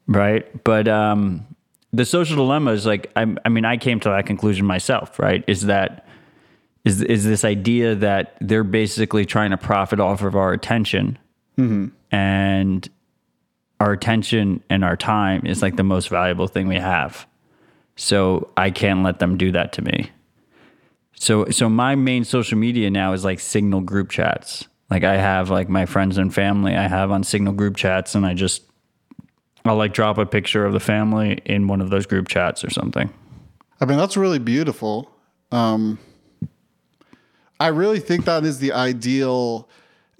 Right. 0.07 0.63
But, 0.63 0.87
um, 0.87 1.45
the 1.93 2.05
social 2.05 2.35
dilemma 2.35 2.71
is 2.71 2.85
like, 2.85 3.11
I, 3.15 3.35
I 3.45 3.49
mean, 3.49 3.63
I 3.65 3.77
came 3.77 3.99
to 4.01 4.09
that 4.09 4.25
conclusion 4.25 4.65
myself, 4.65 5.17
right? 5.17 5.43
Is 5.47 5.67
that, 5.67 6.05
is, 6.83 7.01
is 7.01 7.23
this 7.23 7.45
idea 7.45 7.95
that 7.95 8.35
they're 8.41 8.65
basically 8.65 9.25
trying 9.25 9.51
to 9.51 9.57
profit 9.57 9.99
off 9.99 10.21
of 10.21 10.35
our 10.35 10.51
attention 10.51 11.17
and 12.11 12.89
our 13.79 13.93
attention 13.93 14.61
and 14.69 14.83
our 14.83 14.97
time 14.97 15.45
is 15.45 15.61
like 15.61 15.77
the 15.77 15.83
most 15.83 16.09
valuable 16.09 16.47
thing 16.47 16.67
we 16.67 16.75
have. 16.75 17.25
So 17.95 18.49
I 18.57 18.71
can't 18.71 19.03
let 19.03 19.19
them 19.19 19.37
do 19.37 19.53
that 19.53 19.71
to 19.73 19.81
me. 19.81 20.11
So 21.15 21.45
so 21.49 21.69
my 21.69 21.95
main 21.95 22.23
social 22.23 22.57
media 22.57 22.89
now 22.89 23.13
is 23.13 23.23
like 23.23 23.39
Signal 23.39 23.81
group 23.81 24.09
chats. 24.09 24.67
Like 24.89 25.03
I 25.03 25.17
have 25.17 25.49
like 25.49 25.69
my 25.69 25.85
friends 25.85 26.17
and 26.17 26.33
family 26.33 26.75
I 26.75 26.87
have 26.87 27.11
on 27.11 27.23
Signal 27.23 27.53
group 27.53 27.75
chats 27.75 28.15
and 28.15 28.25
I 28.25 28.33
just 28.33 28.63
I'll 29.65 29.75
like 29.75 29.93
drop 29.93 30.17
a 30.17 30.25
picture 30.25 30.65
of 30.65 30.73
the 30.73 30.79
family 30.79 31.41
in 31.45 31.67
one 31.67 31.81
of 31.81 31.89
those 31.89 32.05
group 32.05 32.27
chats 32.27 32.63
or 32.63 32.69
something. 32.69 33.11
I 33.81 33.85
mean, 33.85 33.97
that's 33.97 34.15
really 34.15 34.39
beautiful. 34.39 35.11
Um, 35.51 35.99
I 37.59 37.67
really 37.67 37.99
think 37.99 38.25
that 38.25 38.43
is 38.43 38.59
the 38.59 38.73
ideal. 38.73 39.67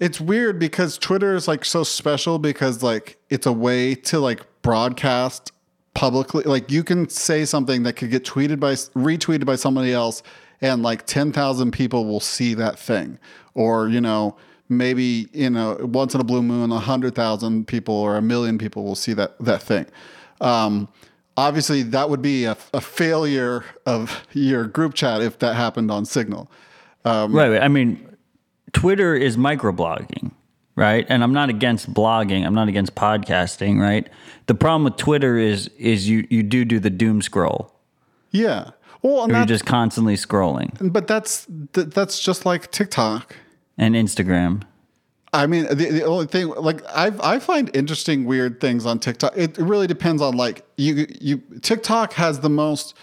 It's 0.00 0.20
weird 0.20 0.58
because 0.58 0.98
Twitter 0.98 1.34
is 1.34 1.46
like 1.46 1.64
so 1.64 1.84
special 1.84 2.38
because 2.38 2.82
like 2.82 3.18
it's 3.30 3.46
a 3.46 3.52
way 3.52 3.94
to 3.94 4.18
like 4.18 4.42
broadcast 4.62 5.52
publicly. 5.94 6.44
Like 6.44 6.70
you 6.70 6.82
can 6.82 7.08
say 7.08 7.44
something 7.44 7.84
that 7.84 7.94
could 7.94 8.10
get 8.10 8.24
tweeted 8.24 8.58
by 8.58 8.72
retweeted 8.72 9.46
by 9.46 9.56
somebody 9.56 9.92
else, 9.92 10.22
and 10.60 10.82
like 10.82 11.06
ten 11.06 11.32
thousand 11.32 11.72
people 11.72 12.06
will 12.06 12.20
see 12.20 12.54
that 12.54 12.78
thing, 12.78 13.18
or 13.54 13.88
you 13.88 14.00
know 14.00 14.36
maybe 14.68 15.28
you 15.32 15.50
know 15.50 15.76
once 15.80 16.14
in 16.14 16.20
a 16.20 16.24
blue 16.24 16.42
moon 16.42 16.72
a 16.72 16.78
hundred 16.78 17.14
thousand 17.14 17.66
people 17.66 17.94
or 17.94 18.16
a 18.16 18.22
million 18.22 18.58
people 18.58 18.84
will 18.84 18.94
see 18.94 19.12
that 19.12 19.38
that 19.38 19.62
thing. 19.62 19.86
Um, 20.40 20.88
obviously, 21.36 21.82
that 21.82 22.10
would 22.10 22.22
be 22.22 22.44
a, 22.44 22.56
a 22.74 22.80
failure 22.80 23.64
of 23.84 24.26
your 24.32 24.66
group 24.66 24.94
chat 24.94 25.22
if 25.22 25.38
that 25.38 25.54
happened 25.54 25.90
on 25.90 26.04
Signal. 26.04 26.50
right, 27.04 27.48
right. 27.50 27.62
I 27.62 27.68
mean, 27.68 28.16
Twitter 28.72 29.14
is 29.14 29.36
microblogging, 29.36 30.32
right? 30.74 31.06
And 31.08 31.22
I'm 31.22 31.32
not 31.32 31.48
against 31.48 31.92
blogging. 31.92 32.44
I'm 32.44 32.54
not 32.54 32.68
against 32.68 32.94
podcasting, 32.94 33.80
right? 33.80 34.08
The 34.46 34.54
problem 34.54 34.84
with 34.84 34.96
Twitter 34.96 35.36
is 35.36 35.68
is 35.78 36.08
you 36.08 36.26
you 36.30 36.42
do 36.42 36.64
do 36.64 36.78
the 36.78 36.90
doom 36.90 37.22
scroll. 37.22 37.72
Yeah. 38.30 38.70
Well, 39.06 39.24
and 39.24 39.32
you're 39.32 39.44
just 39.44 39.66
constantly 39.66 40.16
scrolling. 40.16 40.92
but 40.92 41.06
that's 41.06 41.46
th- 41.72 41.88
that's 41.88 42.18
just 42.18 42.44
like 42.44 42.70
TikTok. 42.72 43.36
And 43.78 43.94
Instagram. 43.94 44.62
I 45.32 45.46
mean, 45.46 45.66
the, 45.66 45.74
the 45.74 46.02
only 46.02 46.26
thing 46.26 46.48
like 46.48 46.84
I 46.86 47.12
I 47.22 47.38
find 47.38 47.70
interesting 47.74 48.24
weird 48.24 48.60
things 48.60 48.84
on 48.84 48.98
TikTok. 48.98 49.32
It, 49.36 49.58
it 49.58 49.62
really 49.62 49.86
depends 49.86 50.20
on 50.22 50.36
like 50.36 50.66
you 50.76 51.06
you 51.20 51.42
TikTok 51.62 52.14
has 52.14 52.40
the 52.40 52.50
most 52.50 52.94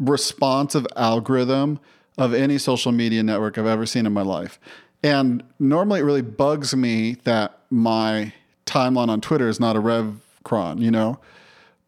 responsive 0.00 0.86
algorithm 0.96 1.78
of 2.18 2.34
any 2.34 2.58
social 2.58 2.90
media 2.90 3.22
network 3.22 3.58
I've 3.58 3.66
ever 3.66 3.86
seen 3.86 4.06
in 4.06 4.12
my 4.12 4.22
life. 4.22 4.58
And 5.04 5.44
normally 5.60 6.00
it 6.00 6.04
really 6.04 6.22
bugs 6.22 6.74
me 6.74 7.18
that 7.24 7.60
my 7.70 8.32
timeline 8.64 9.08
on 9.08 9.20
Twitter 9.20 9.48
is 9.48 9.60
not 9.60 9.76
a 9.76 9.80
rev 9.80 10.20
cron, 10.42 10.78
you 10.78 10.90
know? 10.90 11.20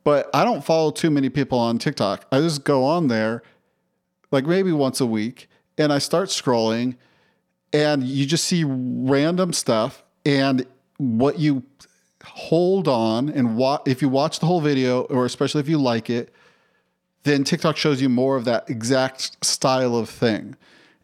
But 0.04 0.30
I 0.32 0.44
don't 0.44 0.64
follow 0.64 0.90
too 0.90 1.10
many 1.10 1.28
people 1.28 1.58
on 1.58 1.78
TikTok. 1.78 2.26
I 2.32 2.40
just 2.40 2.64
go 2.64 2.84
on 2.84 3.08
there 3.08 3.42
like 4.30 4.46
maybe 4.46 4.72
once 4.72 5.00
a 5.00 5.06
week 5.06 5.48
and 5.76 5.92
I 5.92 5.98
start 5.98 6.28
scrolling 6.28 6.96
and 7.72 8.02
you 8.02 8.26
just 8.26 8.44
see 8.44 8.64
random 8.64 9.52
stuff 9.52 10.02
and 10.24 10.66
what 10.96 11.38
you 11.38 11.62
hold 12.24 12.88
on 12.88 13.28
and 13.28 13.60
if 13.86 14.02
you 14.02 14.08
watch 14.08 14.40
the 14.40 14.46
whole 14.46 14.60
video 14.60 15.02
or 15.02 15.24
especially 15.24 15.60
if 15.60 15.68
you 15.68 15.78
like 15.78 16.10
it 16.10 16.32
then 17.24 17.44
TikTok 17.44 17.76
shows 17.76 18.00
you 18.00 18.08
more 18.08 18.36
of 18.36 18.44
that 18.46 18.68
exact 18.70 19.44
style 19.44 19.96
of 19.96 20.08
thing. 20.08 20.56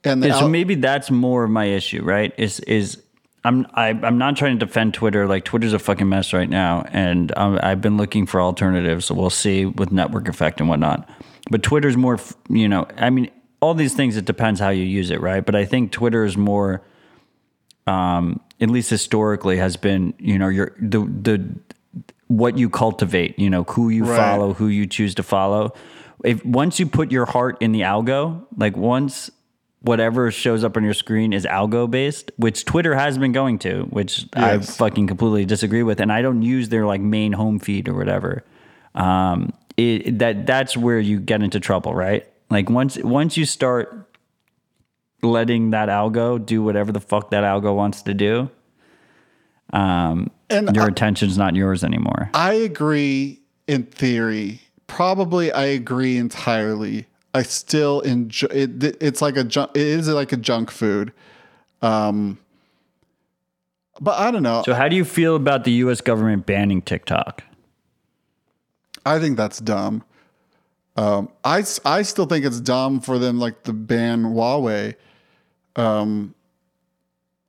And 0.04 0.24
Yeah, 0.24 0.38
so 0.38 0.48
maybe 0.48 0.74
that's 0.74 1.10
more 1.10 1.44
of 1.44 1.50
my 1.50 1.66
issue, 1.66 2.02
right? 2.02 2.32
Is 2.36 2.60
is 2.60 3.02
I'm 3.44 3.66
I, 3.74 3.88
I'm 3.90 4.16
not 4.18 4.36
trying 4.36 4.58
to 4.58 4.64
defend 4.66 4.94
Twitter. 4.94 5.26
Like 5.26 5.44
Twitter's 5.44 5.72
a 5.72 5.78
fucking 5.78 6.08
mess 6.08 6.32
right 6.32 6.48
now, 6.48 6.84
and 6.90 7.36
um, 7.36 7.58
I've 7.62 7.80
been 7.80 7.96
looking 7.96 8.26
for 8.26 8.40
alternatives. 8.40 9.06
So 9.06 9.14
we'll 9.14 9.30
see 9.30 9.66
with 9.66 9.92
network 9.92 10.28
effect 10.28 10.60
and 10.60 10.68
whatnot. 10.68 11.08
But 11.50 11.62
Twitter's 11.62 11.96
more, 11.96 12.18
you 12.48 12.68
know, 12.68 12.86
I 12.96 13.10
mean, 13.10 13.30
all 13.60 13.74
these 13.74 13.94
things. 13.94 14.16
It 14.16 14.24
depends 14.24 14.60
how 14.60 14.70
you 14.70 14.84
use 14.84 15.10
it, 15.10 15.20
right? 15.20 15.44
But 15.44 15.54
I 15.54 15.66
think 15.66 15.92
Twitter 15.92 16.24
is 16.24 16.36
more, 16.38 16.82
um, 17.86 18.40
at 18.60 18.70
least 18.70 18.88
historically, 18.90 19.58
has 19.58 19.76
been, 19.76 20.14
you 20.18 20.38
know, 20.38 20.48
your 20.48 20.74
the 20.80 21.00
the 21.00 21.54
what 22.28 22.56
you 22.56 22.70
cultivate, 22.70 23.38
you 23.38 23.50
know, 23.50 23.64
who 23.64 23.90
you 23.90 24.04
Right. 24.04 24.16
follow, 24.16 24.54
who 24.54 24.68
you 24.68 24.86
choose 24.86 25.14
to 25.16 25.22
follow. 25.22 25.74
If 26.24 26.42
once 26.46 26.80
you 26.80 26.86
put 26.86 27.12
your 27.12 27.26
heart 27.26 27.58
in 27.60 27.72
the 27.72 27.82
algo, 27.82 28.46
like 28.56 28.74
once 28.78 29.30
whatever 29.84 30.30
shows 30.30 30.64
up 30.64 30.76
on 30.76 30.82
your 30.84 30.94
screen 30.94 31.32
is 31.32 31.44
algo 31.44 31.90
based, 31.90 32.32
which 32.36 32.64
Twitter 32.64 32.94
has 32.94 33.18
been 33.18 33.32
going 33.32 33.58
to, 33.60 33.82
which 33.90 34.26
I 34.32 34.58
fucking 34.58 35.06
completely 35.06 35.44
disagree 35.44 35.82
with, 35.82 36.00
and 36.00 36.10
I 36.10 36.22
don't 36.22 36.42
use 36.42 36.70
their 36.70 36.86
like 36.86 37.00
main 37.00 37.32
home 37.32 37.58
feed 37.58 37.88
or 37.88 37.94
whatever. 37.94 38.44
Um, 38.94 39.52
it, 39.76 40.18
that 40.20 40.46
that's 40.46 40.76
where 40.76 40.98
you 40.98 41.20
get 41.20 41.42
into 41.42 41.60
trouble, 41.60 41.94
right? 41.94 42.26
Like 42.50 42.70
once 42.70 42.96
once 42.98 43.36
you 43.36 43.44
start 43.44 44.08
letting 45.22 45.70
that 45.70 45.88
algo 45.88 46.44
do 46.44 46.62
whatever 46.62 46.92
the 46.92 47.00
fuck 47.00 47.30
that 47.30 47.44
algo 47.44 47.74
wants 47.74 48.02
to 48.02 48.14
do, 48.14 48.50
um, 49.72 50.30
And 50.50 50.74
your 50.74 50.84
I- 50.84 50.88
attention's 50.88 51.36
not 51.38 51.54
yours 51.54 51.82
anymore. 51.84 52.30
I 52.34 52.54
agree 52.54 53.40
in 53.66 53.84
theory. 53.84 54.60
Probably 54.86 55.50
I 55.50 55.64
agree 55.64 56.16
entirely. 56.18 57.06
I 57.34 57.42
still 57.42 58.00
enjoy 58.00 58.46
it. 58.46 59.02
It's 59.02 59.20
like 59.20 59.36
a 59.36 59.42
junk. 59.44 59.72
It 59.74 59.82
is 59.82 60.08
like 60.08 60.32
a 60.32 60.36
junk 60.36 60.70
food. 60.70 61.12
Um, 61.82 62.38
but 64.00 64.18
I 64.18 64.30
don't 64.30 64.44
know. 64.44 64.62
So 64.64 64.72
how 64.72 64.88
do 64.88 64.94
you 64.96 65.04
feel 65.04 65.34
about 65.34 65.64
the 65.64 65.72
U.S. 65.72 66.00
government 66.00 66.46
banning 66.46 66.80
TikTok? 66.80 67.42
I 69.04 69.18
think 69.18 69.36
that's 69.36 69.58
dumb. 69.58 70.04
Um, 70.96 71.28
I 71.44 71.64
I 71.84 72.02
still 72.02 72.26
think 72.26 72.44
it's 72.44 72.60
dumb 72.60 73.00
for 73.00 73.18
them 73.18 73.40
like 73.40 73.64
to 73.64 73.72
ban 73.72 74.22
Huawei. 74.22 74.94
Um, 75.74 76.34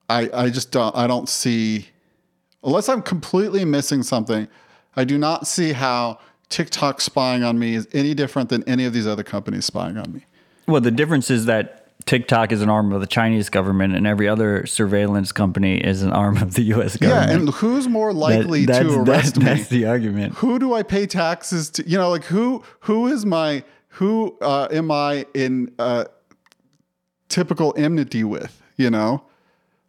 I 0.10 0.30
I 0.34 0.50
just 0.50 0.72
don't 0.72 0.96
I 0.96 1.06
don't 1.06 1.30
see 1.30 1.90
unless 2.64 2.90
I'm 2.90 3.04
completely 3.04 3.66
missing 3.66 4.02
something. 4.02 4.48
I 4.96 5.04
do 5.04 5.18
not 5.18 5.46
see 5.46 5.74
how 5.74 6.20
TikTok 6.50 7.02
spying 7.02 7.44
on 7.44 7.58
me 7.58 7.76
is 7.76 7.88
any 7.94 8.14
different 8.14 8.50
than 8.50 8.64
any 8.68 8.86
of 8.86 8.94
these 8.94 9.08
other 9.08 9.24
companies 9.24 9.66
spying 9.66 9.98
on 9.98 10.14
me. 10.14 10.26
Well, 10.68 10.82
the 10.82 10.92
difference 10.92 11.30
is 11.30 11.46
that 11.46 11.86
TikTok 12.06 12.52
is 12.52 12.62
an 12.62 12.70
arm 12.70 12.92
of 12.92 13.02
the 13.02 13.08
Chinese 13.08 13.50
government, 13.50 13.96
and 13.96 14.06
every 14.06 14.28
other 14.28 14.66
surveillance 14.66 15.32
company 15.32 15.78
is 15.78 16.04
an 16.04 16.12
arm 16.12 16.38
of 16.38 16.54
the 16.54 16.62
U.S. 16.64 16.98
government. 16.98 17.30
Yeah, 17.30 17.38
and 17.38 17.50
who's 17.50 17.88
more 17.88 18.14
likely 18.14 18.66
that's, 18.66 18.80
to 18.80 19.00
arrest 19.00 19.36
that- 19.36 19.40
me? 19.40 19.46
That's 19.46 19.68
the 19.70 19.86
argument. 19.86 20.36
who 20.36 20.60
do 20.60 20.74
I 20.74 20.84
pay 20.84 21.08
taxes 21.08 21.70
to? 21.72 21.88
You 21.88 21.98
know, 21.98 22.10
like 22.10 22.26
who 22.26 22.64
who 22.82 23.08
is 23.08 23.26
my 23.26 23.64
who 23.90 24.38
uh, 24.42 24.68
am 24.72 24.92
I 24.92 25.26
in 25.34 25.74
uh, 25.80 26.06
typical 27.30 27.74
enmity 27.78 28.24
with? 28.24 28.62
You 28.78 28.90
know, 28.90 29.24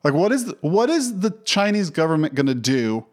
like 0.05 0.15
what 0.15 0.33
is 0.33 0.47
the, 0.47 0.57
what 0.61 0.89
is 0.89 1.20
the 1.20 1.33
Chinese 1.45 1.91
government 1.91 2.35
going 2.35 2.47
to 2.47 2.55
do 2.55 3.05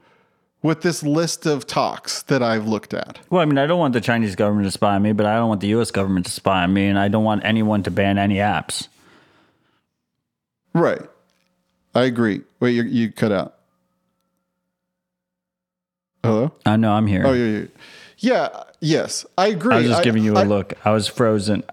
with 0.63 0.81
this 0.81 1.03
list 1.03 1.45
of 1.45 1.67
talks 1.67 2.23
that 2.23 2.41
I've 2.41 2.67
looked 2.67 2.93
at? 2.93 3.19
Well, 3.29 3.41
I 3.41 3.45
mean, 3.45 3.59
I 3.59 3.67
don't 3.67 3.79
want 3.79 3.93
the 3.93 4.01
Chinese 4.01 4.35
government 4.35 4.65
to 4.65 4.71
spy 4.71 4.95
on 4.95 5.03
me, 5.03 5.11
but 5.11 5.27
I 5.27 5.35
don't 5.35 5.49
want 5.49 5.61
the 5.61 5.67
U.S. 5.67 5.91
government 5.91 6.25
to 6.25 6.31
spy 6.31 6.63
on 6.63 6.73
me, 6.73 6.87
and 6.87 6.97
I 6.97 7.09
don't 7.09 7.23
want 7.23 7.45
anyone 7.45 7.83
to 7.83 7.91
ban 7.91 8.17
any 8.17 8.35
apps. 8.35 8.87
Right. 10.73 11.01
I 11.93 12.05
agree. 12.05 12.41
Wait, 12.59 12.71
you, 12.71 12.83
you 12.83 13.11
cut 13.11 13.31
out. 13.31 13.55
Hello? 16.23 16.45
Uh, 16.45 16.69
I 16.69 16.77
know 16.77 16.93
I'm 16.93 17.05
here. 17.05 17.23
Oh, 17.25 17.33
yeah, 17.33 17.59
yeah. 17.59 17.65
Yeah, 18.17 18.63
yes, 18.79 19.25
I 19.37 19.47
agree. 19.47 19.75
I 19.75 19.79
was 19.79 19.87
just 19.89 20.03
giving 20.03 20.23
you 20.23 20.35
a 20.35 20.39
I- 20.39 20.43
look. 20.43 20.73
I 20.85 20.91
was 20.91 21.07
frozen. 21.07 21.63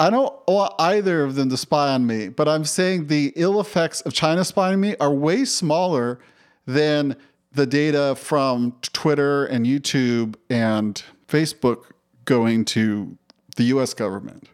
I 0.00 0.10
don't 0.10 0.34
want 0.48 0.74
either 0.80 1.22
of 1.22 1.36
them 1.36 1.50
to 1.50 1.56
spy 1.56 1.92
on 1.92 2.06
me, 2.06 2.28
but 2.28 2.48
I'm 2.48 2.64
saying 2.64 3.06
the 3.06 3.32
ill 3.36 3.60
effects 3.60 4.00
of 4.00 4.12
China 4.12 4.44
spying 4.44 4.74
on 4.74 4.80
me 4.80 4.96
are 4.98 5.12
way 5.12 5.44
smaller 5.44 6.18
than 6.66 7.14
the 7.54 7.66
data 7.66 8.14
from 8.16 8.74
Twitter 8.82 9.44
and 9.44 9.66
YouTube 9.66 10.36
and 10.48 11.02
Facebook 11.28 11.84
going 12.24 12.64
to 12.66 13.16
the 13.56 13.64
US 13.64 13.94
government. 13.94 14.48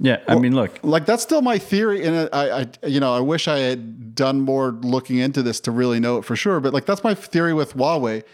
Yeah, 0.00 0.20
I 0.26 0.34
mean, 0.34 0.54
look, 0.54 0.80
Like 0.82 1.06
that's 1.06 1.22
still 1.22 1.40
my 1.40 1.56
theory, 1.56 2.04
and 2.04 2.28
I, 2.32 2.60
I, 2.62 2.86
you 2.86 2.98
know, 2.98 3.14
I 3.14 3.20
wish 3.20 3.46
I 3.46 3.58
had 3.58 4.14
done 4.14 4.40
more 4.40 4.72
looking 4.72 5.18
into 5.18 5.42
this 5.42 5.60
to 5.60 5.70
really 5.70 6.00
know 6.00 6.18
it 6.18 6.24
for 6.24 6.34
sure. 6.34 6.58
But 6.60 6.74
like 6.74 6.84
that's 6.84 7.04
my 7.04 7.14
theory 7.14 7.54
with 7.54 7.74
Huawei, 7.74 8.24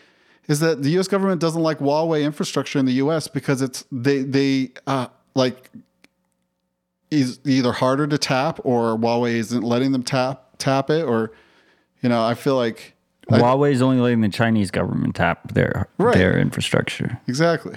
is 0.48 0.60
that 0.60 0.82
the 0.82 0.90
U.S. 0.92 1.06
government 1.06 1.40
doesn't 1.40 1.62
like 1.62 1.78
Huawei 1.78 2.24
infrastructure 2.24 2.78
in 2.78 2.86
the 2.86 2.94
U.S. 2.94 3.28
because 3.28 3.60
it's 3.60 3.84
they 3.92 4.22
they 4.22 4.72
uh, 4.86 5.08
like 5.34 5.70
is 7.10 7.40
either 7.44 7.72
harder 7.72 8.06
to 8.06 8.16
tap 8.16 8.58
or 8.64 8.96
Huawei 8.96 9.34
isn't 9.34 9.62
letting 9.62 9.92
them 9.92 10.02
tap 10.02 10.56
tap 10.56 10.88
it, 10.88 11.04
or 11.04 11.30
you 12.02 12.08
know, 12.08 12.24
I 12.24 12.34
feel 12.34 12.56
like 12.56 12.94
Huawei 13.30 13.72
is 13.72 13.80
only 13.82 13.98
letting 14.00 14.22
the 14.22 14.28
Chinese 14.28 14.70
government 14.70 15.14
tap 15.14 15.52
their 15.52 15.88
Right. 15.98 16.16
their 16.16 16.38
infrastructure. 16.38 17.20
exactly. 17.28 17.76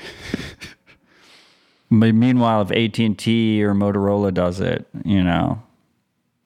But 1.92 2.16
meanwhile, 2.16 2.62
if 2.62 2.72
AT 2.72 2.98
and 3.06 3.18
T 3.18 3.64
or 3.64 3.74
Motorola 3.76 4.34
does 4.34 4.60
it, 4.60 4.88
you 5.06 5.24
know, 5.24 5.62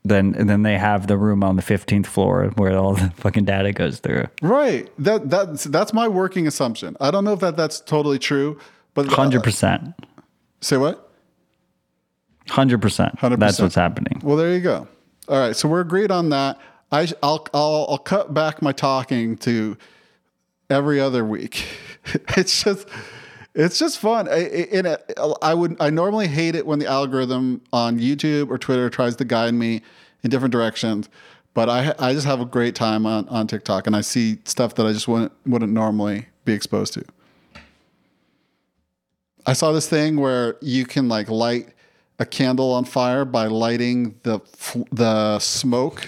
then 0.04 0.32
then 0.34 0.64
they 0.64 0.78
have 0.78 1.08
the 1.08 1.18
room 1.18 1.41
on 1.44 1.56
the 1.56 1.62
fifteenth 1.62 2.08
floor 2.08 2.52
where 2.56 2.78
all 2.78 2.95
the 2.95 3.12
fucking 3.12 3.45
data 3.45 3.72
goes 3.72 3.99
through. 3.99 4.26
Right. 4.41 4.90
That 4.99 5.30
that's 5.30 5.64
that's 5.66 5.94
my 5.94 6.08
working 6.08 6.48
assumption. 6.48 6.98
I 6.99 7.12
don't 7.12 7.24
know 7.24 7.34
if 7.34 7.40
that 7.40 7.56
that's 7.56 7.80
totally 7.80 8.20
true, 8.20 8.60
but 8.94 9.08
Hundred 9.08 9.44
percent, 9.44 9.94
say 10.60 10.76
what? 10.78 11.04
hundred 12.49 12.82
percent. 12.82 13.18
100%. 13.20 13.40
That's 13.40 13.60
what's 13.60 13.76
happening. 13.76 14.22
Well, 14.24 14.38
there 14.38 14.54
you 14.54 14.62
go. 14.62 14.88
All 15.28 15.38
right, 15.40 15.54
so 15.56 15.68
we're 15.68 15.82
agreed 15.82 16.12
on 16.12 16.30
that. 16.30 16.58
I, 16.91 17.01
will 17.22 17.47
I'll, 17.53 17.85
I'll 17.89 17.97
cut 17.97 18.34
back 18.34 18.61
my 18.61 18.72
talking 18.72 19.38
to 19.38 19.77
every 20.69 20.99
other 20.99 21.26
week. 21.26 21.65
it's 22.38 22.64
just, 22.64 22.88
it's 23.53 23.80
just 23.80 23.99
fun. 23.99 24.27
I, 24.30 24.97
I 25.41 25.53
would, 25.53 25.77
I 25.80 25.89
normally 25.89 26.27
hate 26.27 26.55
it 26.55 26.65
when 26.65 26.80
the 26.80 26.88
algorithm 26.88 27.61
on 27.73 27.99
YouTube 27.99 28.49
or 28.49 28.57
Twitter 28.57 28.89
tries 28.89 29.15
to 29.18 29.26
guide 29.26 29.53
me 29.53 29.81
in 30.23 30.30
different 30.30 30.51
directions. 30.51 31.09
But 31.53 31.69
I, 31.69 31.93
I 31.97 32.14
just 32.14 32.27
have 32.27 32.39
a 32.39 32.45
great 32.45 32.76
time 32.76 33.05
on, 33.05 33.27
on 33.30 33.47
TikTok, 33.47 33.88
and 33.88 33.95
I 33.95 34.01
see 34.01 34.38
stuff 34.45 34.76
that 34.76 34.85
I 34.85 34.93
just 34.93 35.07
wouldn't, 35.07 35.31
wouldn't 35.45 35.73
normally 35.73 36.27
be 36.45 36.53
exposed 36.53 36.93
to. 36.93 37.03
I 39.47 39.53
saw 39.53 39.72
this 39.72 39.89
thing 39.89 40.18
where 40.18 40.57
you 40.61 40.85
can 40.85 41.07
like 41.07 41.30
light 41.30 41.69
a 42.19 42.26
candle 42.26 42.73
on 42.73 42.84
fire 42.84 43.26
by 43.26 43.47
lighting 43.47 44.19
the 44.23 44.39
the 44.91 45.39
smoke 45.39 46.07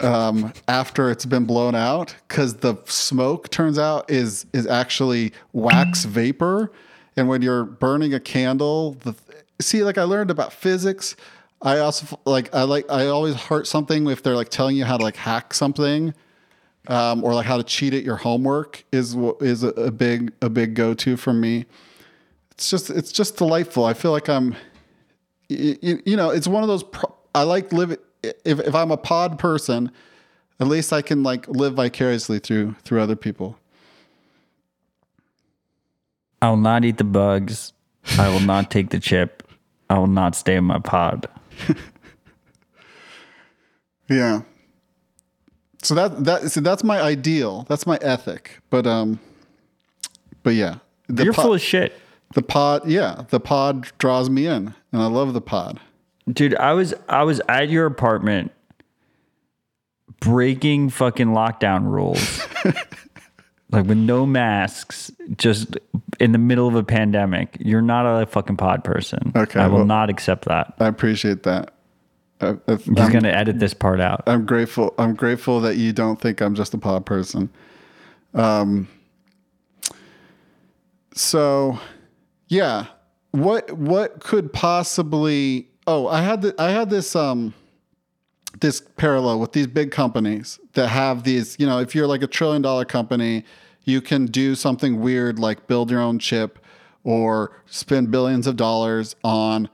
um, 0.00 0.52
after 0.68 1.10
it's 1.10 1.24
been 1.26 1.44
blown 1.44 1.74
out 1.74 2.14
because 2.28 2.56
the 2.56 2.76
smoke 2.86 3.48
turns 3.50 3.78
out 3.78 4.10
is 4.10 4.46
is 4.52 4.66
actually 4.66 5.32
wax 5.52 6.04
vapor, 6.04 6.70
and 7.16 7.28
when 7.28 7.42
you're 7.42 7.64
burning 7.64 8.14
a 8.14 8.20
candle, 8.20 8.92
the 9.00 9.14
see 9.60 9.84
like 9.84 9.98
I 9.98 10.02
learned 10.04 10.30
about 10.30 10.52
physics. 10.52 11.16
I 11.62 11.78
also 11.78 12.20
like 12.26 12.54
I 12.54 12.62
like 12.62 12.90
I 12.90 13.06
always 13.06 13.34
heart 13.34 13.66
something 13.66 14.06
if 14.08 14.22
they're 14.22 14.36
like 14.36 14.50
telling 14.50 14.76
you 14.76 14.84
how 14.84 14.96
to 14.96 15.02
like 15.02 15.16
hack 15.16 15.54
something 15.54 16.12
um, 16.88 17.24
or 17.24 17.32
like 17.34 17.46
how 17.46 17.56
to 17.56 17.62
cheat 17.62 17.94
at 17.94 18.02
your 18.02 18.16
homework 18.16 18.84
is 18.92 19.16
is 19.40 19.62
a, 19.62 19.68
a 19.68 19.90
big 19.90 20.32
a 20.42 20.50
big 20.50 20.74
go 20.74 20.92
to 20.94 21.16
for 21.16 21.32
me. 21.32 21.64
It's 22.50 22.70
just 22.70 22.90
it's 22.90 23.10
just 23.12 23.36
delightful. 23.36 23.84
I 23.84 23.94
feel 23.94 24.10
like 24.12 24.28
I'm, 24.28 24.52
y- 25.50 25.76
y- 25.82 26.02
you 26.04 26.16
know, 26.16 26.30
it's 26.30 26.46
one 26.46 26.62
of 26.62 26.68
those. 26.68 26.82
Pro- 26.84 27.14
I 27.34 27.42
like 27.42 27.72
live. 27.72 27.96
If 28.44 28.60
if 28.60 28.74
I'm 28.74 28.90
a 28.90 28.96
pod 28.96 29.38
person, 29.38 29.90
at 30.60 30.66
least 30.66 30.92
I 30.92 31.02
can 31.02 31.22
like 31.22 31.48
live 31.48 31.74
vicariously 31.74 32.38
through 32.38 32.74
through 32.84 33.00
other 33.00 33.16
people. 33.16 33.58
I 36.42 36.50
will 36.50 36.56
not 36.58 36.84
eat 36.84 36.98
the 36.98 37.04
bugs. 37.04 37.72
I 38.18 38.28
will 38.28 38.40
not 38.40 38.70
take 38.70 38.90
the 38.90 39.00
chip. 39.00 39.42
I 39.88 39.98
will 39.98 40.06
not 40.06 40.34
stay 40.34 40.56
in 40.56 40.64
my 40.64 40.78
pod. 40.78 41.26
Yeah. 44.08 44.42
So 45.82 45.94
that 45.94 46.24
that 46.24 46.50
so 46.50 46.60
that's 46.60 46.84
my 46.84 47.00
ideal. 47.00 47.66
That's 47.68 47.86
my 47.86 47.98
ethic. 48.00 48.60
But 48.70 48.86
um, 48.86 49.20
but 50.42 50.54
yeah, 50.54 50.76
the 51.08 51.24
You're 51.24 51.32
pod, 51.32 51.42
full 51.44 51.54
of 51.54 51.60
shit. 51.60 51.98
the 52.34 52.42
pod. 52.42 52.86
Yeah, 52.88 53.24
the 53.30 53.40
pod 53.40 53.88
draws 53.98 54.30
me 54.30 54.46
in, 54.46 54.74
and 54.92 55.02
I 55.02 55.06
love 55.06 55.32
the 55.34 55.40
pod. 55.40 55.80
Dude, 56.32 56.54
I 56.56 56.72
was 56.72 56.94
I 57.08 57.22
was 57.22 57.40
at 57.48 57.68
your 57.68 57.86
apartment 57.86 58.52
breaking 60.20 60.90
fucking 60.90 61.28
lockdown 61.28 61.84
rules. 61.84 62.40
like 63.70 63.86
with 63.86 63.98
no 63.98 64.24
masks, 64.24 65.10
just 65.36 65.76
in 66.20 66.32
the 66.32 66.38
middle 66.38 66.68
of 66.68 66.74
a 66.74 66.84
pandemic. 66.84 67.56
You're 67.60 67.82
not 67.82 68.06
a 68.06 68.26
fucking 68.26 68.56
pod 68.56 68.84
person. 68.84 69.32
Okay, 69.34 69.60
I 69.60 69.66
will 69.66 69.78
well- 69.78 69.86
not 69.86 70.10
accept 70.10 70.46
that. 70.46 70.74
I 70.78 70.86
appreciate 70.86 71.42
that. 71.42 71.72
I, 72.40 72.56
He's 72.66 72.88
I'm, 72.88 73.12
gonna 73.12 73.28
edit 73.28 73.58
this 73.58 73.74
part 73.74 74.00
out. 74.00 74.24
I'm 74.26 74.44
grateful. 74.44 74.94
I'm 74.98 75.14
grateful 75.14 75.60
that 75.60 75.76
you 75.76 75.92
don't 75.92 76.20
think 76.20 76.40
I'm 76.40 76.54
just 76.54 76.74
a 76.74 76.78
pod 76.78 77.06
person. 77.06 77.50
Um. 78.34 78.88
So, 81.14 81.78
yeah. 82.48 82.86
What 83.30 83.72
what 83.72 84.20
could 84.20 84.52
possibly? 84.52 85.68
Oh, 85.86 86.06
I 86.08 86.22
had 86.22 86.42
the, 86.42 86.54
I 86.58 86.70
had 86.70 86.90
this 86.90 87.14
um 87.14 87.54
this 88.60 88.80
parallel 88.96 89.40
with 89.40 89.52
these 89.52 89.66
big 89.66 89.90
companies 89.90 90.58
that 90.74 90.88
have 90.88 91.24
these. 91.24 91.56
You 91.58 91.66
know, 91.66 91.78
if 91.78 91.94
you're 91.94 92.06
like 92.06 92.22
a 92.22 92.26
trillion 92.26 92.62
dollar 92.62 92.84
company, 92.84 93.44
you 93.84 94.00
can 94.00 94.26
do 94.26 94.54
something 94.54 95.00
weird 95.00 95.38
like 95.38 95.66
build 95.66 95.90
your 95.90 96.00
own 96.00 96.18
chip 96.18 96.58
or 97.02 97.60
spend 97.66 98.10
billions 98.10 98.46
of 98.46 98.56
dollars 98.56 99.14
on 99.22 99.68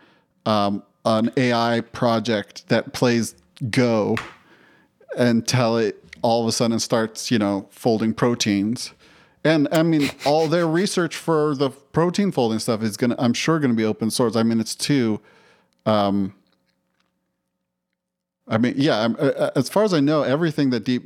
um, 0.47 0.82
an 1.05 1.31
AI 1.37 1.81
project 1.81 2.69
that 2.69 2.93
plays 2.93 3.35
Go 3.70 4.16
until 5.19 5.77
it 5.77 6.03
all 6.23 6.41
of 6.43 6.49
a 6.49 6.53
sudden 6.53 6.78
starts, 6.78 7.31
you 7.31 7.39
know, 7.39 7.66
folding 7.70 8.15
proteins. 8.15 8.95
And 9.45 9.69
I 9.70 9.82
mean, 9.82 10.11
all 10.24 10.49
their 10.49 10.66
research 10.66 11.15
for 11.16 11.55
the 11.55 11.69
protein 11.69 12.32
folding 12.32 12.59
stuff 12.59 12.82
is 12.82 12.97
gonna, 12.97 13.16
I'm 13.19 13.35
sure, 13.35 13.59
gonna 13.59 13.74
be 13.74 13.85
open 13.85 14.11
source. 14.11 14.35
I 14.35 14.43
mean, 14.43 14.61
it's 14.61 14.74
too. 14.74 15.20
Um, 15.86 16.35
I 18.48 18.59
mean, 18.59 18.74
yeah. 18.77 18.98
I'm- 18.98 19.16
uh, 19.19 19.24
uh, 19.24 19.51
As 19.57 19.69
far 19.69 19.85
as 19.85 19.94
I 19.94 20.01
know, 20.01 20.23
everything 20.23 20.70
that 20.70 20.85
Deep, 20.85 21.05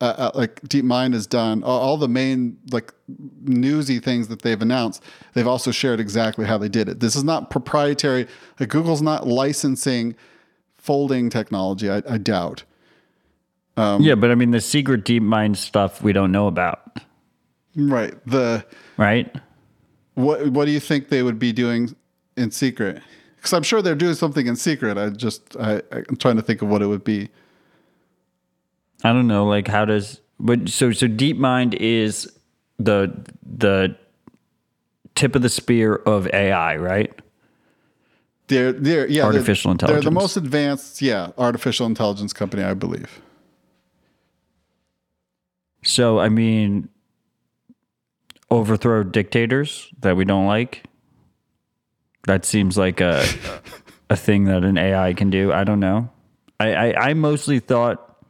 uh, 0.00 0.04
uh, 0.04 0.30
like 0.34 0.60
DeepMind 0.62 1.14
has 1.14 1.26
done, 1.26 1.62
all, 1.64 1.96
the 1.96 2.08
main 2.08 2.58
like 2.70 2.92
newsy 3.44 3.98
things 3.98 4.28
that 4.28 4.42
they've 4.42 4.60
announced, 4.60 5.02
they've 5.34 5.46
also 5.46 5.70
shared 5.70 6.00
exactly 6.00 6.44
how 6.46 6.58
they 6.58 6.68
did 6.68 6.88
it. 6.88 7.00
This 7.00 7.16
is 7.16 7.24
not 7.24 7.50
proprietary. 7.50 8.26
Like 8.60 8.68
Google's 8.68 9.02
not 9.02 9.26
licensing 9.26 10.14
folding 10.76 11.30
technology. 11.30 11.90
I, 11.90 12.02
I 12.08 12.18
doubt. 12.18 12.62
yeah, 13.76 14.14
but 14.14 14.30
I 14.30 14.34
mean 14.34 14.52
the 14.52 14.60
secret 14.60 15.04
DeepMind 15.04 15.56
stuff 15.56 16.02
we 16.02 16.12
don't 16.12 16.32
know 16.32 16.46
about, 16.46 16.98
Right. 17.74 18.14
The 18.26 18.64
right? 18.96 19.34
what 20.14 20.46
what 20.48 20.64
do 20.64 20.70
you 20.70 20.80
think 20.80 21.08
they 21.10 21.22
would 21.22 21.38
be 21.38 21.52
doing 21.52 21.94
in 22.36 22.50
secret? 22.50 23.02
Because 23.46 23.56
I'm 23.58 23.62
sure 23.62 23.80
they're 23.80 23.94
doing 23.94 24.14
something 24.14 24.48
in 24.48 24.56
secret. 24.56 24.98
I 24.98 25.08
just 25.10 25.56
I, 25.56 25.80
I'm 25.92 26.16
trying 26.16 26.34
to 26.34 26.42
think 26.42 26.62
of 26.62 26.68
what 26.68 26.82
it 26.82 26.86
would 26.86 27.04
be. 27.04 27.28
I 29.04 29.12
don't 29.12 29.28
know, 29.28 29.46
like 29.46 29.68
how 29.68 29.84
does 29.84 30.20
but 30.40 30.68
so 30.68 30.90
so 30.90 31.06
DeepMind 31.06 31.74
is 31.74 32.28
the 32.80 33.16
the 33.44 33.96
tip 35.14 35.36
of 35.36 35.42
the 35.42 35.48
spear 35.48 35.94
of 35.94 36.26
AI, 36.34 36.74
right? 36.74 37.14
They're 38.48 38.72
they're 38.72 39.06
yeah 39.06 39.22
they're- 39.22 39.34
Artificial 39.34 39.76
They're 39.76 40.00
the 40.00 40.10
most 40.10 40.36
advanced 40.36 41.00
yeah 41.00 41.30
artificial 41.38 41.86
intelligence 41.86 42.32
company 42.32 42.64
I 42.64 42.74
believe. 42.74 43.20
So 45.84 46.18
I 46.18 46.30
mean 46.30 46.88
overthrow 48.50 49.04
dictators 49.04 49.88
that 50.00 50.16
we 50.16 50.24
don't 50.24 50.46
like. 50.46 50.82
That 52.26 52.44
seems 52.44 52.76
like 52.76 53.00
a 53.00 53.24
a 54.10 54.16
thing 54.16 54.44
that 54.44 54.64
an 54.64 54.78
AI 54.78 55.14
can 55.14 55.30
do. 55.30 55.52
I 55.52 55.64
don't 55.64 55.80
know. 55.80 56.10
I, 56.60 56.74
I, 56.74 57.08
I 57.08 57.14
mostly 57.14 57.58
thought, 57.58 58.24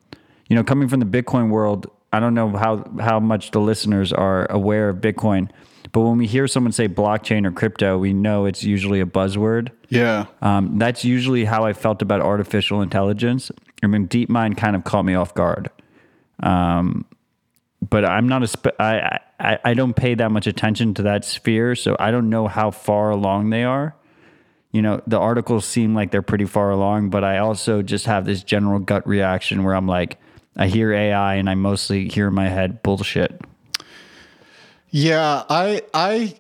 you 0.48 0.56
know, 0.56 0.64
coming 0.64 0.89
from 0.89 1.01
the 1.01 1.06
Bitcoin 1.06 1.51
world, 1.51 1.90
I 2.12 2.20
don't 2.20 2.35
know 2.35 2.51
how 2.56 2.85
how 3.01 3.20
much 3.20 3.51
the 3.51 3.60
listeners 3.60 4.12
are 4.12 4.51
aware 4.51 4.89
of 4.89 4.98
Bitcoin, 4.98 5.51
but 5.93 6.01
when 6.01 6.18
we 6.18 6.27
hear 6.27 6.47
someone 6.48 6.73
say 6.73 6.89
blockchain 6.89 7.47
or 7.47 7.52
crypto, 7.52 7.98
we 7.98 8.12
know 8.12 8.47
it's 8.47 8.62
usually 8.62 9.01
a 9.01 9.06
buzzword. 9.06 9.70
Yeah. 9.89 10.27
Um, 10.43 10.78
that's 10.78 11.05
usually 11.05 11.44
how 11.44 11.64
I 11.64 11.73
felt 11.73 12.02
about 12.02 12.20
artificial 12.20 12.82
intelligence. 12.82 13.51
I 13.82 13.86
mean, 13.86 14.09
DeepMind 14.09 14.56
kind 14.56 14.77
of 14.77 14.85
caught 14.85 15.05
me 15.05 15.14
off 15.14 15.35
guard. 15.35 15.70
Um, 16.43 17.05
but 17.89 18.05
I'm 18.05 18.28
not 18.28 18.43
a 18.43 18.47
spe- 18.47 18.78
I, 18.81 18.98
I 18.98 19.20
I 19.38 19.58
I 19.64 19.74
don't 19.74 19.94
pay 19.94 20.14
that 20.14 20.30
much 20.30 20.46
attention 20.46 20.94
to 20.94 21.02
that 21.02 21.24
sphere, 21.24 21.74
so 21.74 21.96
I 21.98 22.10
don't 22.10 22.30
know 22.30 22.48
how 22.48 22.70
far 22.70 23.10
along 23.10 23.50
they 23.50 23.64
are. 23.64 23.94
You 24.72 24.82
know, 24.82 25.00
the 25.06 25.18
articles 25.18 25.64
seem 25.64 25.94
like 25.94 26.10
they're 26.10 26.22
pretty 26.22 26.44
far 26.44 26.70
along, 26.70 27.10
but 27.10 27.24
I 27.24 27.38
also 27.38 27.82
just 27.82 28.06
have 28.06 28.26
this 28.26 28.42
general 28.42 28.78
gut 28.78 29.06
reaction 29.06 29.64
where 29.64 29.74
I'm 29.74 29.86
like, 29.86 30.18
I 30.56 30.68
hear 30.68 30.92
AI 30.92 31.36
and 31.36 31.48
I 31.48 31.54
mostly 31.54 32.08
hear 32.08 32.28
in 32.28 32.34
my 32.34 32.48
head 32.48 32.82
bullshit. 32.82 33.40
Yeah, 34.90 35.44
I 35.48 35.82
I 35.94 36.36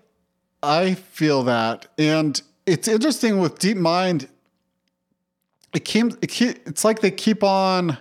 I 0.62 0.94
feel 0.94 1.44
that, 1.44 1.86
and 1.98 2.40
it's 2.64 2.88
interesting 2.88 3.38
with 3.38 3.58
DeepMind. 3.58 4.28
It 5.74 5.84
came. 5.84 6.12
It 6.22 6.40
it's 6.40 6.84
like 6.84 7.00
they 7.00 7.10
keep 7.10 7.42
on 7.44 7.98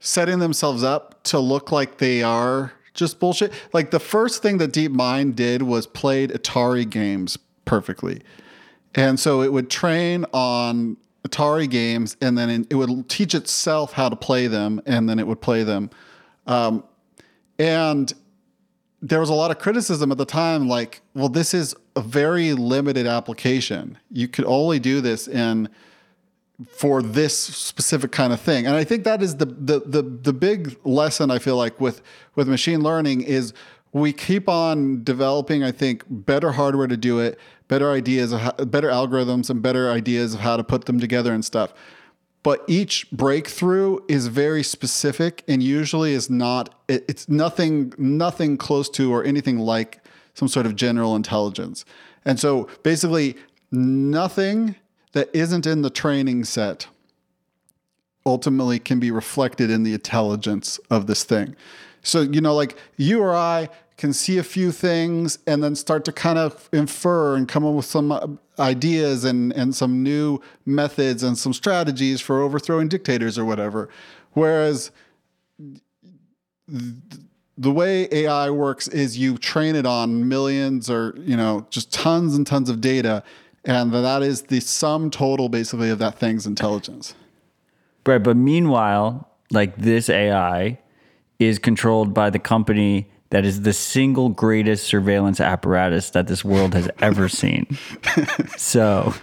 setting 0.00 0.38
themselves 0.38 0.82
up 0.82 1.22
to 1.24 1.38
look 1.38 1.70
like 1.70 1.98
they 1.98 2.22
are 2.22 2.72
just 2.94 3.20
bullshit. 3.20 3.52
Like 3.72 3.90
the 3.90 4.00
first 4.00 4.42
thing 4.42 4.58
that 4.58 4.72
DeepMind 4.72 5.34
did 5.34 5.62
was 5.62 5.86
played 5.86 6.30
Atari 6.30 6.88
games 6.88 7.38
perfectly, 7.64 8.22
and 8.94 9.18
so 9.18 9.42
it 9.42 9.52
would 9.52 9.70
train 9.70 10.24
on 10.32 10.96
Atari 11.26 11.68
games, 11.68 12.16
and 12.20 12.36
then 12.36 12.66
it 12.68 12.74
would 12.74 13.08
teach 13.08 13.34
itself 13.34 13.92
how 13.92 14.08
to 14.08 14.16
play 14.16 14.46
them, 14.46 14.80
and 14.86 15.08
then 15.08 15.18
it 15.18 15.26
would 15.26 15.40
play 15.40 15.62
them. 15.62 15.90
Um, 16.46 16.84
and 17.58 18.12
there 19.02 19.18
was 19.18 19.28
a 19.28 19.34
lot 19.34 19.50
of 19.50 19.58
criticism 19.58 20.12
at 20.12 20.18
the 20.18 20.24
time 20.24 20.68
like 20.68 21.02
well 21.14 21.28
this 21.28 21.52
is 21.52 21.74
a 21.96 22.00
very 22.00 22.52
limited 22.52 23.06
application 23.06 23.98
you 24.10 24.28
could 24.28 24.44
only 24.44 24.78
do 24.78 25.00
this 25.00 25.26
in 25.26 25.68
for 26.70 27.02
this 27.02 27.36
specific 27.36 28.12
kind 28.12 28.32
of 28.32 28.40
thing. 28.40 28.66
And 28.66 28.74
i 28.74 28.84
think 28.84 29.04
that 29.04 29.22
is 29.22 29.36
the 29.36 29.46
the 29.46 29.80
the, 29.80 30.02
the 30.02 30.32
big 30.32 30.76
lesson 30.84 31.30
i 31.30 31.38
feel 31.38 31.56
like 31.56 31.80
with 31.80 32.02
with 32.34 32.48
machine 32.48 32.82
learning 32.82 33.22
is 33.22 33.52
we 33.92 34.12
keep 34.12 34.48
on 34.48 35.04
developing 35.04 35.62
i 35.62 35.70
think 35.70 36.04
better 36.08 36.52
hardware 36.52 36.86
to 36.86 36.96
do 36.96 37.20
it 37.20 37.38
better 37.72 37.90
ideas 37.90 38.34
better 38.66 38.88
algorithms 38.88 39.48
and 39.48 39.62
better 39.62 39.90
ideas 39.90 40.34
of 40.34 40.40
how 40.40 40.58
to 40.58 40.62
put 40.62 40.84
them 40.84 41.00
together 41.00 41.32
and 41.32 41.42
stuff. 41.42 41.72
But 42.42 42.62
each 42.66 43.10
breakthrough 43.10 44.00
is 44.08 44.26
very 44.26 44.62
specific 44.62 45.42
and 45.48 45.62
usually 45.62 46.12
is 46.12 46.28
not 46.28 46.74
it, 46.86 47.02
it's 47.08 47.30
nothing 47.30 47.94
nothing 47.96 48.58
close 48.58 48.90
to 48.90 49.10
or 49.10 49.24
anything 49.24 49.58
like 49.58 50.04
some 50.34 50.48
sort 50.48 50.66
of 50.66 50.76
general 50.76 51.16
intelligence. 51.16 51.86
And 52.26 52.38
so 52.38 52.68
basically 52.82 53.36
nothing 53.70 54.76
that 55.12 55.28
isn't 55.32 55.66
in 55.66 55.82
the 55.82 55.90
training 55.90 56.44
set 56.44 56.86
ultimately 58.24 58.78
can 58.78 59.00
be 59.00 59.10
reflected 59.10 59.70
in 59.70 59.82
the 59.82 59.94
intelligence 59.94 60.78
of 60.90 61.06
this 61.06 61.24
thing 61.24 61.56
so 62.02 62.20
you 62.20 62.40
know 62.40 62.54
like 62.54 62.76
you 62.96 63.20
or 63.20 63.34
i 63.34 63.68
can 63.96 64.12
see 64.12 64.38
a 64.38 64.42
few 64.42 64.72
things 64.72 65.38
and 65.46 65.62
then 65.62 65.76
start 65.76 66.04
to 66.04 66.12
kind 66.12 66.36
of 66.38 66.68
infer 66.72 67.36
and 67.36 67.46
come 67.46 67.64
up 67.64 67.74
with 67.74 67.84
some 67.84 68.38
ideas 68.58 69.24
and, 69.24 69.52
and 69.52 69.74
some 69.74 70.02
new 70.02 70.40
methods 70.66 71.22
and 71.22 71.38
some 71.38 71.52
strategies 71.52 72.20
for 72.20 72.40
overthrowing 72.40 72.88
dictators 72.88 73.38
or 73.38 73.44
whatever. 73.44 73.88
Whereas 74.32 74.90
the 76.66 77.70
way 77.70 78.08
AI 78.10 78.50
works 78.50 78.88
is 78.88 79.18
you 79.18 79.38
train 79.38 79.76
it 79.76 79.86
on 79.86 80.28
millions 80.28 80.90
or, 80.90 81.14
you 81.18 81.36
know, 81.36 81.66
just 81.70 81.92
tons 81.92 82.34
and 82.34 82.46
tons 82.46 82.70
of 82.70 82.80
data. 82.80 83.22
And 83.64 83.92
that 83.92 84.22
is 84.22 84.42
the 84.42 84.60
sum 84.60 85.10
total 85.10 85.48
basically 85.48 85.90
of 85.90 85.98
that 86.00 86.18
thing's 86.18 86.46
intelligence. 86.46 87.14
Right. 88.04 88.18
But 88.18 88.36
meanwhile, 88.36 89.28
like 89.50 89.76
this 89.76 90.10
AI 90.10 90.78
is 91.38 91.58
controlled 91.58 92.12
by 92.12 92.30
the 92.30 92.38
company 92.38 93.08
that 93.30 93.44
is 93.44 93.62
the 93.62 93.72
single 93.72 94.28
greatest 94.28 94.84
surveillance 94.84 95.40
apparatus 95.40 96.10
that 96.10 96.26
this 96.26 96.44
world 96.44 96.74
has 96.74 96.90
ever 97.00 97.28
seen. 97.40 97.78
so 98.56 99.14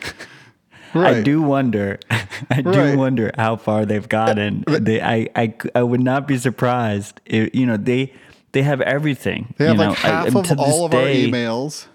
right. 0.93 1.17
I 1.17 1.21
do 1.21 1.41
wonder, 1.41 1.99
I 2.49 2.61
do 2.61 2.69
right. 2.69 2.97
wonder 2.97 3.31
how 3.37 3.57
far 3.57 3.85
they've 3.85 4.07
gotten. 4.07 4.63
They, 4.67 5.01
I, 5.01 5.27
I, 5.35 5.53
I 5.75 5.83
would 5.83 6.01
not 6.01 6.27
be 6.27 6.37
surprised 6.37 7.21
if, 7.25 7.53
you 7.53 7.65
know, 7.65 7.77
they, 7.77 8.13
they 8.53 8.63
have 8.63 8.81
everything. 8.81 9.53
They 9.57 9.65
have 9.65 9.75
you 9.75 9.79
like 9.79 9.89
know, 9.89 9.95
half 9.95 10.35
I, 10.35 10.39
of 10.39 10.59
all 10.59 10.85
of 10.85 10.91
day, 10.91 11.25
our 11.25 11.29
emails. 11.31 11.85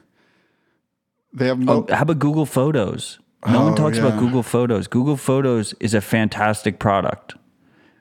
They 1.34 1.48
have 1.48 1.58
no. 1.58 1.86
Oh, 1.88 1.94
how 1.94 2.02
about 2.02 2.20
Google 2.20 2.46
Photos? 2.46 3.18
No 3.46 3.60
oh, 3.60 3.64
one 3.66 3.74
talks 3.74 3.98
yeah. 3.98 4.06
about 4.06 4.18
Google 4.18 4.42
Photos. 4.42 4.86
Google 4.86 5.16
Photos 5.16 5.74
is 5.80 5.92
a 5.92 6.00
fantastic 6.00 6.78
product. 6.78 7.34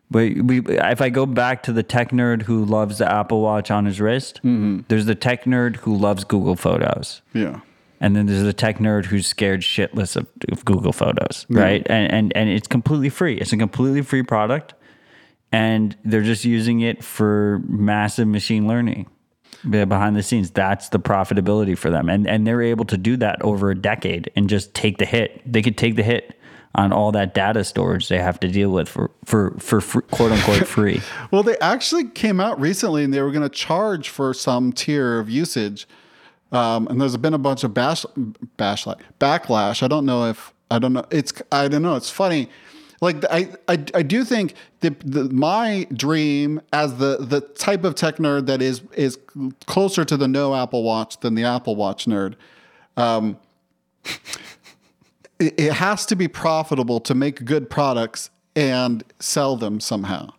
But 0.09 0.37
we, 0.43 0.61
if 0.61 1.01
I 1.01 1.09
go 1.09 1.25
back 1.25 1.63
to 1.63 1.73
the 1.73 1.83
tech 1.83 2.11
nerd 2.11 2.43
who 2.43 2.63
loves 2.63 2.99
the 2.99 3.11
Apple 3.11 3.41
Watch 3.41 3.71
on 3.71 3.85
his 3.85 3.99
wrist, 3.99 4.37
mm-hmm. 4.37 4.81
there's 4.87 5.05
the 5.05 5.15
tech 5.15 5.45
nerd 5.45 5.77
who 5.77 5.97
loves 5.97 6.23
Google 6.23 6.55
Photos. 6.55 7.21
Yeah. 7.33 7.61
And 7.99 8.15
then 8.15 8.27
there's 8.27 8.43
the 8.43 8.53
tech 8.53 8.77
nerd 8.77 9.05
who's 9.05 9.25
scared 9.25 9.61
shitless 9.61 10.15
of, 10.15 10.27
of 10.51 10.63
Google 10.65 10.93
Photos, 10.93 11.45
mm-hmm. 11.45 11.57
right? 11.57 11.87
And, 11.89 12.11
and 12.11 12.37
and 12.37 12.49
it's 12.49 12.67
completely 12.67 13.09
free. 13.09 13.37
It's 13.37 13.51
a 13.51 13.57
completely 13.57 14.03
free 14.03 14.23
product, 14.23 14.75
and 15.51 15.97
they're 16.05 16.21
just 16.21 16.45
using 16.45 16.81
it 16.81 17.03
for 17.03 17.61
massive 17.67 18.27
machine 18.27 18.67
learning 18.67 19.09
behind 19.69 20.15
the 20.15 20.23
scenes. 20.23 20.51
That's 20.51 20.89
the 20.89 20.99
profitability 20.99 21.77
for 21.77 21.89
them, 21.89 22.09
and 22.09 22.27
and 22.27 22.45
they're 22.45 22.61
able 22.61 22.85
to 22.85 22.97
do 22.97 23.17
that 23.17 23.41
over 23.41 23.71
a 23.71 23.75
decade 23.75 24.31
and 24.35 24.49
just 24.49 24.73
take 24.73 24.97
the 24.97 25.05
hit. 25.05 25.41
They 25.51 25.61
could 25.61 25.77
take 25.77 25.95
the 25.95 26.03
hit 26.03 26.39
on 26.75 26.91
all 26.91 27.11
that 27.11 27.35
data 27.35 27.63
storage 27.63 28.07
they 28.07 28.17
have 28.17 28.39
to 28.39 28.47
deal 28.47 28.71
with 28.71 28.89
for 28.89 29.11
for 29.25 29.51
for, 29.59 29.79
for 29.81 30.01
quote 30.01 30.31
unquote 30.31 30.67
free. 30.67 31.01
well, 31.31 31.43
they 31.43 31.57
actually 31.59 32.05
came 32.05 32.39
out 32.39 32.59
recently 32.59 33.03
and 33.03 33.13
they 33.13 33.21
were 33.21 33.31
going 33.31 33.43
to 33.47 33.49
charge 33.49 34.09
for 34.09 34.33
some 34.33 34.73
tier 34.73 35.19
of 35.19 35.29
usage. 35.29 35.87
Um, 36.51 36.87
and 36.87 37.01
there's 37.01 37.17
been 37.17 37.33
a 37.33 37.39
bunch 37.39 37.63
of 37.63 37.73
bash, 37.73 38.05
bash 38.57 38.85
backlash. 39.19 39.81
I 39.81 39.87
don't 39.87 40.05
know 40.05 40.29
if 40.29 40.53
I 40.69 40.79
don't 40.79 40.93
know. 40.93 41.05
It's 41.09 41.33
I 41.51 41.67
don't 41.67 41.81
know. 41.81 41.95
It's 41.95 42.09
funny. 42.09 42.49
Like 43.03 43.25
I, 43.29 43.49
I, 43.67 43.73
I 43.93 44.01
do 44.01 44.23
think 44.23 44.55
that 44.79 44.97
the, 45.01 45.25
my 45.25 45.85
dream 45.91 46.61
as 46.71 46.95
the 46.95 47.17
the 47.19 47.41
type 47.41 47.83
of 47.83 47.95
tech 47.95 48.15
nerd 48.15 48.45
that 48.45 48.61
is 48.61 48.81
is 48.93 49.19
closer 49.65 50.05
to 50.05 50.15
the 50.15 50.27
no 50.27 50.55
Apple 50.55 50.83
Watch 50.83 51.19
than 51.19 51.35
the 51.35 51.43
Apple 51.43 51.75
Watch 51.75 52.05
nerd. 52.05 52.35
Um, 52.95 53.37
it 55.39 55.73
has 55.73 56.05
to 56.05 56.15
be 56.15 56.29
profitable 56.29 57.01
to 57.01 57.13
make 57.13 57.43
good 57.43 57.69
products 57.69 58.29
and 58.55 59.03
sell 59.19 59.57
them 59.57 59.81
somehow. 59.81 60.29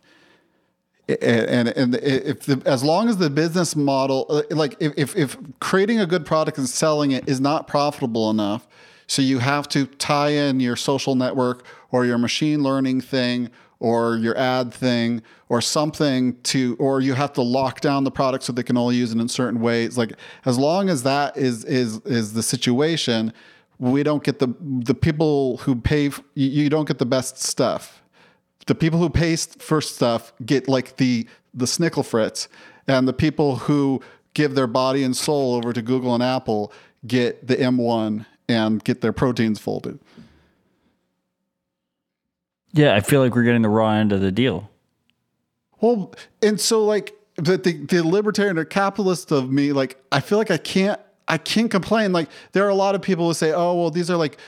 And 1.07 1.69
and 1.69 1.97
if 1.97 2.45
the, 2.45 2.63
as 2.65 2.83
long 2.83 3.11
as 3.11 3.19
the 3.19 3.29
business 3.29 3.77
model, 3.77 4.25
uh, 4.31 4.43
like 4.49 4.77
if 4.81 5.15
if 5.15 5.37
creating 5.61 6.01
a 6.01 6.07
good 6.07 6.25
product 6.25 6.57
and 6.57 6.67
selling 6.67 7.11
it 7.11 7.29
is 7.29 7.43
not 7.43 7.69
profitable 7.69 8.31
enough, 8.31 8.67
so 9.07 9.21
you 9.21 9.39
have 9.39 9.69
to 9.71 9.85
tie 9.87 10.31
in 10.31 10.61
your 10.61 10.77
social 10.77 11.15
network 11.15 11.67
or 11.95 12.05
your 12.05 12.19
machine 12.19 12.61
learning 12.61 13.01
thing 13.01 13.49
or 13.79 14.17
your 14.17 14.37
ad 14.37 14.75
thing 14.75 15.23
or 15.49 15.61
something 15.61 16.37
to 16.43 16.75
or 16.81 17.01
you 17.01 17.15
have 17.15 17.33
to 17.33 17.41
lock 17.41 17.81
down 17.81 18.03
the 18.03 18.11
product 18.11 18.43
so 18.43 18.53
they 18.53 18.65
can 18.65 18.77
only 18.77 18.97
use 18.97 19.13
it 19.13 19.19
in 19.21 19.29
certain 19.29 19.61
ways. 19.61 19.97
Like 19.97 20.15
as 20.45 20.59
long 20.59 20.89
as 20.89 21.05
that 21.05 21.37
is 21.37 21.65
is 21.65 22.01
is 22.01 22.33
the 22.33 22.43
situation 22.43 23.33
we 23.79 24.03
don't 24.03 24.25
get 24.25 24.41
the 24.41 24.53
the 24.61 24.95
people 24.95 25.59
who 25.59 25.77
pay 25.77 26.11
you 26.35 26.69
don't 26.69 26.89
get 26.89 26.99
the 26.99 27.07
best 27.07 27.41
stuff. 27.41 28.03
The 28.67 28.75
people 28.75 28.99
who 28.99 29.09
pay 29.09 29.37
for 29.37 29.81
stuff 29.81 30.33
get 30.45 30.67
like 30.67 30.97
the 30.97 31.29
the 31.55 31.67
snickle 31.67 32.05
fritz 32.05 32.49
and 32.89 33.07
the 33.07 33.13
people 33.13 33.55
who 33.55 34.01
give 34.35 34.57
their 34.57 34.67
body 34.67 35.05
and 35.05 35.17
soul 35.17 35.55
over 35.55 35.73
to 35.73 35.81
google 35.81 36.13
and 36.13 36.25
apple 36.25 36.73
get 37.07 37.47
the 37.47 37.55
m1 37.55 38.27
and 38.49 38.83
get 38.83 39.01
their 39.01 39.13
proteins 39.13 39.61
folded 39.61 40.01
yeah 42.75 42.95
i 42.95 43.01
feel 43.01 43.21
like 43.21 43.35
we're 43.35 43.43
getting 43.43 43.63
the 43.63 43.69
raw 43.69 43.91
end 43.91 44.13
of 44.13 44.21
the 44.21 44.31
deal 44.31 44.71
well 45.81 46.15
and 46.43 46.61
so 46.61 46.85
like 46.85 47.15
but 47.37 47.65
the, 47.65 47.73
the 47.73 48.07
libertarian 48.07 48.59
or 48.59 48.65
capitalist 48.65 49.33
of 49.33 49.51
me 49.51 49.73
like 49.73 49.97
i 50.13 50.21
feel 50.21 50.37
like 50.37 50.51
i 50.51 50.59
can't 50.59 51.01
I 51.29 51.39
can't 51.39 51.71
complain. 51.71 52.13
Like 52.13 52.29
there 52.53 52.65
are 52.65 52.69
a 52.69 52.75
lot 52.75 52.95
of 52.95 53.03
people 53.03 53.27
who 53.27 53.35
say, 53.35 53.53
"Oh, 53.53 53.75
well, 53.75 53.91
these 53.91 54.11
are 54.11 54.17
like." 54.17 54.39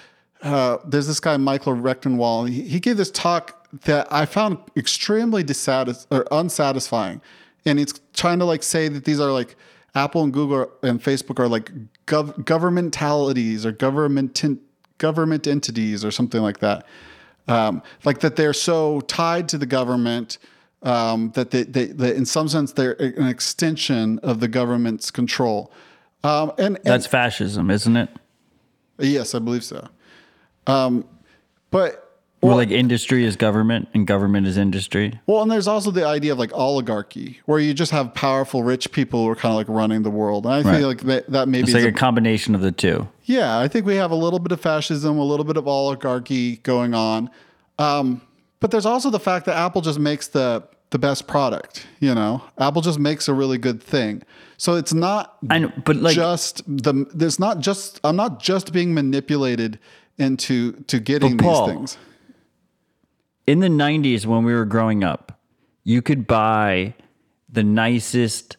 Uh, 0.43 0.77
there's 0.87 1.07
this 1.07 1.19
guy 1.19 1.35
Michael 1.39 1.75
Rectenwald. 1.75 2.51
He, 2.51 2.61
he 2.69 2.79
gave 2.79 2.99
this 2.99 3.11
talk 3.11 3.67
that 3.85 4.07
I 4.13 4.27
found 4.27 4.59
extremely 4.77 5.43
dissatis- 5.43 6.07
or 6.11 6.27
unsatisfying, 6.31 7.23
and 7.65 7.81
it's 7.81 7.99
trying 8.13 8.39
to 8.41 8.45
like 8.45 8.63
say 8.63 8.89
that 8.89 9.07
these 9.07 9.19
are 9.19 9.33
like 9.33 9.57
Apple 9.95 10.23
and 10.23 10.35
Google 10.35 10.71
and 10.83 11.03
Facebook 11.03 11.41
are 11.41 11.49
like 11.49 11.73
gov- 12.07 12.45
governmentalities 12.45 13.65
or 13.65 13.73
government 13.73 14.45
government 14.99 15.47
entities 15.47 16.05
or 16.05 16.11
something 16.11 16.43
like 16.43 16.59
that. 16.59 16.85
Um, 17.49 17.83
like 18.05 18.21
that 18.21 18.37
they're 18.37 18.53
so 18.53 19.01
tied 19.03 19.49
to 19.51 19.59
the 19.59 19.67
government 19.67 20.39
um, 20.83 21.31
that 21.35 21.51
they, 21.51 21.63
they, 21.63 21.87
they, 21.87 22.15
in 22.15 22.27
some 22.27 22.49
sense, 22.49 22.73
they're 22.73 22.93
an 23.01 23.29
extension 23.29 24.19
of 24.21 24.41
the 24.41 24.49
government's 24.49 25.11
control. 25.11 25.73
Um, 26.25 26.51
and, 26.59 26.77
and, 26.77 26.85
that's 26.85 27.07
fascism, 27.07 27.71
isn't 27.71 27.97
it? 27.97 28.09
Yes, 28.99 29.35
I 29.35 29.39
believe 29.39 29.63
so. 29.65 29.89
Um, 30.67 31.05
but 31.71 32.21
Where 32.41 32.55
like 32.57 32.71
industry 32.71 33.25
is 33.25 33.37
government 33.37 33.89
and 33.95 34.07
government 34.07 34.47
is 34.47 34.57
industry. 34.57 35.21
Well, 35.27 35.43
and 35.43 35.51
there's 35.51 35.69
also 35.69 35.91
the 35.91 36.07
idea 36.07 36.33
of 36.33 36.39
like 36.39 36.53
oligarchy, 36.53 37.41
where 37.47 37.59
you 37.61 37.75
just 37.75 37.93
have 37.93 38.15
powerful, 38.15 38.63
rich 38.65 38.91
people 38.91 39.25
who 39.25 39.31
are 39.31 39.37
kind 39.37 39.53
of 39.53 39.57
like 39.57 39.69
running 39.69 40.03
the 40.03 40.11
world. 40.11 40.47
And 40.47 40.55
I 40.55 40.63
Right. 40.63 40.79
feel 40.79 40.89
like 40.89 41.01
that, 41.03 41.31
that 41.31 41.49
maybe 41.49 41.65
It's 41.65 41.75
like 41.75 41.85
a- 41.85 41.89
a 41.89 41.93
combination 41.93 42.55
of 42.55 42.61
the 42.61 42.73
two. 42.73 43.09
Yeah, 43.27 43.59
I 43.59 43.67
think 43.67 43.87
we 43.87 43.97
have 43.97 44.13
a 44.13 44.17
little 44.17 44.39
bit 44.39 44.53
of 44.53 44.61
fascism, 44.61 45.19
a 45.19 45.25
little 45.25 45.45
bit 45.45 45.57
of 45.57 45.67
oligarchy 45.67 46.59
going 46.59 46.95
on. 46.95 47.29
Um, 47.79 48.23
but 48.61 48.71
there's 48.71 48.87
also 48.87 49.11
the 49.11 49.21
fact 49.21 49.47
that 49.47 49.57
Apple 49.57 49.83
just 49.83 49.99
makes 49.99 50.29
the 50.29 50.67
the 50.91 50.99
best 50.99 51.27
product, 51.27 51.85
you 51.99 52.15
know? 52.15 52.43
Apple 52.59 52.81
just 52.81 53.01
makes 53.01 53.27
a 53.27 53.35
really 53.35 53.59
good 53.59 53.83
thing. 53.83 54.23
So 54.57 54.77
it's 54.77 54.95
not 54.95 55.37
I 55.51 55.59
know, 55.59 55.73
but 55.85 55.97
like 55.97 56.15
just 56.15 56.63
the 56.67 57.07
there's 57.13 57.39
not 57.39 57.59
just 57.61 58.01
I'm 58.05 58.17
not 58.17 58.41
just 58.41 58.73
being 58.73 58.95
manipulated 58.95 59.79
into 60.19 60.73
to 60.85 61.01
getting 61.01 61.37
Paul, 61.37 61.67
these 61.67 61.75
things. 61.75 61.99
in 63.47 63.59
the 63.61 63.69
90s 63.69 64.25
when 64.25 64.45
we 64.45 64.55
were 64.55 64.65
growing 64.65 65.03
up, 65.05 65.39
you 65.85 66.01
could 66.01 66.27
buy 66.27 66.95
the 67.49 67.65
nicest 67.65 68.57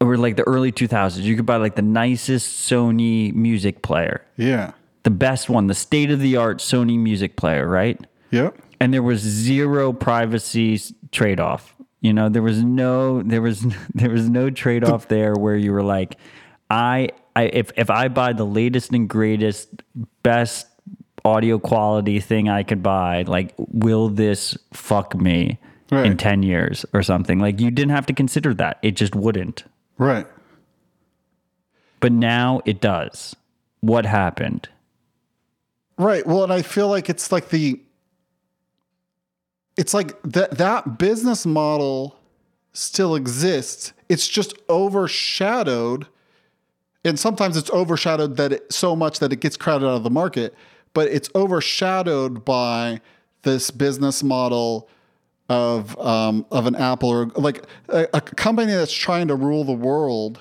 or 0.00 0.16
like 0.16 0.36
the 0.36 0.42
early 0.46 0.72
2000s, 0.72 1.22
you 1.22 1.36
could 1.36 1.46
buy 1.46 1.56
like 1.56 1.76
the 1.76 1.82
nicest 1.82 2.70
Sony 2.70 3.32
music 3.34 3.82
player. 3.82 4.22
Yeah. 4.36 4.72
The 5.04 5.10
best 5.10 5.48
one, 5.48 5.66
the 5.66 5.74
state 5.74 6.10
of 6.10 6.20
the 6.20 6.36
art 6.36 6.58
Sony 6.58 6.98
music 6.98 7.36
player, 7.36 7.68
right? 7.68 7.98
Yep. 8.30 8.56
and 8.80 8.92
there 8.92 9.02
was 9.02 9.20
zero 9.20 9.92
privacy 9.92 10.80
trade 11.12 11.38
off. 11.38 11.74
You 12.00 12.12
know, 12.12 12.28
there 12.28 12.42
was 12.42 12.62
no 12.62 13.22
there 13.22 13.40
was 13.42 13.64
there 13.94 14.10
was 14.10 14.28
no 14.28 14.50
trade 14.50 14.82
off 14.84 15.08
there 15.08 15.34
where 15.34 15.56
you 15.56 15.72
were 15.72 15.82
like, 15.84 16.16
I 16.68 17.10
I 17.36 17.44
if 17.44 17.70
if 17.76 17.90
I 17.90 18.08
buy 18.08 18.32
the 18.32 18.44
latest 18.44 18.92
and 18.92 19.08
greatest 19.08 19.68
best 20.22 20.66
audio 21.24 21.58
quality 21.58 22.18
thing 22.20 22.48
I 22.48 22.62
could 22.64 22.82
buy, 22.82 23.22
like 23.22 23.54
will 23.58 24.08
this 24.08 24.58
fuck 24.72 25.14
me 25.14 25.58
in 26.04 26.16
10 26.16 26.42
years 26.42 26.84
or 26.92 27.02
something? 27.02 27.38
Like 27.38 27.60
you 27.60 27.70
didn't 27.70 27.92
have 27.92 28.06
to 28.06 28.12
consider 28.12 28.52
that. 28.54 28.78
It 28.82 28.92
just 28.96 29.14
wouldn't. 29.14 29.64
Right. 29.98 30.26
But 32.00 32.12
now 32.12 32.60
it 32.64 32.80
does. 32.80 33.34
What 33.80 34.06
happened? 34.06 34.68
Right. 35.96 36.26
Well, 36.26 36.42
and 36.42 36.52
I 36.52 36.62
feel 36.62 36.88
like 36.88 37.08
it's 37.08 37.30
like 37.30 37.50
the 37.50 37.80
it's 39.76 39.94
like 39.94 40.20
that 40.22 40.52
that 40.52 40.98
business 40.98 41.46
model 41.46 42.16
still 42.72 43.14
exists. 43.14 43.92
It's 44.08 44.28
just 44.28 44.54
overshadowed 44.68 46.08
and 47.04 47.18
sometimes 47.18 47.56
it's 47.56 47.70
overshadowed 47.70 48.36
that 48.38 48.52
it 48.52 48.72
so 48.72 48.96
much 48.96 49.18
that 49.18 49.32
it 49.32 49.40
gets 49.40 49.56
crowded 49.56 49.86
out 49.86 49.96
of 49.96 50.04
the 50.04 50.10
market, 50.10 50.54
but 50.94 51.08
it's 51.08 51.28
overshadowed 51.34 52.44
by 52.44 53.00
this 53.42 53.70
business 53.70 54.22
model 54.22 54.88
of 55.48 55.98
um, 55.98 56.46
of 56.50 56.66
an 56.66 56.74
Apple 56.74 57.08
or 57.08 57.26
like 57.36 57.64
a, 57.88 58.08
a 58.14 58.20
company 58.20 58.72
that's 58.72 58.92
trying 58.92 59.28
to 59.28 59.34
rule 59.34 59.64
the 59.64 59.72
world 59.72 60.40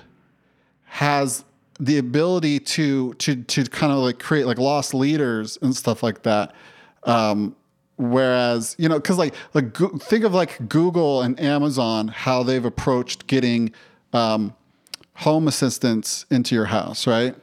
has 0.85 1.43
the 1.79 1.97
ability 1.97 2.59
to 2.59 3.13
to 3.15 3.35
to 3.43 3.63
kind 3.65 3.91
of 3.91 3.99
like 3.99 4.19
create 4.19 4.45
like 4.45 4.57
lost 4.57 4.93
leaders 4.93 5.57
and 5.61 5.75
stuff 5.75 6.03
like 6.03 6.23
that. 6.23 6.53
Um, 7.03 7.55
whereas 7.97 8.75
you 8.77 8.87
know, 8.87 8.95
because 8.95 9.17
like 9.17 9.33
like 9.53 9.75
think 9.75 10.23
of 10.23 10.33
like 10.33 10.69
Google 10.69 11.21
and 11.21 11.39
Amazon, 11.39 12.07
how 12.07 12.43
they've 12.43 12.63
approached 12.63 13.27
getting 13.27 13.73
um, 14.13 14.55
home 15.15 15.47
assistants 15.47 16.25
into 16.29 16.55
your 16.55 16.65
house, 16.65 17.05
right? 17.07 17.35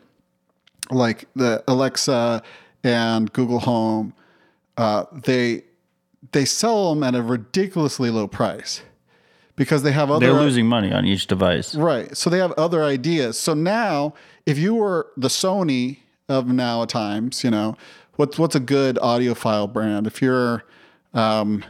Like 0.91 1.27
the 1.37 1.62
Alexa 1.69 2.43
and 2.82 3.32
Google 3.32 3.61
Home, 3.61 4.15
uh, 4.77 5.05
they 5.12 5.65
they 6.32 6.44
sell 6.44 6.94
them 6.94 7.02
at 7.02 7.15
a 7.15 7.23
ridiculously 7.23 8.11
low 8.11 8.27
price 8.27 8.82
because 9.57 9.82
they 9.82 9.93
have 9.93 10.11
other 10.11 10.27
They're 10.27 10.40
losing 10.40 10.66
money 10.66 10.93
on 10.93 11.05
each 11.05 11.27
device. 11.27 11.74
Right. 11.74 12.16
So 12.16 12.31
they 12.31 12.39
have 12.39 12.52
other 12.52 12.82
ideas. 12.82 13.39
So 13.39 13.55
now, 13.55 14.15
if 14.47 14.59
you 14.59 14.74
were 14.74 15.09
the 15.16 15.28
Sony 15.28 15.98
of 16.28 16.47
now 16.47 16.85
times, 16.85 17.44
you 17.44 17.51
know, 17.51 17.77
what's 18.16 18.39
what's 18.39 18.55
a 18.55 18.61
good 18.61 18.97
audiophile 18.97 19.73
brand? 19.73 20.07
If 20.07 20.23
you're, 20.23 20.65
um, 21.15 21.65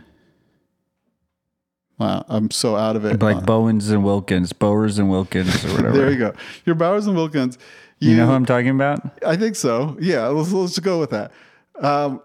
wow, 1.98 2.24
I'm 2.28 2.50
so 2.50 2.76
out 2.76 2.96
of 2.96 3.04
it. 3.04 3.20
Like 3.20 3.44
Bowens 3.44 3.90
and 3.90 4.04
Wilkins, 4.04 4.52
Bowers 4.52 4.98
and 4.98 5.10
Wilkins 5.10 5.64
or 5.64 5.68
whatever. 5.76 5.96
there 5.96 6.10
you 6.10 6.18
go. 6.18 6.34
Your 6.66 6.74
Bowers 6.74 7.06
and 7.06 7.16
Wilkins. 7.16 7.58
You 8.02 8.16
know 8.16 8.26
who 8.26 8.32
I'm 8.32 8.46
talking 8.46 8.70
about? 8.70 9.22
I 9.26 9.36
think 9.36 9.56
so. 9.56 9.94
Yeah, 10.00 10.28
let's, 10.28 10.50
let's 10.52 10.78
go 10.78 10.98
with 10.98 11.10
that. 11.10 11.32
Um, 11.80 12.22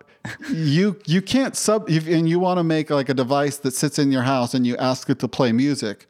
you 0.52 0.98
you 1.06 1.22
can't 1.22 1.56
sub 1.56 1.90
if, 1.90 2.08
and 2.08 2.28
you 2.28 2.40
want 2.40 2.58
to 2.60 2.64
make 2.64 2.90
like 2.90 3.10
a 3.10 3.14
device 3.14 3.58
that 3.58 3.74
sits 3.74 4.00
in 4.00 4.12
your 4.12 4.24
house 4.24 4.54
and 4.54 4.66
you 4.66 4.78
ask 4.78 5.10
it 5.10 5.20
to 5.20 5.28
play 5.28 5.52
music. 5.52 6.08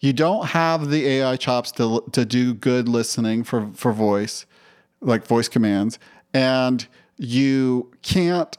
You 0.00 0.12
don't 0.12 0.46
have 0.46 0.90
the 0.90 1.06
AI 1.06 1.36
chops 1.36 1.70
to 1.72 2.04
to 2.12 2.24
do 2.24 2.54
good 2.54 2.88
listening 2.88 3.44
for 3.44 3.70
for 3.74 3.92
voice, 3.92 4.46
like 5.00 5.26
voice 5.26 5.48
commands, 5.48 5.98
and 6.34 6.86
you 7.16 7.90
can't 8.02 8.56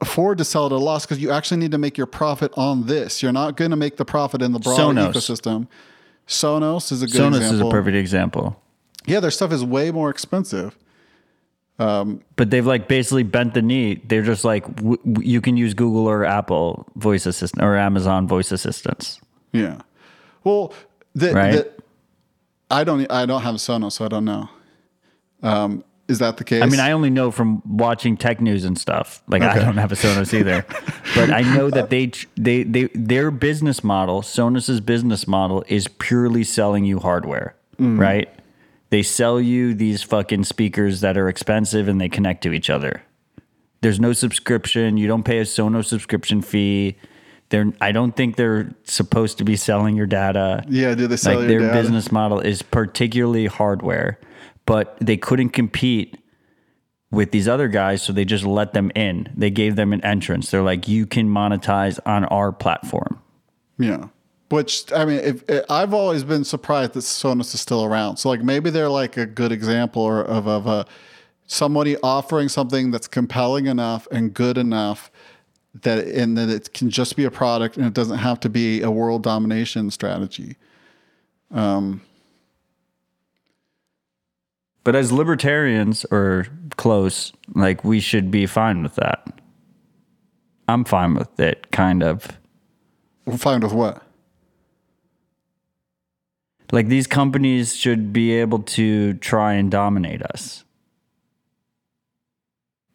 afford 0.00 0.38
to 0.38 0.44
sell 0.44 0.64
it 0.64 0.66
at 0.66 0.72
a 0.72 0.78
loss 0.78 1.04
because 1.04 1.20
you 1.20 1.30
actually 1.30 1.58
need 1.58 1.70
to 1.70 1.78
make 1.78 1.96
your 1.96 2.06
profit 2.06 2.52
on 2.56 2.86
this. 2.86 3.22
You're 3.22 3.32
not 3.32 3.56
going 3.56 3.70
to 3.70 3.76
make 3.76 3.96
the 3.96 4.04
profit 4.04 4.42
in 4.42 4.52
the 4.52 4.58
broad 4.58 4.78
Sonos. 4.78 5.12
ecosystem. 5.12 5.68
Sonos 6.26 6.92
is 6.92 7.02
a 7.02 7.06
good 7.06 7.14
Sonos 7.20 7.36
example. 7.36 7.54
is 7.54 7.60
a 7.60 7.70
perfect 7.70 7.96
example. 7.96 8.62
Yeah, 9.06 9.20
their 9.20 9.30
stuff 9.30 9.52
is 9.52 9.64
way 9.64 9.90
more 9.90 10.10
expensive. 10.10 10.76
But 11.78 12.50
they've 12.50 12.66
like 12.66 12.88
basically 12.88 13.22
bent 13.22 13.54
the 13.54 13.62
knee. 13.62 14.02
They're 14.06 14.22
just 14.22 14.44
like, 14.44 14.64
w- 14.76 14.98
you 15.20 15.40
can 15.40 15.56
use 15.56 15.74
Google 15.74 16.06
or 16.06 16.24
Apple 16.24 16.86
voice 16.96 17.24
assistant 17.26 17.62
or 17.64 17.76
Amazon 17.76 18.26
voice 18.26 18.50
assistants. 18.52 19.20
Yeah. 19.52 19.80
Well, 20.44 20.72
the, 21.14 21.32
Right. 21.32 21.52
the, 21.52 21.72
I 22.70 22.84
don't. 22.84 23.10
I 23.10 23.24
don't 23.26 23.42
have 23.42 23.54
Sonos, 23.56 23.92
so 23.92 24.04
I 24.04 24.08
don't 24.08 24.24
know. 24.26 24.48
Um, 25.42 25.84
is 26.08 26.18
that 26.18 26.36
the 26.36 26.44
case? 26.44 26.62
I 26.62 26.66
mean, 26.66 26.80
I 26.80 26.92
only 26.92 27.10
know 27.10 27.30
from 27.30 27.62
watching 27.64 28.16
tech 28.16 28.40
news 28.40 28.64
and 28.64 28.76
stuff. 28.78 29.22
Like 29.28 29.42
I 29.42 29.58
don't 29.58 29.76
have 29.78 29.92
a 29.92 29.94
Sonos 29.94 30.34
either, 30.34 30.66
but 31.14 31.30
I 31.30 31.42
know 31.42 31.70
that 31.70 31.88
they 31.90 32.10
they 32.36 32.64
they 32.64 32.88
their 32.94 33.30
business 33.30 33.82
model, 33.84 34.20
Sonos's 34.22 34.80
business 34.80 35.26
model, 35.26 35.64
is 35.68 35.88
purely 35.98 36.44
selling 36.44 36.84
you 36.84 36.98
hardware, 36.98 37.54
Mm. 37.78 37.98
right? 37.98 38.28
They 38.90 39.02
sell 39.02 39.40
you 39.40 39.74
these 39.74 40.02
fucking 40.02 40.44
speakers 40.44 41.00
that 41.02 41.18
are 41.18 41.28
expensive 41.28 41.88
and 41.88 42.00
they 42.00 42.08
connect 42.08 42.42
to 42.44 42.52
each 42.52 42.70
other. 42.70 43.02
There's 43.80 44.00
no 44.00 44.12
subscription. 44.12 44.96
You 44.96 45.06
don't 45.06 45.24
pay 45.24 45.38
a 45.38 45.42
Sonos 45.44 45.86
subscription 45.86 46.42
fee. 46.42 46.96
They're 47.50 47.72
I 47.80 47.92
don't 47.92 48.16
think 48.16 48.36
they're 48.36 48.74
supposed 48.84 49.38
to 49.38 49.44
be 49.44 49.56
selling 49.56 49.96
your 49.96 50.06
data. 50.06 50.64
yeah. 50.68 50.94
Do 50.94 51.06
they 51.06 51.16
sell 51.16 51.34
like 51.38 51.48
your 51.48 51.60
their 51.60 51.68
data? 51.68 51.80
business 51.82 52.10
model 52.12 52.40
is 52.40 52.62
particularly 52.62 53.46
hardware, 53.46 54.18
but 54.66 54.96
they 55.00 55.16
couldn't 55.16 55.50
compete 55.50 56.18
with 57.10 57.30
these 57.30 57.48
other 57.48 57.68
guys, 57.68 58.02
so 58.02 58.12
they 58.12 58.24
just 58.24 58.44
let 58.44 58.74
them 58.74 58.90
in. 58.94 59.32
They 59.34 59.50
gave 59.50 59.76
them 59.76 59.94
an 59.94 60.04
entrance. 60.04 60.50
They're 60.50 60.62
like, 60.62 60.88
you 60.88 61.06
can 61.06 61.28
monetize 61.28 61.98
on 62.04 62.24
our 62.26 62.52
platform. 62.52 63.22
Yeah. 63.78 64.08
Which 64.50 64.90
I 64.92 65.04
mean, 65.04 65.18
if, 65.18 65.48
if- 65.48 65.64
I've 65.68 65.92
always 65.92 66.24
been 66.24 66.44
surprised 66.44 66.94
that 66.94 67.00
Sonos 67.00 67.54
is 67.54 67.60
still 67.60 67.84
around. 67.84 68.16
So 68.16 68.28
like 68.28 68.42
maybe 68.42 68.70
they're 68.70 68.88
like 68.88 69.16
a 69.16 69.26
good 69.26 69.52
example 69.52 70.02
or 70.02 70.22
of 70.22 70.46
of 70.46 70.66
a 70.66 70.86
somebody 71.46 71.96
offering 72.02 72.48
something 72.48 72.90
that's 72.90 73.08
compelling 73.08 73.66
enough 73.66 74.06
and 74.10 74.32
good 74.34 74.58
enough 74.58 75.10
that 75.82 76.06
and 76.06 76.36
that 76.38 76.48
it 76.48 76.72
can 76.72 76.90
just 76.90 77.16
be 77.16 77.24
a 77.24 77.30
product 77.30 77.76
and 77.76 77.86
it 77.86 77.94
doesn't 77.94 78.18
have 78.18 78.40
to 78.40 78.48
be 78.48 78.82
a 78.82 78.90
world 78.90 79.22
domination 79.22 79.90
strategy. 79.90 80.56
Um, 81.50 82.02
but 84.84 84.94
as 84.96 85.12
libertarians 85.12 86.06
or 86.10 86.46
close, 86.76 87.32
like 87.54 87.84
we 87.84 88.00
should 88.00 88.30
be 88.30 88.46
fine 88.46 88.82
with 88.82 88.94
that. 88.94 89.40
I'm 90.68 90.84
fine 90.84 91.14
with 91.14 91.38
it, 91.40 91.70
kind 91.70 92.02
of. 92.02 92.26
We're 93.24 93.36
fine 93.38 93.60
with 93.60 93.72
what? 93.72 94.02
Like 96.70 96.88
these 96.88 97.06
companies 97.06 97.74
should 97.76 98.12
be 98.12 98.32
able 98.32 98.60
to 98.60 99.14
try 99.14 99.54
and 99.54 99.70
dominate 99.70 100.22
us. 100.22 100.64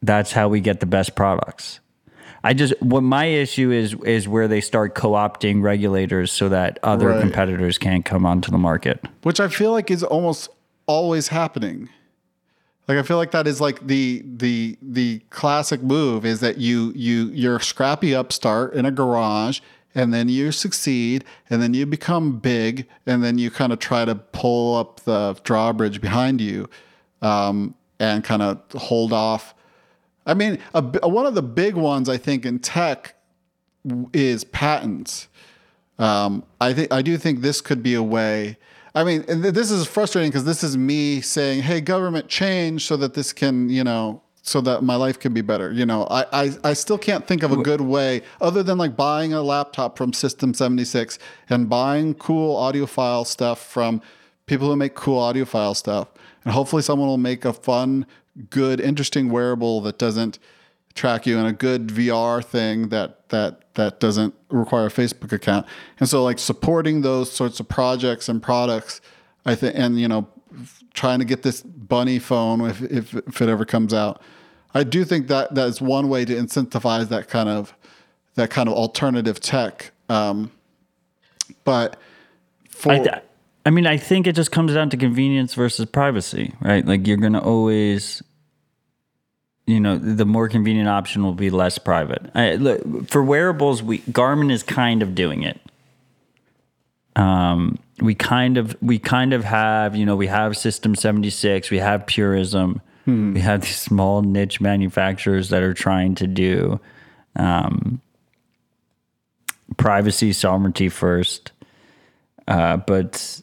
That's 0.01 0.33
how 0.33 0.49
we 0.49 0.59
get 0.59 0.79
the 0.79 0.85
best 0.85 1.15
products. 1.15 1.79
I 2.43 2.53
just 2.53 2.73
what 2.81 3.01
my 3.03 3.25
issue 3.25 3.71
is 3.71 3.95
is 4.03 4.27
where 4.27 4.49
they 4.49 4.59
start 4.59 4.95
co-opting 4.95 5.61
regulators 5.63 6.31
so 6.31 6.49
that 6.49 6.77
other 6.83 7.09
Right. 7.09 7.21
competitors 7.21 7.77
can't 7.77 8.03
come 8.03 8.25
onto 8.25 8.51
the 8.51 8.57
market. 8.57 8.99
which 9.23 9.39
I 9.39 9.47
feel 9.47 9.71
like 9.71 9.89
is 9.89 10.03
almost 10.03 10.49
always 10.85 11.29
happening. 11.29 11.87
Like 12.89 12.97
I 12.97 13.03
feel 13.03 13.15
like 13.15 13.31
that 13.31 13.47
is 13.47 13.61
like 13.61 13.87
the 13.87 14.23
the 14.25 14.77
the 14.81 15.19
classic 15.29 15.81
move 15.81 16.25
is 16.25 16.41
that 16.41 16.57
you 16.57 16.91
you 16.95 17.27
you're 17.33 17.55
a 17.55 17.61
scrappy 17.61 18.13
upstart 18.13 18.73
in 18.73 18.85
a 18.85 18.91
garage 18.91 19.61
and 19.95 20.13
then 20.13 20.29
you 20.29 20.51
succeed 20.51 21.23
and 21.49 21.61
then 21.61 21.73
you 21.73 21.85
become 21.85 22.39
big 22.39 22.87
and 23.05 23.23
then 23.23 23.37
you 23.37 23.51
kind 23.51 23.71
of 23.71 23.79
try 23.79 24.05
to 24.05 24.15
pull 24.15 24.75
up 24.75 25.01
the 25.01 25.39
drawbridge 25.43 26.01
behind 26.01 26.41
you 26.41 26.69
um, 27.21 27.75
and 27.99 28.23
kind 28.23 28.41
of 28.41 28.61
hold 28.73 29.13
off 29.13 29.53
I 30.25 30.33
mean, 30.33 30.59
a, 30.73 30.81
b- 30.81 30.99
one 31.03 31.25
of 31.25 31.35
the 31.35 31.41
big 31.41 31.75
ones 31.75 32.07
I 32.07 32.17
think 32.17 32.45
in 32.45 32.59
tech 32.59 33.15
is 34.13 34.43
patents. 34.43 35.27
Um, 35.99 36.43
I 36.61 36.73
think 36.73 36.91
I 36.91 37.01
do 37.01 37.17
think 37.17 37.41
this 37.41 37.61
could 37.61 37.83
be 37.83 37.93
a 37.93 38.03
way. 38.03 38.57
I 38.95 39.03
mean, 39.03 39.23
th- 39.23 39.53
this 39.53 39.71
is 39.71 39.85
frustrating 39.85 40.31
because 40.31 40.45
this 40.45 40.63
is 40.63 40.77
me 40.77 41.21
saying, 41.21 41.63
"Hey, 41.63 41.81
government, 41.81 42.29
change 42.29 42.85
so 42.85 42.97
that 42.97 43.13
this 43.13 43.33
can, 43.33 43.69
you 43.69 43.83
know, 43.83 44.21
so 44.43 44.61
that 44.61 44.83
my 44.83 44.95
life 44.95 45.19
can 45.19 45.33
be 45.33 45.41
better." 45.41 45.71
You 45.71 45.85
know, 45.85 46.03
I 46.11 46.25
I, 46.31 46.51
I 46.63 46.73
still 46.73 46.99
can't 46.99 47.25
think 47.25 47.41
of 47.41 47.51
a 47.51 47.57
good 47.57 47.81
way 47.81 48.21
other 48.39 48.61
than 48.61 48.77
like 48.77 48.95
buying 48.95 49.33
a 49.33 49.41
laptop 49.41 49.97
from 49.97 50.13
System 50.13 50.53
seventy 50.53 50.85
six 50.85 51.17
and 51.49 51.67
buying 51.67 52.13
cool 52.13 52.55
audiophile 52.55 53.25
stuff 53.25 53.65
from 53.65 54.01
people 54.45 54.69
who 54.69 54.75
make 54.75 54.93
cool 54.93 55.19
audiophile 55.19 55.75
stuff, 55.75 56.09
and 56.45 56.53
hopefully 56.53 56.81
someone 56.81 57.07
will 57.07 57.17
make 57.17 57.45
a 57.45 57.53
fun, 57.53 58.05
good, 58.49 58.79
interesting 58.79 59.29
wearable 59.29 59.81
that 59.81 59.97
doesn't 59.97 60.37
track 60.95 61.25
you 61.25 61.39
and 61.39 61.47
a 61.47 61.53
good 61.53 61.87
VR 61.87 62.43
thing 62.43 62.89
that 62.89 63.29
that 63.29 63.73
that 63.75 63.99
doesn't 63.99 64.33
require 64.49 64.85
a 64.85 64.89
Facebook 64.89 65.31
account. 65.31 65.65
And 65.99 66.07
so 66.07 66.23
like 66.23 66.39
supporting 66.39 67.01
those 67.01 67.31
sorts 67.31 67.59
of 67.59 67.67
projects 67.67 68.29
and 68.29 68.41
products, 68.41 69.01
I 69.45 69.55
think, 69.55 69.75
and 69.77 69.99
you 69.99 70.07
know, 70.07 70.27
trying 70.93 71.19
to 71.19 71.25
get 71.25 71.43
this 71.43 71.61
Bunnie 71.61 72.19
phone 72.19 72.61
if 72.61 72.81
if, 72.81 73.13
if 73.13 73.41
it 73.41 73.49
ever 73.49 73.65
comes 73.65 73.93
out. 73.93 74.21
I 74.73 74.83
do 74.83 75.05
think 75.05 75.27
that 75.27 75.53
that 75.55 75.67
is 75.67 75.81
one 75.81 76.09
way 76.09 76.25
to 76.25 76.33
incentivize 76.33 77.09
that 77.09 77.27
kind 77.27 77.49
of 77.49 77.75
that 78.35 78.49
kind 78.49 78.67
of 78.67 78.75
alternative 78.75 79.39
tech. 79.39 79.91
Um, 80.09 80.51
but 81.63 81.99
for 82.69 82.91
I, 82.91 83.21
I 83.65 83.69
mean, 83.69 83.87
I 83.87 83.97
think 83.97 84.27
it 84.27 84.35
just 84.35 84.51
comes 84.51 84.73
down 84.73 84.89
to 84.89 84.97
convenience 84.97 85.53
versus 85.53 85.85
privacy, 85.85 86.53
right? 86.59 86.85
Like 86.85 87.07
you're 87.07 87.17
going 87.17 87.33
to 87.33 87.41
always, 87.41 88.21
you 89.65 89.79
know, 89.79 89.97
the 89.97 90.25
more 90.25 90.49
convenient 90.49 90.89
option 90.89 91.23
will 91.23 91.33
be 91.33 91.49
less 91.49 91.77
private. 91.77 92.29
I, 92.35 92.55
look, 92.55 93.09
for 93.09 93.23
wearables, 93.23 93.81
we 93.81 93.99
Garmin 93.99 94.51
is 94.51 94.63
kind 94.63 95.01
of 95.01 95.15
doing 95.15 95.43
it. 95.43 95.59
Um, 97.15 97.77
we 98.01 98.15
kind 98.15 98.57
of 98.57 98.75
we 98.81 98.99
kind 98.99 99.33
of 99.33 99.43
have, 99.43 99.95
you 99.95 100.05
know, 100.05 100.15
we 100.15 100.27
have 100.27 100.57
System 100.57 100.95
76, 100.95 101.69
we 101.69 101.79
have 101.79 102.05
Purism, 102.07 102.81
we 103.33 103.41
have 103.41 103.61
these 103.61 103.77
small 103.77 104.21
niche 104.21 104.59
manufacturers 104.61 105.49
that 105.49 105.61
are 105.61 105.73
trying 105.73 106.15
to 106.15 106.27
do 106.27 106.79
um, 107.35 108.01
privacy 109.77 110.33
sovereignty 110.33 110.89
first. 110.89 111.51
Uh, 112.47 112.77
but 112.77 113.41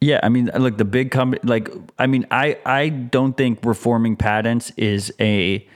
yeah, 0.00 0.20
I 0.22 0.28
mean, 0.28 0.50
look, 0.56 0.76
the 0.76 0.84
big 0.84 1.10
company, 1.10 1.40
like, 1.44 1.68
I 1.98 2.06
mean, 2.06 2.26
I 2.30 2.58
I 2.64 2.88
don't 2.88 3.36
think 3.36 3.60
reforming 3.64 4.16
patents 4.16 4.72
is 4.76 5.12
a 5.20 5.66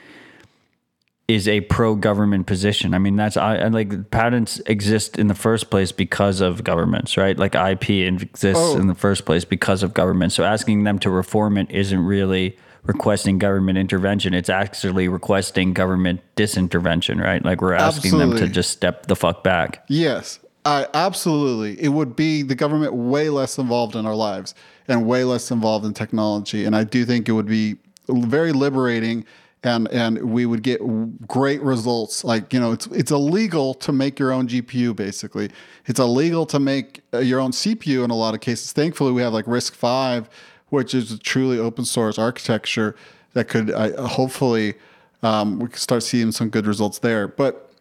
is 1.29 1.47
a 1.47 1.61
pro 1.61 1.95
government 1.95 2.47
position. 2.47 2.95
I 2.95 2.99
mean, 2.99 3.15
that's 3.17 3.37
I, 3.37 3.69
like 3.69 4.11
patents 4.11 4.61
exist 4.65 5.19
in 5.19 5.27
the 5.27 5.35
first 5.35 5.69
place 5.71 5.93
because 5.93 6.41
of 6.41 6.65
governments, 6.65 7.19
right? 7.19 7.39
Like 7.39 7.55
IP 7.55 7.91
exists 7.91 8.59
Oh. 8.59 8.79
in 8.79 8.87
the 8.87 8.95
first 8.95 9.27
place 9.27 9.45
because 9.45 9.83
of 9.83 9.93
government. 9.93 10.33
So 10.33 10.43
asking 10.45 10.85
them 10.85 10.99
to 11.01 11.11
reform 11.11 11.59
it 11.59 11.71
isn't 11.71 12.03
really 12.03 12.57
requesting 12.85 13.39
government 13.39 13.77
intervention. 13.77 14.33
It's 14.33 14.49
actually 14.49 15.09
requesting 15.09 15.75
government 15.75 16.21
disintervention, 16.37 17.23
right? 17.23 17.45
Like 17.45 17.61
we're 17.61 17.75
asking 17.75 18.17
them 18.17 18.35
to 18.37 18.49
just 18.49 18.71
step 18.71 19.07
the 19.07 19.15
fuck 19.17 19.45
back. 19.45 19.85
Yes, 19.89 20.41
I 20.65 20.87
absolutely. 20.95 21.79
It 21.83 21.89
would 21.91 22.17
be 22.17 22.41
the 22.43 22.55
government 22.55 22.95
way 22.95 23.29
less 23.29 23.59
involved 23.59 23.95
in 23.97 24.07
our 24.07 24.15
lives 24.15 24.55
and 24.87 25.07
way 25.07 25.25
less 25.25 25.51
involved 25.51 25.85
in 25.85 25.93
technology. 25.93 26.65
And 26.65 26.75
I 26.75 26.85
do 26.85 27.05
think 27.05 27.29
it 27.29 27.33
would 27.33 27.47
be 27.47 27.77
very 28.09 28.53
liberating 28.53 29.27
and 29.65 29.89
and 29.89 30.31
we 30.31 30.47
would 30.47 30.63
get 30.63 30.81
great 31.27 31.61
results. 31.63 32.25
Like, 32.25 32.53
you 32.53 32.61
know, 32.61 32.73
it's 32.73 32.87
it's 32.89 33.11
illegal 33.11 33.75
to 33.75 33.93
make 33.93 34.19
your 34.19 34.33
own 34.33 34.49
GPU 34.49 34.95
basically. 34.95 35.51
It's 35.87 36.01
illegal 36.01 36.47
to 36.47 36.61
make 36.61 37.03
uh, 37.13 37.19
your 37.19 37.41
own 37.41 37.53
CPU 37.53 38.05
in 38.05 38.11
a 38.11 38.17
lot 38.17 38.35
of 38.35 38.41
cases. 38.41 38.73
Thankfully, 38.73 39.13
we 39.13 39.23
have 39.23 39.33
like 39.33 39.47
RISC-V, 39.47 40.29
which 40.69 40.95
is 40.95 41.13
a 41.13 41.19
truly 41.19 41.59
open 41.59 41.85
source 41.85 42.19
architecture 42.19 42.95
that 43.33 43.49
could 43.49 43.71
uh, 43.71 44.07
hopefully 44.07 44.75
um, 45.23 45.59
we 45.59 45.69
could 45.69 45.81
start 45.81 46.03
seeing 46.03 46.33
some 46.33 46.51
good 46.51 46.67
results 46.67 47.01
there. 47.01 47.27
But 47.29 47.73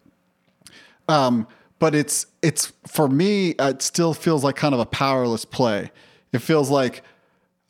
um, 1.07 1.47
but 1.79 1.93
it's 1.93 2.25
it's 2.41 2.73
for 2.87 3.07
me 3.07 3.51
it 3.59 3.81
still 3.81 4.13
feels 4.13 4.43
like 4.43 4.55
kind 4.55 4.73
of 4.73 4.79
a 4.79 4.85
powerless 4.85 5.45
play 5.45 5.91
it 6.33 6.39
feels 6.39 6.69
like 6.69 7.03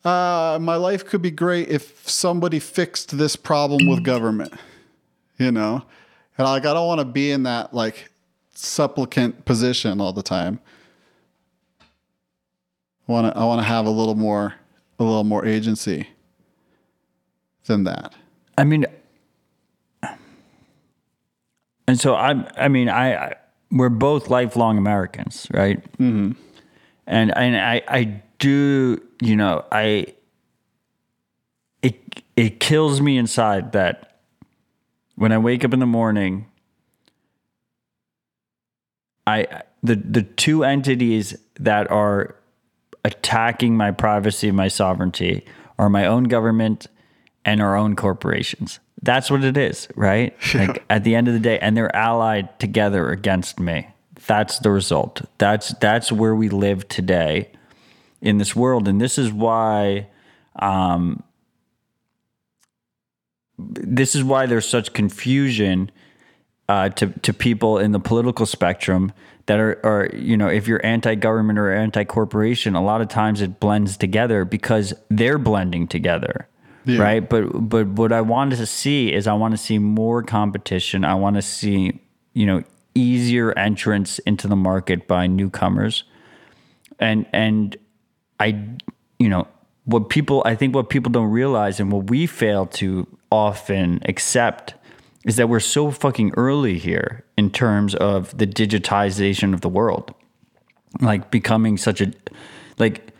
uh, 0.04 0.58
my 0.60 0.76
life 0.76 1.04
could 1.04 1.22
be 1.22 1.30
great 1.30 1.68
if 1.68 2.08
somebody 2.08 2.58
fixed 2.58 3.16
this 3.18 3.36
problem 3.36 3.88
with 3.88 4.02
government 4.04 4.52
you 5.38 5.50
know 5.50 5.82
and 6.36 6.46
like 6.46 6.64
i 6.64 6.72
don't 6.72 6.86
want 6.86 7.00
to 7.00 7.04
be 7.04 7.30
in 7.30 7.42
that 7.42 7.74
like 7.74 8.10
supplicant 8.54 9.44
position 9.44 10.00
all 10.00 10.12
the 10.12 10.22
time 10.22 10.60
i 13.08 13.12
want 13.12 13.32
to 13.32 13.38
i 13.38 13.44
want 13.44 13.60
to 13.60 13.66
have 13.66 13.86
a 13.86 13.90
little 13.90 14.14
more 14.14 14.54
a 14.98 15.04
little 15.04 15.24
more 15.24 15.44
agency 15.44 16.08
than 17.66 17.84
that 17.84 18.14
I 18.58 18.64
mean, 18.64 18.86
and 21.86 21.98
so 22.00 22.16
I'm. 22.16 22.44
I 22.56 22.66
mean, 22.66 22.88
I, 22.88 23.14
I 23.14 23.34
we're 23.70 23.88
both 23.88 24.30
lifelong 24.30 24.78
Americans, 24.78 25.46
right? 25.54 25.80
Mm-hmm. 25.92 26.32
And 27.06 27.36
and 27.36 27.56
I 27.56 27.82
I 27.86 28.20
do 28.40 29.00
you 29.20 29.36
know 29.36 29.64
I 29.70 30.14
it 31.82 32.22
it 32.36 32.60
kills 32.60 33.00
me 33.00 33.16
inside 33.16 33.72
that 33.72 34.20
when 35.16 35.32
I 35.32 35.38
wake 35.38 35.64
up 35.64 35.72
in 35.72 35.80
the 35.80 35.86
morning, 35.86 36.46
I 39.26 39.62
the 39.82 39.96
the 39.96 40.22
two 40.22 40.64
entities 40.64 41.36
that 41.58 41.90
are 41.90 42.36
attacking 43.04 43.76
my 43.76 43.90
privacy, 43.90 44.50
my 44.50 44.68
sovereignty, 44.68 45.44
are 45.78 45.88
my 45.88 46.06
own 46.06 46.24
government 46.24 46.86
and 47.44 47.60
our 47.60 47.76
own 47.76 47.96
corporations. 47.96 48.80
That's 49.00 49.30
what 49.30 49.44
it 49.44 49.56
is, 49.56 49.88
right? 49.94 50.36
Like 50.54 50.84
at 50.90 51.04
the 51.04 51.14
end 51.14 51.28
of 51.28 51.34
the 51.34 51.40
day, 51.40 51.58
and 51.58 51.76
they're 51.76 51.94
allied 51.94 52.58
together 52.58 53.10
against 53.10 53.60
me. 53.60 53.88
That's 54.26 54.58
the 54.58 54.70
result. 54.70 55.22
That's 55.38 55.68
that's 55.80 56.12
where 56.12 56.34
we 56.34 56.48
live 56.48 56.88
today 56.88 57.50
in 58.20 58.38
this 58.38 58.54
world, 58.56 58.88
and 58.88 59.00
this 59.00 59.18
is 59.18 59.32
why. 59.32 60.08
Um, 60.60 61.22
this 63.58 64.14
is 64.14 64.22
why 64.22 64.46
there's 64.46 64.68
such 64.68 64.92
confusion 64.92 65.90
uh, 66.68 66.88
to 66.90 67.08
to 67.08 67.32
people 67.32 67.78
in 67.78 67.92
the 67.92 68.00
political 68.00 68.46
spectrum 68.46 69.12
that 69.46 69.58
are, 69.58 69.80
are 69.84 70.10
you 70.14 70.36
know 70.36 70.48
if 70.48 70.68
you're 70.68 70.84
anti-government 70.84 71.58
or 71.58 71.72
anti-corporation, 71.72 72.74
a 72.74 72.82
lot 72.82 73.00
of 73.00 73.08
times 73.08 73.40
it 73.40 73.58
blends 73.58 73.96
together 73.96 74.44
because 74.44 74.92
they're 75.08 75.38
blending 75.38 75.88
together, 75.88 76.46
Yeah. 76.84 77.00
right? 77.00 77.28
But 77.28 77.68
but 77.68 77.86
what 77.88 78.12
I 78.12 78.20
wanted 78.20 78.56
to 78.56 78.66
see 78.66 79.12
is 79.12 79.26
I 79.26 79.32
want 79.32 79.52
to 79.54 79.58
see 79.58 79.78
more 79.78 80.22
competition. 80.22 81.04
I 81.04 81.14
want 81.14 81.36
to 81.36 81.42
see 81.42 82.00
you 82.34 82.46
know 82.46 82.62
easier 82.94 83.52
entrance 83.58 84.18
into 84.20 84.46
the 84.46 84.56
market 84.56 85.08
by 85.08 85.26
newcomers, 85.26 86.04
and 86.98 87.26
and 87.32 87.76
I 88.40 88.64
you 89.18 89.28
know 89.28 89.46
what 89.84 90.08
people 90.10 90.42
I 90.44 90.54
think 90.54 90.74
what 90.74 90.90
people 90.90 91.10
don't 91.10 91.30
realize 91.30 91.80
and 91.80 91.90
what 91.90 92.10
we 92.10 92.26
fail 92.26 92.66
to 92.66 93.06
often 93.30 94.00
accept 94.04 94.74
is 95.24 95.36
that 95.36 95.48
we're 95.48 95.60
so 95.60 95.90
fucking 95.90 96.32
early 96.36 96.78
here 96.78 97.24
in 97.36 97.50
terms 97.50 97.94
of 97.94 98.36
the 98.36 98.46
digitization 98.46 99.52
of 99.52 99.60
the 99.60 99.68
world. 99.68 100.14
Like 101.00 101.30
becoming 101.30 101.76
such 101.76 102.00
a 102.00 102.12
like 102.78 103.12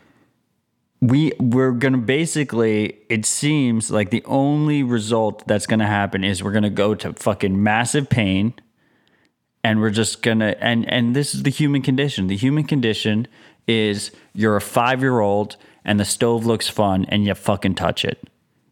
we 1.01 1.31
we're 1.39 1.71
going 1.71 1.93
to 1.93 1.99
basically 1.99 2.97
it 3.09 3.25
seems 3.25 3.89
like 3.89 4.09
the 4.09 4.23
only 4.25 4.83
result 4.83 5.47
that's 5.47 5.65
going 5.65 5.79
to 5.79 5.87
happen 5.87 6.23
is 6.23 6.43
we're 6.43 6.51
going 6.51 6.63
to 6.63 6.69
go 6.69 6.93
to 6.95 7.13
fucking 7.13 7.61
massive 7.61 8.09
pain 8.09 8.53
and 9.63 9.79
we're 9.79 9.89
just 9.89 10.21
going 10.21 10.39
to 10.39 10.61
and 10.63 10.89
and 10.91 11.15
this 11.15 11.33
is 11.33 11.43
the 11.43 11.49
human 11.49 11.81
condition. 11.81 12.27
The 12.27 12.37
human 12.37 12.63
condition 12.63 13.27
is 13.69 14.11
you're 14.33 14.57
a 14.57 14.61
5-year-old 14.61 15.55
and 15.85 15.99
the 15.99 16.05
stove 16.05 16.45
looks 16.45 16.67
fun 16.67 17.05
and 17.09 17.25
you 17.25 17.33
fucking 17.35 17.75
touch 17.75 18.03
it. 18.03 18.27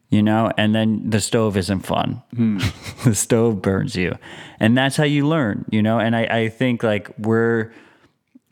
You 0.10 0.24
know, 0.24 0.53
and 0.57 0.74
then 0.74 1.10
the 1.10 1.19
stove 1.19 1.57
isn't 1.57 1.82
fun. 1.82 2.24
the 3.03 3.14
stove 3.14 3.61
burns 3.61 3.95
you. 3.95 4.18
And 4.57 4.78
that's 4.78 4.95
how 4.95 5.03
you 5.03 5.28
learn, 5.28 5.65
you 5.69 5.84
know? 5.84 5.99
And 5.99 6.15
I, 6.15 6.24
I 6.24 6.49
think 6.49 6.82
like 6.82 7.11
we're 7.18 7.74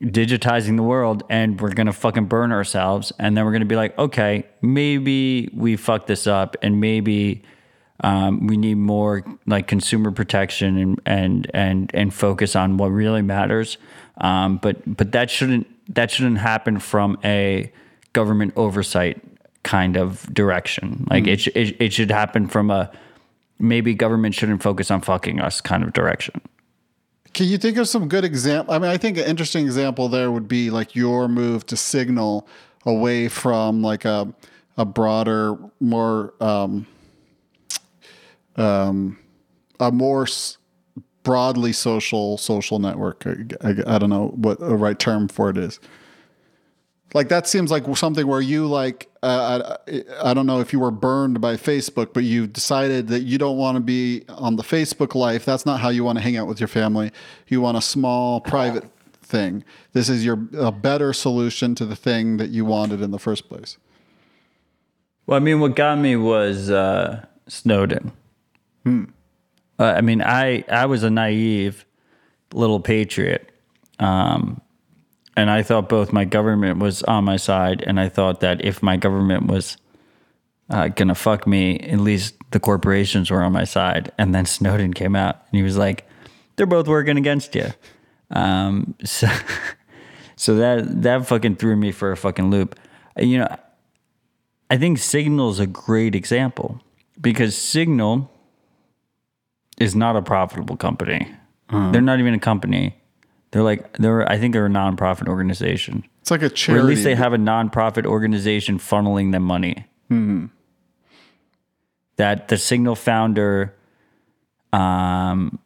digitizing 0.02 0.76
the 0.76 0.82
world 0.82 1.22
and 1.30 1.58
we're 1.58 1.72
gonna 1.72 1.92
fucking 1.92 2.26
burn 2.26 2.52
ourselves 2.52 3.12
and 3.18 3.34
then 3.34 3.46
we're 3.46 3.52
gonna 3.52 3.64
be 3.64 3.76
like 3.76 3.98
okay 3.98 4.44
maybe 4.60 5.48
we 5.54 5.74
fucked 5.74 6.06
this 6.06 6.26
up 6.26 6.54
and 6.60 6.82
maybe 6.82 7.42
um, 8.00 8.46
we 8.46 8.58
need 8.58 8.74
more 8.74 9.24
like 9.46 9.66
consumer 9.66 10.10
protection 10.10 10.76
and 10.76 11.00
and 11.06 11.50
and 11.54 11.90
and 11.94 12.12
focus 12.12 12.54
on 12.54 12.76
what 12.76 12.88
really 12.88 13.22
matters 13.22 13.78
um, 14.18 14.58
but 14.58 14.76
but 14.98 15.12
that 15.12 15.30
shouldn't 15.30 15.66
that 15.88 16.10
shouldn't 16.10 16.38
happen 16.38 16.78
from 16.78 17.18
a 17.24 17.70
government 18.12 18.52
oversight 18.56 19.20
kind 19.62 19.96
of 19.96 20.32
direction 20.32 21.06
like 21.10 21.26
it, 21.26 21.40
sh- 21.40 21.48
it, 21.54 21.76
it 21.80 21.92
should 21.92 22.10
happen 22.10 22.46
from 22.46 22.70
a 22.70 22.90
maybe 23.58 23.94
government 23.94 24.34
shouldn't 24.34 24.62
focus 24.62 24.90
on 24.90 25.00
fucking 25.00 25.40
us 25.40 25.60
kind 25.60 25.82
of 25.82 25.92
direction. 25.92 26.40
Can 27.32 27.46
you 27.46 27.58
think 27.58 27.76
of 27.76 27.88
some 27.88 28.08
good 28.08 28.24
example? 28.24 28.72
I 28.72 28.78
mean, 28.78 28.90
I 28.90 28.96
think 28.96 29.18
an 29.18 29.24
interesting 29.24 29.64
example 29.64 30.08
there 30.08 30.30
would 30.30 30.48
be 30.48 30.70
like 30.70 30.94
your 30.94 31.28
move 31.28 31.66
to 31.66 31.76
signal 31.76 32.46
away 32.84 33.28
from 33.28 33.82
like 33.82 34.04
a 34.04 34.32
a 34.78 34.84
broader, 34.84 35.56
more 35.80 36.34
um, 36.40 36.86
um, 38.56 39.18
a 39.80 39.90
more 39.90 40.22
s- 40.24 40.58
broadly 41.26 41.72
social 41.72 42.38
social 42.38 42.78
network. 42.78 43.26
I, 43.26 43.34
I, 43.60 43.96
I 43.96 43.98
don't 43.98 44.10
know 44.10 44.28
what 44.28 44.60
the 44.60 44.76
right 44.76 44.96
term 44.96 45.26
for 45.26 45.50
it 45.50 45.58
is. 45.58 45.80
Like 47.14 47.28
that 47.30 47.48
seems 47.48 47.72
like 47.72 47.84
something 47.96 48.28
where 48.28 48.40
you 48.40 48.68
like 48.68 49.10
uh, 49.24 49.76
I, 49.88 50.02
I 50.22 50.34
don't 50.34 50.46
know 50.46 50.60
if 50.60 50.72
you 50.72 50.78
were 50.78 50.92
burned 50.92 51.40
by 51.40 51.56
Facebook, 51.56 52.12
but 52.12 52.22
you 52.22 52.46
decided 52.46 53.08
that 53.08 53.22
you 53.22 53.38
don't 53.38 53.56
want 53.56 53.74
to 53.74 53.80
be 53.80 54.22
on 54.28 54.54
the 54.54 54.62
Facebook 54.62 55.16
life. 55.16 55.44
That's 55.44 55.66
not 55.66 55.80
how 55.80 55.88
you 55.88 56.04
want 56.04 56.18
to 56.18 56.22
hang 56.22 56.36
out 56.36 56.46
with 56.46 56.60
your 56.60 56.68
family. 56.68 57.10
You 57.48 57.60
want 57.60 57.76
a 57.76 57.82
small 57.82 58.40
private 58.40 58.84
thing. 59.20 59.64
This 59.94 60.08
is 60.08 60.24
your 60.24 60.46
a 60.56 60.70
better 60.70 61.12
solution 61.12 61.74
to 61.74 61.84
the 61.84 61.96
thing 61.96 62.36
that 62.36 62.50
you 62.50 62.64
wanted 62.64 63.02
in 63.02 63.10
the 63.10 63.18
first 63.18 63.48
place. 63.48 63.78
Well, 65.26 65.36
I 65.36 65.40
mean, 65.40 65.58
what 65.58 65.74
got 65.74 65.98
me 65.98 66.14
was 66.14 66.70
uh, 66.70 67.26
Snowden. 67.48 68.12
Uh, 69.78 69.84
I 69.84 70.00
mean, 70.00 70.22
I 70.22 70.64
I 70.68 70.86
was 70.86 71.02
a 71.02 71.10
naive 71.10 71.84
little 72.52 72.80
patriot, 72.80 73.50
um, 73.98 74.60
and 75.36 75.50
I 75.50 75.62
thought 75.62 75.88
both 75.88 76.12
my 76.12 76.24
government 76.24 76.78
was 76.78 77.02
on 77.02 77.24
my 77.24 77.36
side, 77.36 77.82
and 77.86 78.00
I 78.00 78.08
thought 78.08 78.40
that 78.40 78.64
if 78.64 78.82
my 78.82 78.96
government 78.96 79.46
was 79.46 79.76
uh, 80.70 80.88
gonna 80.88 81.14
fuck 81.14 81.46
me, 81.46 81.78
at 81.80 82.00
least 82.00 82.34
the 82.50 82.60
corporations 82.60 83.30
were 83.30 83.42
on 83.42 83.52
my 83.52 83.64
side. 83.64 84.10
And 84.18 84.34
then 84.34 84.46
Snowden 84.46 84.94
came 84.94 85.14
out, 85.14 85.36
and 85.50 85.58
he 85.58 85.62
was 85.62 85.76
like, 85.76 86.06
"They're 86.56 86.66
both 86.66 86.88
working 86.88 87.16
against 87.16 87.54
you." 87.54 87.68
Um, 88.30 88.94
so, 89.04 89.28
so 90.36 90.56
that 90.56 91.02
that 91.02 91.26
fucking 91.26 91.56
threw 91.56 91.76
me 91.76 91.92
for 91.92 92.12
a 92.12 92.16
fucking 92.16 92.50
loop. 92.50 92.78
You 93.18 93.38
know, 93.38 93.56
I 94.70 94.76
think 94.76 94.98
Signal 94.98 95.50
is 95.50 95.60
a 95.60 95.66
great 95.66 96.14
example 96.14 96.80
because 97.20 97.56
Signal 97.56 98.30
is 99.78 99.94
not 99.94 100.16
a 100.16 100.22
profitable 100.22 100.76
company. 100.76 101.28
They're 101.70 102.00
not 102.00 102.20
even 102.20 102.32
a 102.34 102.38
company. 102.38 102.96
They're 103.50 103.62
like 103.62 103.96
they're 103.98 104.30
I 104.30 104.38
think 104.38 104.52
they're 104.52 104.66
a 104.66 104.70
nonprofit 104.70 105.28
organization. 105.28 106.04
It's 106.20 106.30
like 106.30 106.42
a 106.42 106.48
charity. 106.48 106.80
Or 106.80 106.84
at 106.84 106.88
least 106.88 107.04
they 107.04 107.14
have 107.14 107.32
a 107.32 107.38
nonprofit 107.38 108.04
organization 108.06 108.78
funneling 108.78 109.32
them 109.32 109.42
money. 109.44 109.86
That 112.16 112.48
the 112.48 112.56
Signal 112.56 112.94
founder, 112.94 113.74
um, 114.72 115.58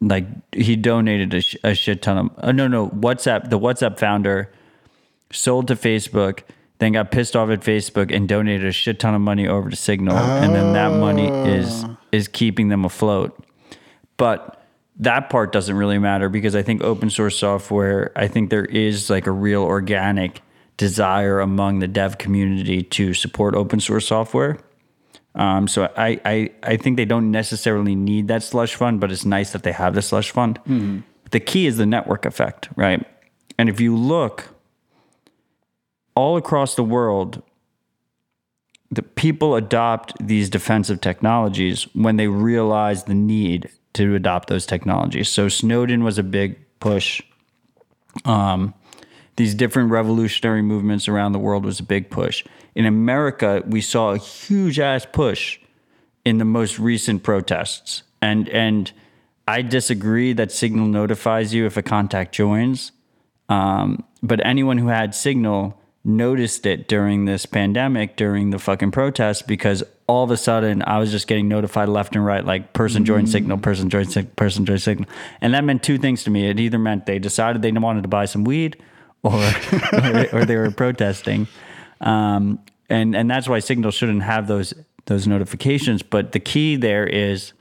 like 0.00 0.26
he 0.54 0.76
donated 0.76 1.32
a, 1.34 1.40
sh- 1.40 1.56
a 1.64 1.74
shit 1.74 2.02
ton 2.02 2.18
of. 2.18 2.30
Uh, 2.36 2.52
no, 2.52 2.68
no, 2.68 2.88
WhatsApp. 2.90 3.48
The 3.48 3.58
WhatsApp 3.58 3.98
founder 3.98 4.52
sold 5.32 5.68
to 5.68 5.76
Facebook, 5.76 6.40
then 6.78 6.92
got 6.92 7.10
pissed 7.10 7.34
off 7.36 7.48
at 7.48 7.60
Facebook 7.60 8.14
and 8.14 8.28
donated 8.28 8.66
a 8.66 8.72
shit 8.72 9.00
ton 9.00 9.14
of 9.14 9.20
money 9.22 9.48
over 9.48 9.70
to 9.70 9.76
Signal, 9.76 10.16
and 10.16 10.54
then 10.54 10.72
that 10.74 10.90
money 10.92 11.28
is 11.28 11.84
is 12.12 12.28
keeping 12.28 12.68
them 12.68 12.84
afloat. 12.84 13.36
But 14.16 14.62
that 14.96 15.30
part 15.30 15.52
doesn't 15.52 15.74
really 15.74 15.98
matter 15.98 16.28
because 16.28 16.54
I 16.54 16.62
think 16.62 16.84
open 16.84 17.10
source 17.10 17.36
software, 17.38 18.12
I 18.14 18.28
think 18.28 18.50
there 18.50 18.64
is 18.64 19.10
like 19.10 19.26
a 19.26 19.32
real 19.32 19.62
organic 19.62 20.42
desire 20.76 21.40
among 21.40 21.78
the 21.80 21.88
dev 21.88 22.18
community 22.18 22.82
to 22.82 23.14
support 23.14 23.54
open 23.54 23.80
source 23.80 24.06
software. 24.06 24.58
Um, 25.34 25.66
so 25.66 25.90
I, 25.96 26.20
I, 26.24 26.50
I 26.62 26.76
think 26.76 26.98
they 26.98 27.06
don't 27.06 27.30
necessarily 27.30 27.94
need 27.94 28.28
that 28.28 28.42
slush 28.42 28.74
fund, 28.74 29.00
but 29.00 29.10
it's 29.10 29.24
nice 29.24 29.52
that 29.52 29.62
they 29.62 29.72
have 29.72 29.94
the 29.94 30.02
slush 30.02 30.30
fund. 30.30 30.60
The 31.30 31.40
key 31.40 31.66
is 31.66 31.78
the 31.78 31.86
network 31.86 32.26
effect, 32.26 32.68
right? 32.76 33.06
And 33.58 33.70
if 33.70 33.80
you 33.80 33.96
look 33.96 34.54
all 36.14 36.36
across 36.36 36.74
the 36.74 36.84
world, 36.84 37.42
the 38.92 39.02
people 39.02 39.56
adopt 39.56 40.14
these 40.20 40.50
defensive 40.50 41.00
technologies 41.00 41.84
when 41.94 42.16
they 42.16 42.28
realize 42.28 43.04
the 43.04 43.14
need 43.14 43.70
to 43.94 44.14
adopt 44.14 44.48
those 44.48 44.66
technologies. 44.66 45.30
So 45.30 45.48
Snowden 45.48 46.04
was 46.04 46.18
a 46.18 46.22
big 46.22 46.58
push. 46.78 47.22
Um, 48.26 48.74
these 49.36 49.54
different 49.54 49.90
revolutionary 49.90 50.60
movements 50.60 51.08
around 51.08 51.32
the 51.32 51.38
world 51.38 51.64
was 51.64 51.80
a 51.80 51.82
big 51.82 52.10
push. 52.10 52.44
In 52.74 52.84
America, 52.84 53.62
we 53.66 53.80
saw 53.80 54.10
a 54.10 54.18
huge 54.18 54.78
ass 54.78 55.06
push 55.10 55.58
in 56.26 56.36
the 56.36 56.44
most 56.44 56.78
recent 56.78 57.22
protests. 57.22 58.02
And 58.20 58.46
and 58.50 58.92
I 59.48 59.62
disagree 59.62 60.34
that 60.34 60.52
Signal 60.52 60.86
notifies 60.86 61.54
you 61.54 61.64
if 61.64 61.78
a 61.78 61.82
contact 61.82 62.34
joins. 62.34 62.92
Um, 63.48 64.04
but 64.22 64.44
anyone 64.44 64.76
who 64.76 64.88
had 64.88 65.14
Signal 65.14 65.80
noticed 66.04 66.66
it 66.66 66.88
during 66.88 67.26
this 67.26 67.46
pandemic, 67.46 68.16
during 68.16 68.50
the 68.50 68.58
fucking 68.58 68.90
protests, 68.90 69.42
because 69.42 69.84
all 70.06 70.24
of 70.24 70.30
a 70.30 70.36
sudden 70.36 70.82
I 70.86 70.98
was 70.98 71.10
just 71.10 71.26
getting 71.26 71.48
notified 71.48 71.88
left 71.88 72.16
and 72.16 72.24
right, 72.24 72.44
like 72.44 72.72
person 72.72 73.04
joined 73.04 73.28
Signal, 73.28 73.58
person 73.58 73.88
joined 73.88 74.10
Signal, 74.10 74.32
person 74.34 74.66
joined 74.66 74.82
Signal, 74.82 75.08
and 75.40 75.54
that 75.54 75.64
meant 75.64 75.82
two 75.82 75.98
things 75.98 76.24
to 76.24 76.30
me. 76.30 76.48
It 76.48 76.58
either 76.58 76.78
meant 76.78 77.06
they 77.06 77.18
decided 77.18 77.62
they 77.62 77.72
wanted 77.72 78.02
to 78.02 78.08
buy 78.08 78.24
some 78.24 78.44
weed, 78.44 78.82
or 79.22 79.32
or, 79.92 80.26
or 80.32 80.44
they 80.44 80.56
were 80.56 80.70
protesting, 80.70 81.46
um, 82.00 82.58
and 82.88 83.14
and 83.14 83.30
that's 83.30 83.48
why 83.48 83.60
Signal 83.60 83.92
shouldn't 83.92 84.22
have 84.22 84.48
those 84.48 84.74
those 85.06 85.26
notifications. 85.26 86.02
But 86.02 86.32
the 86.32 86.40
key 86.40 86.76
there 86.76 87.06
is 87.06 87.52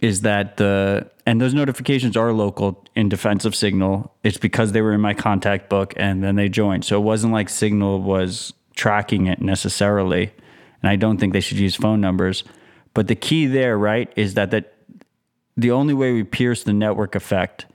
is 0.00 0.22
that 0.22 0.56
the 0.56 1.10
and 1.24 1.40
those 1.40 1.54
notifications 1.54 2.16
are 2.16 2.32
local 2.32 2.84
in 2.96 3.08
defense 3.08 3.44
of 3.44 3.54
Signal. 3.54 4.12
It's 4.24 4.38
because 4.38 4.72
they 4.72 4.80
were 4.80 4.92
in 4.92 5.00
my 5.00 5.14
contact 5.14 5.68
book 5.68 5.94
and 5.96 6.22
then 6.22 6.36
they 6.36 6.48
joined. 6.48 6.84
So 6.84 6.96
it 6.98 7.04
wasn't 7.04 7.32
like 7.32 7.48
Signal 7.48 8.02
was 8.02 8.52
tracking 8.74 9.26
it 9.26 9.40
necessarily. 9.40 10.32
And 10.82 10.90
I 10.90 10.96
don't 10.96 11.18
think 11.18 11.32
they 11.32 11.40
should 11.40 11.58
use 11.58 11.76
phone 11.76 12.00
numbers. 12.00 12.42
But 12.94 13.06
the 13.06 13.14
key 13.14 13.46
there, 13.46 13.78
right, 13.78 14.12
is 14.16 14.34
that 14.34 14.50
that 14.50 14.74
the 15.56 15.70
only 15.70 15.94
way 15.94 16.12
we 16.12 16.24
pierce 16.24 16.64
the 16.64 16.72
network 16.72 17.14
effect 17.14 17.66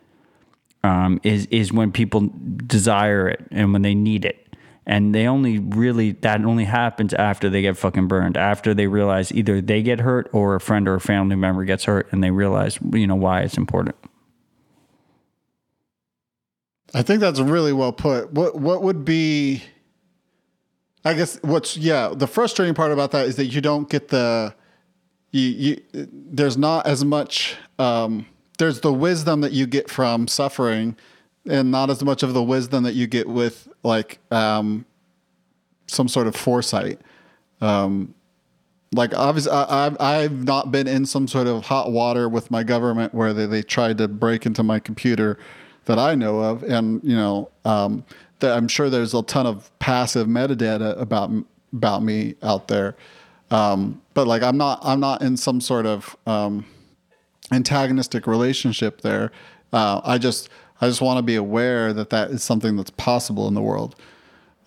um, 0.84 1.20
is 1.24 1.46
is 1.48 1.72
when 1.72 1.92
people 1.92 2.30
desire 2.66 3.30
it 3.30 3.46
and 3.52 3.74
when 3.74 3.82
they 3.82 3.96
need 3.96 4.26
it. 4.26 4.47
And 4.90 5.14
they 5.14 5.28
only 5.28 5.60
really 5.60 6.14
that 6.14 6.44
only 6.46 6.64
happens 6.64 7.14
after 7.14 7.50
they 7.50 7.62
get 7.62 7.78
fucking 7.78 8.08
burned. 8.08 8.38
After 8.38 8.74
they 8.74 8.88
realize 8.88 9.34
either 9.34 9.62
they 9.62 9.84
get 9.84 10.00
hurt 10.00 10.30
or 10.32 10.56
a 10.56 10.62
friend 10.62 10.88
or 10.88 10.96
a 10.96 11.02
family 11.02 11.36
member 11.36 11.66
gets 11.66 11.84
hurt, 11.84 12.08
and 12.12 12.24
they 12.24 12.32
realize 12.32 12.80
you 12.94 13.06
know 13.06 13.16
why 13.16 13.42
it's 13.42 13.58
important. 13.58 13.98
I 16.94 17.04
think 17.04 17.20
that's 17.20 17.42
really 17.42 17.74
well 17.74 17.92
put. 17.92 18.32
What 18.32 18.56
what 18.56 18.82
would 18.82 19.04
be 19.04 19.62
I 21.08 21.14
guess 21.14 21.38
what's 21.42 21.78
yeah, 21.78 22.14
the 22.14 22.28
frustrating 22.28 22.76
part 22.76 22.92
about 22.92 23.12
that 23.12 23.28
is 23.28 23.36
that 23.38 23.46
you 23.46 23.62
don't 23.62 23.90
get 23.90 24.10
the 24.10 24.54
you, 25.32 25.42
you 25.42 25.82
there's 25.94 26.58
not 26.58 26.86
as 26.88 27.06
much 27.06 27.56
um 27.80 28.26
there's 28.58 28.82
the 28.82 28.92
wisdom 28.92 29.42
that 29.42 29.52
you 29.52 29.68
get 29.68 29.90
from 29.90 30.28
suffering 30.28 30.96
and 31.50 31.72
not 31.72 31.90
as 31.90 32.04
much 32.04 32.24
of 32.24 32.34
the 32.34 32.44
wisdom 32.44 32.84
that 32.84 32.94
you 32.94 33.08
get 33.08 33.28
with 33.28 33.68
like 33.84 34.20
um 34.32 34.86
some 35.88 36.08
sort 36.08 36.28
of 36.28 36.36
foresight. 36.36 37.00
Um 37.62 38.14
like 38.94 39.14
obviously 39.16 39.52
I, 39.52 39.92
I've, 40.00 40.44
not 40.44 40.72
been 40.72 40.88
in 40.88 41.06
some 41.06 41.28
sort 41.28 41.48
of 41.48 41.66
hot 41.66 41.92
water 41.92 42.30
with 42.30 42.50
my 42.52 42.64
government 42.64 43.14
where 43.14 43.34
they, 43.34 43.46
they 43.46 43.62
tried 43.62 43.98
to 43.98 44.08
break 44.08 44.46
into 44.46 44.64
my 44.64 44.80
computer 44.80 45.38
that 45.86 46.00
I 46.00 46.16
know 46.16 46.40
of. 46.40 46.64
And, 46.64 47.02
you 47.04 47.16
know, 47.16 47.50
um, 47.66 48.06
that 48.40 48.56
I'm 48.56 48.68
sure 48.68 48.90
there's 48.90 49.14
a 49.14 49.24
ton 49.24 49.46
of 49.46 49.78
passive 49.80 50.28
metadata 50.28 51.00
about, 51.00 51.32
about 51.74 52.04
me 52.04 52.36
out 52.44 52.68
there. 52.68 52.96
Um, 53.52 54.02
but 54.14 54.28
like, 54.28 54.44
I'm 54.44 54.58
not, 54.58 54.80
I'm 54.84 55.00
not 55.00 55.22
in 55.22 55.36
some 55.38 55.60
sort 55.60 55.86
of, 55.86 56.16
um, 56.26 56.66
antagonistic 57.52 58.28
relationship 58.28 59.02
there. 59.02 59.32
Uh, 59.74 60.02
I 60.04 60.18
just, 60.18 60.50
I 60.80 60.88
just 60.88 61.02
want 61.02 61.18
to 61.18 61.24
be 61.24 61.36
aware 61.36 61.94
that 61.94 62.10
that 62.12 62.32
is 62.32 62.44
something 62.44 62.76
that's 62.76 62.92
possible 62.92 63.48
in 63.48 63.54
the 63.54 63.62
world. 63.62 63.96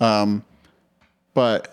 Um, 0.00 0.44
but 1.34 1.72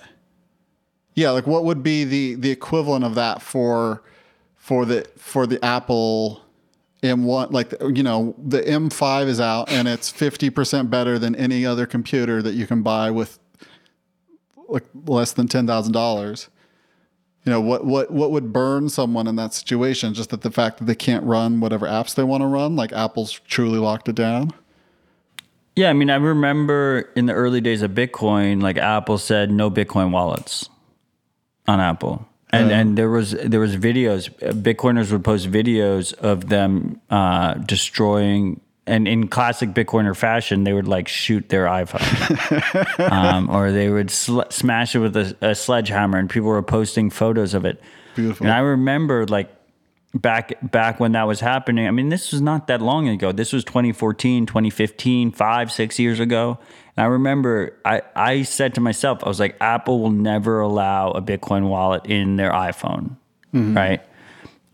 yeah, 1.15 1.31
like 1.31 1.47
what 1.47 1.63
would 1.63 1.81
be 1.81 2.03
the 2.03 2.35
the 2.35 2.51
equivalent 2.51 3.03
of 3.03 3.15
that 3.15 3.41
for 3.41 4.03
for 4.55 4.85
the 4.85 5.07
for 5.17 5.47
the 5.47 5.63
Apple 5.65 6.41
M1 7.03 7.51
like 7.51 7.73
you 7.95 8.03
know 8.03 8.35
the 8.37 8.61
M5 8.61 9.27
is 9.27 9.39
out 9.39 9.69
and 9.69 9.87
it's 9.87 10.11
50% 10.11 10.89
better 10.89 11.19
than 11.19 11.35
any 11.35 11.65
other 11.65 11.85
computer 11.85 12.41
that 12.41 12.53
you 12.53 12.67
can 12.67 12.81
buy 12.81 13.11
with 13.11 13.39
like 14.67 14.83
less 15.05 15.31
than 15.31 15.47
$10,000. 15.47 16.47
You 17.47 17.53
know, 17.53 17.61
what 17.61 17.85
what 17.85 18.11
what 18.11 18.31
would 18.31 18.51
burn 18.51 18.89
someone 18.89 19.25
in 19.25 19.37
that 19.37 19.53
situation 19.53 20.13
just 20.13 20.31
that 20.31 20.41
the 20.41 20.51
fact 20.51 20.79
that 20.79 20.85
they 20.85 20.95
can't 20.95 21.23
run 21.23 21.61
whatever 21.61 21.87
apps 21.87 22.13
they 22.13 22.23
want 22.23 22.41
to 22.41 22.47
run 22.47 22.75
like 22.75 22.91
Apple's 22.91 23.31
truly 23.31 23.79
locked 23.79 24.09
it 24.09 24.15
down? 24.15 24.51
Yeah, 25.77 25.89
I 25.89 25.93
mean, 25.93 26.09
I 26.09 26.15
remember 26.15 27.09
in 27.15 27.27
the 27.27 27.33
early 27.33 27.61
days 27.61 27.83
of 27.83 27.91
Bitcoin, 27.91 28.61
like 28.61 28.77
Apple 28.77 29.17
said 29.17 29.49
no 29.49 29.71
Bitcoin 29.71 30.11
wallets 30.11 30.69
on 31.67 31.79
Apple. 31.79 32.27
And 32.49 32.71
and 32.71 32.97
there 32.97 33.09
was 33.09 33.31
there 33.31 33.59
was 33.59 33.77
videos. 33.77 34.29
Bitcoiners 34.39 35.11
would 35.11 35.23
post 35.23 35.51
videos 35.51 36.13
of 36.15 36.49
them 36.49 36.99
uh, 37.09 37.53
destroying. 37.55 38.59
And 38.87 39.07
in 39.07 39.27
classic 39.27 39.69
Bitcoiner 39.71 40.15
fashion, 40.15 40.63
they 40.63 40.73
would 40.73 40.87
like 40.87 41.07
shoot 41.07 41.49
their 41.49 41.65
iPhone, 41.65 43.11
um, 43.11 43.49
or 43.49 43.71
they 43.71 43.89
would 43.89 44.09
sl- 44.09 44.41
smash 44.49 44.95
it 44.95 44.99
with 44.99 45.15
a, 45.17 45.35
a 45.41 45.55
sledgehammer, 45.55 46.17
and 46.17 46.29
people 46.29 46.47
were 46.47 46.63
posting 46.63 47.09
photos 47.09 47.53
of 47.53 47.65
it. 47.65 47.81
Beautiful. 48.15 48.45
And 48.45 48.53
I 48.53 48.59
remember 48.59 49.25
like 49.25 49.49
back 50.13 50.53
back 50.71 50.99
when 50.99 51.11
that 51.11 51.27
was 51.27 51.39
happening. 51.39 51.87
I 51.87 51.91
mean, 51.91 52.09
this 52.09 52.31
was 52.31 52.41
not 52.41 52.67
that 52.67 52.81
long 52.81 53.07
ago. 53.07 53.31
This 53.31 53.53
was 53.53 53.63
2014, 53.65 54.45
2015, 54.45 55.31
five, 55.31 55.71
six 55.71 55.99
years 55.99 56.19
ago. 56.19 56.57
And 56.95 57.03
I 57.03 57.07
remember 57.07 57.77
I, 57.85 58.01
I 58.15 58.41
said 58.43 58.75
to 58.75 58.81
myself, 58.81 59.19
I 59.23 59.27
was 59.27 59.39
like, 59.39 59.55
Apple 59.61 59.99
will 59.99 60.11
never 60.11 60.59
allow 60.61 61.11
a 61.11 61.21
Bitcoin 61.21 61.69
wallet 61.69 62.05
in 62.05 62.37
their 62.37 62.51
iPhone. 62.51 63.17
Right. 63.73 64.01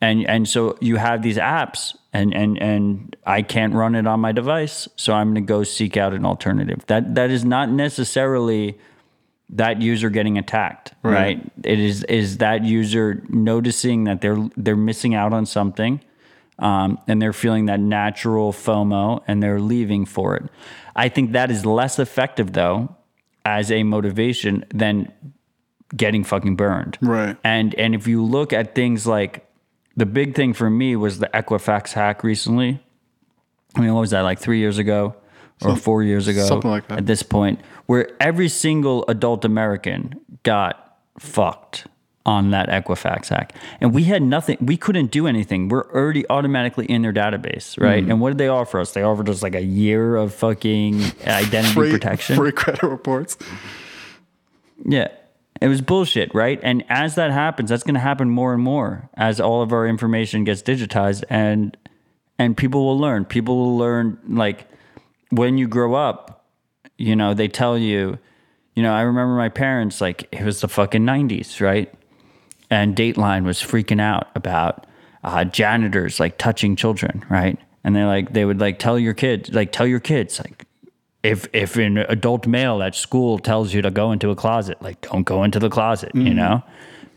And 0.02 0.28
and 0.28 0.48
so 0.48 0.78
you 0.82 0.98
have 0.98 1.22
these 1.22 1.38
apps 1.38 1.96
and, 2.14 2.34
and 2.34 2.62
and 2.62 3.16
I 3.26 3.42
can't 3.42 3.74
run 3.74 3.96
it 3.96 4.06
on 4.06 4.20
my 4.20 4.32
device. 4.32 4.88
So 4.96 5.14
I'm 5.14 5.30
gonna 5.30 5.42
go 5.42 5.64
seek 5.64 5.98
out 5.98 6.14
an 6.14 6.26
alternative. 6.26 6.86
That 6.88 7.16
that 7.16 7.32
is 7.32 7.44
not 7.44 7.70
necessarily 7.70 8.78
that 9.50 9.82
user 9.82 10.10
getting 10.10 10.38
attacked, 10.38 10.94
right. 11.04 11.14
Right. 11.14 11.52
It 11.64 11.80
is 11.80 12.04
is 12.06 12.38
that 12.38 12.64
user 12.64 13.24
noticing 13.30 14.04
that 14.06 14.22
they're 14.22 14.50
they're 14.56 14.76
missing 14.76 15.16
out 15.16 15.34
on 15.34 15.46
something, 15.46 16.02
um, 16.60 17.00
and 17.08 17.22
they're 17.22 17.34
feeling 17.34 17.66
that 17.66 17.80
natural 17.80 18.54
FOMO, 18.54 19.24
and 19.28 19.42
they're 19.42 19.60
leaving 19.60 20.06
for 20.06 20.36
it. 20.36 20.44
I 20.96 21.10
think 21.10 21.32
that 21.32 21.50
is 21.50 21.66
less 21.66 21.98
effective 21.98 22.54
though, 22.54 22.96
as 23.44 23.72
a 23.72 23.84
motivation 23.84 24.66
than 24.74 25.12
getting 25.96 26.24
fucking 26.24 26.56
burned. 26.56 26.98
Right. 27.02 27.38
And 27.44 27.74
and 27.76 27.96
if 27.96 28.08
you 28.08 28.24
look 28.24 28.54
at 28.54 28.76
things 28.76 29.08
like 29.08 29.48
the 29.96 30.06
big 30.06 30.36
thing 30.36 30.54
for 30.54 30.70
me 30.70 30.96
was 30.96 31.20
the 31.20 31.30
Equifax 31.34 31.94
hack 31.94 32.24
recently. 32.24 32.82
I 33.76 33.82
mean, 33.82 33.94
what 33.94 34.02
was 34.02 34.12
that 34.12 34.22
like 34.22 34.40
three 34.40 34.60
years 34.60 34.78
ago 34.78 35.16
or 35.64 35.76
four 35.76 36.04
years 36.04 36.28
ago? 36.28 36.46
something 36.46 36.70
like 36.70 36.88
that. 36.88 37.00
At 37.00 37.06
this 37.06 37.24
point, 37.24 37.60
where 37.86 38.10
every 38.20 38.50
single 38.50 39.06
adult 39.08 39.46
American 39.46 40.20
got 40.44 40.98
fucked 41.20 41.88
on 42.26 42.52
that 42.52 42.70
Equifax 42.70 43.28
hack, 43.30 43.54
and 43.82 43.94
we 43.94 44.04
had 44.04 44.22
nothing. 44.22 44.58
We 44.62 44.78
couldn't 44.78 45.12
do 45.12 45.28
anything. 45.28 45.70
We're 45.70 45.90
already 45.92 46.26
automatically 46.30 46.86
in 46.86 47.02
their 47.02 47.14
database, 47.14 47.80
right? 47.80 48.04
Mm. 48.06 48.12
And 48.12 48.22
what 48.22 48.30
did 48.30 48.38
they 48.38 48.48
offer 48.48 48.80
us? 48.80 48.94
They 48.94 49.04
offered 49.04 49.30
us 49.30 49.44
like 49.44 49.56
a 49.56 49.64
year 49.64 50.16
of 50.16 50.34
fucking 50.34 51.02
identity 51.28 51.74
free 51.74 51.92
protection. 51.92 52.36
free 52.36 52.52
credit 52.52 52.84
reports. 52.84 53.38
Yeah. 54.86 55.10
It 55.62 55.68
was 55.68 55.82
bullshit, 55.82 56.34
right? 56.34 56.60
And 56.62 56.84
as 56.90 57.16
that 57.16 57.32
happens, 57.32 57.70
that's 57.70 57.84
going 57.84 57.94
to 57.94 58.00
happen 58.00 58.30
more 58.30 58.54
and 58.54 58.62
more 58.62 59.10
as 59.14 59.40
all 59.40 59.62
of 59.62 59.72
our 59.72 59.88
information 59.88 60.44
gets 60.44 60.62
digitized 60.62 61.24
and 61.30 61.78
and 62.40 62.58
people 62.58 62.84
will 62.84 62.98
learn. 62.98 63.26
People 63.26 63.56
will 63.58 63.78
learn 63.78 64.18
like 64.28 64.68
when 65.30 65.58
you 65.58 65.68
grow 65.68 65.94
up, 65.94 66.46
you 66.98 67.16
know, 67.16 67.34
they 67.34 67.48
tell 67.48 67.78
you, 67.78 68.18
you 68.76 68.84
know, 68.84 68.94
I 68.94 69.02
remember 69.02 69.36
my 69.36 69.50
parents 69.50 70.02
like 70.02 70.28
it 70.32 70.44
was 70.44 70.62
the 70.62 70.68
fucking 70.68 71.04
90s, 71.04 71.62
right? 71.62 71.94
And 72.70 72.96
Dateline 72.96 73.46
was 73.46 73.60
freaking 73.62 74.02
out 74.02 74.30
about 74.36 74.88
uh, 75.24 75.46
janitors 75.46 76.20
like 76.20 76.38
touching 76.38 76.76
children, 76.76 77.24
right? 77.30 77.58
And 77.84 77.96
they're 77.96 78.08
like 78.08 78.34
they 78.34 78.46
would 78.46 78.60
like 78.60 78.80
tell 78.80 78.98
your 78.98 79.14
kids, 79.14 79.52
like 79.52 79.72
tell 79.72 79.88
your 79.88 80.00
kids 80.00 80.40
like 80.40 80.66
if 81.24 81.48
if 81.54 81.78
an 81.78 81.98
adult 81.98 82.46
male 82.46 82.84
at 82.84 82.96
school 82.96 83.40
tells 83.40 83.74
you 83.74 83.82
to 83.82 83.90
go 83.90 84.12
into 84.12 84.30
a 84.30 84.36
closet, 84.36 84.82
like 84.82 85.02
don't 85.02 85.24
go 85.24 85.44
into 85.44 85.60
the 85.60 85.70
closet, 85.70 86.12
you 86.14 86.24
mm-hmm. 86.24 86.36
know? 86.36 86.64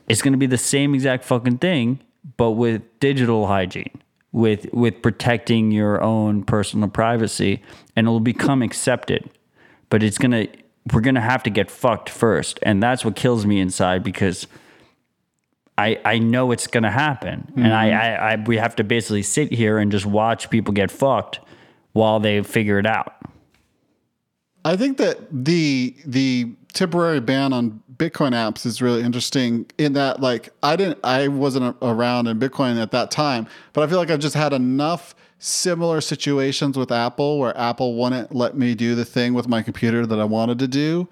It's 0.09 0.23
going 0.23 0.33
to 0.33 0.39
be 0.39 0.47
the 0.47 0.59
same 0.59 0.95
exact 0.95 1.25
fucking 1.25 1.59
thing 1.59 2.01
but 2.37 2.53
with 2.53 2.83
digital 3.01 3.47
hygiene, 3.47 4.03
with 4.33 4.67
with 4.73 5.03
protecting 5.03 5.71
your 5.71 6.03
own 6.03 6.43
personal 6.43 6.89
privacy 6.89 7.63
and 7.95 8.07
it'll 8.07 8.21
become 8.21 8.63
accepted. 8.63 9.31
But 9.91 10.03
it's 10.03 10.19
going 10.19 10.33
to 10.33 10.49
we're 10.93 11.01
going 11.01 11.15
to 11.17 11.21
have 11.21 11.43
to 11.45 11.51
get 11.51 11.71
fucked 11.71 12.09
first, 12.09 12.59
and 12.63 12.83
that's 12.83 13.05
what 13.05 13.17
kills 13.17 13.45
me 13.47 13.61
inside 13.61 14.03
because 14.03 14.47
I, 15.79 16.01
I 16.05 16.19
know 16.19 16.53
it's 16.53 16.67
gonna 16.67 16.91
happen, 16.91 17.53
and 17.57 17.75
I, 17.75 17.89
mm-hmm. 17.91 18.23
I, 18.23 18.33
I 18.33 18.37
we 18.37 18.57
have 18.57 18.77
to 18.77 18.85
basically 18.85 19.23
sit 19.23 19.53
here 19.53 19.79
and 19.79 19.93
just 19.93 20.07
watch 20.07 20.49
people 20.49 20.73
get 20.73 20.91
fucked 20.91 21.41
while 21.93 22.19
they 22.19 22.43
figure 22.43 22.79
it 22.79 22.87
out. 22.87 23.15
I 24.67 24.77
think 24.77 24.99
that 24.99 25.19
the 25.31 25.95
the 26.05 26.51
temporary 26.73 27.21
ban 27.21 27.53
on 27.53 27.81
Bitcoin 27.97 28.33
apps 28.33 28.67
is 28.67 28.83
really 28.83 29.03
interesting 29.03 29.67
in 29.79 29.93
that 29.93 30.21
like 30.21 30.49
I 30.61 30.75
didn't 30.75 30.99
I 31.05 31.29
wasn't 31.29 31.77
around 31.81 32.27
in 32.27 32.41
Bitcoin 32.41 32.83
at 32.83 32.91
that 32.91 33.13
time, 33.13 33.47
but 33.73 33.85
I 33.85 33.87
feel 33.87 33.99
like 33.99 34.11
I've 34.11 34.19
just 34.19 34.35
had 34.35 34.53
enough 34.53 35.15
similar 35.39 36.01
situations 36.01 36.77
with 36.77 36.91
Apple 36.91 37.39
where 37.39 37.57
Apple 37.57 37.95
wouldn't 37.95 38.35
let 38.35 38.57
me 38.57 38.75
do 38.75 38.97
the 38.97 39.05
thing 39.05 39.35
with 39.35 39.47
my 39.47 39.63
computer 39.63 40.05
that 40.05 40.19
I 40.19 40.25
wanted 40.25 40.59
to 40.59 40.67
do. 40.67 41.09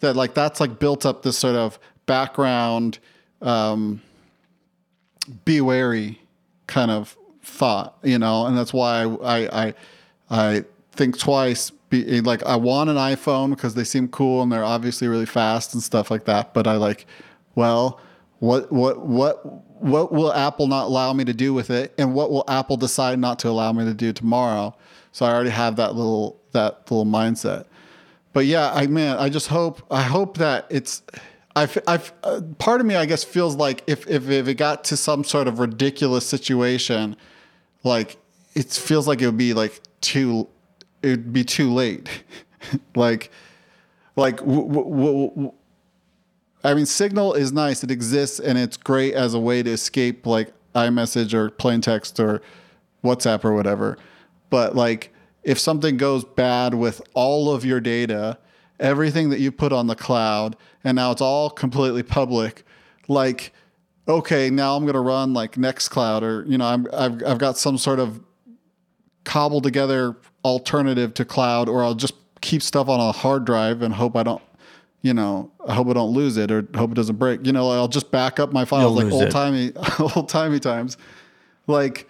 That 0.00 0.14
like 0.14 0.34
that's 0.34 0.60
like 0.60 0.78
built 0.78 1.06
up 1.06 1.22
this 1.22 1.38
sort 1.38 1.56
of 1.56 1.78
background 2.04 2.98
um, 3.40 4.02
be 5.46 5.62
wary 5.62 6.20
kind 6.66 6.90
of 6.90 7.16
thought, 7.42 7.96
you 8.02 8.18
know, 8.18 8.44
and 8.44 8.58
that's 8.58 8.74
why 8.74 9.04
I 9.04 9.68
I 9.68 9.74
I 10.28 10.64
think 10.92 11.18
twice. 11.18 11.72
Be, 11.90 12.20
like 12.20 12.42
I 12.44 12.56
want 12.56 12.88
an 12.88 12.96
iPhone 12.96 13.50
because 13.50 13.74
they 13.74 13.84
seem 13.84 14.08
cool 14.08 14.42
and 14.42 14.50
they're 14.50 14.64
obviously 14.64 15.08
really 15.08 15.26
fast 15.26 15.74
and 15.74 15.82
stuff 15.82 16.10
like 16.10 16.24
that. 16.24 16.54
But 16.54 16.66
I 16.66 16.76
like, 16.76 17.04
well, 17.54 18.00
what 18.38 18.72
what 18.72 19.04
what 19.04 19.44
what 19.82 20.12
will 20.12 20.32
Apple 20.32 20.66
not 20.66 20.86
allow 20.86 21.12
me 21.12 21.24
to 21.24 21.34
do 21.34 21.52
with 21.52 21.70
it, 21.70 21.92
and 21.98 22.14
what 22.14 22.30
will 22.30 22.44
Apple 22.48 22.76
decide 22.76 23.18
not 23.18 23.38
to 23.40 23.48
allow 23.48 23.72
me 23.72 23.84
to 23.84 23.94
do 23.94 24.12
tomorrow? 24.12 24.74
So 25.12 25.26
I 25.26 25.32
already 25.32 25.50
have 25.50 25.76
that 25.76 25.94
little 25.94 26.40
that 26.52 26.90
little 26.90 27.06
mindset. 27.06 27.66
But 28.32 28.46
yeah, 28.46 28.72
I 28.72 28.86
man, 28.86 29.16
I 29.18 29.28
just 29.28 29.48
hope 29.48 29.82
I 29.90 30.02
hope 30.02 30.38
that 30.38 30.66
it's. 30.70 31.02
I, 31.56 31.68
I, 31.88 32.00
uh, 32.22 32.42
part 32.58 32.80
of 32.80 32.86
me, 32.86 32.94
I 32.94 33.06
guess, 33.06 33.24
feels 33.24 33.56
like 33.56 33.82
if, 33.88 34.06
if 34.06 34.30
if 34.30 34.46
it 34.46 34.54
got 34.54 34.84
to 34.84 34.96
some 34.96 35.24
sort 35.24 35.48
of 35.48 35.58
ridiculous 35.58 36.24
situation, 36.24 37.16
like 37.82 38.18
it 38.54 38.66
feels 38.70 39.08
like 39.08 39.20
it 39.20 39.26
would 39.26 39.36
be 39.36 39.52
like 39.52 39.80
too, 40.00 40.48
it 41.02 41.08
would 41.08 41.32
be 41.32 41.44
too 41.44 41.72
late. 41.72 42.08
like, 42.94 43.30
like 44.16 44.40
I 46.62 46.74
mean, 46.74 46.86
Signal 46.86 47.34
is 47.34 47.52
nice; 47.52 47.82
it 47.82 47.90
exists, 47.90 48.38
and 48.38 48.58
it's 48.58 48.76
great 48.76 49.14
as 49.14 49.34
a 49.34 49.40
way 49.40 49.62
to 49.62 49.70
escape 49.70 50.26
like 50.26 50.52
iMessage 50.74 51.32
or 51.32 51.50
plain 51.50 51.80
text 51.80 52.20
or 52.20 52.42
WhatsApp 53.02 53.44
or 53.44 53.52
whatever. 53.52 53.98
But 54.50 54.76
like, 54.76 55.12
if 55.42 55.58
something 55.58 55.96
goes 55.96 56.24
bad 56.24 56.74
with 56.74 57.00
all 57.14 57.52
of 57.52 57.64
your 57.64 57.80
data, 57.80 58.38
everything 58.78 59.30
that 59.30 59.40
you 59.40 59.50
put 59.50 59.72
on 59.72 59.86
the 59.86 59.96
cloud, 59.96 60.56
and 60.84 60.96
now 60.96 61.12
it's 61.12 61.22
all 61.22 61.50
completely 61.50 62.02
public, 62.02 62.64
like, 63.08 63.52
okay, 64.06 64.50
now 64.50 64.76
I'm 64.76 64.84
gonna 64.84 65.00
run 65.00 65.32
like 65.32 65.54
Nextcloud, 65.54 66.22
or 66.22 66.44
you 66.46 66.58
know, 66.58 66.66
I'm, 66.66 66.86
I've 66.92 67.24
I've 67.24 67.38
got 67.38 67.56
some 67.56 67.78
sort 67.78 68.00
of 68.00 68.20
cobbled 69.24 69.62
together 69.62 70.16
alternative 70.44 71.14
to 71.14 71.24
cloud, 71.24 71.68
or 71.68 71.82
I'll 71.82 71.94
just 71.94 72.14
keep 72.40 72.62
stuff 72.62 72.88
on 72.88 73.00
a 73.00 73.12
hard 73.12 73.44
drive 73.44 73.82
and 73.82 73.94
hope 73.94 74.16
I 74.16 74.22
don't. 74.22 74.42
You 75.02 75.14
know, 75.14 75.50
I 75.66 75.74
hope 75.74 75.88
I 75.88 75.94
don't 75.94 76.12
lose 76.12 76.36
it 76.36 76.50
or 76.50 76.66
hope 76.74 76.90
it 76.90 76.94
doesn't 76.94 77.16
break. 77.16 77.46
You 77.46 77.52
know, 77.52 77.70
I'll 77.70 77.88
just 77.88 78.10
back 78.10 78.38
up 78.38 78.52
my 78.52 78.66
files 78.66 78.94
You'll 78.94 79.10
like 79.10 79.12
old 79.14 79.30
timey, 79.30 79.72
old 79.98 80.28
timey 80.28 80.60
times. 80.60 80.98
Like, 81.66 82.06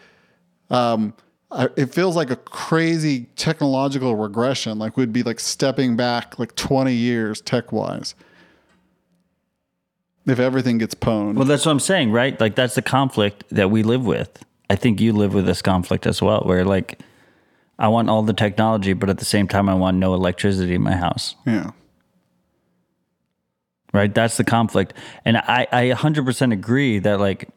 um, 0.70 1.14
I, 1.52 1.68
it 1.76 1.94
feels 1.94 2.16
like 2.16 2.30
a 2.30 2.36
crazy 2.36 3.26
technological 3.36 4.16
regression. 4.16 4.78
Like 4.78 4.96
we'd 4.96 5.12
be 5.12 5.22
like 5.22 5.40
stepping 5.40 5.96
back 5.96 6.38
like 6.38 6.54
20 6.56 6.92
years 6.92 7.40
tech 7.40 7.72
wise. 7.72 8.14
If 10.26 10.38
everything 10.38 10.78
gets 10.78 10.94
pwned. 10.94 11.34
Well, 11.34 11.46
that's 11.46 11.66
what 11.66 11.72
I'm 11.72 11.80
saying, 11.80 12.12
right? 12.12 12.38
Like 12.38 12.54
that's 12.54 12.74
the 12.74 12.82
conflict 12.82 13.44
that 13.50 13.70
we 13.70 13.82
live 13.82 14.04
with. 14.04 14.44
I 14.70 14.76
think 14.76 15.00
you 15.00 15.12
live 15.12 15.34
with 15.34 15.46
this 15.46 15.62
conflict 15.62 16.06
as 16.06 16.22
well, 16.22 16.42
where 16.42 16.64
like 16.64 17.00
I 17.76 17.88
want 17.88 18.08
all 18.08 18.22
the 18.22 18.32
technology, 18.32 18.92
but 18.92 19.10
at 19.10 19.18
the 19.18 19.24
same 19.24 19.48
time 19.48 19.68
I 19.68 19.74
want 19.74 19.96
no 19.96 20.14
electricity 20.14 20.76
in 20.76 20.82
my 20.82 20.94
house. 20.94 21.34
yeah. 21.44 21.72
right? 23.92 24.14
That's 24.14 24.36
the 24.36 24.44
conflict. 24.44 24.94
And 25.24 25.38
I, 25.38 25.66
I 25.72 25.82
100% 25.90 26.52
agree 26.52 27.00
that 27.00 27.18
like 27.18 27.48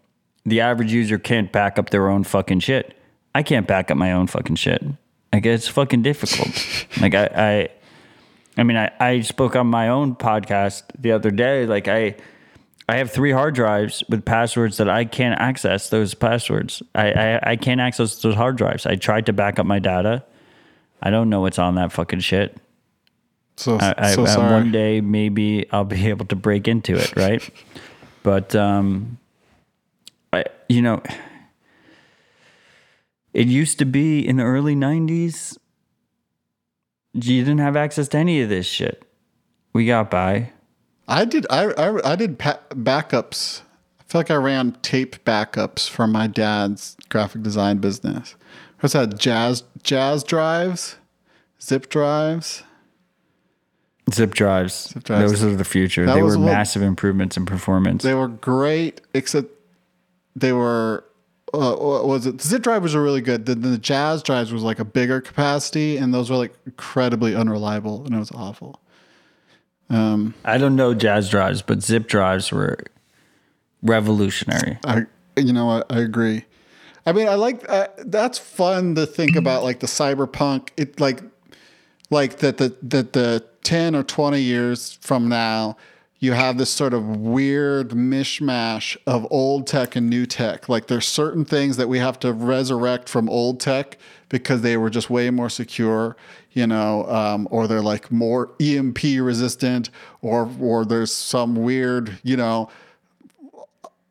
the 0.43 0.61
average 0.61 0.91
user 0.91 1.19
can't 1.19 1.51
back 1.51 1.77
up 1.77 1.91
their 1.91 2.09
own 2.09 2.23
fucking 2.23 2.61
shit. 2.61 2.97
I 3.35 3.43
can't 3.43 3.67
back 3.67 3.91
up 3.91 3.97
my 3.97 4.11
own 4.11 4.25
fucking 4.25 4.55
shit. 4.55 4.83
Like 5.31 5.45
it's 5.45 5.67
fucking 5.67 6.01
difficult. 6.01 6.49
like 6.99 7.13
I, 7.13 7.29
I, 7.35 7.69
I 8.57 8.63
mean, 8.63 8.77
I, 8.77 8.91
I 8.99 9.21
spoke 9.21 9.55
on 9.55 9.67
my 9.67 9.89
own 9.89 10.15
podcast 10.15 10.81
the 10.97 11.11
other 11.11 11.29
day. 11.29 11.67
Like 11.67 11.87
I, 11.87 12.15
I 12.89 12.97
have 12.97 13.11
three 13.11 13.31
hard 13.31 13.55
drives 13.55 14.03
with 14.09 14.25
passwords 14.25 14.77
that 14.77 14.89
I 14.89 15.05
can't 15.05 15.39
access 15.39 15.89
those 15.89 16.13
passwords. 16.13 16.83
I, 16.93 17.11
I, 17.11 17.51
I 17.51 17.55
can't 17.55 17.79
access 17.79 18.21
those 18.21 18.35
hard 18.35 18.57
drives. 18.57 18.85
I 18.85 18.95
tried 18.95 19.25
to 19.27 19.33
back 19.33 19.57
up 19.57 19.65
my 19.65 19.79
data. 19.79 20.23
I 21.01 21.09
don't 21.09 21.29
know 21.29 21.41
what's 21.41 21.59
on 21.59 21.75
that 21.75 21.91
fucking 21.93 22.19
shit. 22.19 22.57
So, 23.55 23.77
I, 23.79 24.13
so 24.13 24.23
I- 24.23 24.27
sorry. 24.27 24.51
one 24.51 24.71
day 24.71 24.99
maybe 24.99 25.65
I'll 25.71 25.85
be 25.85 26.07
able 26.09 26.25
to 26.27 26.35
break 26.35 26.67
into 26.67 26.95
it, 26.95 27.15
right? 27.15 27.47
But 28.21 28.55
um, 28.55 29.17
I, 30.33 30.45
you 30.67 30.81
know, 30.81 31.01
it 33.33 33.47
used 33.47 33.79
to 33.79 33.85
be 33.85 34.25
in 34.27 34.37
the 34.37 34.43
early 34.43 34.75
'90s. 34.75 35.57
You 37.13 37.43
didn't 37.43 37.59
have 37.59 37.75
access 37.75 38.07
to 38.09 38.17
any 38.17 38.41
of 38.41 38.49
this 38.49 38.65
shit. 38.65 39.03
We 39.73 39.85
got 39.85 40.09
by. 40.09 40.51
I 41.07 41.25
did. 41.25 41.45
I 41.49 41.65
I, 41.71 42.11
I 42.13 42.15
did 42.15 42.39
pa- 42.39 42.59
backups. 42.69 43.61
I 43.99 44.03
feel 44.03 44.19
like 44.19 44.31
I 44.31 44.35
ran 44.35 44.77
tape 44.81 45.23
backups 45.25 45.89
from 45.89 46.11
my 46.11 46.27
dad's 46.27 46.95
graphic 47.09 47.43
design 47.43 47.77
business. 47.77 48.35
What's 48.79 48.93
that? 48.93 49.17
Jazz 49.17 49.63
jazz 49.83 50.23
drives, 50.23 50.97
zip 51.61 51.89
drives. 51.89 52.63
Zip 54.13 54.33
drives. 54.33 54.89
Zip 54.89 55.03
drives. 55.03 55.31
Those 55.31 55.43
are 55.43 55.55
the 55.55 55.63
future. 55.63 56.05
That 56.05 56.15
they 56.15 56.21
were 56.23 56.37
massive 56.37 56.81
improvements 56.81 57.37
in 57.37 57.45
performance. 57.45 58.03
They 58.03 58.13
were 58.13 58.27
great, 58.27 59.01
except 59.13 59.49
they 60.35 60.51
were. 60.51 61.05
Uh, 61.53 61.75
what 61.75 62.07
was 62.07 62.25
it? 62.25 62.39
The 62.39 62.47
zip 62.47 62.63
drives 62.63 62.95
were 62.95 63.03
really 63.03 63.21
good. 63.21 63.45
Then 63.45 63.61
the 63.61 63.77
jazz 63.77 64.23
drives 64.23 64.51
was 64.51 64.63
like 64.63 64.79
a 64.79 64.85
bigger 64.85 65.21
capacity, 65.21 65.97
and 65.97 66.13
those 66.13 66.29
were 66.29 66.35
like 66.35 66.53
incredibly 66.65 67.35
unreliable, 67.35 68.03
and 68.05 68.13
it 68.13 68.19
was 68.19 68.31
awful. 68.31 68.81
Um, 69.89 70.33
I 70.45 70.57
don't 70.57 70.75
know 70.75 70.93
jazz 70.93 71.29
drives, 71.29 71.61
but 71.61 71.83
zip 71.83 72.07
drives 72.07 72.51
were 72.51 72.79
revolutionary. 73.81 74.79
I, 74.85 75.05
you 75.35 75.53
know, 75.53 75.69
I, 75.69 75.83
I 75.89 75.99
agree. 75.99 76.45
I 77.05 77.11
mean, 77.11 77.27
I 77.27 77.35
like 77.35 77.69
uh, 77.69 77.87
that's 78.05 78.39
fun 78.39 78.95
to 78.95 79.05
think 79.05 79.35
about, 79.35 79.63
like 79.63 79.81
the 79.81 79.87
cyberpunk. 79.87 80.69
It 80.77 80.99
like, 80.99 81.21
like 82.09 82.37
that 82.37 82.57
the 82.57 82.75
that 82.83 83.13
the 83.13 83.45
ten 83.63 83.93
or 83.95 84.03
twenty 84.03 84.41
years 84.41 84.97
from 85.01 85.27
now, 85.27 85.75
you 86.19 86.31
have 86.31 86.57
this 86.57 86.69
sort 86.69 86.93
of 86.93 87.17
weird 87.17 87.89
mishmash 87.89 88.95
of 89.05 89.27
old 89.29 89.67
tech 89.67 89.97
and 89.97 90.09
new 90.09 90.25
tech. 90.25 90.69
Like 90.69 90.87
there's 90.87 91.07
certain 91.07 91.43
things 91.43 91.75
that 91.75 91.89
we 91.89 91.99
have 91.99 92.17
to 92.21 92.31
resurrect 92.31 93.09
from 93.09 93.29
old 93.29 93.59
tech 93.59 93.97
because 94.29 94.61
they 94.61 94.77
were 94.77 94.89
just 94.89 95.09
way 95.09 95.29
more 95.29 95.49
secure, 95.49 96.15
you 96.53 96.67
know, 96.67 97.05
um, 97.07 97.47
or 97.51 97.67
they're 97.67 97.81
like 97.81 98.11
more 98.11 98.51
EMP 98.59 99.03
resistant, 99.19 99.89
or 100.21 100.49
or 100.59 100.85
there's 100.85 101.11
some 101.11 101.55
weird, 101.55 102.19
you 102.23 102.37
know, 102.37 102.69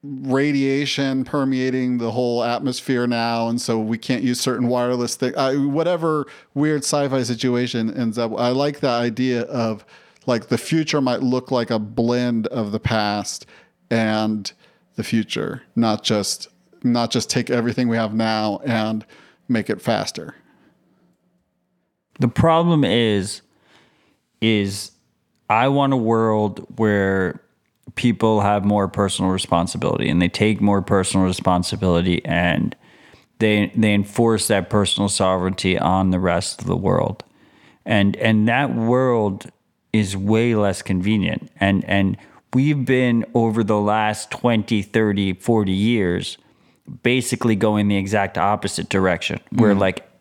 radiation 0.02 1.24
permeating 1.24 1.98
the 1.98 2.10
whole 2.10 2.42
atmosphere 2.42 3.06
now, 3.06 3.48
and 3.48 3.60
so 3.60 3.78
we 3.78 3.96
can't 3.96 4.22
use 4.22 4.40
certain 4.40 4.68
wireless 4.68 5.14
thing. 5.14 5.36
I, 5.36 5.56
whatever 5.56 6.26
weird 6.54 6.82
sci-fi 6.82 7.22
situation 7.22 7.92
ends 7.94 8.18
up. 8.18 8.32
I 8.36 8.48
like 8.48 8.80
the 8.80 8.88
idea 8.88 9.42
of 9.42 9.84
like 10.26 10.48
the 10.48 10.58
future 10.58 11.00
might 11.00 11.22
look 11.22 11.50
like 11.50 11.70
a 11.70 11.78
blend 11.78 12.46
of 12.48 12.72
the 12.72 12.80
past 12.80 13.46
and 13.90 14.52
the 14.96 15.04
future, 15.04 15.62
not 15.76 16.02
just 16.02 16.48
not 16.82 17.10
just 17.10 17.30
take 17.30 17.48
everything 17.48 17.88
we 17.88 17.96
have 17.96 18.12
now 18.12 18.60
and 18.64 19.06
make 19.48 19.70
it 19.70 19.80
faster. 19.80 20.34
The 22.22 22.28
problem 22.28 22.84
is, 22.84 23.42
is 24.40 24.92
I 25.50 25.66
want 25.66 25.92
a 25.92 25.96
world 25.96 26.64
where 26.78 27.42
people 27.96 28.42
have 28.42 28.64
more 28.64 28.86
personal 28.86 29.32
responsibility 29.32 30.08
and 30.08 30.22
they 30.22 30.28
take 30.28 30.60
more 30.60 30.82
personal 30.82 31.26
responsibility 31.26 32.24
and 32.24 32.76
they 33.40 33.72
they 33.74 33.92
enforce 33.92 34.46
that 34.46 34.70
personal 34.70 35.08
sovereignty 35.08 35.76
on 35.76 36.10
the 36.10 36.20
rest 36.20 36.60
of 36.60 36.68
the 36.68 36.76
world. 36.76 37.24
And 37.84 38.14
and 38.18 38.46
that 38.46 38.72
world 38.72 39.50
is 39.92 40.16
way 40.16 40.54
less 40.54 40.80
convenient. 40.80 41.50
And 41.58 41.84
and 41.86 42.16
we've 42.54 42.84
been 42.84 43.24
over 43.34 43.64
the 43.64 43.80
last 43.80 44.30
20, 44.30 44.80
30, 44.80 45.32
40 45.32 45.72
years 45.72 46.38
basically 47.02 47.56
going 47.56 47.88
the 47.88 47.96
exact 47.96 48.38
opposite 48.38 48.88
direction 48.88 49.40
where 49.50 49.72
mm-hmm. 49.72 49.80
like 49.80 50.11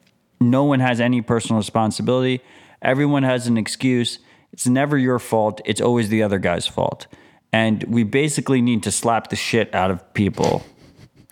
no 0.41 0.63
one 0.63 0.79
has 0.79 0.99
any 0.99 1.21
personal 1.21 1.59
responsibility. 1.59 2.41
Everyone 2.81 3.23
has 3.23 3.47
an 3.47 3.57
excuse. 3.57 4.19
It's 4.51 4.67
never 4.67 4.97
your 4.97 5.19
fault. 5.19 5.61
It's 5.65 5.79
always 5.79 6.09
the 6.09 6.23
other 6.23 6.39
guy's 6.39 6.67
fault. 6.67 7.07
And 7.53 7.83
we 7.83 8.03
basically 8.03 8.61
need 8.61 8.83
to 8.83 8.91
slap 8.91 9.29
the 9.29 9.35
shit 9.35 9.73
out 9.75 9.91
of 9.91 10.13
people 10.13 10.63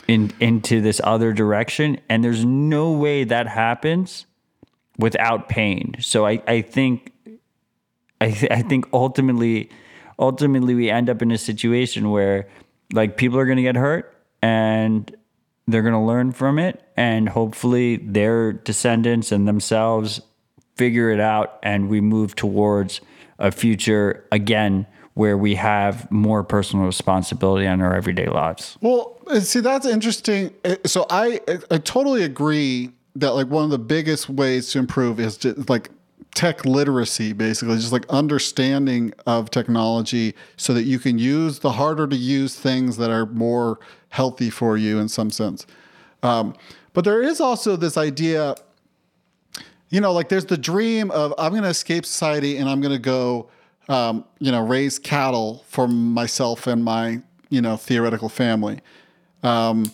in 0.08 0.34
into 0.40 0.82
this 0.82 1.02
other 1.04 1.34
direction. 1.34 2.00
And 2.10 2.24
there's 2.24 2.46
no 2.46 2.92
way 2.92 3.24
that 3.24 3.48
happens 3.48 4.26
without 4.98 5.50
pain. 5.50 5.96
So 6.00 6.26
i 6.26 6.42
i 6.46 6.62
think 6.62 7.12
i 8.22 8.32
th- 8.32 8.52
i 8.52 8.62
think 8.62 8.86
ultimately 8.94 9.70
ultimately 10.20 10.76
we 10.76 10.90
end 10.90 11.10
up 11.10 11.22
in 11.22 11.32
a 11.32 11.38
situation 11.38 12.12
where 12.12 12.48
like 12.94 13.18
people 13.18 13.40
are 13.40 13.46
going 13.46 13.58
to 13.58 13.64
get 13.64 13.76
hurt 13.76 14.14
and 14.42 15.16
they're 15.72 15.82
going 15.82 15.94
to 15.94 16.00
learn 16.00 16.32
from 16.32 16.60
it 16.60 16.82
and 16.96 17.30
hopefully 17.30 17.98
their 17.98 18.54
descendants 18.54 19.32
and 19.32 19.48
themselves 19.48 20.22
figure 20.76 21.10
it 21.10 21.20
out 21.20 21.60
and 21.64 21.90
we 21.90 22.02
move 22.02 22.36
towards 22.36 23.02
a 23.38 23.52
future 23.52 24.26
again 24.32 24.86
where 25.14 25.38
we 25.38 25.56
have 25.56 26.10
more 26.12 26.44
personal 26.44 26.86
responsibility 26.86 27.68
on 27.68 27.82
our 27.82 27.94
everyday 27.94 28.28
lives. 28.28 28.78
Well, 28.80 29.18
uh, 29.28 29.42
see, 29.42 29.60
that's 29.60 29.86
interesting. 29.86 30.54
Uh, 30.64 30.76
So 30.86 31.06
I, 31.10 31.42
I 31.70 31.78
totally 31.80 32.24
agree 32.24 32.92
that 33.16 33.32
like 33.32 33.48
one 33.48 33.66
of 33.66 33.70
the 33.70 33.80
biggest 33.80 34.30
ways 34.30 34.72
to 34.72 34.80
improve 34.80 35.20
is 35.20 35.38
just 35.38 35.70
like 35.70 35.90
tech 36.36 36.64
literacy, 36.66 37.34
basically, 37.34 37.76
just 37.76 37.92
like 37.92 38.06
understanding 38.10 39.14
of 39.26 39.50
technology 39.50 40.36
so 40.58 40.74
that 40.74 40.84
you 40.84 41.00
can 41.00 41.18
use 41.18 41.60
the 41.60 41.72
harder 41.72 42.08
to 42.08 42.16
use 42.16 42.56
things 42.56 42.98
that 42.98 43.10
are 43.10 43.26
more 43.26 43.80
healthy 44.10 44.50
for 44.50 44.78
you 44.78 45.00
in 45.00 45.10
some 45.10 45.32
sense. 45.32 45.66
Um, 46.24 46.56
but 46.94 47.04
there 47.06 47.22
is 47.22 47.40
also 47.40 47.76
this 47.76 47.98
idea, 47.98 48.56
you 49.90 50.02
know, 50.02 50.12
like 50.12 50.30
there's 50.30 50.46
the 50.46 50.58
dream 50.58 51.12
of 51.12 51.34
I'm 51.38 51.52
going 51.52 51.64
to 51.64 51.70
escape 51.70 52.06
society 52.06 52.58
and 52.58 52.70
I'm 52.70 52.82
going 52.82 52.94
to 52.94 53.00
go, 53.00 53.50
um, 53.88 54.26
you 54.40 54.52
know, 54.52 54.64
raise 54.64 55.00
cattle 55.00 55.64
for 55.68 55.88
myself 55.88 56.68
and 56.68 56.84
my, 56.84 57.22
you 57.50 57.62
know, 57.62 57.78
theoretical 57.78 58.30
family. 58.30 58.82
Um, 59.44 59.92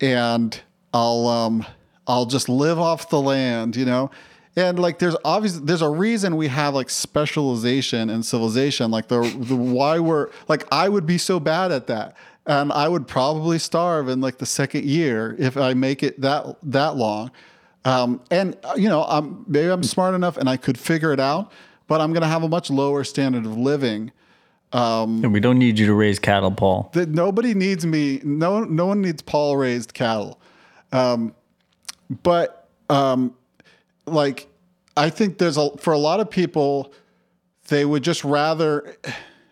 and 0.00 0.60
I'll, 0.92 1.26
um, 1.26 1.66
I'll 2.06 2.26
just 2.26 2.48
live 2.48 2.78
off 2.78 3.08
the 3.08 3.20
land, 3.20 3.76
you 3.76 3.84
know? 3.84 4.10
And 4.54 4.78
like, 4.78 4.98
there's 4.98 5.16
obviously, 5.24 5.64
there's 5.64 5.82
a 5.82 5.88
reason 5.88 6.36
we 6.36 6.48
have 6.48 6.74
like 6.74 6.90
specialization 6.90 8.10
and 8.10 8.24
civilization. 8.24 8.90
Like 8.90 9.08
the, 9.08 9.20
the 9.20 9.56
why 9.56 9.98
we're 9.98 10.30
like, 10.48 10.66
I 10.70 10.88
would 10.88 11.06
be 11.06 11.18
so 11.18 11.40
bad 11.40 11.72
at 11.72 11.86
that. 11.86 12.16
And 12.46 12.72
I 12.72 12.88
would 12.88 13.06
probably 13.06 13.58
starve 13.58 14.08
in 14.08 14.20
like 14.20 14.38
the 14.38 14.46
second 14.46 14.84
year 14.84 15.36
if 15.38 15.56
I 15.56 15.74
make 15.74 16.02
it 16.02 16.20
that, 16.20 16.56
that 16.64 16.96
long. 16.96 17.30
Um, 17.84 18.20
and 18.30 18.56
uh, 18.64 18.74
you 18.76 18.88
know, 18.88 19.04
I'm, 19.04 19.44
maybe 19.48 19.70
I'm 19.70 19.82
smart 19.82 20.14
enough 20.14 20.36
and 20.36 20.48
I 20.48 20.56
could 20.56 20.78
figure 20.78 21.12
it 21.12 21.20
out, 21.20 21.50
but 21.86 22.00
I'm 22.00 22.12
going 22.12 22.22
to 22.22 22.28
have 22.28 22.42
a 22.42 22.48
much 22.48 22.68
lower 22.70 23.04
standard 23.04 23.46
of 23.46 23.56
living 23.56 24.12
um, 24.72 25.22
And 25.22 25.32
we 25.32 25.40
don't 25.40 25.58
need 25.58 25.78
you 25.78 25.86
to 25.86 25.94
raise 25.94 26.18
cattle, 26.18 26.50
Paul. 26.50 26.90
that 26.94 27.10
nobody 27.10 27.54
needs 27.54 27.84
me. 27.84 28.20
No, 28.24 28.64
no 28.64 28.86
one 28.86 29.02
needs 29.02 29.20
Paul 29.20 29.56
raised 29.56 29.92
cattle. 29.92 30.40
Um, 30.92 31.34
but 32.22 32.68
um, 32.88 33.34
like, 34.06 34.48
I 34.96 35.10
think 35.10 35.38
there's 35.38 35.56
a 35.56 35.76
for 35.78 35.92
a 35.92 35.98
lot 35.98 36.20
of 36.20 36.30
people, 36.30 36.92
they 37.68 37.84
would 37.84 38.02
just 38.02 38.24
rather, 38.24 38.96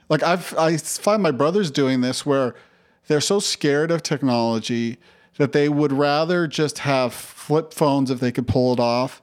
like 0.09 0.22
I've 0.22 0.56
I 0.59 0.77
find 0.77 1.22
my 1.22 1.31
brothers 1.31 1.70
doing 1.70 2.01
this 2.01 2.27
where 2.27 2.55
they're 3.06 3.20
so 3.20 3.40
scared 3.40 3.90
of 3.90 4.02
technology 4.02 4.98
that 5.39 5.52
they 5.52 5.68
would 5.68 5.93
rather 5.93 6.47
just 6.47 6.81
have 6.81 7.14
flip 7.14 7.72
phones 7.72 8.10
if 8.10 8.20
they 8.20 8.31
could 8.31 8.47
pull 8.47 8.72
it 8.72 8.81
off 8.81 9.22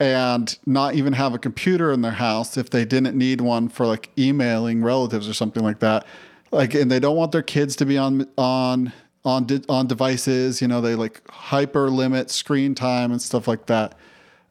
and 0.00 0.58
not 0.66 0.94
even 0.94 1.12
have 1.12 1.32
a 1.34 1.38
computer 1.38 1.92
in 1.92 2.02
their 2.02 2.12
house 2.12 2.56
if 2.56 2.70
they 2.70 2.84
didn't 2.84 3.16
need 3.16 3.40
one 3.40 3.68
for 3.68 3.86
like 3.86 4.10
emailing 4.18 4.82
relatives 4.82 5.28
or 5.28 5.34
something 5.34 5.62
like 5.62 5.78
that. 5.78 6.06
Like, 6.50 6.74
and 6.74 6.90
they 6.90 7.00
don't 7.00 7.16
want 7.16 7.32
their 7.32 7.42
kids 7.42 7.76
to 7.76 7.86
be 7.86 7.96
on 7.96 8.28
on 8.36 8.92
on 9.24 9.46
on 9.68 9.86
devices. 9.86 10.60
You 10.60 10.68
know, 10.68 10.80
they 10.80 10.94
like 10.94 11.22
hyper 11.30 11.90
limit 11.90 12.30
screen 12.30 12.74
time 12.74 13.12
and 13.12 13.22
stuff 13.22 13.48
like 13.48 13.66
that. 13.66 13.96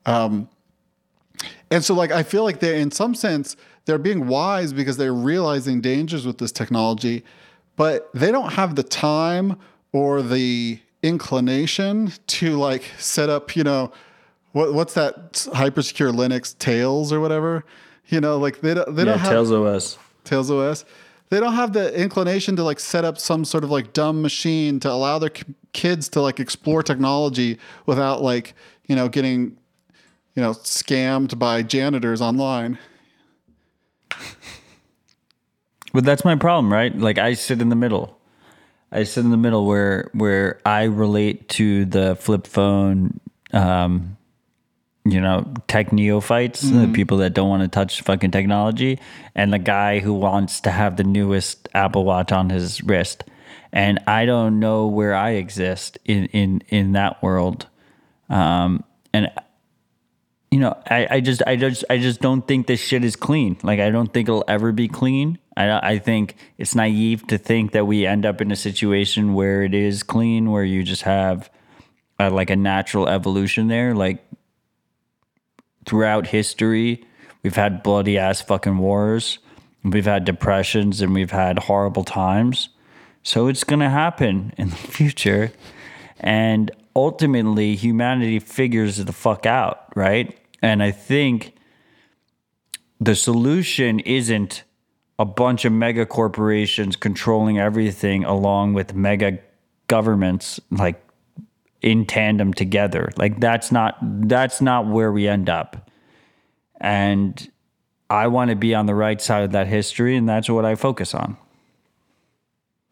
Um, 0.05 0.49
and 1.71 1.83
so, 1.83 1.93
like, 1.93 2.11
I 2.11 2.23
feel 2.23 2.43
like 2.43 2.59
they're 2.59 2.75
in 2.75 2.91
some 2.91 3.15
sense 3.15 3.55
they're 3.85 3.97
being 3.97 4.27
wise 4.27 4.71
because 4.71 4.97
they're 4.97 5.13
realizing 5.13 5.81
dangers 5.81 6.25
with 6.25 6.37
this 6.37 6.51
technology, 6.51 7.23
but 7.75 8.09
they 8.13 8.31
don't 8.31 8.53
have 8.53 8.75
the 8.75 8.83
time 8.83 9.57
or 9.91 10.21
the 10.21 10.79
inclination 11.01 12.13
to 12.27 12.57
like 12.57 12.83
set 12.97 13.29
up, 13.29 13.55
you 13.55 13.63
know, 13.63 13.91
what 14.53 14.73
what's 14.73 14.93
that 14.93 15.47
hyper 15.53 15.81
secure 15.81 16.11
Linux 16.11 16.57
Tails 16.57 17.11
or 17.11 17.19
whatever, 17.19 17.65
you 18.07 18.21
know, 18.21 18.37
like 18.37 18.61
they 18.61 18.73
don't 18.73 18.95
they 18.95 19.03
Yeah, 19.03 19.11
don't 19.11 19.19
have 19.19 19.31
Tails 19.31 19.51
OS. 19.51 19.97
Tails 20.23 20.49
OS. 20.49 20.85
They 21.29 21.39
don't 21.39 21.53
have 21.53 21.73
the 21.73 21.93
inclination 21.99 22.55
to 22.57 22.63
like 22.63 22.79
set 22.79 23.03
up 23.03 23.17
some 23.17 23.43
sort 23.43 23.63
of 23.63 23.71
like 23.71 23.91
dumb 23.91 24.21
machine 24.21 24.79
to 24.81 24.91
allow 24.91 25.19
their 25.19 25.31
kids 25.73 26.07
to 26.09 26.21
like 26.21 26.39
explore 26.39 26.83
technology 26.83 27.57
without 27.85 28.21
like, 28.21 28.53
you 28.87 28.95
know, 28.95 29.09
getting, 29.09 29.57
you 30.35 30.41
know, 30.41 30.53
scammed 30.53 31.37
by 31.37 31.61
janitors 31.61 32.21
online. 32.21 32.77
But 35.93 36.05
that's 36.05 36.25
my 36.25 36.35
problem, 36.35 36.73
right? 36.73 36.95
Like 36.97 37.19
I 37.19 37.33
sit 37.33 37.61
in 37.61 37.69
the 37.69 37.75
middle. 37.75 38.17
I 38.91 39.03
sit 39.03 39.23
in 39.23 39.31
the 39.31 39.37
middle 39.37 39.65
where 39.65 40.09
where 40.13 40.59
I 40.65 40.83
relate 40.83 41.49
to 41.49 41.85
the 41.85 42.15
flip 42.15 42.47
phone, 42.47 43.19
um, 43.53 44.17
you 45.05 45.21
know, 45.21 45.51
tech 45.67 45.91
neophytes, 45.91 46.61
the 46.61 46.87
people 46.93 47.17
that 47.17 47.33
don't 47.33 47.49
want 47.49 47.61
to 47.61 47.67
touch 47.67 48.01
fucking 48.01 48.31
technology, 48.31 48.99
and 49.35 49.53
the 49.53 49.59
guy 49.59 49.99
who 49.99 50.13
wants 50.13 50.61
to 50.61 50.71
have 50.71 50.97
the 50.97 51.03
newest 51.03 51.69
Apple 51.73 52.05
Watch 52.05 52.31
on 52.31 52.49
his 52.49 52.83
wrist. 52.83 53.23
And 53.71 53.99
I 54.07 54.25
don't 54.25 54.59
know 54.59 54.87
where 54.87 55.15
I 55.15 55.31
exist 55.31 55.97
in 56.05 56.25
in 56.27 56.63
in 56.69 56.93
that 56.93 57.21
world. 57.21 57.67
Um, 58.29 58.83
and 59.13 59.31
you 60.53 60.59
know, 60.59 60.77
I, 60.87 61.07
I 61.09 61.19
just, 61.19 61.41
I 61.47 61.55
just, 61.55 61.83
I 61.89 61.97
just 61.97 62.21
don't 62.21 62.47
think 62.47 62.67
this 62.67 62.79
shit 62.79 63.03
is 63.03 63.15
clean. 63.15 63.57
Like, 63.63 63.79
I 63.79 63.89
don't 63.89 64.13
think 64.13 64.29
it'll 64.29 64.45
ever 64.47 64.71
be 64.71 64.87
clean. 64.87 65.39
I, 65.57 65.93
I 65.93 65.97
think 65.97 66.35
it's 66.59 66.75
naive 66.75 67.25
to 67.29 67.39
think 67.39 67.71
that 67.71 67.87
we 67.87 68.05
end 68.05 68.23
up 68.23 68.39
in 68.39 68.51
a 68.51 68.55
situation 68.55 69.33
where 69.33 69.63
it 69.63 69.73
is 69.73 70.03
clean, 70.03 70.51
where 70.51 70.63
you 70.63 70.83
just 70.83 71.01
have 71.01 71.49
uh 72.19 72.29
like 72.29 72.51
a 72.51 72.55
natural 72.55 73.09
evolution 73.09 73.67
there. 73.67 73.95
Like 73.95 74.23
throughout 75.87 76.27
history, 76.27 77.03
we've 77.41 77.55
had 77.55 77.81
bloody 77.81 78.19
ass 78.19 78.39
fucking 78.39 78.77
wars, 78.77 79.39
we've 79.83 80.05
had 80.05 80.23
depressions, 80.23 81.01
and 81.01 81.15
we've 81.15 81.31
had 81.31 81.57
horrible 81.57 82.03
times. 82.03 82.69
So 83.23 83.47
it's 83.47 83.63
gonna 83.63 83.89
happen 83.89 84.53
in 84.59 84.69
the 84.69 84.75
future, 84.75 85.51
and 86.19 86.69
ultimately, 86.95 87.75
humanity 87.75 88.37
figures 88.37 88.97
the 88.97 89.13
fuck 89.13 89.47
out, 89.47 89.87
right? 89.95 90.37
And 90.63 90.81
I 90.81 90.91
think 90.91 91.55
the 92.99 93.15
solution 93.15 93.99
isn't 93.99 94.63
a 95.19 95.25
bunch 95.25 95.65
of 95.65 95.73
mega 95.73 96.05
corporations 96.05 96.95
controlling 96.95 97.59
everything 97.59 98.23
along 98.23 98.73
with 98.73 98.95
mega 98.95 99.39
governments 99.87 100.59
like 100.71 101.05
in 101.81 102.05
tandem 102.05 102.53
together. 102.53 103.09
Like 103.17 103.41
that's 103.41 103.71
not 103.71 103.97
that's 104.01 104.61
not 104.61 104.87
where 104.87 105.11
we 105.11 105.27
end 105.27 105.49
up. 105.49 105.91
And 106.81 107.49
i 108.09 108.27
want 108.27 108.49
to 108.49 108.55
be 108.55 108.75
on 108.75 108.85
the 108.85 108.93
right 108.93 109.21
side 109.21 109.43
of 109.43 109.51
that 109.53 109.65
history 109.65 110.15
and 110.17 110.27
that's 110.27 110.49
what 110.49 110.65
i 110.65 110.75
focus 110.75 111.13
on. 111.13 111.37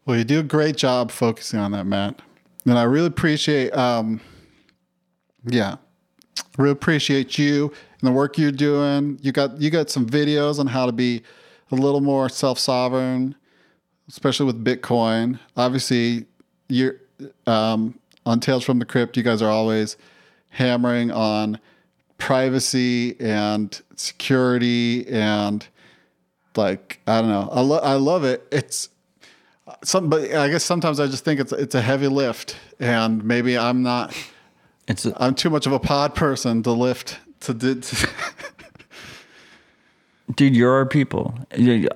Well, 0.04 0.18
you 0.18 0.24
do 0.24 0.40
a 0.40 0.42
great 0.42 0.76
job 0.76 1.10
focusing 1.10 1.60
on 1.60 1.72
that, 1.72 1.84
Matt. 1.84 2.20
And 2.66 2.78
I 2.78 2.82
really 2.84 3.06
appreciate, 3.06 3.70
um, 3.70 4.20
yeah, 5.44 5.76
really 6.58 6.72
appreciate 6.72 7.38
you 7.38 7.72
and 8.00 8.08
the 8.08 8.12
work 8.12 8.38
you're 8.38 8.52
doing. 8.52 9.18
You 9.22 9.32
got 9.32 9.60
you 9.60 9.70
got 9.70 9.90
some 9.90 10.06
videos 10.06 10.58
on 10.58 10.66
how 10.66 10.86
to 10.86 10.92
be 10.92 11.22
a 11.70 11.74
little 11.74 12.00
more 12.00 12.28
self 12.28 12.58
sovereign, 12.58 13.34
especially 14.08 14.46
with 14.46 14.64
Bitcoin. 14.64 15.38
Obviously, 15.56 16.26
you're 16.68 16.96
um, 17.46 17.98
on 18.26 18.40
Tales 18.40 18.64
from 18.64 18.78
the 18.78 18.84
Crypt. 18.84 19.16
You 19.16 19.22
guys 19.22 19.42
are 19.42 19.50
always 19.50 19.96
hammering 20.50 21.10
on 21.10 21.58
privacy 22.18 23.18
and 23.20 23.80
security 23.96 25.08
and 25.08 25.66
like 26.56 27.00
I 27.06 27.20
don't 27.20 27.30
know. 27.30 27.48
I 27.50 27.60
lo- 27.60 27.80
I 27.82 27.94
love 27.94 28.24
it. 28.24 28.46
It's 28.52 28.90
some, 29.84 30.08
but 30.08 30.32
I 30.34 30.48
guess 30.48 30.64
sometimes 30.64 31.00
I 31.00 31.06
just 31.06 31.24
think 31.24 31.40
it's 31.40 31.52
it's 31.52 31.74
a 31.74 31.80
heavy 31.80 32.08
lift, 32.08 32.56
and 32.78 33.24
maybe 33.24 33.56
I'm 33.56 33.82
not. 33.82 34.14
It's 34.88 35.06
I'm 35.16 35.34
too 35.34 35.50
much 35.50 35.66
of 35.66 35.72
a 35.72 35.78
pod 35.78 36.14
person 36.14 36.62
to 36.62 36.72
lift 36.72 37.18
to. 37.40 37.54
do- 37.54 37.80
to 37.80 38.08
dude 40.34 40.56
you're 40.56 40.72
our 40.72 40.86
people. 40.86 41.34
I 41.50 41.88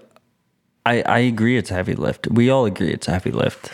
i 1.02 1.18
agree 1.18 1.56
it's 1.56 1.70
a 1.70 1.74
heavy 1.74 1.94
lift. 1.94 2.28
We 2.28 2.50
all 2.50 2.64
agree 2.66 2.92
it's 2.92 3.08
a 3.08 3.12
heavy 3.12 3.30
lift. 3.30 3.70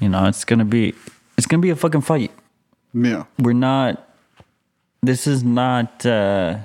You 0.00 0.08
know 0.08 0.26
it's 0.26 0.44
gonna 0.44 0.64
be 0.64 0.94
it's 1.36 1.46
gonna 1.46 1.60
be 1.60 1.70
a 1.70 1.76
fucking 1.76 2.02
fight. 2.02 2.30
Yeah, 2.92 3.24
we're 3.38 3.52
not 3.52 4.08
this 5.02 5.26
is 5.26 5.42
not 5.42 6.06
uh 6.06 6.58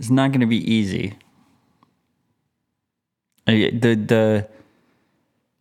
it's 0.00 0.10
not 0.10 0.30
going 0.30 0.40
to 0.40 0.46
be 0.46 0.56
easy. 0.72 1.14
Uh, 3.46 3.68
the 3.72 3.94
the 3.94 4.48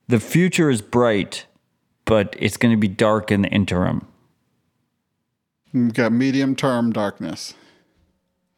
the 0.08 0.20
future 0.20 0.70
is 0.70 0.82
bright 0.82 1.46
but 2.10 2.36
it's 2.40 2.58
going 2.58 2.74
to 2.74 2.78
be 2.78 2.88
dark 2.88 3.32
in 3.32 3.44
the 3.44 3.50
interim 3.50 4.06
We've 5.72 5.94
got 5.94 6.12
medium 6.12 6.56
term 6.56 6.92
darkness. 6.92 7.54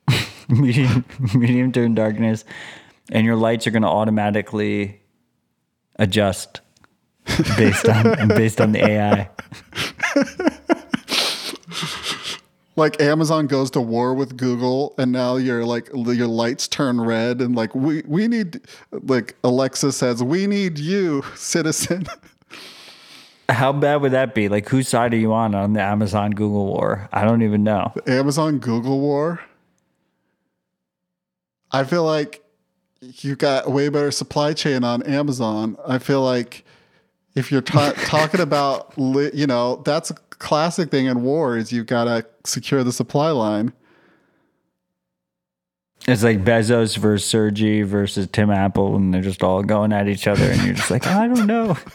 medium 0.48 1.04
medium 1.36 1.72
term 1.72 1.94
darkness 1.94 2.46
and 3.12 3.26
your 3.26 3.36
lights 3.36 3.68
are 3.68 3.72
going 3.72 3.84
to 3.84 3.90
automatically 3.90 5.02
adjust 5.98 6.62
based 7.58 7.88
on 7.90 8.28
based 8.30 8.62
on 8.62 8.72
the 8.72 8.80
AI 8.80 9.30
Like 12.78 13.02
Amazon 13.02 13.48
goes 13.48 13.70
to 13.72 13.82
war 13.82 14.14
with 14.14 14.38
Google, 14.38 14.96
and 14.98 15.12
now 15.12 15.36
your 15.36 15.66
like 15.66 15.90
your 15.94 16.28
lights 16.28 16.70
turn 16.70 17.02
red, 17.02 17.42
and 17.42 17.54
like 17.54 17.76
we 17.76 18.02
we 18.08 18.30
need 18.30 18.62
like 18.92 19.36
Alexa 19.44 19.92
says 19.92 20.24
we 20.24 20.48
need 20.48 20.80
you, 20.80 21.22
citizen. 21.36 22.08
How 23.54 23.72
bad 23.72 24.02
would 24.02 24.12
that 24.12 24.34
be 24.36 24.50
like 24.50 24.68
whose 24.70 24.88
side 24.88 25.14
are 25.14 25.18
you 25.18 25.34
on 25.34 25.56
on 25.56 25.74
the 25.74 25.82
Amazon 25.82 26.32
Google 26.32 26.66
war 26.66 27.10
I 27.12 27.24
don't 27.24 27.42
even 27.42 27.64
know 27.64 27.92
The 28.06 28.12
Amazon 28.14 28.60
Google 28.60 29.00
war. 29.00 29.40
I 31.72 31.84
feel 31.86 32.04
like 32.04 32.44
you 33.02 33.36
got 33.36 33.68
a 33.68 33.70
way 33.70 33.90
better 33.90 34.12
supply 34.12 34.54
chain 34.54 34.84
on 34.84 35.02
Amazon. 35.04 35.78
I 35.88 35.98
feel 35.98 36.22
like 36.22 36.66
if 37.36 37.52
you're 37.52 37.62
ta- 37.62 37.94
talking 38.06 38.42
about, 38.42 38.98
li- 38.98 39.32
you 39.34 39.48
know, 39.48 39.78
that's 39.86 40.12
a 40.12 40.16
classic 40.42 40.92
thing 40.92 41.06
in 41.06 41.24
war 41.24 41.58
is 41.58 41.72
you've 41.72 41.86
got 41.88 42.06
to 42.06 42.26
secure 42.44 42.84
the 42.84 42.92
supply 42.92 43.32
line. 43.32 43.74
It's 46.08 46.24
like 46.24 46.44
Bezos 46.44 46.98
versus 46.98 47.28
Sergey 47.30 47.84
versus 47.84 48.28
Tim 48.32 48.50
Apple, 48.50 48.96
and 48.96 49.14
they're 49.14 49.22
just 49.22 49.44
all 49.44 49.62
going 49.64 49.94
at 49.94 50.08
each 50.08 50.28
other, 50.28 50.50
and 50.50 50.62
you're 50.64 50.74
just 50.74 50.90
like, 50.90 51.08
I 51.08 51.28
don't 51.28 51.48
know. 51.48 51.78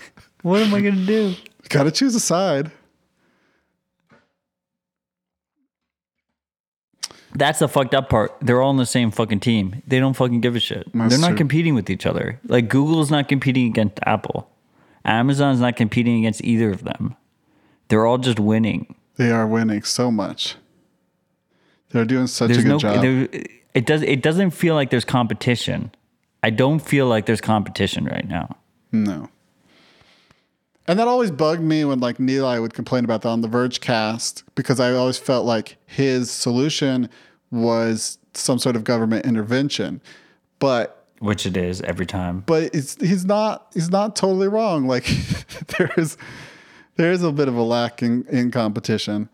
What 0.42 0.62
am 0.62 0.72
I 0.74 0.80
gonna 0.80 1.04
do? 1.04 1.34
Got 1.68 1.84
to 1.84 1.90
choose 1.90 2.14
a 2.14 2.20
side. 2.20 2.70
That's 7.34 7.58
the 7.58 7.68
fucked 7.68 7.94
up 7.94 8.08
part. 8.08 8.32
They're 8.40 8.62
all 8.62 8.70
on 8.70 8.76
the 8.78 8.86
same 8.86 9.10
fucking 9.10 9.40
team. 9.40 9.82
They 9.86 9.98
don't 9.98 10.14
fucking 10.14 10.40
give 10.40 10.56
a 10.56 10.60
shit. 10.60 10.88
That's 10.94 11.10
they're 11.10 11.20
not 11.20 11.28
true. 11.28 11.36
competing 11.36 11.74
with 11.74 11.90
each 11.90 12.06
other. 12.06 12.40
Like 12.46 12.68
Google's 12.68 13.10
not 13.10 13.28
competing 13.28 13.66
against 13.66 13.98
Apple. 14.04 14.48
Amazon's 15.04 15.60
not 15.60 15.76
competing 15.76 16.18
against 16.18 16.42
either 16.42 16.70
of 16.70 16.84
them. 16.84 17.14
They're 17.88 18.06
all 18.06 18.18
just 18.18 18.40
winning. 18.40 18.94
They 19.16 19.30
are 19.30 19.46
winning 19.46 19.82
so 19.82 20.10
much. 20.10 20.56
They're 21.90 22.04
doing 22.04 22.26
such 22.26 22.48
There's 22.48 22.60
a 22.60 22.62
good 22.62 22.68
no 22.68 22.78
job. 22.78 23.02
there, 23.02 23.28
it 23.74 23.86
does 23.86 24.02
it 24.02 24.22
doesn't 24.22 24.50
feel 24.52 24.74
like 24.74 24.90
there's 24.90 25.04
competition. 25.04 25.92
I 26.42 26.50
don't 26.50 26.80
feel 26.80 27.06
like 27.06 27.26
there's 27.26 27.40
competition 27.40 28.06
right 28.06 28.26
now. 28.26 28.56
No. 28.92 29.28
And 30.88 30.98
that 30.98 31.08
always 31.08 31.30
bugged 31.30 31.62
me 31.62 31.84
when 31.84 31.98
like 32.00 32.20
Neil 32.20 32.60
would 32.60 32.74
complain 32.74 33.04
about 33.04 33.22
that 33.22 33.28
on 33.28 33.40
the 33.40 33.48
Verge 33.48 33.80
cast 33.80 34.44
because 34.54 34.78
I 34.78 34.92
always 34.92 35.18
felt 35.18 35.44
like 35.44 35.78
his 35.86 36.30
solution 36.30 37.08
was 37.50 38.18
some 38.34 38.58
sort 38.58 38.76
of 38.76 38.84
government 38.84 39.26
intervention. 39.26 40.00
But 40.58 41.04
Which 41.18 41.44
it 41.44 41.56
is 41.56 41.80
every 41.82 42.06
time. 42.06 42.40
but 42.46 42.74
it's 42.74 42.96
he's 43.00 43.24
not 43.24 43.68
he's 43.74 43.90
not 43.90 44.14
totally 44.16 44.48
wrong. 44.48 44.86
Like 44.96 45.06
there 45.76 45.90
is 45.96 46.16
there 46.96 47.10
is 47.10 47.22
a 47.22 47.32
bit 47.32 47.48
of 47.48 47.56
a 47.56 47.62
lack 47.62 48.02
in, 48.02 48.24
in 48.30 48.50
competition. 48.50 49.28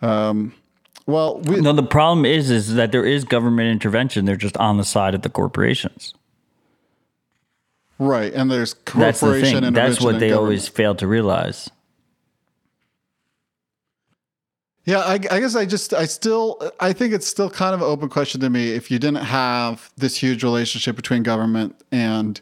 Um 0.00 0.54
well 1.06 1.40
we 1.40 1.60
No, 1.60 1.72
the 1.72 1.82
problem 1.82 2.24
is 2.24 2.48
is 2.50 2.74
that 2.74 2.92
there 2.92 3.04
is 3.04 3.24
government 3.24 3.70
intervention. 3.70 4.24
They're 4.24 4.36
just 4.36 4.56
on 4.58 4.76
the 4.76 4.84
side 4.84 5.14
of 5.16 5.22
the 5.22 5.30
corporations. 5.30 6.14
Right 8.00 8.32
and 8.34 8.50
there's 8.50 8.74
That's 8.74 9.20
the 9.20 9.26
corporation 9.26 9.62
thing. 9.62 9.72
That's 9.72 10.00
what 10.00 10.18
they 10.18 10.32
always 10.32 10.66
fail 10.66 10.96
to 10.96 11.06
realize. 11.06 11.70
Yeah, 14.84 15.00
I, 15.00 15.12
I 15.12 15.18
guess 15.18 15.54
I 15.54 15.66
just, 15.66 15.92
I 15.92 16.06
still, 16.06 16.72
I 16.80 16.92
think 16.92 17.12
it's 17.12 17.26
still 17.26 17.50
kind 17.50 17.74
of 17.74 17.82
an 17.82 17.86
open 17.86 18.08
question 18.08 18.40
to 18.40 18.50
me. 18.50 18.72
If 18.72 18.90
you 18.90 18.98
didn't 18.98 19.22
have 19.24 19.92
this 19.96 20.16
huge 20.16 20.42
relationship 20.42 20.96
between 20.96 21.22
government 21.22 21.76
and 21.92 22.40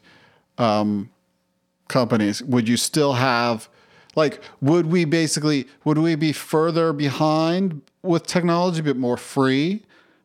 um, 0.57 1.11
companies, 1.89 2.43
would 2.45 2.69
you 2.69 2.77
still 2.77 3.15
have, 3.15 3.69
like, 4.15 4.41
would 4.61 4.87
we 4.87 5.05
basically, 5.05 5.67
would 5.85 5.99
we 5.99 6.15
be 6.15 6.33
further 6.33 6.93
behind 6.93 7.83
with 8.03 8.27
technology, 8.27 8.81
but 8.81 8.97
more 8.97 9.17
free? 9.17 9.83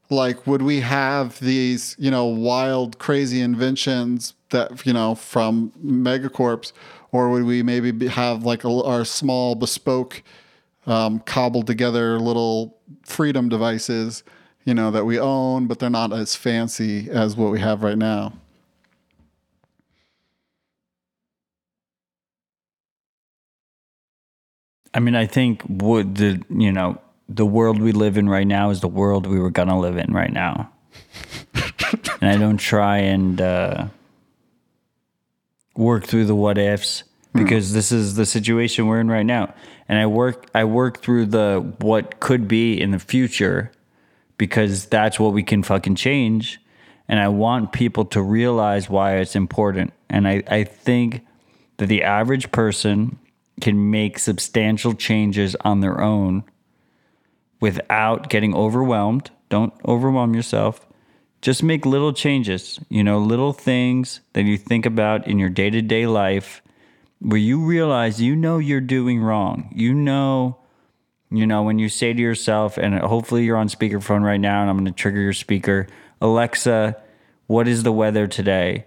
Like, 0.10 0.46
would 0.46 0.62
we 0.62 0.82
have 0.82 1.40
these, 1.40 1.96
you 1.98 2.12
know, 2.12 2.26
wild, 2.26 3.00
crazy 3.00 3.42
inventions 3.42 4.34
that 4.54 4.86
you 4.86 4.94
know 4.94 5.14
from 5.16 5.72
megacorps 5.86 6.72
or 7.12 7.30
would 7.30 7.44
we 7.44 7.62
maybe 7.62 8.08
have 8.08 8.44
like 8.46 8.64
a, 8.64 8.70
our 8.70 9.04
small 9.04 9.56
bespoke 9.56 10.24
um, 10.88 11.20
cobbled 11.20 11.68
together 11.68 12.20
little 12.20 12.78
freedom 13.04 13.50
devices 13.50 14.24
you 14.64 14.74
know 14.74 14.90
that 14.92 15.06
we 15.06 15.20
own 15.20 15.68
but 15.68 15.80
they're 15.80 15.90
not 15.90 16.14
as 16.14 16.36
fancy 16.36 17.10
as 17.12 17.36
what 17.36 17.52
we 17.52 17.60
have 17.60 17.84
right 17.84 17.98
now? 17.98 18.34
I 24.94 25.00
mean 25.00 25.16
i 25.16 25.26
think 25.26 25.64
would 25.68 26.16
the 26.16 26.42
you 26.50 26.72
know 26.72 27.00
the 27.28 27.46
world 27.46 27.82
we 27.82 27.92
live 27.92 28.18
in 28.18 28.30
right 28.30 28.46
now 28.48 28.70
is 28.70 28.82
the 28.82 28.88
world 28.88 29.26
we 29.26 29.40
were 29.40 29.50
gonna 29.50 29.80
live 29.80 29.98
in 29.98 30.14
right 30.14 30.32
now. 30.32 30.72
And 32.22 32.30
i 32.30 32.38
don't 32.38 32.58
try 32.58 32.98
and 32.98 33.40
uh 33.42 33.88
work 35.76 36.06
through 36.06 36.26
the 36.26 36.36
what 36.36 36.58
ifs 36.58 37.04
hmm. 37.34 37.44
because 37.44 37.74
this 37.74 37.92
is 37.92 38.16
the 38.16 38.26
situation 38.26 38.88
we're 38.88 39.00
in 39.00 39.10
right 39.10 39.26
now, 39.26 39.54
and 39.88 40.00
I 40.00 40.06
work 40.06 40.50
I 40.54 40.64
work 40.66 41.02
through 41.02 41.28
the 41.28 41.74
what 41.80 42.20
could 42.20 42.48
be 42.48 42.80
in 42.80 42.92
the 42.92 43.00
future 43.00 43.72
because 44.38 44.86
that's 44.86 45.20
what 45.20 45.34
we 45.34 45.44
can 45.44 45.64
fucking 45.64 45.96
change, 45.96 46.60
and 47.08 47.20
I 47.20 47.28
want 47.28 47.72
people 47.72 48.06
to 48.06 48.22
realize 48.22 48.90
why 48.90 49.18
it's 49.18 49.36
important, 49.36 49.94
and 50.10 50.28
I 50.28 50.44
I 50.48 50.64
think 50.64 51.26
that 51.78 51.88
the 51.88 52.04
average 52.04 52.52
person 52.52 53.18
can 53.62 53.92
make 53.92 54.20
substantial 54.20 54.94
changes 54.94 55.56
on 55.62 55.82
their 55.82 56.02
own 56.02 56.44
without 57.60 58.30
getting 58.30 58.56
overwhelmed. 58.56 59.32
Don't 59.50 59.74
overwhelm 59.86 60.34
yourself. 60.34 60.86
Just 61.44 61.62
make 61.62 61.86
little 61.86 62.14
changes, 62.14 62.80
you 62.88 63.04
know, 63.04 63.20
little 63.20 63.52
things 63.52 64.22
that 64.32 64.44
you 64.44 64.58
think 64.58 64.86
about 64.86 65.28
in 65.28 65.40
your 65.40 65.50
day 65.50 65.70
to 65.70 65.82
day 65.82 66.08
life 66.08 66.62
where 67.20 67.38
you 67.38 67.66
realize 67.66 68.22
you 68.22 68.34
know 68.34 68.60
you're 68.60 68.80
doing 68.80 69.20
wrong. 69.20 69.70
You 69.76 69.94
know, 69.94 70.58
you 71.30 71.46
know, 71.46 71.62
when 71.62 71.80
you 71.80 71.90
say 71.90 72.14
to 72.14 72.22
yourself, 72.22 72.78
and 72.78 72.98
hopefully 72.98 73.44
you're 73.44 73.58
on 73.58 73.68
speakerphone 73.68 74.22
right 74.22 74.40
now, 74.40 74.62
and 74.62 74.70
I'm 74.70 74.78
going 74.78 74.86
to 74.86 74.94
trigger 74.94 75.20
your 75.20 75.34
speaker 75.34 75.88
Alexa, 76.22 76.96
what 77.48 77.68
is 77.68 77.84
the 77.84 77.92
weather 77.92 78.26
today? 78.26 78.86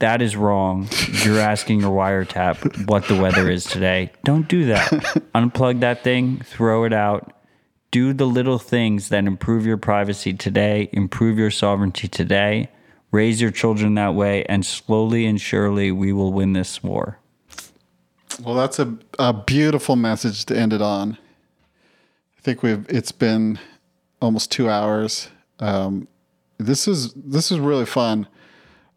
That 0.00 0.20
is 0.20 0.36
wrong. 0.36 0.86
You're 1.24 1.40
asking 1.40 1.80
your 1.80 1.92
wiretap 1.92 2.90
what 2.90 3.08
the 3.08 3.18
weather 3.18 3.50
is 3.50 3.64
today. 3.64 4.12
Don't 4.22 4.46
do 4.46 4.66
that. 4.66 4.90
Unplug 5.34 5.80
that 5.80 6.04
thing, 6.04 6.40
throw 6.40 6.84
it 6.84 6.92
out. 6.92 7.32
Do 7.90 8.12
the 8.12 8.26
little 8.26 8.58
things 8.58 9.08
that 9.08 9.24
improve 9.24 9.64
your 9.64 9.78
privacy 9.78 10.34
today, 10.34 10.90
improve 10.92 11.38
your 11.38 11.50
sovereignty 11.50 12.08
today. 12.08 12.68
Raise 13.10 13.40
your 13.40 13.50
children 13.50 13.94
that 13.94 14.14
way, 14.14 14.44
and 14.44 14.66
slowly 14.66 15.24
and 15.24 15.40
surely 15.40 15.90
we 15.90 16.12
will 16.12 16.30
win 16.30 16.52
this 16.52 16.82
war. 16.82 17.18
Well, 18.42 18.54
that's 18.54 18.78
a, 18.78 18.94
a 19.18 19.32
beautiful 19.32 19.96
message 19.96 20.44
to 20.46 20.56
end 20.56 20.74
it 20.74 20.82
on. 20.82 21.16
I 22.36 22.40
think 22.42 22.62
we've 22.62 22.84
it's 22.88 23.12
been 23.12 23.58
almost 24.20 24.52
two 24.52 24.68
hours. 24.68 25.30
Um, 25.58 26.06
this 26.58 26.86
is 26.86 27.12
this 27.14 27.50
is 27.50 27.58
really 27.58 27.86
fun. 27.86 28.28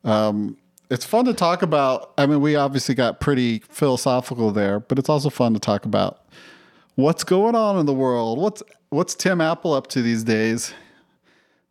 Um, 0.04 0.58
it's 0.90 1.06
fun 1.06 1.26
to 1.26 1.34
talk 1.34 1.62
about. 1.62 2.14
I 2.18 2.26
mean, 2.26 2.42
we 2.42 2.56
obviously 2.56 2.96
got 2.96 3.20
pretty 3.22 3.60
philosophical 3.70 4.52
there, 4.52 4.80
but 4.80 5.00
it's 5.00 5.10
also 5.10 5.30
fun 5.30 5.54
to 5.54 5.60
talk 5.60 5.86
about 5.86 6.26
what's 6.96 7.24
going 7.24 7.56
on 7.56 7.78
in 7.78 7.86
the 7.86 7.94
world. 7.94 8.40
What's 8.40 8.64
what's 8.90 9.16
Tim 9.16 9.42
Apple 9.42 9.74
up 9.74 9.88
to 9.88 10.02
these 10.02 10.24
days? 10.24 10.74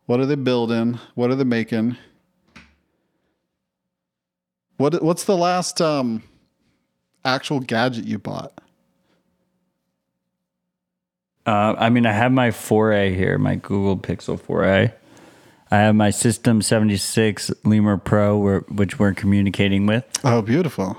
What 0.05 0.19
are 0.19 0.25
they 0.25 0.35
building? 0.35 0.99
What 1.15 1.31
are 1.31 1.35
they 1.35 1.43
making? 1.43 1.97
What 4.77 5.01
what's 5.01 5.23
the 5.23 5.37
last 5.37 5.79
um, 5.81 6.23
actual 7.23 7.59
gadget 7.59 8.05
you 8.05 8.17
bought? 8.17 8.53
Uh, 11.45 11.73
I 11.77 11.89
mean, 11.89 12.05
I 12.05 12.11
have 12.11 12.31
my 12.31 12.49
4A 12.49 13.15
here, 13.15 13.37
my 13.39 13.55
Google 13.55 13.97
Pixel 13.97 14.39
4A. 14.39 14.93
I 15.71 15.77
have 15.77 15.95
my 15.95 16.11
System 16.11 16.61
76 16.61 17.51
Lemur 17.63 17.97
Pro, 17.97 18.59
which 18.59 18.99
we're 18.99 19.13
communicating 19.13 19.87
with. 19.87 20.05
Oh, 20.23 20.41
beautiful. 20.41 20.97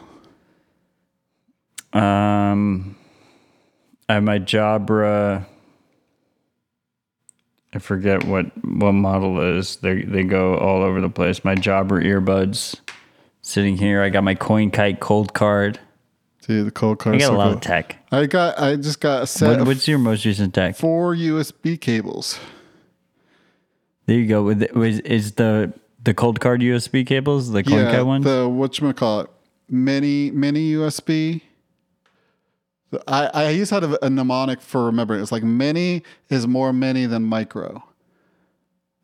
Um, 1.93 2.97
I 4.13 4.17
have 4.17 4.25
my 4.25 4.39
Jabra. 4.41 5.47
I 7.73 7.79
forget 7.79 8.25
what 8.25 8.45
what 8.63 8.93
model 8.93 9.41
is. 9.57 9.77
They 9.77 10.03
they 10.03 10.23
go 10.23 10.59
all 10.59 10.83
over 10.83 11.01
the 11.01 11.09
place. 11.09 11.43
My 11.47 11.55
Jabra 11.55 12.05
earbuds 12.05 12.79
sitting 13.41 13.79
here. 13.79 14.03
I 14.03 14.11
got 14.11 14.23
my 14.23 14.35
CoinKite 14.35 14.99
Coldcard. 14.99 15.79
Dude, 16.47 16.67
the 16.67 16.71
Coldcard. 16.71 17.15
I 17.15 17.19
got 17.21 17.33
a 17.33 17.37
lot 17.39 17.53
of 17.53 17.63
tech. 17.63 18.05
I 18.13 18.27
got. 18.27 18.61
I 18.61 18.77
just 18.77 19.01
got 19.01 19.23
a 19.23 19.27
set 19.27 19.49
What, 19.49 19.61
of 19.61 19.67
what's 19.67 19.89
your 19.89 19.99
most 19.99 20.27
recent 20.27 20.53
tech? 20.53 20.77
four 20.77 21.15
USB 21.17 21.81
cables. 21.81 22.39
There 24.05 24.19
you 24.19 24.27
go. 24.27 24.43
With 24.43 24.63
is 25.07 25.33
the 25.37 25.73
the 26.05 26.13
Coldcard 26.13 26.61
USB 26.61 27.07
cables 27.07 27.51
the 27.51 27.63
CoinKite 27.63 27.93
yeah, 27.93 28.03
ones? 28.03 28.25
the 28.27 28.47
what 28.47 28.79
you 28.79 28.93
call 28.93 29.21
it, 29.21 29.31
mini 29.71 30.31
mini 30.31 30.75
USB. 30.75 31.41
I 33.07 33.27
I 33.27 33.49
used 33.51 33.71
to 33.71 33.81
have 33.81 33.97
a 34.03 34.11
mnemonic 34.11 34.61
for 34.61 34.87
remembering. 34.87 35.23
It's 35.23 35.33
like 35.33 35.43
many 35.43 36.03
is 36.29 36.47
more 36.47 36.73
many 36.73 37.07
than 37.07 37.25
micro. 37.25 37.83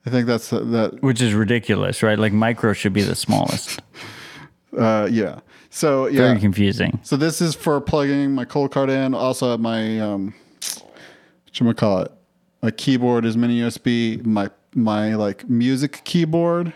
I 0.06 0.10
think 0.10 0.26
that's 0.26 0.50
the- 0.50 0.60
that. 0.60 1.02
Which 1.02 1.20
is 1.20 1.34
ridiculous, 1.34 2.02
right? 2.02 2.18
Like 2.18 2.32
micro 2.32 2.72
should 2.72 2.92
be 2.92 3.02
the 3.02 3.14
smallest. 3.14 3.80
Uh, 4.76 5.08
yeah. 5.10 5.40
So 5.70 6.06
yeah. 6.06 6.18
Very 6.28 6.38
confusing. 6.38 7.00
So 7.02 7.16
this 7.16 7.40
is 7.40 7.54
for 7.54 7.80
plugging 7.80 8.32
my 8.32 8.44
Coldcard 8.44 8.90
in. 8.90 9.14
Also, 9.14 9.56
my 9.56 9.98
um, 9.98 10.34
what 11.58 11.76
call 11.78 12.00
it? 12.00 12.12
My 12.62 12.70
keyboard 12.70 13.24
is 13.24 13.36
mini 13.36 13.60
USB. 13.60 14.24
My 14.24 14.50
my 14.74 15.14
like 15.14 15.48
music 15.48 16.02
keyboard. 16.04 16.74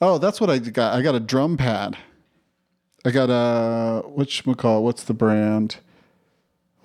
Oh, 0.00 0.18
that's 0.18 0.40
what 0.40 0.50
I 0.50 0.58
got. 0.58 0.94
I 0.94 1.00
got 1.00 1.14
a 1.14 1.20
drum 1.20 1.56
pad. 1.56 1.96
I 3.04 3.10
got 3.10 3.30
a 3.30 4.02
what 4.06 4.28
call 4.58 4.80
it? 4.80 4.82
What's 4.82 5.04
the 5.04 5.14
brand? 5.14 5.78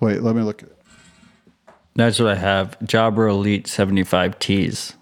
Wait, 0.02 0.20
let 0.20 0.34
me 0.34 0.42
look. 0.42 0.64
That's 1.94 2.18
what 2.18 2.28
I 2.28 2.34
have. 2.34 2.76
Jabra 2.80 3.30
Elite 3.30 3.66
75Ts. 3.66 4.94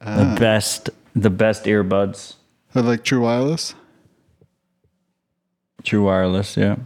the 0.00 0.06
ah. 0.06 0.36
best 0.36 0.90
the 1.14 1.30
best 1.30 1.66
earbuds. 1.66 2.34
I 2.74 2.80
like 2.80 3.04
True 3.04 3.20
Wireless. 3.20 3.76
True 5.84 6.04
wireless, 6.04 6.56
yeah. 6.56 6.76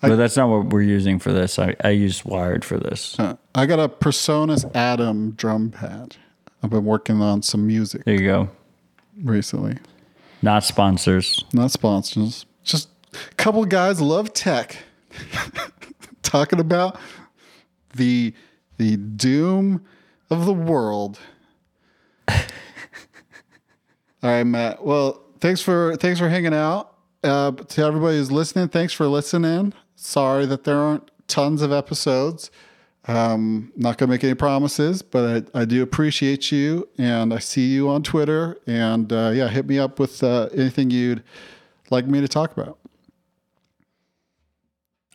but 0.00 0.16
that's 0.16 0.36
not 0.36 0.48
what 0.48 0.66
we're 0.66 0.82
using 0.82 1.18
for 1.18 1.32
this. 1.32 1.58
I, 1.58 1.74
I 1.82 1.90
use 1.90 2.24
wired 2.24 2.64
for 2.64 2.78
this. 2.78 3.16
I 3.54 3.66
got 3.66 3.78
a 3.78 3.88
PreSonus 3.88 4.68
Atom 4.74 5.32
drum 5.32 5.70
pad. 5.70 6.16
I've 6.62 6.70
been 6.70 6.84
working 6.84 7.20
on 7.20 7.42
some 7.42 7.66
music 7.66 8.04
There 8.04 8.14
you 8.14 8.26
go. 8.26 8.48
recently. 9.22 9.76
Not 10.42 10.64
sponsors. 10.64 11.44
Not 11.52 11.70
sponsors. 11.70 12.44
Just 12.64 12.88
a 13.12 13.34
couple 13.34 13.64
guys 13.64 14.00
love 14.00 14.32
tech. 14.32 14.76
Talking 16.22 16.60
about 16.60 16.98
the 17.94 18.34
the 18.78 18.96
doom 18.96 19.84
of 20.30 20.46
the 20.46 20.54
world. 20.54 21.18
All 22.28 22.36
right, 24.22 24.44
Matt. 24.44 24.84
Well, 24.84 25.22
thanks 25.40 25.60
for 25.60 25.96
thanks 25.96 26.18
for 26.18 26.28
hanging 26.28 26.54
out. 26.54 26.94
Uh, 27.22 27.52
to 27.52 27.82
everybody 27.82 28.16
who's 28.16 28.32
listening, 28.32 28.68
thanks 28.68 28.92
for 28.92 29.06
listening. 29.06 29.74
Sorry 29.96 30.46
that 30.46 30.64
there 30.64 30.78
aren't 30.78 31.10
tons 31.28 31.60
of 31.60 31.72
episodes. 31.72 32.50
Um, 33.06 33.72
not 33.76 33.98
gonna 33.98 34.10
make 34.10 34.24
any 34.24 34.34
promises, 34.34 35.02
but 35.02 35.48
I, 35.54 35.60
I 35.60 35.64
do 35.64 35.82
appreciate 35.82 36.52
you, 36.52 36.88
and 36.98 37.32
I 37.32 37.38
see 37.38 37.66
you 37.66 37.88
on 37.88 38.02
Twitter. 38.02 38.58
And 38.66 39.12
uh, 39.12 39.32
yeah, 39.34 39.48
hit 39.48 39.66
me 39.66 39.78
up 39.78 39.98
with 39.98 40.22
uh, 40.22 40.48
anything 40.54 40.90
you'd 40.90 41.22
like 41.90 42.06
me 42.06 42.20
to 42.20 42.28
talk 42.28 42.56
about. 42.56 42.78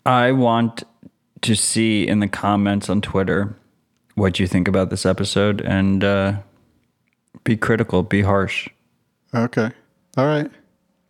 I 0.06 0.32
want 0.34 0.84
to 1.46 1.56
see 1.56 2.08
in 2.08 2.20
the 2.20 2.28
comments 2.28 2.90
on 2.90 3.02
Twitter 3.02 3.56
what 4.16 4.40
you 4.40 4.48
think 4.48 4.68
about 4.68 4.90
this 4.90 5.06
episode 5.06 5.62
and 5.62 6.04
uh, 6.04 6.38
be 7.44 7.58
critical, 7.58 8.04
be 8.04 8.22
harsh. 8.22 8.70
Okay. 9.34 9.72
All 10.18 10.26
right. 10.26 10.50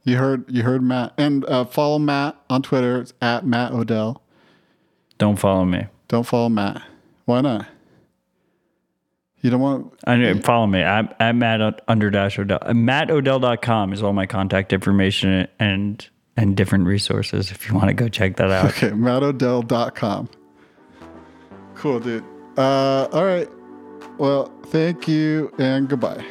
You 0.04 0.18
heard 0.18 0.46
you 0.50 0.64
heard 0.64 0.82
Matt. 0.84 1.14
And 1.18 1.46
uh, 1.46 1.66
follow 1.66 2.00
Matt 2.00 2.36
on 2.50 2.62
Twitter. 2.62 3.02
It's 3.02 3.14
at 3.22 3.46
Matt 3.46 3.72
Odell. 3.72 4.22
Don't 5.18 5.38
follow 5.38 5.66
me. 5.66 5.88
Don't 6.08 6.26
follow 6.26 6.50
Matt. 6.50 6.84
Why 7.26 7.42
not? 7.42 7.68
You 9.42 9.52
don't 9.52 9.62
want 9.62 9.94
I 10.06 10.16
know, 10.16 10.42
follow 10.42 10.66
me. 10.66 10.84
I'm 10.84 11.10
at 11.20 11.36
Matt 11.36 11.82
under 11.88 12.10
dash 12.10 12.40
Odell. 12.40 12.60
MattOdell.com 12.60 13.94
is 13.94 14.02
all 14.02 14.14
my 14.14 14.26
contact 14.26 14.74
information 14.74 15.48
and 15.60 16.08
and 16.38 16.56
different 16.56 16.86
resources 16.86 17.52
if 17.52 17.68
you 17.68 17.76
want 17.76 17.88
to 17.88 17.94
go 17.94 18.08
check 18.08 18.38
that 18.38 18.52
out. 18.52 18.66
Okay, 18.66 18.90
mattodell.com. 18.90 20.30
Cool, 21.76 22.00
dude. 22.00 22.24
Uh, 22.58 23.08
all 23.12 23.26
right. 23.26 23.50
Well, 24.18 24.52
thank 24.68 25.08
you 25.08 25.54
and 25.58 25.90
goodbye. 25.90 26.24